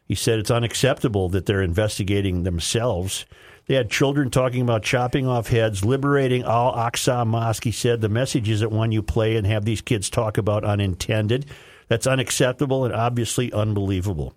He 0.05 0.13
said 0.13 0.37
it's 0.37 0.51
unacceptable 0.51 1.27
that 1.29 1.47
they're 1.47 1.63
investigating 1.63 2.43
themselves. 2.43 3.25
They 3.69 3.75
had 3.75 3.91
children 3.91 4.31
talking 4.31 4.63
about 4.63 4.81
chopping 4.81 5.27
off 5.27 5.49
heads, 5.49 5.85
liberating 5.85 6.41
Al 6.41 6.73
Aqsa 6.73 7.23
Mosque. 7.27 7.65
He 7.65 7.71
said 7.71 8.01
the 8.01 8.09
message 8.09 8.49
isn't 8.49 8.71
one 8.71 8.91
you 8.91 9.03
play 9.03 9.35
and 9.35 9.45
have 9.45 9.63
these 9.63 9.79
kids 9.79 10.09
talk 10.09 10.39
about 10.39 10.65
unintended. 10.65 11.45
That's 11.87 12.07
unacceptable 12.07 12.83
and 12.83 12.95
obviously 12.95 13.53
unbelievable. 13.53 14.33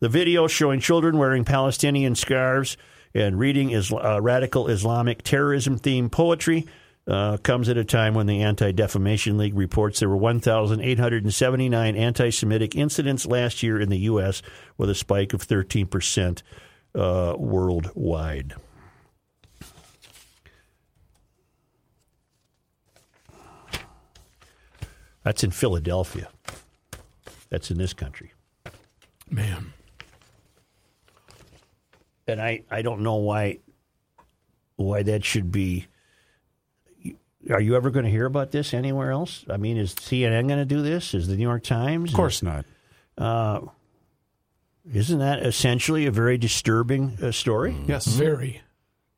The 0.00 0.10
video 0.10 0.46
showing 0.48 0.80
children 0.80 1.16
wearing 1.16 1.46
Palestinian 1.46 2.14
scarves 2.14 2.76
and 3.14 3.38
reading 3.38 3.70
is, 3.70 3.90
uh, 3.90 4.20
radical 4.20 4.68
Islamic 4.68 5.22
terrorism 5.22 5.78
themed 5.78 6.12
poetry 6.12 6.66
uh, 7.06 7.38
comes 7.38 7.70
at 7.70 7.78
a 7.78 7.84
time 7.84 8.12
when 8.12 8.26
the 8.26 8.42
Anti 8.42 8.72
Defamation 8.72 9.38
League 9.38 9.54
reports 9.54 10.00
there 10.00 10.10
were 10.10 10.16
1,879 10.18 11.96
anti 11.96 12.28
Semitic 12.28 12.76
incidents 12.76 13.24
last 13.24 13.62
year 13.62 13.80
in 13.80 13.88
the 13.88 14.00
U.S., 14.00 14.42
with 14.76 14.90
a 14.90 14.94
spike 14.94 15.32
of 15.32 15.40
13% 15.40 16.42
uh, 16.94 17.34
worldwide. 17.38 18.54
That's 25.24 25.42
in 25.42 25.50
Philadelphia. 25.50 26.28
That's 27.48 27.70
in 27.70 27.78
this 27.78 27.92
country. 27.92 28.32
Man. 29.30 29.72
And 32.28 32.40
I, 32.40 32.62
I 32.70 32.82
don't 32.82 33.00
know 33.00 33.16
why 33.16 33.58
why 34.76 35.02
that 35.02 35.24
should 35.24 35.50
be. 35.50 35.86
Are 37.50 37.60
you 37.60 37.76
ever 37.76 37.90
going 37.90 38.04
to 38.04 38.10
hear 38.10 38.24
about 38.24 38.52
this 38.52 38.72
anywhere 38.72 39.10
else? 39.10 39.44
I 39.50 39.56
mean, 39.58 39.76
is 39.76 39.94
CNN 39.94 40.46
going 40.46 40.60
to 40.60 40.64
do 40.64 40.80
this? 40.80 41.12
Is 41.12 41.28
the 41.28 41.36
New 41.36 41.42
York 41.42 41.62
Times? 41.62 42.10
Of 42.10 42.16
course 42.16 42.42
not. 42.42 42.64
Uh, 43.18 43.60
isn't 44.92 45.18
that 45.18 45.44
essentially 45.44 46.06
a 46.06 46.10
very 46.10 46.38
disturbing 46.38 47.18
uh, 47.22 47.32
story? 47.32 47.76
Yes. 47.86 48.06
Very. 48.06 48.62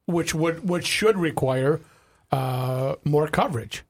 Which 0.07 0.35
would 0.35 0.69
which 0.69 0.87
should 0.87 1.17
require 1.17 1.81
uh, 2.31 2.97
more 3.05 3.29
coverage. 3.29 3.83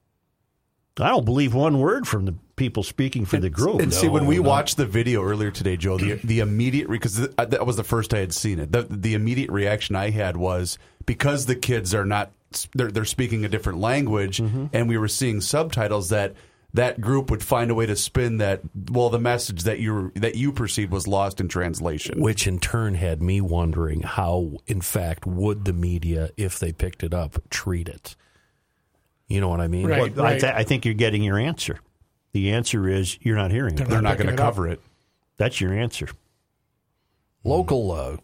I 0.99 1.09
don't 1.09 1.25
believe 1.25 1.53
one 1.53 1.79
word 1.79 2.07
from 2.07 2.25
the 2.25 2.35
people 2.55 2.83
speaking 2.83 3.25
for 3.25 3.37
the 3.37 3.49
group. 3.49 3.81
And 3.81 3.93
see, 3.93 4.07
when 4.07 4.25
we 4.25 4.39
watched 4.39 4.77
the 4.77 4.85
video 4.85 5.23
earlier 5.23 5.51
today, 5.51 5.77
Joe, 5.77 5.97
the 5.97 6.15
the 6.23 6.39
immediate 6.39 6.89
because 6.89 7.17
th- 7.17 7.31
uh, 7.37 7.45
that 7.45 7.65
was 7.65 7.75
the 7.75 7.83
first 7.83 8.13
I 8.13 8.19
had 8.19 8.33
seen 8.33 8.59
it. 8.59 8.71
The, 8.71 8.83
the 8.83 9.13
immediate 9.13 9.51
reaction 9.51 9.95
I 9.95 10.09
had 10.09 10.37
was 10.37 10.77
because 11.05 11.45
the 11.45 11.55
kids 11.55 11.93
are 11.93 12.05
not 12.05 12.31
they're 12.73 12.91
they're 12.91 13.05
speaking 13.05 13.45
a 13.45 13.49
different 13.49 13.79
language, 13.79 14.39
mm-hmm. 14.39 14.67
and 14.73 14.89
we 14.89 14.97
were 14.97 15.07
seeing 15.07 15.41
subtitles 15.41 16.09
that 16.09 16.35
that 16.73 16.99
group 16.99 17.31
would 17.31 17.43
find 17.43 17.71
a 17.71 17.75
way 17.75 17.85
to 17.85 17.95
spin 17.95 18.37
that 18.37 18.61
well 18.91 19.09
the 19.09 19.19
message 19.19 19.63
that 19.63 19.79
you 19.79 20.11
that 20.15 20.35
you 20.35 20.51
perceived 20.51 20.91
was 20.91 21.07
lost 21.07 21.39
in 21.39 21.47
translation. 21.47 22.21
Which 22.21 22.47
in 22.47 22.59
turn 22.59 22.95
had 22.95 23.21
me 23.21 23.41
wondering 23.41 24.01
how, 24.01 24.57
in 24.67 24.81
fact, 24.81 25.25
would 25.25 25.65
the 25.65 25.73
media, 25.73 26.31
if 26.37 26.59
they 26.59 26.71
picked 26.71 27.03
it 27.03 27.13
up, 27.13 27.39
treat 27.49 27.87
it? 27.87 28.15
You 29.27 29.41
know 29.41 29.49
what 29.49 29.59
I 29.61 29.67
mean? 29.67 29.87
Right. 29.87 30.15
Well, 30.15 30.25
I, 30.25 30.39
th- 30.39 30.53
I 30.53 30.63
think 30.63 30.85
you're 30.85 30.93
getting 30.93 31.21
your 31.23 31.37
answer. 31.37 31.79
The 32.33 32.51
answer 32.51 32.87
is 32.87 33.17
you're 33.21 33.35
not 33.35 33.51
hearing 33.51 33.77
it. 33.77 33.87
They're 33.87 34.01
not 34.01 34.11
picking 34.17 34.27
going 34.27 34.37
to 34.37 34.43
it 34.43 34.45
up. 34.45 34.53
cover 34.53 34.67
it. 34.69 34.81
That's 35.37 35.59
your 35.59 35.73
answer. 35.73 36.07
Local 37.43 37.91
uh, 37.91 38.17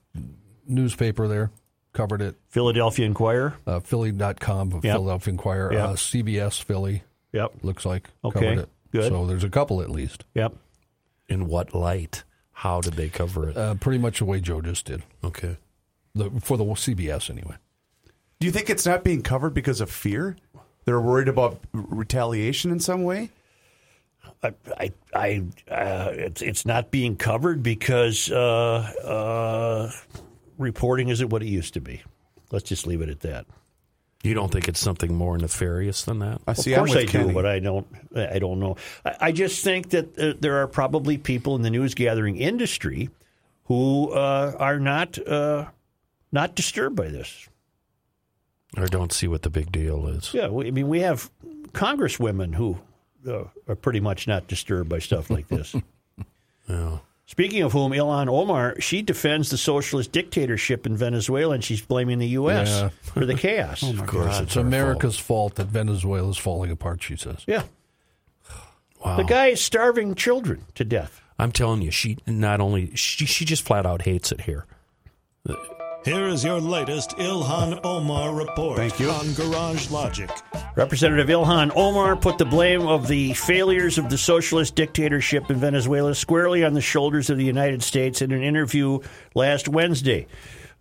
newspaper 0.68 1.28
there 1.28 1.52
covered 1.94 2.22
it. 2.22 2.36
Philadelphia 2.50 3.06
Inquirer. 3.06 3.56
Uh, 3.66 3.80
Philly.com 3.80 4.74
of 4.74 4.84
Yep. 4.86 4.96
Philadelphia 4.96 5.32
Inquirer. 5.32 5.74
Yep. 5.74 5.84
Uh, 5.90 5.94
CBS 5.94 6.62
Philly 6.62 7.04
Yep. 7.32 7.52
looks 7.64 7.86
like 7.86 8.10
Okay, 8.24 8.40
covered 8.40 8.60
it. 8.60 8.70
good. 8.92 9.10
So 9.12 9.26
there's 9.26 9.44
a 9.44 9.50
couple 9.50 9.82
at 9.82 9.90
least. 9.90 10.24
Yep. 10.36 10.56
In 11.30 11.48
what 11.48 11.74
light? 11.74 12.24
How 12.52 12.82
did 12.82 12.94
they 12.94 13.10
cover 13.10 13.50
it? 13.50 13.58
Uh, 13.58 13.76
pretty 13.76 13.98
much 13.98 14.20
the 14.20 14.26
way 14.26 14.40
Joe 14.40 14.62
just 14.62 14.86
did. 14.86 15.04
okay. 15.24 15.58
The, 16.16 16.30
for 16.42 16.58
the 16.58 16.64
CBS 16.64 17.30
anyway. 17.32 17.56
Do 18.40 18.46
you 18.46 18.52
think 18.52 18.70
it's 18.70 18.86
not 18.86 19.04
being 19.04 19.24
covered 19.24 19.56
because 19.56 19.82
of 19.82 19.90
fear? 19.90 20.36
They're 20.86 21.02
worried 21.02 21.28
about 21.28 21.60
retaliation 21.72 22.72
in 22.72 22.80
some 22.80 23.04
way. 23.04 23.30
I, 24.42 24.54
I, 24.78 24.92
I 25.14 25.44
uh, 25.72 26.10
it's 26.14 26.42
it's 26.42 26.66
not 26.66 26.92
being 26.92 27.16
covered 27.16 27.64
because 27.64 28.30
uh, 28.30 28.92
uh, 29.04 29.92
reporting 30.58 31.10
isn't 31.10 31.30
what 31.30 31.42
it 31.42 31.48
used 31.48 31.76
to 31.76 31.82
be. 31.82 32.02
Let's 32.52 32.68
just 32.68 32.86
leave 32.86 33.02
it 33.02 33.10
at 33.10 33.22
that. 33.22 33.46
You 34.24 34.34
don't 34.34 34.52
think 34.52 34.70
it's 34.70 34.80
something 34.80 35.14
more 35.14 35.38
nefarious 35.38 36.04
than 36.04 36.20
that? 36.20 36.42
I 36.48 36.54
see. 36.54 36.74
of 36.74 36.80
I'm 36.80 36.86
course 36.86 36.96
with 36.96 37.10
I 37.10 37.12
Kenny. 37.12 37.28
do, 37.30 37.34
but 37.34 37.46
I 37.46 37.60
don't. 37.60 37.88
I 38.16 38.40
don't 38.40 38.60
know. 38.60 38.78
I, 39.06 39.16
I 39.20 39.32
just 39.32 39.64
think 39.64 39.90
that 39.92 40.18
uh, 40.20 40.34
there 40.40 40.58
are 40.62 40.68
probably 40.68 41.18
people 41.18 41.56
in 41.56 41.62
the 41.62 41.70
news 41.70 41.94
gathering 41.94 42.38
industry 42.38 43.10
who 43.66 44.12
uh, 44.12 44.56
are 44.60 44.80
not 44.80 45.18
uh, 45.28 45.66
not 46.32 46.56
disturbed 46.56 46.96
by 46.96 47.08
this. 47.08 47.48
Or 48.78 48.88
don't 48.88 49.12
see 49.14 49.28
what 49.28 49.44
the 49.44 49.50
big 49.50 49.72
deal 49.72 50.08
is? 50.08 50.34
Yeah, 50.34 50.48
we, 50.48 50.68
I 50.68 50.72
mean, 50.72 50.88
we 50.88 51.02
have 51.02 51.30
congresswomen 51.74 52.56
who 52.56 52.80
uh, 53.28 53.44
are 53.68 53.76
pretty 53.76 54.00
much 54.00 54.28
not 54.28 54.48
disturbed 54.48 54.90
by 54.90 55.00
stuff 55.00 55.30
like 55.30 55.48
this. 55.48 55.76
Yeah. 56.70 57.00
Speaking 57.26 57.62
of 57.64 57.74
whom, 57.74 57.92
Ilhan 57.92 58.30
Omar, 58.30 58.80
she 58.80 59.02
defends 59.02 59.50
the 59.50 59.58
socialist 59.58 60.14
dictatorship 60.14 60.86
in 60.86 60.96
Venezuela, 60.96 61.56
and 61.56 61.64
she's 61.64 61.82
blaming 61.82 62.20
the 62.20 62.28
U.S. 62.30 62.70
Yeah. 62.70 62.90
for 63.02 63.26
the 63.26 63.34
chaos. 63.36 63.84
Of 63.90 64.08
course, 64.08 64.40
it's 64.40 64.56
America's 64.56 65.20
fault. 65.20 65.56
that 65.56 65.68
Venezuela 65.68 66.30
is 66.30 66.38
falling 66.38 66.72
apart. 66.72 67.04
She 67.04 67.18
says. 67.18 67.44
Yeah, 67.46 67.64
Wow. 69.04 69.18
the 69.18 69.24
guy 69.24 69.48
is 69.48 69.60
starving 69.62 70.16
children 70.16 70.64
to 70.76 70.86
death. 70.86 71.20
I'm 71.38 71.52
telling 71.52 71.82
you, 71.82 71.92
she 71.92 72.18
not 72.26 72.62
only 72.62 72.96
she 72.96 73.26
she 73.26 73.44
just 73.44 73.64
flat 73.66 73.86
out 73.86 74.04
hates 74.04 74.32
it 74.32 74.42
here. 74.42 74.66
Here 76.06 76.28
is 76.28 76.44
your 76.44 76.60
latest 76.60 77.12
Ilhan 77.12 77.80
Omar 77.86 78.36
report 78.36 78.76
Thank 78.76 79.00
you. 79.00 79.10
on 79.10 79.34
Garage 79.36 79.90
Logic. 79.90 80.30
Representative 80.76 81.28
Ilhan 81.28 81.72
Omar 81.78 82.18
put 82.18 82.38
the 82.38 82.44
blame 82.44 82.86
of 82.86 83.08
the 83.08 83.32
failures 83.36 83.98
of 83.98 84.10
the 84.10 84.18
socialist 84.18 84.76
dictatorship 84.76 85.50
in 85.50 85.56
Venezuela 85.56 86.14
squarely 86.14 86.66
on 86.66 86.74
the 86.74 86.82
shoulders 86.82 87.30
of 87.30 87.38
the 87.38 87.46
United 87.46 87.82
States 87.82 88.22
in 88.22 88.34
an 88.34 88.44
interview 88.44 89.00
last 89.34 89.70
Wednesday. 89.70 90.28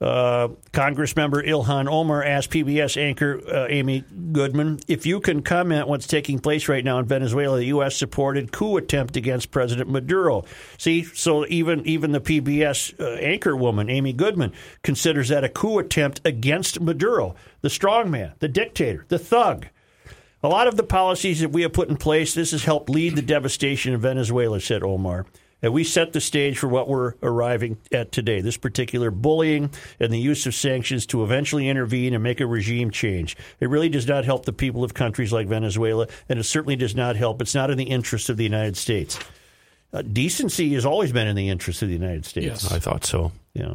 Uh, 0.02 0.48
Congress 0.72 1.14
member 1.14 1.40
Ilhan 1.40 1.88
Omar 1.88 2.24
asked 2.24 2.50
PBS 2.50 3.00
anchor 3.00 3.40
uh, 3.46 3.68
Amy 3.68 4.02
Goodman 4.32 4.80
if 4.88 5.06
you 5.06 5.20
can 5.20 5.42
comment 5.42 5.86
what's 5.86 6.08
taking 6.08 6.40
place 6.40 6.66
right 6.66 6.84
now 6.84 6.98
in 6.98 7.04
Venezuela. 7.04 7.58
The 7.58 7.66
U.S. 7.66 7.96
supported 7.96 8.50
coup 8.50 8.76
attempt 8.76 9.16
against 9.16 9.52
President 9.52 9.88
Maduro. 9.88 10.44
See, 10.76 11.04
so 11.04 11.46
even 11.46 11.86
even 11.86 12.10
the 12.10 12.20
PBS 12.20 12.98
uh, 12.98 13.14
anchor 13.20 13.56
woman 13.56 13.88
Amy 13.88 14.12
Goodman 14.12 14.52
considers 14.82 15.28
that 15.28 15.44
a 15.44 15.48
coup 15.48 15.78
attempt 15.78 16.20
against 16.24 16.80
Maduro, 16.80 17.36
the 17.60 17.68
strongman, 17.68 18.36
the 18.40 18.48
dictator, 18.48 19.04
the 19.06 19.20
thug. 19.20 19.68
A 20.42 20.48
lot 20.48 20.66
of 20.66 20.76
the 20.76 20.82
policies 20.82 21.38
that 21.38 21.52
we 21.52 21.62
have 21.62 21.72
put 21.72 21.88
in 21.88 21.96
place, 21.96 22.34
this 22.34 22.50
has 22.50 22.64
helped 22.64 22.90
lead 22.90 23.14
the 23.14 23.22
devastation 23.22 23.94
in 23.94 24.00
Venezuela, 24.00 24.60
said 24.60 24.82
Omar. 24.82 25.26
And 25.62 25.72
we 25.72 25.84
set 25.84 26.12
the 26.12 26.20
stage 26.20 26.58
for 26.58 26.68
what 26.68 26.88
we're 26.88 27.14
arriving 27.22 27.78
at 27.92 28.12
today 28.12 28.40
this 28.40 28.56
particular 28.56 29.10
bullying 29.10 29.70
and 30.00 30.12
the 30.12 30.18
use 30.18 30.46
of 30.46 30.54
sanctions 30.54 31.06
to 31.06 31.22
eventually 31.22 31.68
intervene 31.68 32.14
and 32.14 32.22
make 32.22 32.40
a 32.40 32.46
regime 32.46 32.90
change. 32.90 33.36
It 33.60 33.68
really 33.68 33.88
does 33.88 34.06
not 34.06 34.24
help 34.24 34.44
the 34.44 34.52
people 34.52 34.82
of 34.82 34.94
countries 34.94 35.32
like 35.32 35.46
Venezuela, 35.46 36.08
and 36.28 36.38
it 36.38 36.44
certainly 36.44 36.76
does 36.76 36.96
not 36.96 37.16
help. 37.16 37.40
It's 37.40 37.54
not 37.54 37.70
in 37.70 37.78
the 37.78 37.84
interest 37.84 38.28
of 38.28 38.36
the 38.36 38.44
United 38.44 38.76
States. 38.76 39.18
Uh, 39.92 40.02
decency 40.02 40.72
has 40.74 40.84
always 40.86 41.12
been 41.12 41.28
in 41.28 41.36
the 41.36 41.48
interest 41.48 41.82
of 41.82 41.88
the 41.88 41.94
United 41.94 42.24
States. 42.24 42.64
Yes. 42.64 42.72
I 42.72 42.78
thought 42.78 43.04
so. 43.04 43.30
Yeah. 43.54 43.74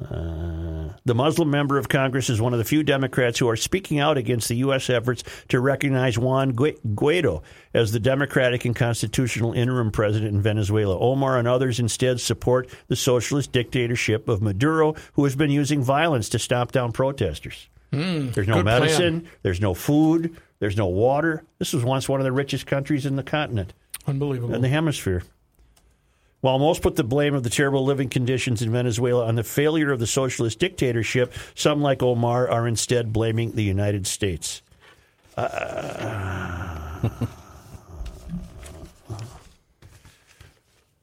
Uh, 0.00 0.88
the 1.04 1.14
Muslim 1.14 1.50
member 1.50 1.76
of 1.76 1.88
Congress 1.88 2.30
is 2.30 2.40
one 2.40 2.52
of 2.54 2.58
the 2.58 2.64
few 2.64 2.82
Democrats 2.82 3.38
who 3.38 3.48
are 3.48 3.56
speaking 3.56 3.98
out 3.98 4.16
against 4.16 4.48
the 4.48 4.56
U.S. 4.56 4.88
efforts 4.88 5.22
to 5.48 5.60
recognize 5.60 6.18
Juan 6.18 6.52
Guaido 6.54 7.42
as 7.74 7.92
the 7.92 8.00
democratic 8.00 8.64
and 8.64 8.74
constitutional 8.74 9.52
interim 9.52 9.90
president 9.90 10.34
in 10.34 10.40
Venezuela. 10.40 10.98
Omar 10.98 11.38
and 11.38 11.46
others 11.46 11.78
instead 11.78 12.20
support 12.20 12.70
the 12.88 12.96
socialist 12.96 13.52
dictatorship 13.52 14.28
of 14.28 14.40
Maduro, 14.40 14.94
who 15.12 15.24
has 15.24 15.36
been 15.36 15.50
using 15.50 15.82
violence 15.82 16.30
to 16.30 16.38
stomp 16.38 16.72
down 16.72 16.92
protesters. 16.92 17.68
there's 17.90 18.48
no 18.48 18.54
good 18.54 18.64
plan. 18.64 18.64
medicine, 18.64 19.28
there's 19.42 19.60
no 19.60 19.74
food, 19.74 20.34
there's 20.58 20.76
no 20.76 20.86
water. 20.86 21.44
This 21.58 21.74
was 21.74 21.84
once 21.84 22.08
one 22.08 22.18
of 22.20 22.24
the 22.24 22.32
richest 22.32 22.66
countries 22.66 23.04
in 23.04 23.16
the 23.16 23.22
continent 23.22 23.74
Unbelievable. 24.06 24.54
in 24.54 24.62
the 24.62 24.68
hemisphere. 24.68 25.22
While 26.42 26.58
most 26.58 26.82
put 26.82 26.96
the 26.96 27.04
blame 27.04 27.34
of 27.34 27.44
the 27.44 27.50
terrible 27.50 27.84
living 27.84 28.08
conditions 28.08 28.62
in 28.62 28.72
Venezuela 28.72 29.26
on 29.26 29.36
the 29.36 29.44
failure 29.44 29.92
of 29.92 30.00
the 30.00 30.08
socialist 30.08 30.58
dictatorship, 30.58 31.32
some, 31.54 31.80
like 31.80 32.02
Omar, 32.02 32.50
are 32.50 32.66
instead 32.66 33.12
blaming 33.12 33.52
the 33.52 33.62
United 33.62 34.08
States. 34.08 34.60
Uh, 35.36 36.98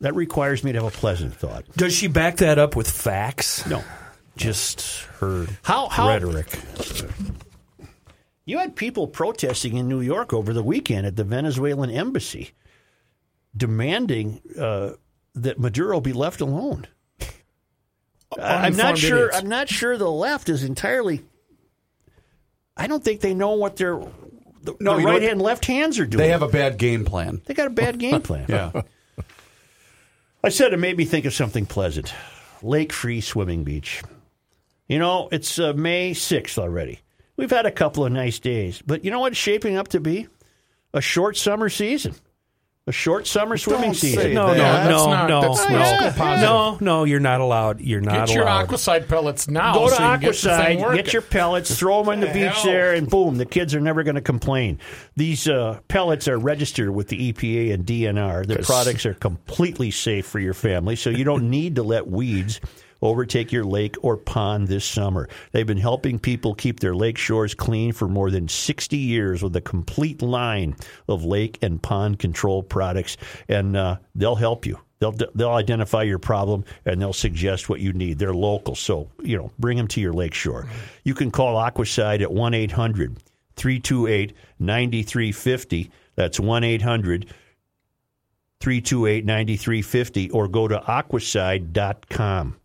that 0.01 0.13
requires 0.13 0.61
me 0.63 0.73
to 0.73 0.83
have 0.83 0.93
a 0.93 0.97
pleasant 0.97 1.33
thought. 1.33 1.63
Does 1.75 1.93
she 1.93 2.07
back 2.07 2.37
that 2.37 2.57
up 2.59 2.75
with 2.75 2.89
facts? 2.91 3.65
No. 3.65 3.81
Just 4.35 4.81
her 5.19 5.47
How- 5.63 5.87
how- 5.87 6.09
rhetoric. 6.09 6.47
You 8.45 8.57
had 8.57 8.75
people 8.75 9.07
protesting 9.07 9.77
in 9.77 9.87
New 9.87 10.01
York 10.01 10.33
over 10.33 10.53
the 10.53 10.63
weekend 10.63 11.05
at 11.05 11.15
the 11.15 11.23
Venezuelan 11.23 11.91
embassy, 11.91 12.51
demanding 13.55 14.41
uh, 14.59 14.91
that 15.43 15.59
Maduro 15.59 15.99
be 16.01 16.13
left 16.13 16.41
alone. 16.41 16.87
I'm 18.37 18.75
not 18.75 18.97
sure. 18.97 19.27
idiots. 19.27 19.37
I'm 19.37 19.49
not 19.49 19.69
sure 19.69 19.97
the 19.97 20.09
left 20.09 20.49
is 20.49 20.63
entirely. 20.63 21.23
I 22.77 22.87
don't 22.87 23.03
think 23.03 23.21
they 23.21 23.33
know 23.33 23.53
what 23.53 23.75
their 23.75 23.97
the, 24.61 24.75
No, 24.79 24.97
the 24.97 25.03
right 25.03 25.13
what? 25.13 25.21
hand 25.23 25.41
left 25.41 25.65
hands 25.65 25.99
are 25.99 26.05
doing. 26.05 26.19
They 26.19 26.29
have 26.29 26.41
a 26.43 26.47
bad 26.47 26.77
game 26.77 27.05
plan. 27.05 27.41
They 27.45 27.53
got 27.53 27.67
a 27.67 27.71
bad 27.71 27.97
game 27.99 28.21
plan. 28.21 28.45
Yeah. 28.47 28.81
I 30.43 30.49
said 30.49 30.73
it 30.73 30.77
made 30.77 30.95
me 30.95 31.05
think 31.05 31.25
of 31.25 31.33
something 31.33 31.65
pleasant. 31.65 32.13
Lake 32.61 32.93
Free 32.93 33.19
Swimming 33.21 33.63
Beach. 33.63 34.01
You 34.87 34.99
know, 34.99 35.27
it's 35.31 35.59
uh, 35.59 35.73
May 35.73 36.11
6th 36.11 36.57
already. 36.57 36.99
We've 37.35 37.49
had 37.49 37.65
a 37.65 37.71
couple 37.71 38.05
of 38.05 38.11
nice 38.11 38.39
days, 38.39 38.81
but 38.85 39.03
you 39.03 39.11
know 39.11 39.19
what 39.19 39.33
it's 39.33 39.41
shaping 39.41 39.75
up 39.77 39.89
to 39.89 39.99
be? 39.99 40.27
A 40.93 41.01
short 41.01 41.37
summer 41.37 41.69
season. 41.69 42.15
A 42.89 42.91
short 42.91 43.27
summer 43.27 43.55
swimming 43.55 43.83
Don't 43.91 43.93
season. 43.93 44.21
say 44.23 44.33
No, 44.33 44.47
that. 44.47 44.57
no, 44.57 44.63
that's 44.63 44.89
no, 44.89 45.05
not- 45.11 45.29
no, 45.29 45.41
that's 45.41 45.69
no, 45.69 46.25
not 46.25 46.41
no, 46.41 46.77
no. 46.81 47.03
You're 47.03 47.19
not 47.19 47.39
allowed. 47.39 47.81
You're 47.81 48.01
not 48.01 48.27
Get 48.27 48.33
your 48.35 48.43
allowed. 48.45 48.67
Aquacide 48.67 49.07
pellets 49.07 49.47
now. 49.47 49.75
Go 49.75 49.89
to 49.89 49.95
so 49.95 50.01
you 50.03 50.09
can 50.09 50.19
get 50.21 50.31
Aquacide, 50.33 50.95
get 50.95 51.13
your 51.13 51.21
pellets, 51.21 51.77
throw 51.77 52.03
them 52.03 52.13
in 52.15 52.19
the 52.21 52.25
The 52.25 52.33
beach 52.33 52.51
hell? 52.51 52.65
there, 52.65 52.93
and 52.95 53.07
boom, 53.07 53.37
the 53.37 53.45
kids 53.45 53.75
are 53.75 53.79
never 53.79 54.01
going 54.01 54.15
to 54.15 54.21
complain. 54.21 54.79
These 55.15 55.47
uh, 55.47 55.81
pellets 55.87 56.27
are 56.27 56.39
registered 56.39 56.89
with 56.89 57.09
the 57.09 57.31
EPA 57.31 57.73
and 57.75 57.85
DNR. 57.85 58.47
The 58.47 58.57
products 58.63 59.05
are 59.05 59.13
completely 59.13 59.91
safe 59.91 60.25
for 60.25 60.39
your 60.39 60.55
family, 60.55 60.95
so 60.95 61.11
you 61.11 61.23
don't 61.23 61.47
need 61.51 61.75
to 61.75 61.83
let 61.83 62.07
weeds 62.07 62.59
overtake 63.01 63.51
your 63.51 63.63
lake 63.63 63.95
or 64.01 64.17
pond 64.17 64.67
this 64.67 64.85
summer. 64.85 65.27
They've 65.51 65.67
been 65.67 65.77
helping 65.77 66.19
people 66.19 66.55
keep 66.55 66.79
their 66.79 66.95
lake 66.95 67.17
shores 67.17 67.53
clean 67.53 67.93
for 67.93 68.07
more 68.07 68.31
than 68.31 68.47
60 68.47 68.97
years 68.97 69.43
with 69.43 69.55
a 69.55 69.61
complete 69.61 70.21
line 70.21 70.75
of 71.07 71.23
lake 71.23 71.57
and 71.61 71.81
pond 71.81 72.19
control 72.19 72.63
products, 72.63 73.17
and 73.47 73.75
uh, 73.75 73.97
they'll 74.15 74.35
help 74.35 74.65
you. 74.65 74.79
They'll 74.99 75.15
they'll 75.33 75.51
identify 75.51 76.03
your 76.03 76.19
problem 76.19 76.65
and 76.85 77.01
they'll 77.01 77.13
suggest 77.13 77.69
what 77.69 77.79
you 77.79 77.93
need. 77.93 78.19
They're 78.19 78.33
local, 78.33 78.75
so 78.75 79.09
you 79.21 79.37
know 79.37 79.51
bring 79.57 79.77
them 79.77 79.87
to 79.89 80.01
your 80.01 80.13
lakeshore. 80.13 80.67
You 81.05 81.13
can 81.13 81.31
call 81.31 81.55
Aquacide 81.55 82.21
at 82.21 82.31
one 82.31 82.53
800 82.53 83.17
328 83.55 84.35
9350 84.59 85.91
That's 86.15 86.39
one 86.39 86.63
800 86.65 87.33
328 88.59 89.25
9350 89.25 90.29
or 90.31 90.47
go 90.49 90.67
to 90.67 90.79
aquacide.com. 90.79 92.58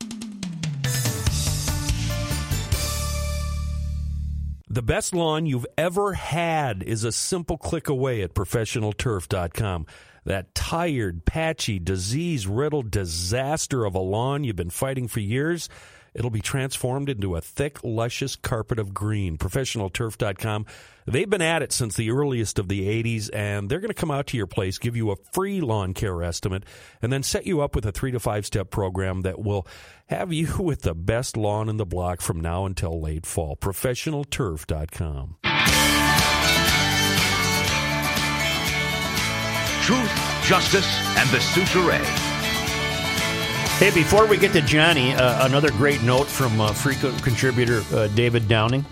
The 4.74 4.82
best 4.82 5.14
lawn 5.14 5.46
you've 5.46 5.68
ever 5.78 6.14
had 6.14 6.82
is 6.82 7.04
a 7.04 7.12
simple 7.12 7.56
click 7.56 7.88
away 7.88 8.22
at 8.22 8.34
professionalturf.com. 8.34 9.86
That 10.24 10.52
tired, 10.52 11.24
patchy, 11.24 11.78
disease 11.78 12.48
riddled 12.48 12.90
disaster 12.90 13.84
of 13.84 13.94
a 13.94 14.00
lawn 14.00 14.42
you've 14.42 14.56
been 14.56 14.70
fighting 14.70 15.06
for 15.06 15.20
years, 15.20 15.68
it'll 16.14 16.30
be 16.30 16.40
transformed 16.40 17.08
into 17.08 17.36
a 17.36 17.40
thick, 17.40 17.82
luscious 17.82 18.36
carpet 18.36 18.78
of 18.78 18.94
green. 18.94 19.36
Professionalturf.com. 19.36 20.66
They've 21.06 21.28
been 21.28 21.42
at 21.42 21.62
it 21.62 21.72
since 21.72 21.96
the 21.96 22.10
earliest 22.10 22.58
of 22.58 22.68
the 22.68 23.02
80s, 23.02 23.28
and 23.32 23.68
they're 23.68 23.80
going 23.80 23.88
to 23.88 23.94
come 23.94 24.10
out 24.10 24.28
to 24.28 24.36
your 24.36 24.46
place, 24.46 24.78
give 24.78 24.96
you 24.96 25.10
a 25.10 25.16
free 25.32 25.60
lawn 25.60 25.92
care 25.92 26.22
estimate, 26.22 26.64
and 27.02 27.12
then 27.12 27.22
set 27.22 27.46
you 27.46 27.60
up 27.60 27.74
with 27.74 27.84
a 27.84 27.92
three 27.92 28.12
to 28.12 28.20
five 28.20 28.46
step 28.46 28.70
program 28.70 29.22
that 29.22 29.38
will 29.38 29.66
have 30.06 30.32
you 30.32 30.56
with 30.58 30.82
the 30.82 30.94
best 30.94 31.36
lawn 31.36 31.68
in 31.68 31.76
the 31.76 31.86
block 31.86 32.20
from 32.20 32.40
now 32.40 32.64
until 32.64 33.00
late 33.00 33.26
fall. 33.26 33.56
Professionalturf.com. 33.56 35.36
Truth, 39.82 40.46
justice, 40.46 40.86
and 41.18 41.28
the 41.28 41.40
suture. 41.40 42.33
Hey, 43.78 43.90
before 43.92 44.26
we 44.26 44.36
get 44.38 44.52
to 44.52 44.62
Johnny, 44.62 45.12
uh, 45.14 45.46
another 45.46 45.70
great 45.72 46.00
note 46.02 46.26
from 46.26 46.58
uh, 46.60 46.72
frequent 46.72 47.20
contributor 47.22 47.82
uh, 47.92 48.06
David 48.08 48.46
Downing. 48.48 48.84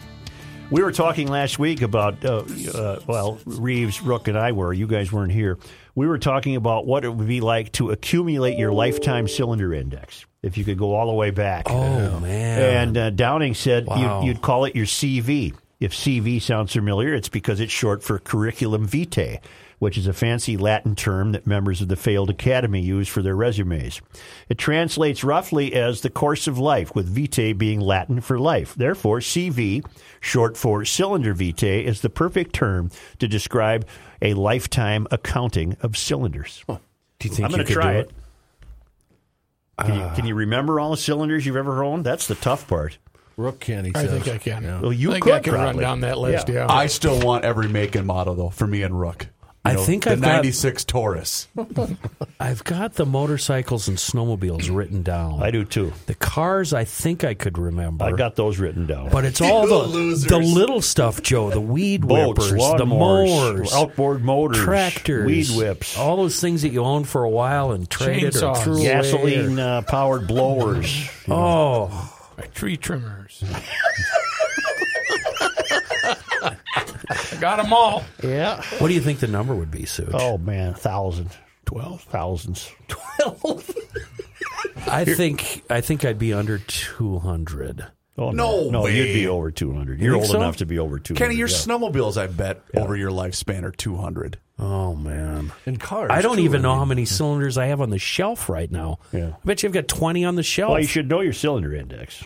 We 0.70 0.82
were 0.82 0.90
talking 0.92 1.28
last 1.28 1.58
week 1.58 1.82
about, 1.82 2.22
uh, 2.24 2.44
uh, 2.74 2.98
well, 3.06 3.38
Reeves, 3.46 4.02
Rook, 4.02 4.26
and 4.28 4.36
I 4.36 4.52
were. 4.52 4.72
You 4.72 4.86
guys 4.86 5.12
weren't 5.12 5.32
here. 5.32 5.56
We 5.94 6.06
were 6.08 6.18
talking 6.18 6.56
about 6.56 6.84
what 6.84 7.04
it 7.04 7.10
would 7.14 7.28
be 7.28 7.40
like 7.40 7.72
to 7.72 7.90
accumulate 7.90 8.58
your 8.58 8.72
lifetime 8.72 9.28
cylinder 9.28 9.72
index 9.72 10.26
if 10.42 10.58
you 10.58 10.64
could 10.64 10.78
go 10.78 10.94
all 10.94 11.06
the 11.06 11.12
way 11.14 11.30
back. 11.30 11.66
Oh, 11.70 12.18
man. 12.20 12.60
And 12.88 12.96
uh, 12.96 13.10
Downing 13.10 13.54
said 13.54 13.86
Wow. 13.86 14.20
you'd, 14.22 14.26
you'd 14.26 14.42
call 14.42 14.64
it 14.64 14.74
your 14.74 14.86
CV. 14.86 15.54
If 15.78 15.92
CV 15.92 16.40
sounds 16.42 16.72
familiar, 16.72 17.14
it's 17.14 17.28
because 17.28 17.60
it's 17.60 17.72
short 17.72 18.02
for 18.02 18.18
curriculum 18.18 18.86
vitae, 18.86 19.38
which 19.82 19.98
is 19.98 20.06
a 20.06 20.12
fancy 20.12 20.56
Latin 20.56 20.94
term 20.94 21.32
that 21.32 21.44
members 21.44 21.80
of 21.80 21.88
the 21.88 21.96
failed 21.96 22.30
academy 22.30 22.80
use 22.80 23.08
for 23.08 23.20
their 23.20 23.34
resumes. 23.34 24.00
It 24.48 24.56
translates 24.56 25.24
roughly 25.24 25.74
as 25.74 26.02
the 26.02 26.08
course 26.08 26.46
of 26.46 26.56
life, 26.56 26.94
with 26.94 27.12
vitae 27.12 27.52
being 27.52 27.80
Latin 27.80 28.20
for 28.20 28.38
life. 28.38 28.76
Therefore, 28.76 29.18
CV, 29.18 29.84
short 30.20 30.56
for 30.56 30.84
cylinder 30.84 31.34
vitae, 31.34 31.84
is 31.84 32.00
the 32.00 32.08
perfect 32.08 32.52
term 32.52 32.92
to 33.18 33.26
describe 33.26 33.84
a 34.22 34.34
lifetime 34.34 35.08
accounting 35.10 35.76
of 35.80 35.96
cylinders. 35.96 36.62
Do 36.68 36.78
you 37.22 37.30
think 37.34 37.46
I'm 37.46 37.50
you 37.50 37.56
going 37.56 37.66
to 37.66 37.74
could 37.74 37.82
try 37.82 37.92
do 37.94 37.98
it. 37.98 38.10
Can, 39.80 39.94
you, 39.96 40.10
can 40.14 40.26
you 40.26 40.36
remember 40.36 40.78
all 40.78 40.92
the 40.92 40.96
cylinders 40.96 41.44
you've 41.44 41.56
ever 41.56 41.82
owned? 41.82 42.04
That's 42.04 42.28
the 42.28 42.36
tough 42.36 42.68
part. 42.68 42.98
Rook 43.36 43.58
can, 43.58 43.84
he 43.84 43.90
I 43.96 44.06
think 44.06 44.28
I 44.28 44.38
can. 44.38 44.80
Well, 44.80 44.92
you 44.92 45.10
I 45.10 45.14
think 45.14 45.24
could 45.24 45.34
I 45.34 45.40
can 45.40 45.54
run 45.54 45.76
down 45.76 46.02
that 46.02 46.18
list. 46.18 46.48
Yeah. 46.48 46.66
Yeah. 46.66 46.72
I 46.72 46.86
still 46.86 47.18
want 47.18 47.44
every 47.44 47.68
make 47.68 47.96
and 47.96 48.06
model 48.06 48.36
though 48.36 48.50
for 48.50 48.68
me 48.68 48.84
and 48.84 49.00
Rook. 49.00 49.26
You 49.64 49.70
I 49.70 49.74
know, 49.74 49.84
think 49.84 50.02
the 50.04 50.10
I've 50.12 50.20
got- 50.20 50.26
'96 50.26 50.84
Taurus. 50.86 51.46
I've 52.40 52.64
got 52.64 52.94
the 52.94 53.06
motorcycles 53.06 53.86
and 53.86 53.96
snowmobiles 53.96 54.74
written 54.74 55.04
down. 55.04 55.40
I 55.40 55.52
do 55.52 55.64
too. 55.64 55.92
The 56.06 56.16
cars, 56.16 56.74
I 56.74 56.82
think 56.82 57.22
I 57.22 57.34
could 57.34 57.56
remember. 57.58 58.04
I 58.04 58.10
got 58.10 58.34
those 58.34 58.58
written 58.58 58.86
down. 58.88 59.10
But 59.10 59.24
it's 59.24 59.40
all 59.40 59.66
the 59.86 60.26
the 60.28 60.38
little 60.38 60.82
stuff, 60.82 61.22
Joe. 61.22 61.50
The 61.50 61.60
weed 61.60 62.08
Boats, 62.08 62.50
whippers, 62.50 62.76
the 62.78 62.86
mowers, 62.86 63.72
outboard 63.72 64.24
motors, 64.24 64.58
tractors, 64.64 65.26
weed 65.26 65.56
whips, 65.56 65.96
all 65.96 66.16
those 66.16 66.40
things 66.40 66.62
that 66.62 66.70
you 66.70 66.82
owned 66.82 67.06
for 67.08 67.22
a 67.22 67.30
while 67.30 67.70
and 67.70 67.88
traded 67.88 68.34
or 68.34 68.38
Chainsaws. 68.40 68.64
threw 68.64 68.72
away. 68.74 68.82
gasoline 68.82 69.60
or- 69.60 69.62
uh, 69.78 69.82
powered 69.82 70.26
blowers. 70.26 71.08
oh, 71.28 72.12
My 72.36 72.46
tree 72.46 72.76
trimmers. 72.76 73.44
I 76.44 76.56
got 77.42 77.56
them 77.62 77.72
all. 77.72 78.04
Yeah. 78.22 78.62
what 78.78 78.88
do 78.88 78.94
you 78.94 79.00
think 79.00 79.18
the 79.18 79.26
number 79.26 79.54
would 79.54 79.70
be, 79.70 79.80
Suge? 79.82 80.10
Oh 80.14 80.38
man, 80.38 80.74
thousands, 80.74 81.36
twelve 81.66 82.00
thousands. 82.02 82.70
I 84.86 85.04
think 85.04 85.64
I 85.70 85.80
think 85.80 86.04
I'd 86.04 86.18
be 86.18 86.32
under 86.32 86.58
two 86.58 87.18
hundred. 87.18 87.86
Oh 88.18 88.30
No 88.30 88.68
no, 88.70 88.82
way. 88.82 88.96
you'd 88.96 89.14
be 89.14 89.26
over 89.26 89.50
two 89.50 89.72
hundred. 89.72 90.00
You're 90.00 90.16
old 90.16 90.26
so? 90.26 90.36
enough 90.36 90.58
to 90.58 90.66
be 90.66 90.78
over 90.78 90.98
two 90.98 91.14
hundred. 91.14 91.24
Kenny, 91.24 91.36
your 91.36 91.48
snowmobiles, 91.48 92.16
I 92.16 92.26
bet, 92.26 92.62
over 92.74 92.94
your 92.96 93.10
lifespan 93.10 93.64
are 93.64 93.70
200. 93.72 94.38
Oh 94.58 94.94
man. 94.94 95.50
And 95.66 95.80
cars. 95.80 96.10
I 96.12 96.20
don't 96.22 96.38
even 96.40 96.62
know 96.62 96.74
how 96.74 96.84
many 96.84 97.04
cylinders 97.06 97.58
I 97.58 97.66
have 97.66 97.80
on 97.80 97.90
the 97.90 97.98
shelf 97.98 98.48
right 98.48 98.70
now. 98.70 98.98
Yeah. 99.12 99.30
I 99.30 99.46
bet 99.46 99.62
you've 99.62 99.72
got 99.72 99.88
twenty 99.88 100.24
on 100.24 100.34
the 100.36 100.42
shelf. 100.42 100.72
Well, 100.72 100.80
you 100.80 100.86
should 100.86 101.08
know 101.08 101.20
your 101.20 101.32
cylinder 101.32 101.74
index. 101.74 102.22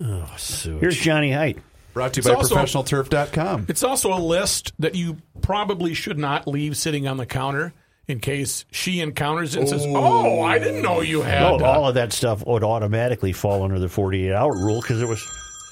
Oh, 0.00 0.28
Suge. 0.36 0.80
Here's 0.80 0.96
Johnny 0.98 1.32
Height. 1.32 1.58
Brought 1.96 2.12
to 2.12 2.18
you 2.20 2.30
It's 2.30 2.50
by 2.50 2.56
also- 2.58 2.82
ProfessionalTurf.com. 2.82 3.64
It's 3.70 3.82
also 3.82 4.12
a 4.12 4.20
list 4.20 4.74
that 4.78 4.94
you 4.94 5.16
probably 5.40 5.94
should 5.94 6.18
not 6.18 6.46
leave 6.46 6.76
sitting 6.76 7.08
on 7.08 7.16
the 7.16 7.24
counter 7.24 7.72
in 8.06 8.20
case 8.20 8.66
she 8.70 9.00
encounters 9.00 9.56
it 9.56 9.60
and 9.60 9.68
says, 9.70 9.82
"Oh, 9.88 10.42
I 10.42 10.58
didn't 10.58 10.82
know 10.82 11.00
you 11.00 11.22
had." 11.22 11.40
No, 11.40 11.56
uh, 11.58 11.64
all 11.64 11.88
of 11.88 11.94
that 11.94 12.12
stuff 12.12 12.44
would 12.46 12.62
automatically 12.62 13.32
fall 13.32 13.62
under 13.62 13.78
the 13.78 13.88
48 13.88 14.30
hour 14.34 14.52
rule 14.52 14.82
because 14.82 15.00
it 15.00 15.08
was. 15.08 15.26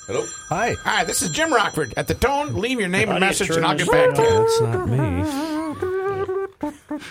Hello. 0.06 0.24
Hi. 0.48 0.74
Hi, 0.82 1.04
this 1.04 1.20
is 1.20 1.28
Jim 1.28 1.52
Rockford. 1.52 1.92
At 1.98 2.08
the 2.08 2.14
tone, 2.14 2.54
leave 2.54 2.80
your 2.80 2.88
name 2.88 3.08
and 3.10 3.20
message, 3.20 3.50
and 3.50 3.62
I'll 3.66 3.76
get 3.76 3.90
back 3.90 4.14
to 4.14 4.22
you. 4.22 4.28
That's 4.28 4.60
not 4.62 4.88
me. 4.88 5.63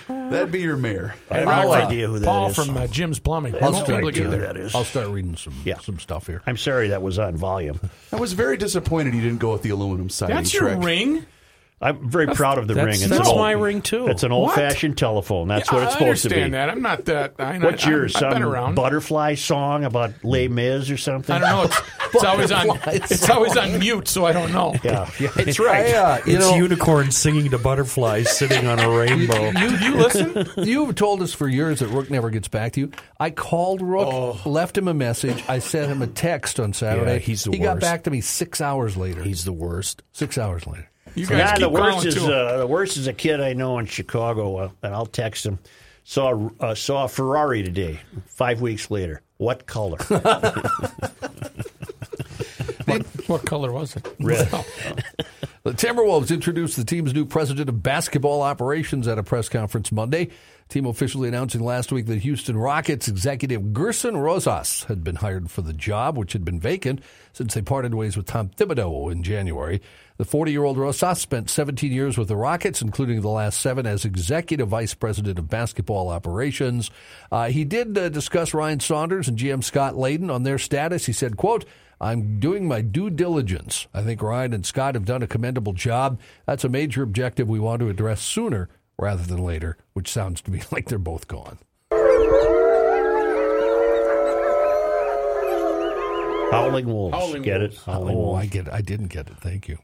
That'd 0.07 0.51
be 0.51 0.61
your 0.61 0.77
mayor. 0.77 1.13
I 1.29 1.39
have 1.39 1.47
Rockford, 1.47 1.65
no 1.65 1.73
idea 1.73 2.07
who 2.07 2.19
that 2.19 2.25
Paul 2.25 2.49
is. 2.49 2.55
from 2.55 2.75
uh, 2.77 2.87
Jim's 2.87 3.19
Plumbing. 3.19 3.55
I'll 3.55 3.69
You 3.69 3.73
won't 3.75 3.87
be 3.87 3.93
able 3.93 4.11
start, 4.11 4.15
who 4.25 4.29
there. 4.31 4.39
that 4.41 4.57
is. 4.57 4.73
I'll 4.75 4.83
start 4.83 5.07
reading 5.09 5.35
some 5.35 5.53
Yeah. 5.65 5.77
some 5.79 5.99
stuff 5.99 6.27
here. 6.27 6.41
I'm 6.47 6.57
sorry 6.57 6.89
that 6.89 7.01
was 7.01 7.19
on 7.19 7.35
volume. 7.35 7.79
I 8.11 8.15
was 8.17 8.33
very 8.33 8.57
disappointed 8.57 9.13
you 9.13 9.21
didn't 9.21 9.39
go 9.39 9.51
with 9.51 9.61
the 9.61 9.69
aluminum 9.71 10.09
siding 10.09 10.35
That's 10.35 10.53
your 10.53 10.69
trick. 10.69 10.83
ring. 10.83 11.25
I'm 11.83 12.09
very 12.09 12.27
proud 12.27 12.57
of 12.57 12.67
the 12.67 12.73
That's- 12.75 12.99
ring. 13.01 13.09
It's 13.09 13.17
that's 13.17 13.27
old- 13.29 13.37
my 13.37 13.51
ring, 13.51 13.81
too. 13.81 14.07
It's 14.07 14.23
an 14.23 14.31
old 14.31 14.53
fashioned 14.53 14.97
telephone. 14.97 15.47
That's 15.49 15.69
Yeah, 15.71 15.75
what 15.79 15.83
it's 15.83 15.95
I 15.95 15.99
supposed 15.99 16.23
to 16.23 16.29
be. 16.29 16.35
I 16.35 16.37
understand 16.43 16.53
that. 16.53 16.69
I'm 16.69 16.81
not 16.81 17.05
that. 17.05 17.33
I, 17.39 17.57
What's 17.59 17.85
I, 17.85 17.89
yours? 17.89 18.15
I've 18.15 18.21
been 18.21 18.31
Some 18.41 18.43
around. 18.43 18.75
butterfly 18.75 19.35
song 19.35 19.83
about 19.83 20.13
Les 20.23 20.47
Mis 20.47 20.89
or 20.89 20.97
something? 20.97 21.35
I 21.35 21.39
don't 21.39 21.49
know. 21.49 21.63
It's, 21.63 21.81
it's 22.15 22.23
always 22.23 22.51
on. 22.51 22.79
It's 22.87 23.29
always 23.29 23.57
on 23.57 23.79
mute, 23.79 24.07
so 24.07 24.25
I 24.25 24.31
don't 24.33 24.51
know. 24.51 24.73
Yeah, 24.83 25.09
yeah, 25.19 25.29
it's 25.37 25.59
right. 25.59 25.93
I, 25.93 25.97
uh, 25.97 26.17
it's 26.25 26.39
know, 26.49 26.55
unicorns 26.55 27.15
singing 27.17 27.49
to 27.51 27.57
butterflies 27.57 28.29
sitting 28.35 28.67
on 28.67 28.79
a 28.79 28.89
rainbow. 28.89 29.49
You, 29.51 29.77
you 29.77 29.95
listen. 29.95 30.47
You've 30.57 30.95
told 30.95 31.21
us 31.21 31.33
for 31.33 31.47
years 31.47 31.79
that 31.79 31.87
Rook 31.87 32.09
never 32.09 32.29
gets 32.29 32.47
back 32.47 32.73
to 32.73 32.79
you. 32.81 32.91
I 33.19 33.29
called 33.29 33.81
Rook, 33.81 34.45
left 34.45 34.77
him 34.77 34.87
a 34.87 34.93
message. 34.93 35.43
I 35.47 35.59
sent 35.59 35.91
him 35.91 36.01
a 36.01 36.07
text 36.07 36.59
on 36.59 36.73
Saturday. 36.73 37.13
Yeah, 37.13 37.19
he's 37.19 37.43
the 37.45 37.51
he 37.51 37.59
got 37.59 37.79
back 37.79 38.03
to 38.03 38.11
me 38.11 38.21
six 38.21 38.61
hours 38.61 38.95
later. 38.97 39.21
He's 39.23 39.45
the 39.45 39.53
worst. 39.53 40.03
six 40.11 40.37
hours 40.37 40.65
later. 40.67 40.89
You 41.15 41.25
guys 41.27 41.37
Nah, 41.37 41.51
keep 41.53 41.61
the 41.61 41.69
worst 41.69 42.05
is 42.05 42.17
uh, 42.17 42.57
the 42.57 42.67
worst 42.67 42.97
is 42.97 43.07
a 43.07 43.13
kid 43.13 43.39
I 43.39 43.53
know 43.53 43.79
in 43.79 43.85
Chicago, 43.85 44.57
uh, 44.57 44.69
and 44.81 44.93
I'll 44.93 45.05
text 45.05 45.45
him. 45.45 45.59
Saw 46.03 46.49
uh, 46.59 46.75
saw 46.75 47.05
a 47.05 47.07
Ferrari 47.07 47.63
today. 47.63 47.99
Five 48.27 48.61
weeks 48.61 48.89
later, 48.91 49.21
what 49.37 49.65
color? 49.65 49.97
what, 52.85 53.01
what 53.27 53.45
color 53.45 53.71
was 53.71 53.95
it? 53.95 54.15
Red. 54.19 54.49
The 55.63 55.71
Timberwolves 55.71 56.29
introduced 56.29 56.75
the 56.75 56.83
team's 56.83 57.13
new 57.13 57.25
president 57.25 57.69
of 57.69 57.81
basketball 57.81 58.41
operations 58.41 59.07
at 59.07 59.17
a 59.17 59.23
press 59.23 59.47
conference 59.47 59.93
Monday. 59.93 60.27
Team 60.67 60.85
officially 60.85 61.29
announcing 61.29 61.61
last 61.63 61.89
week 61.89 62.05
that 62.07 62.17
Houston 62.19 62.57
Rockets 62.57 63.07
executive 63.07 63.61
Gersson 63.71 64.21
Rosas 64.21 64.83
had 64.89 65.05
been 65.05 65.15
hired 65.15 65.49
for 65.49 65.61
the 65.61 65.71
job, 65.71 66.17
which 66.17 66.33
had 66.33 66.43
been 66.43 66.59
vacant 66.59 66.99
since 67.31 67.53
they 67.53 67.61
parted 67.61 67.95
ways 67.95 68.17
with 68.17 68.25
Tom 68.25 68.49
Thibodeau 68.49 69.09
in 69.09 69.23
January. 69.23 69.81
The 70.17 70.25
40 70.25 70.51
year 70.51 70.63
old 70.63 70.77
Rosas 70.77 71.19
spent 71.19 71.49
17 71.49 71.91
years 71.91 72.17
with 72.17 72.27
the 72.27 72.35
Rockets, 72.35 72.81
including 72.81 73.21
the 73.21 73.29
last 73.29 73.59
seven 73.59 73.87
as 73.87 74.05
executive 74.05 74.67
vice 74.67 74.93
president 74.93 75.39
of 75.39 75.49
basketball 75.49 76.09
operations. 76.09 76.91
Uh, 77.31 77.49
he 77.49 77.63
did 77.63 77.97
uh, 77.97 78.09
discuss 78.09 78.53
Ryan 78.53 78.79
Saunders 78.79 79.27
and 79.27 79.37
GM 79.37 79.63
Scott 79.63 79.95
Layden 79.95 80.31
on 80.31 80.43
their 80.43 80.59
status. 80.59 81.07
He 81.07 81.13
said, 81.13 81.35
quote, 81.35 81.65
I'm 81.99 82.39
doing 82.39 82.67
my 82.67 82.81
due 82.81 83.09
diligence. 83.09 83.87
I 83.93 84.03
think 84.03 84.21
Ryan 84.21 84.53
and 84.53 84.65
Scott 84.65 84.95
have 84.95 85.05
done 85.05 85.23
a 85.23 85.27
commendable 85.27 85.73
job. 85.73 86.19
That's 86.45 86.63
a 86.63 86.69
major 86.69 87.01
objective 87.01 87.47
we 87.47 87.59
want 87.59 87.79
to 87.79 87.89
address 87.89 88.21
sooner 88.21 88.69
rather 88.99 89.23
than 89.23 89.43
later, 89.43 89.77
which 89.93 90.09
sounds 90.09 90.41
to 90.41 90.51
me 90.51 90.61
like 90.71 90.89
they're 90.89 90.99
both 90.99 91.27
gone. 91.27 91.59
Howling 96.51 96.85
wolves. 96.85 97.15
Howling 97.15 97.41
get 97.41 97.61
wolves. 97.61 97.77
it? 97.77 97.81
Howling 97.83 98.15
oh, 98.15 98.19
wolves. 98.19 98.43
I 98.43 98.45
get. 98.45 98.71
I 98.71 98.81
didn't 98.81 99.07
get 99.07 99.27
it. 99.27 99.37
Thank 99.37 99.67
you. 99.67 99.79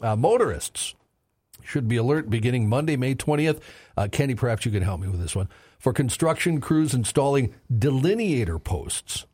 Uh, 0.00 0.16
motorists 0.16 0.94
should 1.62 1.88
be 1.88 1.96
alert 1.96 2.30
beginning 2.30 2.68
Monday, 2.68 2.96
May 2.96 3.14
twentieth. 3.14 3.60
Uh, 3.96 4.08
Kenny, 4.10 4.34
perhaps 4.34 4.64
you 4.64 4.72
can 4.72 4.82
help 4.82 5.00
me 5.00 5.08
with 5.08 5.20
this 5.20 5.36
one. 5.36 5.48
For 5.78 5.92
construction 5.92 6.60
crews 6.60 6.94
installing 6.94 7.54
delineator 7.72 8.62
posts 8.62 9.26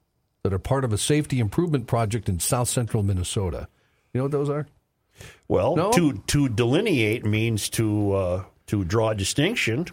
that 0.42 0.52
are 0.52 0.58
part 0.58 0.84
of 0.84 0.92
a 0.92 0.98
safety 0.98 1.40
improvement 1.40 1.86
project 1.86 2.28
in 2.28 2.38
south 2.40 2.68
central 2.68 3.02
Minnesota. 3.02 3.68
You 4.12 4.18
know 4.18 4.24
what 4.24 4.32
those 4.32 4.48
are? 4.50 4.66
Well, 5.48 5.76
No? 5.76 5.92
to 5.92 6.22
to 6.28 6.48
delineate 6.48 7.24
means 7.24 7.68
to 7.70 8.12
uh, 8.12 8.44
to 8.66 8.84
draw 8.84 9.10
a 9.10 9.14
distinction. 9.14 9.86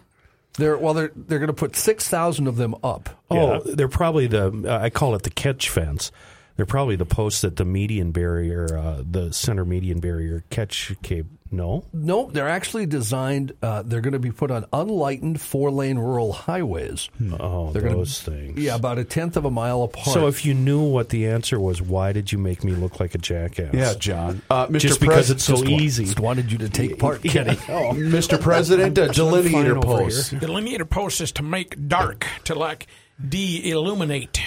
They're 0.57 0.77
well, 0.77 0.93
they're 0.93 1.11
they're 1.15 1.39
going 1.39 1.47
to 1.47 1.53
put 1.53 1.75
six 1.75 2.07
thousand 2.09 2.47
of 2.47 2.57
them 2.57 2.75
up. 2.83 3.09
Oh, 3.31 3.59
they're 3.61 3.87
probably 3.87 4.27
the 4.27 4.65
uh, 4.67 4.77
I 4.83 4.89
call 4.89 5.15
it 5.15 5.23
the 5.23 5.29
catch 5.31 5.69
fence. 5.69 6.11
They're 6.55 6.65
probably 6.67 6.95
the 6.95 7.05
posts 7.05 7.41
that 7.41 7.55
the 7.55 7.65
median 7.65 8.11
barrier, 8.11 8.77
uh, 8.77 9.01
the 9.09 9.33
center 9.33 9.65
median 9.65 9.99
barrier 9.99 10.43
catch 10.49 10.93
cape. 11.01 11.25
No, 11.51 11.85
No, 11.93 12.31
they're 12.31 12.49
actually 12.49 12.87
designed. 12.87 13.51
Uh, 13.61 13.83
they're 13.83 14.01
going 14.01 14.13
to 14.13 14.19
be 14.19 14.31
put 14.31 14.49
on 14.49 14.65
unlightened 14.73 15.39
four 15.39 15.69
lane 15.69 15.99
rural 15.99 16.33
highways. 16.33 17.09
oh, 17.39 17.71
They're 17.71 17.83
gonna- 17.83 17.95
those 17.97 18.19
things. 18.21 18.57
Yeah, 18.59 18.73
about 18.73 18.97
a 18.97 19.03
tenth 19.03 19.37
of 19.37 19.45
a 19.45 19.51
mile 19.51 19.83
apart. 19.83 20.07
So 20.15 20.25
if 20.25 20.45
you 20.45 20.55
knew 20.55 20.81
what 20.81 21.09
the 21.09 21.27
answer 21.27 21.59
was, 21.59 21.79
why 21.79 22.11
did 22.11 22.31
you 22.31 22.39
make 22.39 22.63
me 22.63 22.71
look 22.73 22.99
like 22.99 23.13
a 23.13 23.19
jackass? 23.19 23.71
Yeah, 23.71 23.93
John. 23.99 24.41
Uh, 24.49 24.65
Mr. 24.65 24.79
Just 24.79 24.99
because 24.99 25.27
Pres- 25.27 25.29
it's 25.29 25.43
so 25.43 25.57
Just 25.57 25.67
easy. 25.69 26.05
just 26.05 26.19
wanted 26.19 26.51
you 26.51 26.57
to 26.57 26.69
take 26.69 26.97
part, 26.99 27.21
Kenny. 27.21 27.51
oh. 27.69 27.93
Mr. 27.93 28.41
President, 28.41 28.97
a 28.97 29.09
delineator 29.09 29.73
fine 29.73 29.81
post. 29.83 30.33
Delineator 30.33 30.89
post 30.89 31.21
is 31.21 31.31
to 31.33 31.43
make 31.43 31.87
dark, 31.87 32.25
to 32.45 32.55
like 32.55 32.87
de-illuminate, 33.29 34.39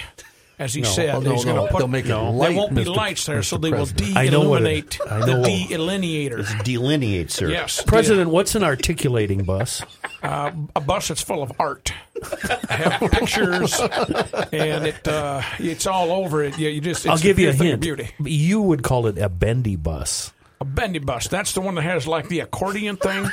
as 0.59 0.73
he 0.75 0.81
No, 0.81 0.89
said. 0.89 1.15
oh, 1.15 1.21
no, 1.21 1.33
He's 1.35 1.45
no, 1.45 1.55
gonna 1.55 1.69
put, 1.71 1.79
they'll 1.79 1.89
make 1.89 2.05
it 2.07 2.09
There 2.09 2.19
light, 2.23 2.57
won't 2.57 2.75
be 2.75 2.85
Mr. 2.85 2.97
lights 2.97 3.27
there, 3.27 3.43
so 3.43 3.59
they 3.59 3.71
will 3.71 3.87
President. 3.87 4.17
I 4.17 4.29
know 4.29 4.55
it- 4.55 4.61
de-illuminate 4.91 4.99
I 5.11 5.19
know 5.21 5.27
the 5.27 5.33
what- 5.41 5.45
de-illuminator. 5.69 6.45
Delineate, 6.65 7.31
sir. 7.31 7.49
Yes, 7.51 7.83
President, 7.87 8.31
what's 8.31 8.55
an 8.55 8.65
articulating 8.65 9.45
bus? 9.45 9.83
uh, 10.23 10.51
a 10.75 10.81
bus 10.81 11.09
that's 11.09 11.21
full 11.23 11.43
of 11.43 11.53
art, 11.59 11.93
have 12.71 13.01
pictures, 13.13 13.79
and 13.81 14.87
it 14.87 15.07
uh, 15.07 15.43
it's 15.59 15.87
all 15.87 16.11
over 16.11 16.43
it. 16.43 16.59
Yeah, 16.59 16.71
you 16.71 16.81
just 16.81 17.05
it's 17.05 17.11
I'll 17.11 17.19
give 17.19 17.39
you 17.39 17.51
a 17.51 17.53
thing 17.53 17.73
of 17.73 17.83
hint. 17.83 17.83
Beauty. 17.83 18.11
You 18.25 18.63
would 18.63 18.83
call 18.83 19.07
it 19.07 19.19
a 19.19 19.29
bendy 19.29 19.77
bus. 19.77 20.33
A 20.67 20.69
bendy 20.69 20.99
bus. 20.99 21.29
That's 21.29 21.53
the 21.53 21.61
one 21.61 21.77
that 21.77 21.83
has 21.83 22.07
like 22.09 22.29
the 22.29 22.41
accordion 22.41 22.97
thing. 22.97 23.29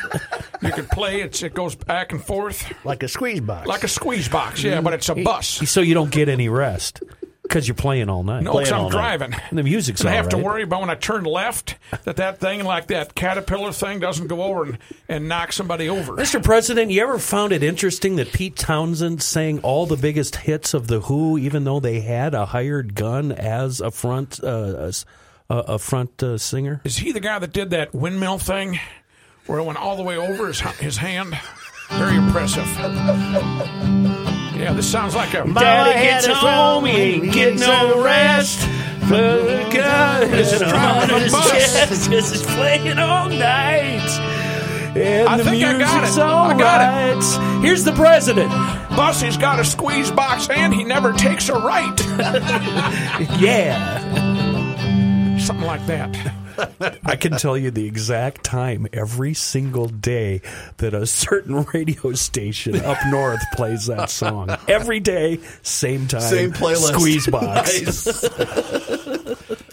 you 0.61 0.72
can 0.72 0.85
play 0.85 1.22
it. 1.22 1.41
It 1.41 1.53
goes 1.53 1.73
back 1.76 2.11
and 2.11 2.23
forth 2.23 2.72
Like 2.85 3.01
a 3.03 3.07
squeeze 3.07 3.39
box. 3.41 3.68
like 3.68 3.84
a 3.84 3.88
squeeze 3.88 4.30
box. 4.30 4.61
Yeah, 4.64 4.81
but 4.81 4.93
it's 4.93 5.10
a 5.10 5.15
bus. 5.15 5.47
So 5.47 5.81
you 5.81 5.93
don't 5.95 6.11
get 6.11 6.30
any 6.30 6.47
rest 6.49 7.01
because 7.41 7.68
you're 7.68 7.76
playing 7.76 8.10
all 8.10 8.23
night. 8.23 8.43
No, 8.43 8.53
because 8.53 8.72
I'm 8.72 8.80
all 8.81 8.89
night. 8.89 8.91
driving. 8.91 9.34
And 9.49 9.57
the 9.57 9.64
music's 9.64 10.01
And 10.01 10.10
I 10.10 10.14
all 10.14 10.18
have 10.18 10.30
to 10.30 10.38
worry 10.38 10.64
about 10.64 10.81
when 10.81 10.89
I 10.89 10.95
turn 10.95 11.23
left 11.23 11.76
that 12.05 12.18
that 12.18 12.39
thing, 12.39 12.64
like 12.64 12.88
that 12.88 13.15
caterpillar 13.15 13.72
thing, 13.72 13.99
doesn't 13.99 14.27
go 14.27 14.43
over 14.43 14.64
and, 14.65 14.77
and 15.10 15.27
knock 15.27 15.51
somebody 15.53 15.89
over. 15.89 16.14
Mr. 16.14 16.41
President, 16.43 16.91
you 16.91 17.01
ever 17.01 17.18
found 17.19 17.51
it 17.51 17.64
interesting 17.64 18.15
that 18.18 18.31
Pete 18.31 18.55
Townshend 18.55 19.22
sang 19.23 19.60
all 19.60 19.85
the 19.85 19.97
biggest 19.97 20.35
hits 20.38 20.73
of 20.73 20.88
the 20.88 21.01
Who, 21.01 21.38
even 21.38 21.64
though 21.64 21.80
they 21.80 22.01
had 22.01 22.34
a 22.34 22.45
hired 22.45 22.93
gun 22.95 23.31
as 23.31 23.81
a 23.81 23.91
front 23.91 24.43
uh, 24.43 24.91
a, 25.49 25.57
a 25.57 25.80
front 25.80 26.22
uh, 26.24 26.38
singer? 26.38 26.82
Is 26.84 26.98
he 26.98 27.11
the 27.11 27.20
guy 27.20 27.40
that 27.40 27.53
did 27.53 27.70
that 27.72 27.94
windmill 27.94 28.38
thing 28.40 28.80
where 29.45 29.60
it 29.60 29.64
went 29.64 29.78
all 29.80 29.95
the 29.98 30.03
way 30.03 30.18
over 30.18 30.48
his, 30.48 30.60
his 30.61 30.98
hand? 30.98 31.38
Very 31.91 32.15
impressive. 32.15 32.65
Yeah, 34.56 34.74
this 34.74 34.90
sounds 34.90 35.15
like 35.15 35.34
a. 35.34 35.44
Daddy 35.53 35.99
gets 35.99 36.26
home, 36.28 36.86
he 36.86 36.91
ain't 36.91 37.34
getting 37.34 37.60
no 37.60 38.03
rest. 38.03 38.60
This 39.10 40.53
is 40.53 40.60
driving 40.60 41.10
a 41.15 41.30
bus. 41.30 42.07
This 42.07 42.32
is 42.32 42.41
playing 42.44 42.98
all 42.98 43.28
night. 43.30 43.99
And 44.95 45.28
I 45.28 45.38
the 45.38 45.44
think 45.44 45.64
I 45.64 45.78
got 45.78 46.02
music's 46.02 46.18
it. 46.18 46.22
all 46.24 46.45
I 46.52 46.57
got 46.57 47.18
it. 47.18 47.64
Here's 47.65 47.84
the 47.84 47.94
president. 47.94 48.49
Bussey's 48.95 49.38
got 49.38 49.60
a 49.60 49.65
squeeze 49.65 50.11
box 50.11 50.48
and 50.49 50.72
he 50.74 50.84
never 50.84 51.14
takes 51.14 51.49
a 51.49 51.53
right. 51.56 51.99
Yeah. 53.40 54.32
Something 55.44 55.68
like 55.68 55.86
that. 55.88 56.99
I 57.03 57.18
can 57.18 57.34
tell 57.34 57.57
you 57.57 57.70
the 57.70 57.86
exact 57.86 58.45
time 58.45 58.88
every 58.94 59.34
single 59.34 59.88
day 59.88 60.41
that 60.78 60.94
a 60.94 61.06
certain 61.06 61.64
radio 61.74 62.14
station 62.14 62.78
up 62.78 62.98
north 63.07 63.41
plays 63.53 63.88
that 63.88 64.10
song. 64.10 64.56
Every 64.70 65.02
day, 65.02 65.40
same 65.61 66.07
time, 66.07 66.22
Same 66.22 66.53
playlist. 66.53 66.94
Squeeze 66.94 67.28
box. 67.28 68.26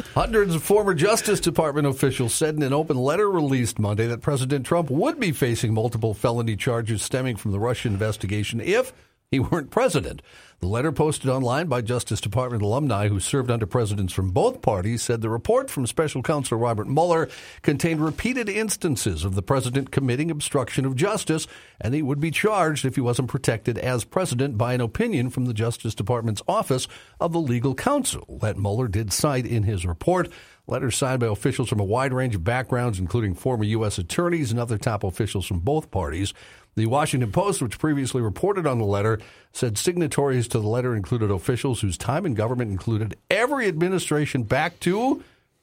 Hundreds 0.14 0.56
of 0.56 0.62
former 0.64 0.92
Justice 0.92 1.38
Department 1.38 1.86
officials 1.86 2.34
said 2.34 2.56
in 2.56 2.64
an 2.64 2.72
open 2.72 2.96
letter 2.96 3.30
released 3.30 3.78
Monday 3.78 4.08
that 4.08 4.22
President 4.22 4.66
Trump 4.66 4.90
would 4.90 5.20
be 5.20 5.30
facing 5.30 5.72
multiple 5.72 6.14
felony 6.14 6.56
charges 6.56 7.00
stemming 7.00 7.36
from 7.36 7.52
the 7.52 7.60
Russian 7.60 7.92
investigation 7.92 8.60
if 8.60 8.92
he 9.30 9.38
weren't 9.38 9.70
president. 9.70 10.22
The 10.58 10.66
letter 10.66 10.90
posted 10.90 11.30
online 11.30 11.68
by 11.68 11.82
Justice 11.82 12.20
Department 12.20 12.62
alumni 12.62 13.06
who 13.08 13.20
served 13.20 13.50
under 13.50 13.64
presidents 13.64 14.12
from 14.12 14.30
both 14.30 14.60
parties 14.60 15.02
said 15.02 15.22
the 15.22 15.30
report 15.30 15.70
from 15.70 15.86
special 15.86 16.20
counsel 16.20 16.58
Robert 16.58 16.88
Mueller 16.88 17.28
contained 17.62 18.04
repeated 18.04 18.48
instances 18.48 19.24
of 19.24 19.36
the 19.36 19.42
president 19.42 19.92
committing 19.92 20.32
obstruction 20.32 20.84
of 20.84 20.96
justice, 20.96 21.46
and 21.80 21.94
he 21.94 22.02
would 22.02 22.18
be 22.18 22.32
charged 22.32 22.84
if 22.84 22.96
he 22.96 23.00
wasn't 23.00 23.28
protected 23.28 23.78
as 23.78 24.04
president 24.04 24.58
by 24.58 24.74
an 24.74 24.80
opinion 24.80 25.30
from 25.30 25.46
the 25.46 25.54
Justice 25.54 25.94
Department's 25.94 26.42
Office 26.48 26.88
of 27.20 27.32
the 27.32 27.40
Legal 27.40 27.74
Counsel 27.74 28.38
that 28.42 28.58
Mueller 28.58 28.88
did 28.88 29.12
cite 29.12 29.46
in 29.46 29.62
his 29.62 29.86
report. 29.86 30.28
Letters 30.66 30.96
signed 30.96 31.20
by 31.20 31.26
officials 31.26 31.68
from 31.68 31.80
a 31.80 31.84
wide 31.84 32.12
range 32.12 32.34
of 32.34 32.44
backgrounds, 32.44 33.00
including 33.00 33.34
former 33.34 33.64
U.S. 33.64 33.98
attorneys 33.98 34.50
and 34.52 34.60
other 34.60 34.78
top 34.78 35.02
officials 35.02 35.46
from 35.46 35.58
both 35.58 35.90
parties. 35.90 36.32
The 36.76 36.86
Washington 36.86 37.32
Post, 37.32 37.60
which 37.60 37.78
previously 37.78 38.22
reported 38.22 38.66
on 38.66 38.78
the 38.78 38.84
letter, 38.84 39.18
said 39.52 39.76
signatories 39.76 40.48
to 40.48 40.60
the 40.60 40.68
letter 40.68 40.94
included 40.94 41.30
officials 41.30 41.80
whose 41.80 41.98
time 41.98 42.24
in 42.24 42.34
government 42.34 42.70
included 42.70 43.16
every 43.28 43.66
administration 43.66 44.44
back 44.44 44.78
to 44.80 45.22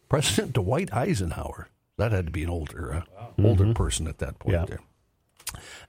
President 0.09 0.53
Dwight 0.53 0.93
Eisenhower. 0.93 1.69
That 1.97 2.11
had 2.11 2.25
to 2.27 2.31
be 2.31 2.43
an 2.43 2.49
older, 2.49 3.05
uh, 3.17 3.25
older 3.43 3.73
person 3.73 4.07
at 4.07 4.19
that 4.19 4.37
point. 4.39 4.53
Yeah. 4.53 4.65
There. 4.65 4.79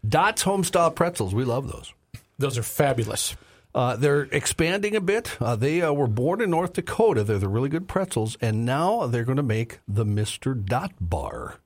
Dots 0.09 0.45
Homestyle 0.45 0.95
Pretzels, 0.95 1.35
we 1.35 1.45
love 1.45 1.71
those. 1.71 1.93
Those 2.39 2.57
are 2.57 2.63
fabulous. 2.63 3.37
Uh, 3.75 3.97
they're 3.97 4.23
expanding 4.33 4.97
a 4.97 5.01
bit. 5.01 5.37
Uh, 5.41 5.55
they 5.55 5.83
uh, 5.83 5.93
were 5.93 6.07
born 6.07 6.41
in 6.41 6.51
North 6.51 6.73
Dakota. 6.73 7.23
They're 7.23 7.39
the 7.39 7.49
really 7.49 7.69
good 7.69 7.87
pretzels, 7.87 8.39
and 8.41 8.65
now 8.65 9.07
they're 9.07 9.25
going 9.25 9.37
to 9.37 9.43
make 9.43 9.81
the 9.87 10.05
Mister 10.05 10.55
Dot 10.55 10.93
Bar. 11.01 11.59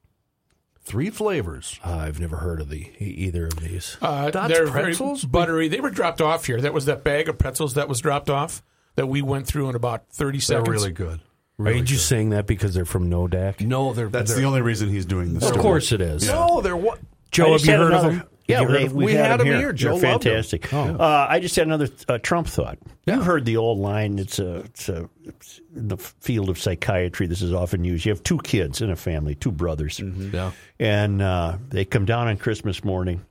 Three 0.84 1.10
flavors. 1.10 1.78
I've 1.84 2.18
never 2.18 2.38
heard 2.38 2.60
of 2.60 2.68
the 2.68 2.90
either 2.98 3.46
of 3.46 3.56
these. 3.60 3.96
Uh, 4.02 4.30
Dots 4.30 4.52
they're 4.52 4.66
pretzels? 4.66 5.22
very 5.22 5.30
buttery. 5.30 5.68
They 5.68 5.80
were 5.80 5.90
dropped 5.90 6.20
off 6.20 6.46
here. 6.46 6.60
That 6.60 6.74
was 6.74 6.86
that 6.86 7.04
bag 7.04 7.28
of 7.28 7.38
pretzels 7.38 7.74
that 7.74 7.88
was 7.88 8.00
dropped 8.00 8.28
off 8.28 8.62
that 8.96 9.06
we 9.06 9.22
went 9.22 9.46
through 9.46 9.68
in 9.68 9.76
about 9.76 10.08
30 10.10 10.38
They're 10.38 10.42
seconds. 10.42 10.68
really 10.68 10.90
good. 10.90 11.20
Are 11.60 11.70
you 11.70 11.84
good. 11.84 11.98
saying 12.00 12.30
that 12.30 12.46
because 12.46 12.74
they're 12.74 12.84
from 12.84 13.08
Nodak? 13.08 13.60
No, 13.60 13.92
they're 13.92 14.08
That's 14.08 14.32
they're, 14.32 14.40
the 14.40 14.46
only 14.46 14.62
reason 14.62 14.88
he's 14.88 15.06
doing 15.06 15.34
this. 15.34 15.48
Of 15.48 15.58
course 15.58 15.92
it 15.92 16.00
is. 16.00 16.26
no, 16.26 16.60
they're 16.60 16.76
what? 16.76 16.98
Joe, 17.30 17.52
have 17.52 17.64
you 17.64 17.72
heard 17.76 17.92
another- 17.92 18.08
of 18.08 18.14
them? 18.16 18.28
Yeah, 18.48 18.60
you 18.62 18.68
heard 18.68 18.76
they, 18.80 18.86
of 18.86 18.92
we 18.92 19.04
We 19.06 19.12
had, 19.12 19.26
had 19.26 19.40
them 19.40 19.46
them 19.46 19.46
here. 19.46 19.58
here. 19.58 19.72
Joe 19.72 19.98
They're 19.98 20.12
loved 20.12 20.24
them. 20.24 20.32
fantastic. 20.32 20.72
Oh. 20.74 20.96
Uh, 20.96 21.26
I 21.28 21.38
just 21.40 21.54
had 21.56 21.66
another 21.66 21.88
uh, 22.08 22.18
Trump 22.18 22.48
thought. 22.48 22.78
You've 23.06 23.24
heard 23.24 23.44
the 23.44 23.56
old 23.56 23.78
line. 23.78 24.18
It's 24.18 24.38
a, 24.38 24.56
it's 24.56 24.88
a, 24.88 25.08
it's 25.24 25.60
in 25.76 25.88
the 25.88 25.96
field 25.96 26.48
of 26.48 26.58
psychiatry. 26.58 27.26
This 27.26 27.40
is 27.42 27.52
often 27.52 27.84
used. 27.84 28.04
You 28.04 28.10
have 28.12 28.22
two 28.22 28.38
kids 28.38 28.80
in 28.80 28.90
a 28.90 28.96
family, 28.96 29.34
two 29.34 29.52
brothers, 29.52 30.00
Yeah. 30.00 30.52
and 30.80 31.22
uh, 31.22 31.58
they 31.68 31.84
come 31.84 32.04
down 32.04 32.28
on 32.28 32.36
Christmas 32.36 32.82
morning, 32.84 33.24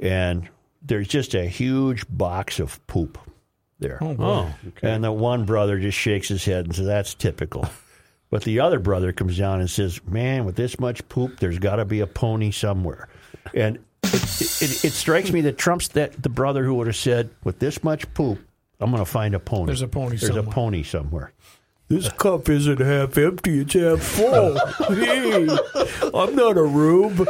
and 0.00 0.48
there's 0.80 1.08
just 1.08 1.34
a 1.34 1.44
huge 1.44 2.04
box 2.08 2.58
of 2.60 2.84
poop 2.86 3.18
there. 3.78 3.98
Oh, 4.00 4.14
boy. 4.14 4.52
And 4.82 5.02
the 5.02 5.12
one 5.12 5.44
brother 5.44 5.78
just 5.78 5.98
shakes 5.98 6.28
his 6.28 6.44
head 6.44 6.66
and 6.66 6.74
says, 6.74 6.86
"That's 6.86 7.14
typical." 7.14 7.68
But 8.30 8.44
the 8.44 8.60
other 8.60 8.78
brother 8.78 9.12
comes 9.12 9.36
down 9.36 9.60
and 9.60 9.68
says, 9.68 10.00
"Man, 10.06 10.44
with 10.44 10.56
this 10.56 10.80
much 10.80 11.06
poop, 11.08 11.38
there's 11.40 11.58
got 11.58 11.76
to 11.76 11.84
be 11.84 12.00
a 12.00 12.06
pony 12.06 12.50
somewhere." 12.50 13.08
And 13.54 13.78
it, 14.02 14.62
it, 14.62 14.84
it 14.86 14.92
strikes 14.92 15.30
me 15.32 15.40
that 15.42 15.58
Trump's 15.58 15.88
that 15.88 16.22
the 16.22 16.28
brother 16.28 16.64
who 16.64 16.74
would 16.74 16.86
have 16.86 16.96
said, 16.96 17.30
"With 17.44 17.58
this 17.58 17.82
much 17.84 18.12
poop, 18.14 18.38
I'm 18.80 18.90
going 18.90 19.04
to 19.04 19.10
find 19.10 19.34
a 19.34 19.38
pony." 19.40 19.66
There's 19.66 19.82
a 19.82 19.88
pony 19.88 20.16
There's 20.16 20.24
a 20.24 20.26
somewhere. 20.34 20.52
pony 20.54 20.82
somewhere. 20.82 21.32
This 21.88 22.08
cup 22.10 22.48
isn't 22.48 22.80
half 22.80 23.18
empty, 23.18 23.60
it's 23.60 23.74
half 23.74 24.00
full. 24.00 24.58
hey, 24.94 25.46
I'm 26.14 26.34
not 26.34 26.56
a 26.56 26.62
rube. 26.62 27.28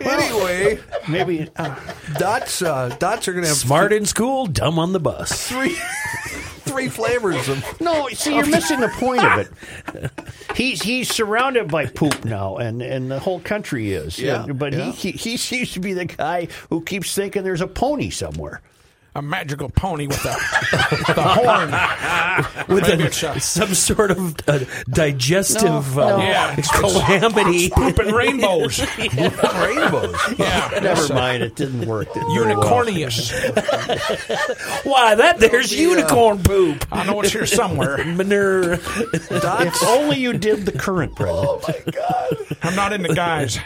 Anyway, 0.00 0.78
Maybe 1.08 1.48
uh, 1.56 1.74
dots 2.18 2.62
uh, 2.62 2.94
dots 3.00 3.26
are 3.26 3.32
going 3.32 3.42
to 3.42 3.48
have 3.48 3.56
Smart 3.58 3.92
in 3.92 4.06
school, 4.06 4.46
dumb 4.46 4.78
on 4.78 4.92
the 4.92 5.00
bus. 5.00 5.48
three 5.48 5.76
three 6.60 6.88
flavors 6.88 7.48
of 7.48 7.64
no. 7.80 8.08
See, 8.08 8.34
you're 8.36 8.46
missing 8.46 8.80
the 8.80 8.88
point 8.88 9.24
of 9.24 9.38
it. 9.38 10.10
He's 10.56 10.82
he's 10.82 11.08
surrounded 11.08 11.68
by 11.68 11.86
poop 11.86 12.24
now, 12.24 12.56
and, 12.56 12.82
and 12.82 13.10
the 13.10 13.18
whole 13.20 13.40
country 13.40 13.92
is. 13.92 14.18
Yeah, 14.18 14.44
And- 14.44 14.58
but 14.58 14.72
yeah. 14.72 14.90
he, 14.92 15.10
he 15.12 15.30
he 15.30 15.36
seems 15.36 15.72
to 15.72 15.80
be 15.80 15.92
the 15.92 16.04
guy 16.06 16.48
who 16.68 16.82
keeps 16.82 17.14
thinking 17.14 17.42
there's 17.44 17.60
a 17.60 17.66
pony 17.68 18.10
somewhere. 18.10 18.60
A 19.16 19.20
magical 19.22 19.68
pony 19.68 20.06
with 20.06 20.24
a, 20.24 20.28
with 21.08 21.18
a 21.18 21.22
horn. 21.22 21.70
With 22.68 22.84
Maybe 22.88 23.02
a- 23.02 23.06
it's 23.06 23.22
a- 23.24 23.40
some 23.40 23.74
sort 23.74 24.12
of 24.12 24.36
uh, 24.48 24.60
digestive 24.88 25.96
No, 25.96 26.02
uh, 26.02 26.16
no. 26.16 26.22
Yeah. 26.22 26.54
calamity. 26.56 27.70
Pooping 27.70 28.12
rainbows. 28.14 28.78
rainbows. 28.98 30.14
Yeah. 30.38 30.78
Never 30.80 31.12
mind, 31.12 31.42
it 31.42 31.56
didn't 31.56 31.86
work. 31.86 32.06
It 32.10 32.14
very 32.14 32.54
well. 32.54 32.84
Unicornius. 32.84 33.32
Why, 34.86 35.16
that 35.16 35.38
there's 35.40 35.74
unicorn 35.74 36.38
poop. 36.44 36.86
I 36.92 37.04
know 37.04 37.20
it's 37.20 37.32
here 37.32 37.46
somewhere. 37.46 38.04
Manure. 38.04 38.74
If 38.74 39.82
only 39.88 40.18
you 40.20 40.34
did 40.34 40.66
the 40.66 40.72
current 40.72 41.16
president. 41.16 41.48
Oh 41.48 41.60
my 41.66 41.92
god! 41.92 42.36
I'm 42.62 42.76
not 42.76 42.92
into 42.92 43.12
guys. 43.12 43.58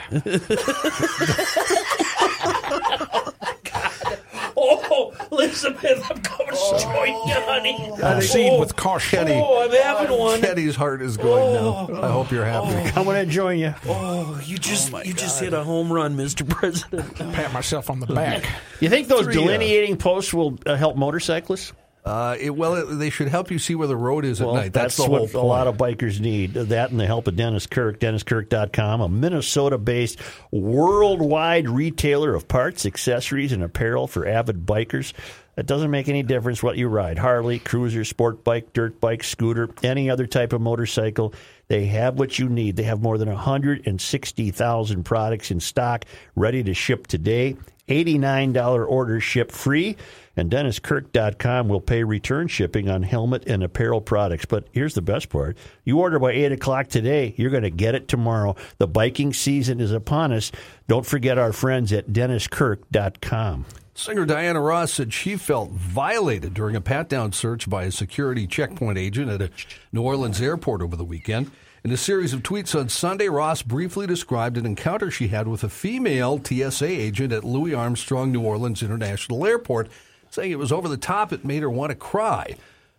Oh, 5.31 5.39
Elizabeth, 5.39 6.03
I'm 6.11 6.21
coming 6.23 6.53
to 6.55 6.79
join 6.81 7.09
you, 7.09 7.35
honey. 7.35 7.93
Proceed 7.99 8.59
with 8.59 8.77
caution. 8.77 9.19
Kenny, 9.27 9.41
Oh, 9.43 9.65
I'm 9.65 9.71
having 9.71 10.19
one. 10.19 10.41
Kenny's 10.41 10.77
heart 10.77 11.03
is 11.03 11.17
going 11.17 11.55
now. 11.55 12.03
I 12.03 12.11
hope 12.11 12.31
you're 12.31 12.45
happy. 12.45 12.91
I'm 12.99 13.05
going 13.05 13.25
to 13.25 13.31
join 13.31 13.59
you. 13.59 13.75
Oh, 13.87 14.41
you 14.45 14.59
just 14.59 14.93
you 15.05 15.13
just 15.15 15.41
hit 15.41 15.53
a 15.53 15.63
home 15.65 15.93
run, 15.93 16.17
Mr. 16.17 16.49
President. 16.49 17.15
Pat 17.17 17.53
myself 17.53 17.91
on 17.91 18.01
the 18.01 18.07
back. 18.07 18.45
You 18.81 18.89
think 18.89 19.09
those 19.09 19.25
Three, 19.25 19.35
uh, 19.37 19.41
delineating 19.41 19.97
posts 19.97 20.33
will 20.35 20.59
uh, 20.67 20.77
help 20.77 20.97
motorcyclists? 20.97 21.73
Uh, 22.05 22.37
it, 22.39 22.51
well, 22.51 22.75
it, 22.75 22.85
they 22.99 23.09
should 23.09 23.29
help 23.29 23.51
you 23.51 23.59
see 23.59 23.75
where 23.75 23.89
the 23.89 23.97
road 23.97 24.27
is 24.27 24.41
at 24.43 24.47
night. 24.49 24.73
that's, 24.75 24.97
That's, 24.97 24.97
the 24.97 25.03
whole 25.05 25.13
what 25.23 25.33
point. 25.33 25.35
a 25.35 25.47
lot 25.47 25.67
of 25.67 25.77
bikers 25.79 26.21
need. 26.21 26.53
That 26.53 26.91
and 26.91 27.01
the 27.01 27.07
help 27.07 27.27
of 27.29 27.37
Dennis 27.37 27.67
Kirk, 27.67 27.99
DennisKirk.com, 27.99 29.01
a 29.01 29.09
Minnesota 29.09 29.79
based 29.79 30.21
worldwide 30.51 31.69
retailer 31.69 32.35
of 32.35 32.47
parts, 32.47 32.85
accessories, 32.85 33.53
and 33.53 33.63
apparel 33.63 34.07
for 34.07 34.27
avid 34.29 34.67
bikers. 34.67 35.15
It 35.57 35.67
doesn't 35.67 35.91
make 35.91 36.09
any 36.09 36.23
difference 36.23 36.63
what 36.63 36.77
you 36.77 36.89
ride 36.89 37.17
Harley, 37.17 37.59
cruiser, 37.59 38.05
sport 38.05 38.45
bike, 38.45 38.73
dirt 38.73 39.01
bike, 39.01 39.23
scooter, 39.23 39.71
any 39.83 40.11
other 40.11 40.27
type 40.27 40.53
of 40.53 40.61
motorcycle. 40.61 41.33
They 41.69 41.87
have 41.87 42.19
what 42.19 42.39
you 42.39 42.49
need. 42.49 42.77
They 42.77 42.85
have 42.85 43.03
more 43.03 43.19
than 43.19 43.29
160,000 43.29 45.03
products 45.05 45.51
in 45.51 45.61
stock 45.61 46.05
ready 46.35 46.63
to 46.63 46.75
ship 46.75 47.07
today. 47.07 47.57
$89 47.89 48.89
orders 48.89 49.23
ship 49.23 49.53
free, 49.53 49.97
and 50.37 50.51
DennisKirk.com 50.51 51.69
will 51.69 51.81
pay 51.81 52.03
return 52.03 52.49
shipping 52.49 52.89
on 52.89 53.03
helmet 53.03 53.45
and 53.47 53.63
apparel 53.63 54.01
products. 54.01 54.47
But 54.47 54.67
here's 54.73 54.95
the 54.95 55.03
best 55.03 55.29
part 55.29 55.57
you 55.85 56.01
order 56.01 56.19
by 56.19 56.33
8 56.33 56.53
o'clock 56.53 56.89
today, 56.89 57.35
you're 57.37 57.51
going 57.51 57.63
to 57.63 57.71
get 57.71 57.95
it 57.95 58.09
tomorrow. 58.09 58.57
The 58.79 58.87
biking 58.87 59.33
season 59.33 59.81
is 59.81 59.93
upon 59.93 60.33
us. 60.33 60.51
Don't 60.89 61.07
forget 61.07 61.39
our 61.39 61.53
friends 61.53 61.93
at 61.93 62.09
DennisKirk.com. 62.09 63.67
Singer 63.97 64.27
Diana 64.27 64.61
Ross 64.61 64.93
said 64.93 65.13
she 65.13 65.37
felt 65.37 65.71
violated 65.71 66.53
during 66.53 66.75
a 66.75 66.81
pat 66.81 67.09
down 67.09 67.33
search 67.33 67.71
by 67.71 67.85
a 67.85 67.93
security 67.93 68.47
checkpoint 68.47 68.99
agent 68.99 69.31
at 69.31 69.41
a 69.41 69.51
New 69.93 70.03
Orleans 70.03 70.41
airport 70.43 70.83
over 70.83 70.97
the 70.97 71.05
weekend. 71.05 71.51
In 71.85 71.93
a 71.93 71.97
series 71.97 72.33
of 72.33 72.43
tweets 72.43 72.79
on 72.79 72.89
Sunday, 72.89 73.29
Ross 73.29 73.63
briefly 73.63 74.07
described 74.07 74.57
an 74.57 74.67
encounter 74.67 75.11
she 75.11 75.29
had 75.29 75.47
with 75.47 75.63
a 75.63 75.69
female 75.69 76.43
TSA 76.43 76.87
agent 76.87 77.33
at 77.33 77.45
Louis 77.45 77.75
Armstrong 77.75 78.33
New 78.33 78.41
Orleans 78.43 78.83
International 78.83 79.47
Airport, 79.47 79.89
saying 80.31 80.51
it 80.51 80.59
was 80.59 80.73
over 80.73 80.89
the 80.89 80.97
top. 80.97 81.33
It 81.33 81.45
made 81.45 81.63
her 81.63 81.71
want 81.71 81.91
to 81.91 81.97
cry. 81.97 82.57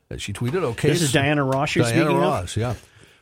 As 0.10 0.22
she 0.22 0.32
tweeted, 0.34 0.64
"Okay, 0.64 0.90
This 0.90 1.02
is 1.02 1.12
Diana 1.12 1.44
Ross 1.44 1.76
you're 1.76 1.84
Diana 1.84 2.02
speaking 2.02 2.16
of? 2.18 2.22
Ross, 2.22 2.56
yeah. 2.56 2.76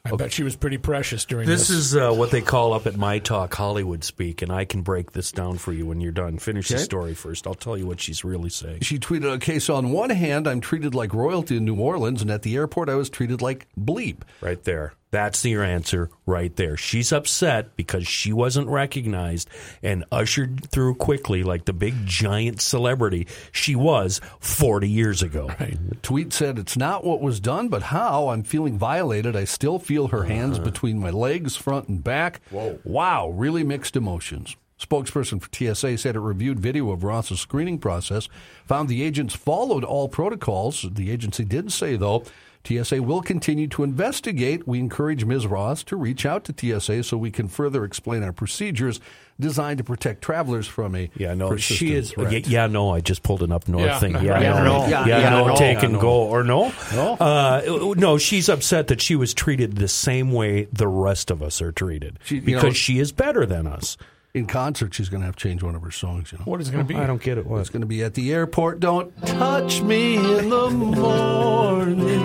I 0.06 0.18
bet 0.18 0.34
she 0.34 0.44
was 0.44 0.58
pretty 0.58 0.78
precious 0.78 1.24
during 1.24 1.48
this. 1.48 1.70
This 1.70 1.70
is 1.70 1.96
uh, 1.96 2.12
what 2.12 2.30
they 2.30 2.42
call 2.42 2.74
up 2.74 2.88
at 2.88 2.98
My 2.98 3.20
Talk 3.20 3.54
Hollywood 3.54 4.04
speak, 4.04 4.42
and 4.42 4.52
I 4.52 4.66
can 4.66 4.82
break 4.82 5.14
this 5.14 5.32
down 5.32 5.58
for 5.58 5.72
you 5.72 5.86
when 5.86 6.02
you're 6.02 6.12
done. 6.12 6.40
Finish 6.40 6.68
the 6.68 6.80
story 6.80 7.14
first. 7.14 7.48
I'll 7.48 7.54
tell 7.54 7.78
you 7.78 7.88
what 7.88 8.02
she's 8.02 8.26
really 8.26 8.50
saying. 8.50 8.82
She 8.82 9.00
tweeted, 9.00 9.24
okay, 9.36 9.60
so 9.60 9.76
on 9.76 9.94
one 9.94 10.10
hand, 10.10 10.46
I'm 10.46 10.60
treated 10.60 10.94
like 10.94 11.14
royalty 11.14 11.56
in 11.56 11.64
New 11.64 11.76
Orleans, 11.76 12.22
and 12.22 12.30
at 12.30 12.42
the 12.42 12.58
airport, 12.58 12.90
I 12.90 12.96
was 12.96 13.10
treated 13.10 13.42
like 13.42 13.66
bleep. 13.80 14.18
Right 14.42 14.62
there. 14.66 14.94
That's 15.14 15.46
your 15.46 15.64
answer 15.64 16.10
right 16.26 16.56
there. 16.56 16.76
She's 16.76 17.14
upset 17.14 17.76
because 17.76 18.08
she 18.08 18.34
wasn't 18.34 18.68
recognized 18.68 19.48
and 19.84 20.06
ushered 20.12 20.68
through 20.72 20.96
quickly 20.96 21.44
like 21.44 21.66
the 21.66 21.72
big 21.72 21.94
giant 22.08 22.62
celebrity 22.62 23.28
she 23.52 23.76
was 23.76 24.22
40 24.40 24.90
years 24.90 25.22
ago. 25.22 25.52
The 25.60 25.98
tweet 26.02 26.34
said, 26.34 26.58
It's 26.58 26.76
not 26.76 27.04
what 27.04 27.22
was 27.22 27.40
done, 27.40 27.68
but 27.68 27.84
how. 27.84 28.30
I'm 28.30 28.42
feeling 28.42 28.80
violated. 28.80 29.36
I 29.36 29.44
still 29.44 29.78
feel 29.78 30.08
her 30.08 30.24
hands 30.24 30.58
uh-huh. 30.58 30.66
between 30.66 30.98
my 30.98 31.12
legs, 31.12 31.56
front 31.56 31.90
and 31.90 32.04
back. 32.04 32.42
Whoa. 32.50 32.80
Wow, 32.84 33.30
really 33.30 33.64
mixed 33.64 33.96
emotions. 33.96 34.56
Spokesperson 34.80 35.40
for 35.40 35.50
TSA 35.54 36.00
said 36.00 36.16
it 36.16 36.20
reviewed 36.20 36.60
video 36.60 36.90
of 36.90 37.04
Ross's 37.04 37.40
screening 37.40 37.78
process, 37.78 38.30
found 38.66 38.90
the 38.90 39.04
agents 39.04 39.36
followed 39.36 39.84
all 39.84 40.10
protocols. 40.10 40.88
The 40.92 41.12
agency 41.12 41.46
did 41.46 41.72
say, 41.72 41.96
though, 41.98 42.24
TSA 42.66 43.04
will 43.04 43.22
continue 43.22 43.68
to 43.68 43.84
investigate. 43.84 44.68
We 44.68 44.80
encourage 44.80 45.26
Ms. 45.26 45.48
Ross 45.48 45.84
to 45.84 45.96
reach 45.98 46.26
out 46.26 46.46
to 46.46 46.80
TSA 46.80 47.04
so 47.04 47.18
we 47.18 47.30
can 47.32 47.48
further 47.48 47.84
explain 47.84 48.24
our 48.24 48.32
procedures 48.32 49.00
designed 49.40 49.80
to 49.80 49.84
protect 49.84 50.22
travelers 50.22 50.66
from 50.68 50.96
a 50.96 51.10
Yeah, 51.18 51.34
no, 51.34 51.58
she 51.58 51.94
is. 51.94 52.14
Yeah, 52.18 52.30
yeah, 52.30 52.68
no, 52.68 52.92
I 52.92 53.02
just 53.02 53.22
pulled 53.24 53.44
an 53.44 53.52
up 53.52 53.68
north 53.68 53.86
Yeah, 53.86 54.00
thing. 54.00 54.14
no, 54.14 54.22
Yeah, 54.22 54.32
right. 54.32 54.42
no, 54.44 54.48
Yeah, 54.54 54.64
no. 54.64 54.88
yeah, 54.88 55.06
Yeah, 55.08 55.30
no, 55.32 55.48
no. 55.48 55.56
take 55.56 55.80
Yeah, 55.80 55.86
and 55.86 55.94
no. 55.96 56.00
go 56.02 56.12
or 56.24 56.44
no. 56.44 56.72
No. 56.94 57.14
Uh, 57.16 57.94
no, 57.98 58.18
she's 58.18 58.48
upset 58.48 58.88
that 58.88 59.02
she 59.02 59.16
was 59.16 59.34
treated 59.34 59.76
the 59.76 59.88
same 59.88 60.32
way 60.32 60.66
the 60.72 60.88
rest 60.88 61.32
of 61.32 61.44
us 61.44 61.62
are 61.62 61.72
treated 61.72 62.18
She- 62.24 62.40
because 62.40 62.64
know- 62.64 62.70
she 62.72 63.00
is 63.00 63.12
better 63.12 63.46
than 63.46 63.68
us. 63.68 63.98
In 64.34 64.48
concert, 64.48 64.96
she's 64.96 65.10
going 65.10 65.22
to 65.22 65.28
have 65.28 65.36
to 65.36 65.44
change 65.48 65.62
one 65.62 65.76
of 65.76 65.84
her 65.84 65.92
songs. 65.92 66.32
You 66.32 66.40
know, 66.40 66.46
what 66.46 66.60
is 66.60 66.70
it 66.70 66.72
going 66.72 66.88
to 66.88 66.92
be? 66.92 67.00
I 67.00 67.06
don't 67.06 67.22
get 67.22 67.38
it. 67.38 67.46
What? 67.46 67.60
It's 67.60 67.70
going 67.70 67.82
to 67.82 67.88
be 67.88 68.04
at 68.04 68.16
the 68.16 68.34
airport. 68.34 68.80
Don't 68.80 69.16
touch 69.28 69.82
me 69.84 70.16
in 70.16 70.50
the 70.50 70.70
morning. 70.72 72.20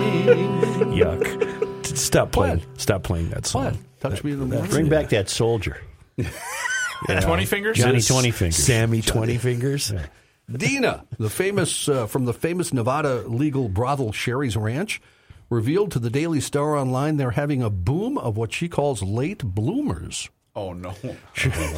Yuck! 0.97 1.83
T- 1.83 1.95
Stop 1.95 2.31
playing. 2.31 2.63
Stop 2.77 3.03
playing 3.03 3.29
that 3.29 3.45
song. 3.45 3.65
What? 3.65 3.75
Touch 3.99 4.23
me 4.23 4.31
in 4.31 4.39
the 4.39 4.45
morning. 4.45 4.71
Bring 4.71 4.89
back 4.89 5.09
that 5.09 5.29
soldier. 5.29 5.79
Twenty 7.21 7.45
fingers. 7.45 7.77
Johnny 7.77 8.01
Twenty 8.01 8.31
Fingers. 8.31 8.55
Sammy 8.57 9.01
Twenty 9.03 9.37
Fingers. 9.37 9.93
Dina, 10.51 11.05
the 11.19 11.29
famous 11.29 11.87
uh, 11.87 12.07
from 12.07 12.25
the 12.25 12.33
famous 12.33 12.73
Nevada 12.73 13.21
legal 13.27 13.69
brothel 13.69 14.11
Sheri's 14.11 14.57
Ranch, 14.57 14.99
revealed 15.49 15.91
to 15.91 15.99
the 15.99 16.09
Daily 16.09 16.41
Star 16.41 16.75
online 16.75 17.17
they're 17.17 17.31
having 17.31 17.61
a 17.61 17.69
boom 17.69 18.17
of 18.17 18.35
what 18.35 18.51
she 18.51 18.67
calls 18.67 19.03
late 19.03 19.43
bloomers. 19.43 20.27
Oh 20.55 20.73
no! 20.73 20.93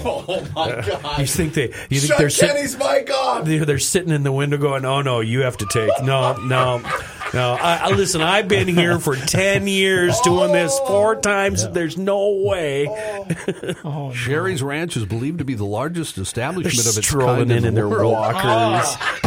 Oh, 0.04 0.26
oh 0.28 0.48
my 0.56 0.82
god! 0.82 1.20
You 1.20 1.28
think 1.28 1.54
they? 1.54 1.68
You 1.90 2.00
think 2.00 2.04
Shut 2.04 2.18
they're 2.18 2.30
sit- 2.32 2.50
Kenny's 2.50 2.76
mic 2.78 3.12
off. 3.12 3.46
they're, 3.46 3.64
they're 3.66 3.78
sitting 3.78 4.10
in 4.12 4.24
the 4.24 4.32
window 4.32 4.58
going, 4.58 4.86
"Oh 4.86 5.02
no, 5.04 5.20
you 5.20 5.42
have 5.42 5.58
to 5.58 5.68
take 5.68 5.92
no, 6.04 6.34
no, 6.38 6.80
no." 7.34 7.54
I, 7.62 7.76
I 7.84 7.90
listen. 7.92 8.22
I've 8.22 8.48
been 8.48 8.68
here 8.68 8.98
for 8.98 9.16
ten 9.16 9.68
years 9.68 10.20
doing 10.22 10.52
this 10.52 10.76
four 10.88 11.16
times. 11.18 11.68
There's 11.70 11.96
no 11.98 12.32
way. 12.44 12.88
Oh, 12.90 13.74
oh 13.84 14.14
Sheri's 14.14 14.64
Ranch 14.64 14.98
is 14.98 15.06
believed 15.06 15.40
to 15.40 15.46
be 15.46 15.54
the 15.54 15.66
largest 15.66 16.16
They're 16.16 16.24
establishment 16.24 16.88
of 16.88 16.98
its 16.98 17.06
strolling 17.08 17.50
kind 17.50 17.52
in 17.52 17.66
in 17.66 17.76
their 17.76 17.88
world. 17.90 18.14
walkers, 18.14 18.42
ah. 18.46 19.20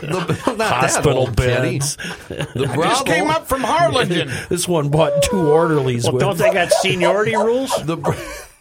The- 0.00 0.42
not 0.46 0.58
that 0.58 0.72
hospital 0.72 1.18
old, 1.18 1.36
Kenny. 1.36 1.78
beds. 1.78 1.96
The 2.28 2.46
Just 2.56 2.74
brothel, 2.74 3.04
came 3.04 3.28
up 3.28 3.46
from 3.46 3.62
Harlingen. 3.62 4.30
This 4.48 4.66
one 4.66 4.88
bought 4.88 5.22
two 5.22 5.48
orderlies 5.48 6.04
Well, 6.04 6.14
with. 6.14 6.20
don't 6.22 6.38
they 6.38 6.52
got 6.52 6.72
seniority 6.72 7.36
rules? 7.36 7.70
the, 7.84 7.96
br- 7.96 8.12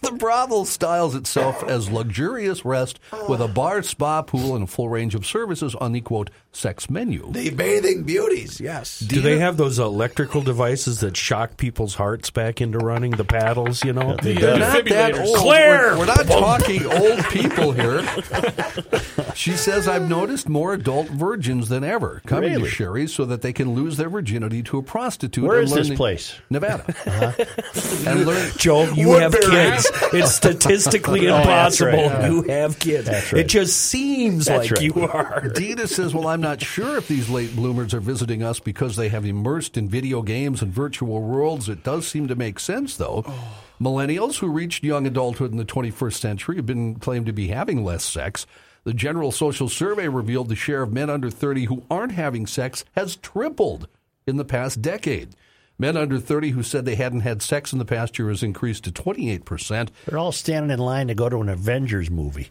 The 0.01 0.11
brothel 0.11 0.65
styles 0.65 1.15
itself 1.15 1.63
as 1.63 1.89
luxurious 1.89 2.63
rest 2.63 2.99
with 3.27 3.41
a 3.41 3.47
bar, 3.47 3.81
spa, 3.81 4.21
pool, 4.21 4.53
and 4.55 4.63
a 4.63 4.67
full 4.67 4.89
range 4.89 5.15
of 5.15 5.25
services 5.25 5.73
on 5.75 5.93
the 5.93 6.01
quote 6.01 6.29
sex 6.51 6.89
menu. 6.89 7.31
The 7.31 7.49
bathing 7.49 8.03
beauties, 8.03 8.61
yes. 8.61 8.99
Do 8.99 9.19
they 9.21 9.39
have 9.39 9.57
those 9.57 9.79
electrical 9.79 10.41
devices 10.41 10.99
that 11.01 11.17
shock 11.17 11.57
people's 11.57 11.95
hearts 11.95 12.29
back 12.29 12.61
into 12.61 12.77
running? 12.77 13.11
The 13.11 13.25
paddles, 13.25 13.83
you 13.83 13.93
know? 13.93 14.15
The, 14.21 14.33
They're 14.33 14.53
uh, 14.55 14.57
not 14.59 14.85
that 14.85 15.17
old. 15.19 15.37
Claire! 15.37 15.93
We're, 15.93 15.99
we're 15.99 16.05
not 16.05 16.27
talking 16.27 16.85
old 16.85 17.23
people 17.25 17.71
here. 17.71 18.05
She 19.35 19.51
says, 19.51 19.85
I've 19.89 20.07
noticed 20.07 20.47
more 20.47 20.73
adult 20.73 21.07
virgins 21.09 21.67
than 21.67 21.83
ever 21.83 22.21
coming 22.25 22.51
Really? 22.51 22.63
to 22.63 22.69
Sheri's 22.69 23.13
so 23.13 23.25
that 23.25 23.41
they 23.41 23.51
can 23.51 23.73
lose 23.73 23.97
their 23.97 24.07
virginity 24.07 24.63
to 24.63 24.77
a 24.77 24.81
prostitute. 24.83 25.43
Where 25.43 25.57
and 25.59 25.65
is 25.65 25.71
learn 25.71 25.79
this 25.79 25.89
the- 25.89 25.95
place? 25.97 26.35
Nevada. 26.49 26.85
And 28.07 28.25
learn, 28.25 28.51
Joe, 28.57 28.85
you 28.93 29.11
have 29.13 29.33
kids. 29.33 29.84
It's 30.13 30.33
statistically 30.35 31.27
Oh, 31.29 31.37
impossible. 31.37 31.91
right. 31.91 32.01
Yeah. 32.05 32.27
You 32.29 32.41
have 32.43 32.79
kids. 32.79 33.07
Right. 33.09 33.33
It 33.33 33.47
just 33.47 33.77
seems 33.77 34.45
That's 34.45 34.69
like 34.69 34.79
right. 34.79 34.81
you 34.81 35.01
are. 35.07 35.49
Dina 35.49 35.87
says, 35.87 36.13
Well, 36.13 36.27
I'm 36.27 36.41
not 36.41 36.61
sure 36.61 36.97
if 36.97 37.07
these 37.07 37.29
late 37.29 37.55
bloomers 37.55 37.93
are 37.93 37.99
visiting 37.99 38.43
us 38.43 38.59
because 38.59 38.95
they 38.95 39.09
have 39.09 39.25
immersed 39.25 39.77
in 39.77 39.89
video 39.89 40.21
games 40.21 40.61
and 40.61 40.71
virtual 40.71 41.21
worlds. 41.21 41.69
It 41.69 41.83
does 41.83 42.07
seem 42.07 42.27
to 42.27 42.35
make 42.35 42.59
sense, 42.59 42.97
though. 42.97 43.23
Millennials 43.81 44.39
who 44.39 44.47
reached 44.47 44.83
young 44.83 45.05
adulthood 45.05 45.51
in 45.51 45.57
the 45.57 45.65
21st 45.65 46.13
century 46.13 46.55
have 46.55 46.65
been 46.65 46.95
claimed 46.95 47.25
to 47.25 47.33
be 47.33 47.47
having 47.47 47.83
less 47.83 48.03
sex. 48.03 48.45
The 48.85 48.93
General 48.93 49.31
Social 49.31 49.67
Survey 49.67 50.07
revealed 50.07 50.47
the 50.47 50.55
share 50.55 50.81
of 50.83 50.93
men 50.93 51.09
under 51.09 51.29
30 51.29 51.65
who 51.65 51.83
aren't 51.89 52.11
having 52.13 52.45
sex 52.47 52.85
has 52.95 53.15
tripled 53.17 53.87
in 54.27 54.37
the 54.37 54.45
past 54.45 54.81
decade. 54.81 55.35
Men 55.77 55.97
under 55.97 56.19
30 56.19 56.51
who 56.51 56.63
said 56.63 56.85
they 56.85 56.95
hadn't 56.95 57.21
had 57.21 57.41
sex 57.41 57.73
in 57.73 57.79
the 57.79 57.85
past 57.85 58.17
year 58.17 58.29
has 58.29 58.41
increased 58.43 58.85
to 58.85 58.91
28%. 58.91 59.89
They're 60.05 60.17
all 60.17 60.31
standing 60.31 60.71
in 60.71 60.79
line 60.79 61.07
to 61.09 61.15
go 61.15 61.27
to 61.27 61.41
an 61.41 61.49
Avengers 61.49 62.09
movie. 62.09 62.49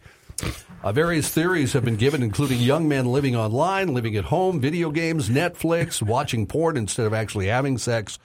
Uh, 0.82 0.92
various 0.92 1.28
theories 1.28 1.72
have 1.72 1.84
been 1.84 1.96
given, 1.96 2.22
including 2.22 2.60
young 2.60 2.86
men 2.86 3.06
living 3.06 3.34
online, 3.34 3.94
living 3.94 4.16
at 4.16 4.24
home, 4.24 4.60
video 4.60 4.90
games, 4.90 5.30
Netflix, 5.30 6.02
watching 6.06 6.46
porn 6.46 6.76
instead 6.76 7.06
of 7.06 7.14
actually 7.14 7.46
having 7.46 7.78
sex. 7.78 8.18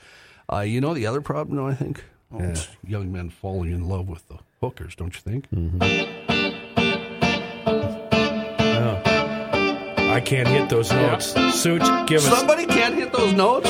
Uh, 0.51 0.59
you 0.59 0.81
know 0.81 0.93
the 0.93 1.05
other 1.05 1.21
problem, 1.21 1.55
though, 1.55 1.67
I 1.67 1.75
think? 1.75 2.03
Oh, 2.33 2.39
it's 2.39 2.67
young 2.83 3.11
men 3.11 3.29
falling 3.29 3.71
in 3.71 3.87
love 3.87 4.09
with 4.09 4.27
the 4.27 4.39
hookers, 4.61 4.95
don't 4.95 5.15
you 5.15 5.21
think? 5.21 5.45
I 10.11 10.21
can't 10.21 10.47
hit 10.47 10.69
those 10.69 10.91
notes. 10.91 11.27
Such, 11.61 12.07
give 12.07 12.17
us. 12.17 12.37
Somebody 12.37 12.65
can't 12.65 12.95
hit 12.95 13.13
those 13.13 13.33
notes? 13.33 13.69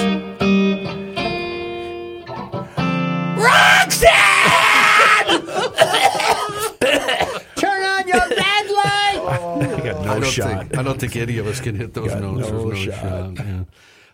Turn 7.56 7.84
on 7.84 8.08
your 8.08 8.18
red 8.18 8.70
light. 8.70 9.20
I 9.76 9.82
got 9.84 10.04
no 10.06 10.12
I 10.12 10.20
don't 10.20 10.24
shot. 10.26 10.60
Think, 10.62 10.78
I 10.78 10.84
don't 10.84 11.00
think 11.00 11.16
any 11.16 11.38
of 11.38 11.48
us 11.48 11.60
can 11.60 11.76
hit 11.76 11.94
those 11.94 12.10
Got 12.10 12.22
notes. 12.22 12.50
no 12.50 12.70
There's 12.70 12.80
shot. 12.80 13.36
yeah. 13.38 13.64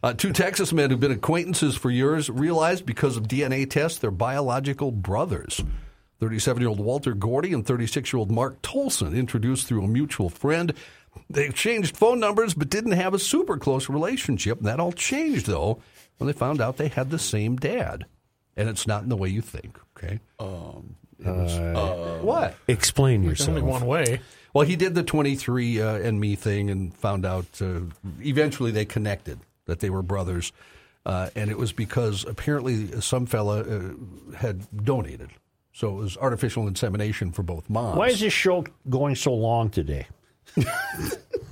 Uh, 0.03 0.13
two 0.13 0.33
Texas 0.33 0.71
men 0.73 0.89
who've 0.91 0.99
been 0.99 1.11
acquaintances 1.11 1.75
for 1.75 1.89
years 1.89 2.29
realized 2.29 2.85
because 2.85 3.17
of 3.17 3.27
DNA 3.27 3.69
tests 3.69 3.97
they're 3.99 4.11
biological 4.11 4.91
brothers. 4.91 5.61
37 6.19 6.61
year 6.61 6.69
old 6.69 6.79
Walter 6.79 7.13
Gordy 7.13 7.53
and 7.53 7.65
36 7.65 8.13
year 8.13 8.19
old 8.19 8.31
Mark 8.31 8.61
Tolson, 8.61 9.15
introduced 9.15 9.67
through 9.67 9.83
a 9.83 9.87
mutual 9.87 10.29
friend. 10.29 10.73
They 11.29 11.45
exchanged 11.45 11.97
phone 11.97 12.19
numbers 12.19 12.53
but 12.53 12.69
didn't 12.69 12.91
have 12.93 13.13
a 13.13 13.19
super 13.19 13.57
close 13.57 13.89
relationship. 13.89 14.59
That 14.61 14.79
all 14.79 14.91
changed, 14.91 15.45
though, 15.47 15.81
when 16.17 16.27
they 16.27 16.33
found 16.33 16.61
out 16.61 16.77
they 16.77 16.89
had 16.89 17.09
the 17.09 17.19
same 17.19 17.55
dad. 17.55 18.05
And 18.57 18.69
it's 18.69 18.87
not 18.87 19.03
in 19.03 19.09
the 19.09 19.17
way 19.17 19.29
you 19.29 19.41
think, 19.41 19.77
okay? 19.97 20.19
Um, 20.39 20.95
what? 22.21 22.55
Explain 22.67 23.23
There's 23.23 23.39
yourself. 23.39 23.57
only 23.57 23.61
one 23.69 23.85
way. 23.85 24.21
Well, 24.53 24.65
he 24.65 24.75
did 24.75 24.95
the 24.95 25.03
23 25.03 25.81
uh, 25.81 25.95
and 25.95 26.19
me 26.19 26.35
thing 26.35 26.69
and 26.69 26.95
found 26.95 27.25
out 27.25 27.45
uh, 27.61 27.81
eventually 28.21 28.71
they 28.71 28.85
connected 28.85 29.39
that 29.65 29.79
they 29.79 29.89
were 29.89 30.01
brothers. 30.01 30.53
Uh, 31.05 31.29
and 31.35 31.51
it 31.51 31.57
was 31.57 31.71
because 31.73 32.23
apparently 32.25 32.99
some 33.01 33.25
fella 33.25 33.61
uh, 33.61 33.93
had 34.37 34.65
donated. 34.83 35.29
So 35.73 35.89
it 35.89 36.01
was 36.01 36.17
artificial 36.17 36.67
insemination 36.67 37.31
for 37.31 37.43
both 37.43 37.69
moms. 37.69 37.97
Why 37.97 38.07
is 38.07 38.21
this 38.21 38.31
show 38.33 38.65
going 38.89 39.15
so 39.15 39.33
long 39.33 39.69
today? 39.69 40.07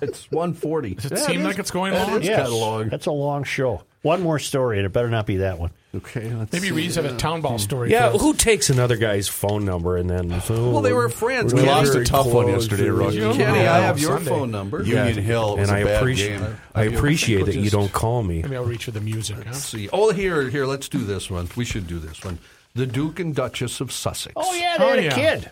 It's 0.03 0.29
140. 0.31 0.95
Does 0.95 1.11
it 1.11 1.17
seem 1.19 1.43
like 1.43 1.59
it's 1.59 1.71
going 1.71 1.93
that 1.93 2.07
long? 2.09 2.21
is 2.21 2.27
kinda 2.27 2.49
long. 2.49 2.89
That's 2.89 3.05
a 3.05 3.11
long 3.11 3.45
show. 3.45 3.83
One 4.01 4.21
more 4.21 4.37
story, 4.37 4.77
and 4.77 4.85
it 4.85 4.91
better 4.91 5.09
not 5.09 5.25
be 5.25 5.37
that 5.37 5.59
one. 5.59 5.71
Okay, 5.95 6.33
let's 6.33 6.51
Maybe 6.51 6.69
see. 6.69 6.73
Reed's 6.73 6.95
have 6.95 7.05
a 7.05 7.15
town 7.17 7.41
ball 7.41 7.59
story. 7.59 7.91
Yeah, 7.91 8.09
who 8.13 8.33
takes 8.33 8.71
another 8.71 8.97
guy's 8.97 9.27
phone 9.27 9.63
number 9.63 9.95
and 9.95 10.09
then? 10.09 10.29
Well, 10.49 10.81
they 10.81 10.91
were 10.91 11.07
friends. 11.07 11.53
We 11.53 11.59
Kenny, 11.59 11.71
lost 11.71 11.93
a 11.93 12.03
tough 12.03 12.25
one 12.25 12.47
yesterday, 12.47 12.89
Rush. 12.89 13.13
You- 13.13 13.31
Kenny, 13.33 13.59
Yeah, 13.59 13.75
I 13.75 13.79
have 13.81 13.99
your 13.99 14.17
Sunday. 14.17 14.29
phone 14.29 14.49
number. 14.49 14.81
Union 14.81 15.17
Hill 15.23 15.57
was 15.57 15.69
and 15.69 15.77
I 15.77 15.81
a 15.81 15.85
bad 15.85 15.97
appreciate. 16.01 16.41
I 16.73 16.83
appreciate 16.85 17.45
that 17.45 17.55
you 17.55 17.69
don't 17.69 17.91
call 17.93 18.23
me. 18.23 18.41
Maybe 18.41 18.55
I'll 18.55 18.65
reach 18.65 18.85
for 18.85 18.91
the 18.91 19.01
music. 19.01 19.35
Huh? 19.37 19.43
Let's 19.47 19.65
see. 19.65 19.87
Oh, 19.93 20.11
here, 20.11 20.49
here. 20.49 20.65
Let's 20.65 20.89
do 20.89 20.97
this 20.97 21.29
one. 21.29 21.47
We 21.55 21.63
should 21.63 21.85
do 21.85 21.99
this 21.99 22.23
one. 22.23 22.39
The 22.73 22.87
Duke 22.87 23.19
and 23.19 23.35
Duchess 23.35 23.79
of 23.79 23.91
Sussex. 23.91 24.33
Oh 24.35 24.51
yeah, 24.55 24.77
they 24.79 24.83
Oh, 24.83 24.89
had 24.89 24.99
a 24.99 25.15
kid. 25.15 25.51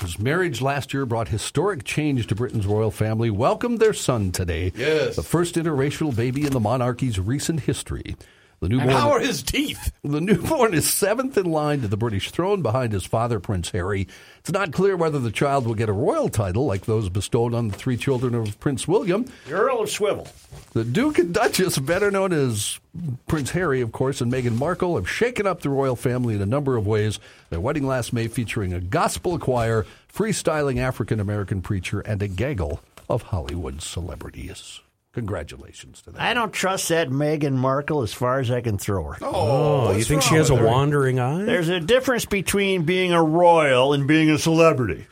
His 0.00 0.18
marriage 0.18 0.62
last 0.62 0.94
year 0.94 1.04
brought 1.04 1.28
historic 1.28 1.84
change 1.84 2.26
to 2.28 2.34
Britain's 2.34 2.66
royal 2.66 2.90
family. 2.90 3.28
Welcomed 3.28 3.80
their 3.80 3.92
son 3.92 4.32
today. 4.32 4.72
Yes. 4.74 5.16
The 5.16 5.22
first 5.22 5.56
interracial 5.56 6.16
baby 6.16 6.46
in 6.46 6.52
the 6.52 6.60
monarchy's 6.60 7.20
recent 7.20 7.60
history. 7.60 8.16
The 8.62 8.78
And 8.78 8.92
how 8.92 9.08
are 9.10 9.14
newborn, 9.14 9.22
his 9.24 9.42
teeth? 9.42 9.92
the 10.04 10.20
newborn 10.20 10.72
is 10.72 10.88
seventh 10.88 11.36
in 11.36 11.46
line 11.46 11.80
to 11.80 11.88
the 11.88 11.96
British 11.96 12.30
throne 12.30 12.62
behind 12.62 12.92
his 12.92 13.04
father, 13.04 13.40
Prince 13.40 13.70
Harry. 13.70 14.06
It's 14.38 14.52
not 14.52 14.72
clear 14.72 14.96
whether 14.96 15.18
the 15.18 15.32
child 15.32 15.66
will 15.66 15.74
get 15.74 15.88
a 15.88 15.92
royal 15.92 16.28
title 16.28 16.64
like 16.64 16.84
those 16.84 17.08
bestowed 17.08 17.54
on 17.54 17.68
the 17.68 17.76
three 17.76 17.96
children 17.96 18.36
of 18.36 18.60
Prince 18.60 18.86
William. 18.86 19.26
The 19.48 19.54
Earl 19.54 19.82
of 19.82 19.90
Swivel. 19.90 20.28
The 20.74 20.84
Duke 20.84 21.18
and 21.18 21.34
Duchess, 21.34 21.80
better 21.80 22.12
known 22.12 22.32
as 22.32 22.78
Prince 23.26 23.50
Harry, 23.50 23.80
of 23.80 23.90
course, 23.90 24.20
and 24.20 24.32
Meghan 24.32 24.56
Markle, 24.56 24.94
have 24.94 25.10
shaken 25.10 25.44
up 25.44 25.62
the 25.62 25.68
royal 25.68 25.96
family 25.96 26.36
in 26.36 26.40
a 26.40 26.46
number 26.46 26.76
of 26.76 26.86
ways. 26.86 27.18
Their 27.50 27.58
wedding 27.60 27.84
last 27.84 28.12
May 28.12 28.28
featuring 28.28 28.72
a 28.72 28.80
gospel 28.80 29.40
choir, 29.40 29.86
freestyling 30.08 30.78
African 30.78 31.18
American 31.18 31.62
preacher, 31.62 31.98
and 31.98 32.22
a 32.22 32.28
gaggle 32.28 32.80
of 33.08 33.22
Hollywood 33.22 33.82
celebrities. 33.82 34.81
Congratulations 35.12 36.00
to 36.02 36.10
them. 36.10 36.16
I 36.22 36.32
don't 36.32 36.52
trust 36.52 36.88
that 36.88 37.10
Meghan 37.10 37.52
Markle 37.52 38.00
as 38.00 38.14
far 38.14 38.40
as 38.40 38.50
I 38.50 38.62
can 38.62 38.78
throw 38.78 39.04
her. 39.04 39.18
Oh, 39.20 39.92
you 39.94 40.04
think 40.04 40.22
she 40.22 40.36
has 40.36 40.48
a 40.48 40.54
wandering 40.54 41.20
eye? 41.20 41.44
There's 41.44 41.68
a 41.68 41.80
difference 41.80 42.24
between 42.24 42.84
being 42.84 43.12
a 43.12 43.22
royal 43.22 43.92
and 43.92 44.08
being 44.08 44.30
a 44.30 44.38
celebrity. 44.38 45.06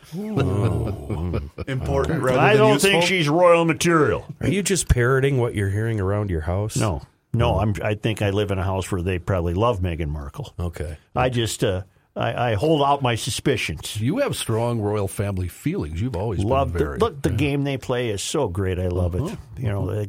Important 1.68 2.22
rather 2.22 2.39
I 2.39 2.51
than 2.52 2.59
don't 2.59 2.72
useful. 2.74 2.90
think 2.90 3.05
she's 3.05 3.28
royal 3.28 3.64
material. 3.66 4.27
Are 4.40 4.48
you 4.48 4.62
just 4.62 4.89
parroting 4.89 5.39
what 5.39 5.55
you're 5.55 5.68
hearing 5.70 6.01
around 6.01 6.31
your 6.31 6.40
house? 6.40 6.77
No, 6.77 7.02
no. 7.35 7.59
I'm. 7.59 7.74
I 7.82 7.94
think 7.94 8.22
I 8.22 8.31
live 8.31 8.51
in 8.51 8.59
a 8.59 8.64
house 8.64 8.90
where 8.90 9.02
they 9.02 9.18
probably 9.18 9.55
love 9.55 9.81
Meghan 9.81 10.09
Markle. 10.09 10.52
Okay. 10.59 10.97
I 11.14 11.28
just. 11.28 11.62
Uh, 11.62 11.82
I, 12.20 12.51
I 12.51 12.55
hold 12.55 12.82
out 12.82 13.01
my 13.01 13.14
suspicions. 13.14 13.98
You 14.01 14.18
have 14.18 14.36
strong 14.36 14.80
royal 14.80 15.09
family 15.09 15.48
feelings. 15.48 16.02
You've 16.02 16.16
always 16.16 16.44
loved. 16.44 16.74
been 16.74 16.82
the, 16.92 16.98
look. 16.98 17.22
The 17.22 17.30
game 17.30 17.64
they 17.64 17.78
play 17.78 18.10
is 18.10 18.20
so 18.22 18.48
great. 18.48 18.78
I 18.78 18.88
love 18.88 19.14
it. 19.14 19.22
Uh-huh. 19.22 19.36
You 19.56 19.68
know, 19.68 19.88
uh-huh. 19.88 20.05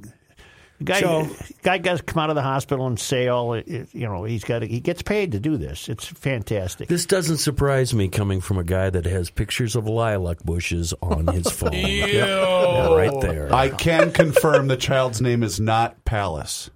the 0.79 0.83
guy. 0.83 0.99
So- 0.99 1.29
guy 1.63 1.77
got 1.77 1.97
to 1.97 2.03
come 2.03 2.21
out 2.21 2.29
of 2.29 2.35
the 2.35 2.41
hospital 2.41 2.85
and 2.88 2.99
say 2.99 3.29
all. 3.29 3.53
it- 3.53 3.67
it- 3.67 3.89
You 3.93 4.07
know, 4.07 4.25
he's 4.25 4.43
got. 4.43 4.59
To, 4.59 4.67
he 4.67 4.81
gets 4.81 5.01
paid 5.01 5.31
to 5.31 5.39
do 5.39 5.55
this. 5.55 5.88
It's 5.88 6.05
fantastic. 6.05 6.89
This 6.89 7.05
doesn't 7.05 7.38
surprise 7.38 7.93
me 7.93 8.09
coming 8.09 8.41
from 8.41 8.57
a 8.57 8.63
guy 8.65 8.89
that 8.89 9.05
has 9.05 9.29
pictures 9.29 9.77
of 9.77 9.88
lilac 9.88 10.43
bushes 10.43 10.93
on 11.01 11.27
his 11.27 11.47
phone. 11.51 11.71
Ew. 11.73 12.05
Yeah, 12.07 12.93
right 12.93 13.21
there. 13.21 13.53
I 13.53 13.69
can 13.69 14.11
confirm 14.11 14.67
the 14.67 14.75
child's 14.77 15.21
name 15.21 15.43
is 15.43 15.61
not 15.61 16.03
Palace. 16.03 16.69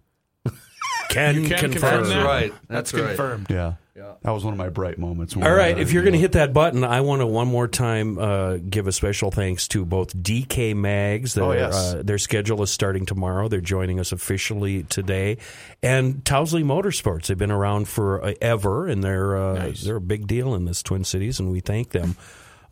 can, 1.10 1.46
can 1.46 1.60
confirm. 1.60 1.72
confirm 1.72 2.04
that? 2.10 2.26
right. 2.26 2.54
That's, 2.70 2.92
That's 2.92 2.94
right. 2.94 3.08
confirmed. 3.10 3.48
Yeah. 3.96 4.16
That 4.24 4.32
was 4.32 4.44
one 4.44 4.54
of 4.54 4.58
my 4.58 4.68
bright 4.68 4.98
moments. 4.98 5.38
All 5.38 5.42
right, 5.54 5.80
if 5.80 5.94
you're 5.94 6.04
going 6.04 6.14
to 6.14 6.20
hit 6.20 6.34
that 6.34 6.52
button, 6.52 6.84
I 6.84 7.00
want 7.00 7.22
to 7.22 7.26
one 7.26 7.48
more 7.48 7.68
time 7.70 8.20
uh, 8.20 8.58
give 8.58 8.88
a 8.88 8.92
special 8.92 9.32
thanks 9.32 9.70
to 9.70 9.86
both 9.86 10.14
DK 10.18 10.76
Mags. 10.76 11.34
Their, 11.34 11.44
Oh, 11.46 11.52
yes. 11.54 11.74
uh, 11.94 12.02
their 12.04 12.18
schedule 12.18 12.62
is 12.62 12.70
starting 12.72 13.06
tomorrow. 13.06 13.48
They're 13.48 13.62
joining 13.62 14.02
us 14.02 14.12
officially 14.12 14.84
today, 14.84 15.38
and 15.82 16.26
Tousley 16.26 16.62
Motorsports. 16.64 17.28
They've 17.28 17.38
been 17.38 17.52
around 17.52 17.88
for 17.88 18.22
uh, 18.22 18.34
ever, 18.42 18.86
and 18.88 19.02
they're 19.02 19.38
uh, 19.38 19.54
Nice. 19.60 19.84
they're 19.84 19.96
a 19.96 20.02
big 20.02 20.28
deal 20.28 20.56
in 20.56 20.66
this 20.66 20.84
Twin 20.84 21.06
Cities, 21.06 21.40
and 21.40 21.50
we 21.50 21.62
thank 21.62 21.92
them 21.92 22.18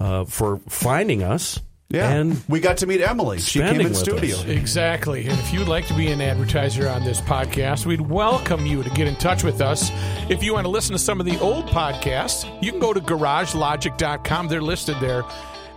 uh, 0.01 0.25
for 0.25 0.57
finding 0.67 1.23
us. 1.23 1.57
Yeah, 1.93 2.09
and 2.11 2.43
we 2.49 2.59
got 2.59 2.77
to 2.77 2.87
meet 2.87 3.01
Emily. 3.01 3.39
She 3.39 3.59
came 3.59 3.79
in 3.79 3.93
studio. 3.93 4.35
us. 4.35 4.45
Exactly. 4.45 5.27
And 5.27 5.39
if 5.39 5.53
you'd 5.53 5.67
like 5.67 5.87
to 5.87 5.93
be 5.93 6.07
an 6.07 6.21
advertiser 6.21 6.89
on 6.89 7.03
this 7.03 7.21
podcast, 7.21 7.85
we'd 7.85 8.01
welcome 8.01 8.65
you 8.65 8.81
to 8.81 8.89
get 8.89 9.07
in 9.07 9.15
touch 9.15 9.43
with 9.43 9.61
us. 9.61 9.91
If 10.27 10.43
you 10.43 10.53
want 10.53 10.65
to 10.65 10.71
listen 10.71 10.93
to 10.93 10.99
some 10.99 11.19
of 11.19 11.27
the 11.27 11.39
old 11.39 11.67
podcasts, 11.67 12.45
you 12.63 12.71
can 12.71 12.79
go 12.79 12.93
to 12.93 12.99
garagelogic.com. 12.99 14.47
They're 14.47 14.61
listed 14.61 14.97
there. 14.99 15.23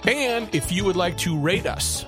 And 0.05 0.53
if 0.55 0.73
you 0.73 0.85
would 0.85 0.97
like 0.97 1.19
to 1.19 1.39
rate 1.39 1.67
us, 1.67 2.07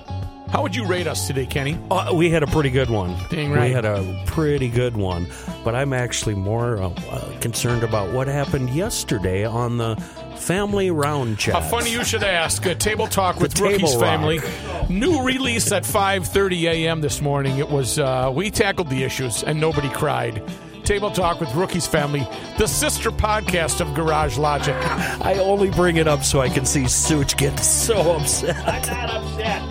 How 0.51 0.63
would 0.63 0.75
you 0.75 0.85
rate 0.85 1.05
us 1.05 1.27
today, 1.27 1.45
Kenny? 1.45 1.77
Uh, 1.91 2.11
we 2.13 2.31
had 2.31 2.41
a 2.41 2.47
pretty 2.47 2.71
good 2.71 2.89
one. 2.89 3.15
Dang 3.29 3.51
right. 3.51 3.67
We 3.67 3.71
had 3.71 3.85
a 3.85 4.23
pretty 4.25 4.67
good 4.67 4.97
one. 4.97 5.27
But 5.63 5.75
I'm 5.75 5.93
actually 5.93 6.33
more 6.33 6.81
uh, 6.81 6.89
uh, 6.89 7.39
concerned 7.39 7.83
about 7.83 8.11
what 8.13 8.27
happened 8.27 8.71
yesterday 8.71 9.45
on 9.45 9.77
the 9.77 9.95
family 10.37 10.89
round 10.89 11.37
chat. 11.37 11.53
How 11.53 11.61
funny 11.61 11.91
you 11.91 12.03
should 12.03 12.23
ask. 12.23 12.65
A 12.65 12.73
table 12.73 13.05
talk 13.05 13.39
with 13.39 13.59
Rookie's 13.59 13.93
family. 13.95 14.39
New 14.89 15.21
release 15.21 15.71
at 15.71 15.83
5:30 15.83 16.63
a.m. 16.63 17.01
this 17.01 17.21
morning. 17.21 17.59
It 17.59 17.69
was 17.69 17.99
uh, 17.99 18.31
we 18.33 18.49
tackled 18.49 18.89
the 18.89 19.03
issues 19.03 19.43
and 19.43 19.59
nobody 19.59 19.89
cried. 19.89 20.41
Table 20.83 21.11
talk 21.11 21.39
with 21.39 21.53
Rookie's 21.53 21.87
family, 21.87 22.27
the 22.57 22.67
sister 22.67 23.11
podcast 23.11 23.81
of 23.81 23.93
Garage 23.93 24.37
Logic. 24.37 24.75
I 24.75 25.37
only 25.39 25.69
bring 25.69 25.97
it 25.97 26.07
up 26.07 26.23
so 26.23 26.41
I 26.41 26.49
can 26.49 26.65
see 26.65 26.87
Such 26.87 27.37
get 27.37 27.57
so 27.59 28.15
upset. 28.15 28.55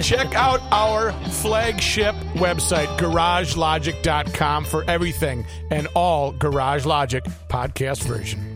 Check 0.01 0.35
out 0.35 0.61
our 0.71 1.13
flagship 1.31 2.15
website, 2.35 2.87
garagelogic.com, 2.99 4.65
for 4.65 4.85
everything 4.89 5.47
and 5.71 5.89
all 5.95 6.33
Garage 6.33 6.85
Logic 6.87 7.25
podcast 7.49 8.03
version. 8.05 8.48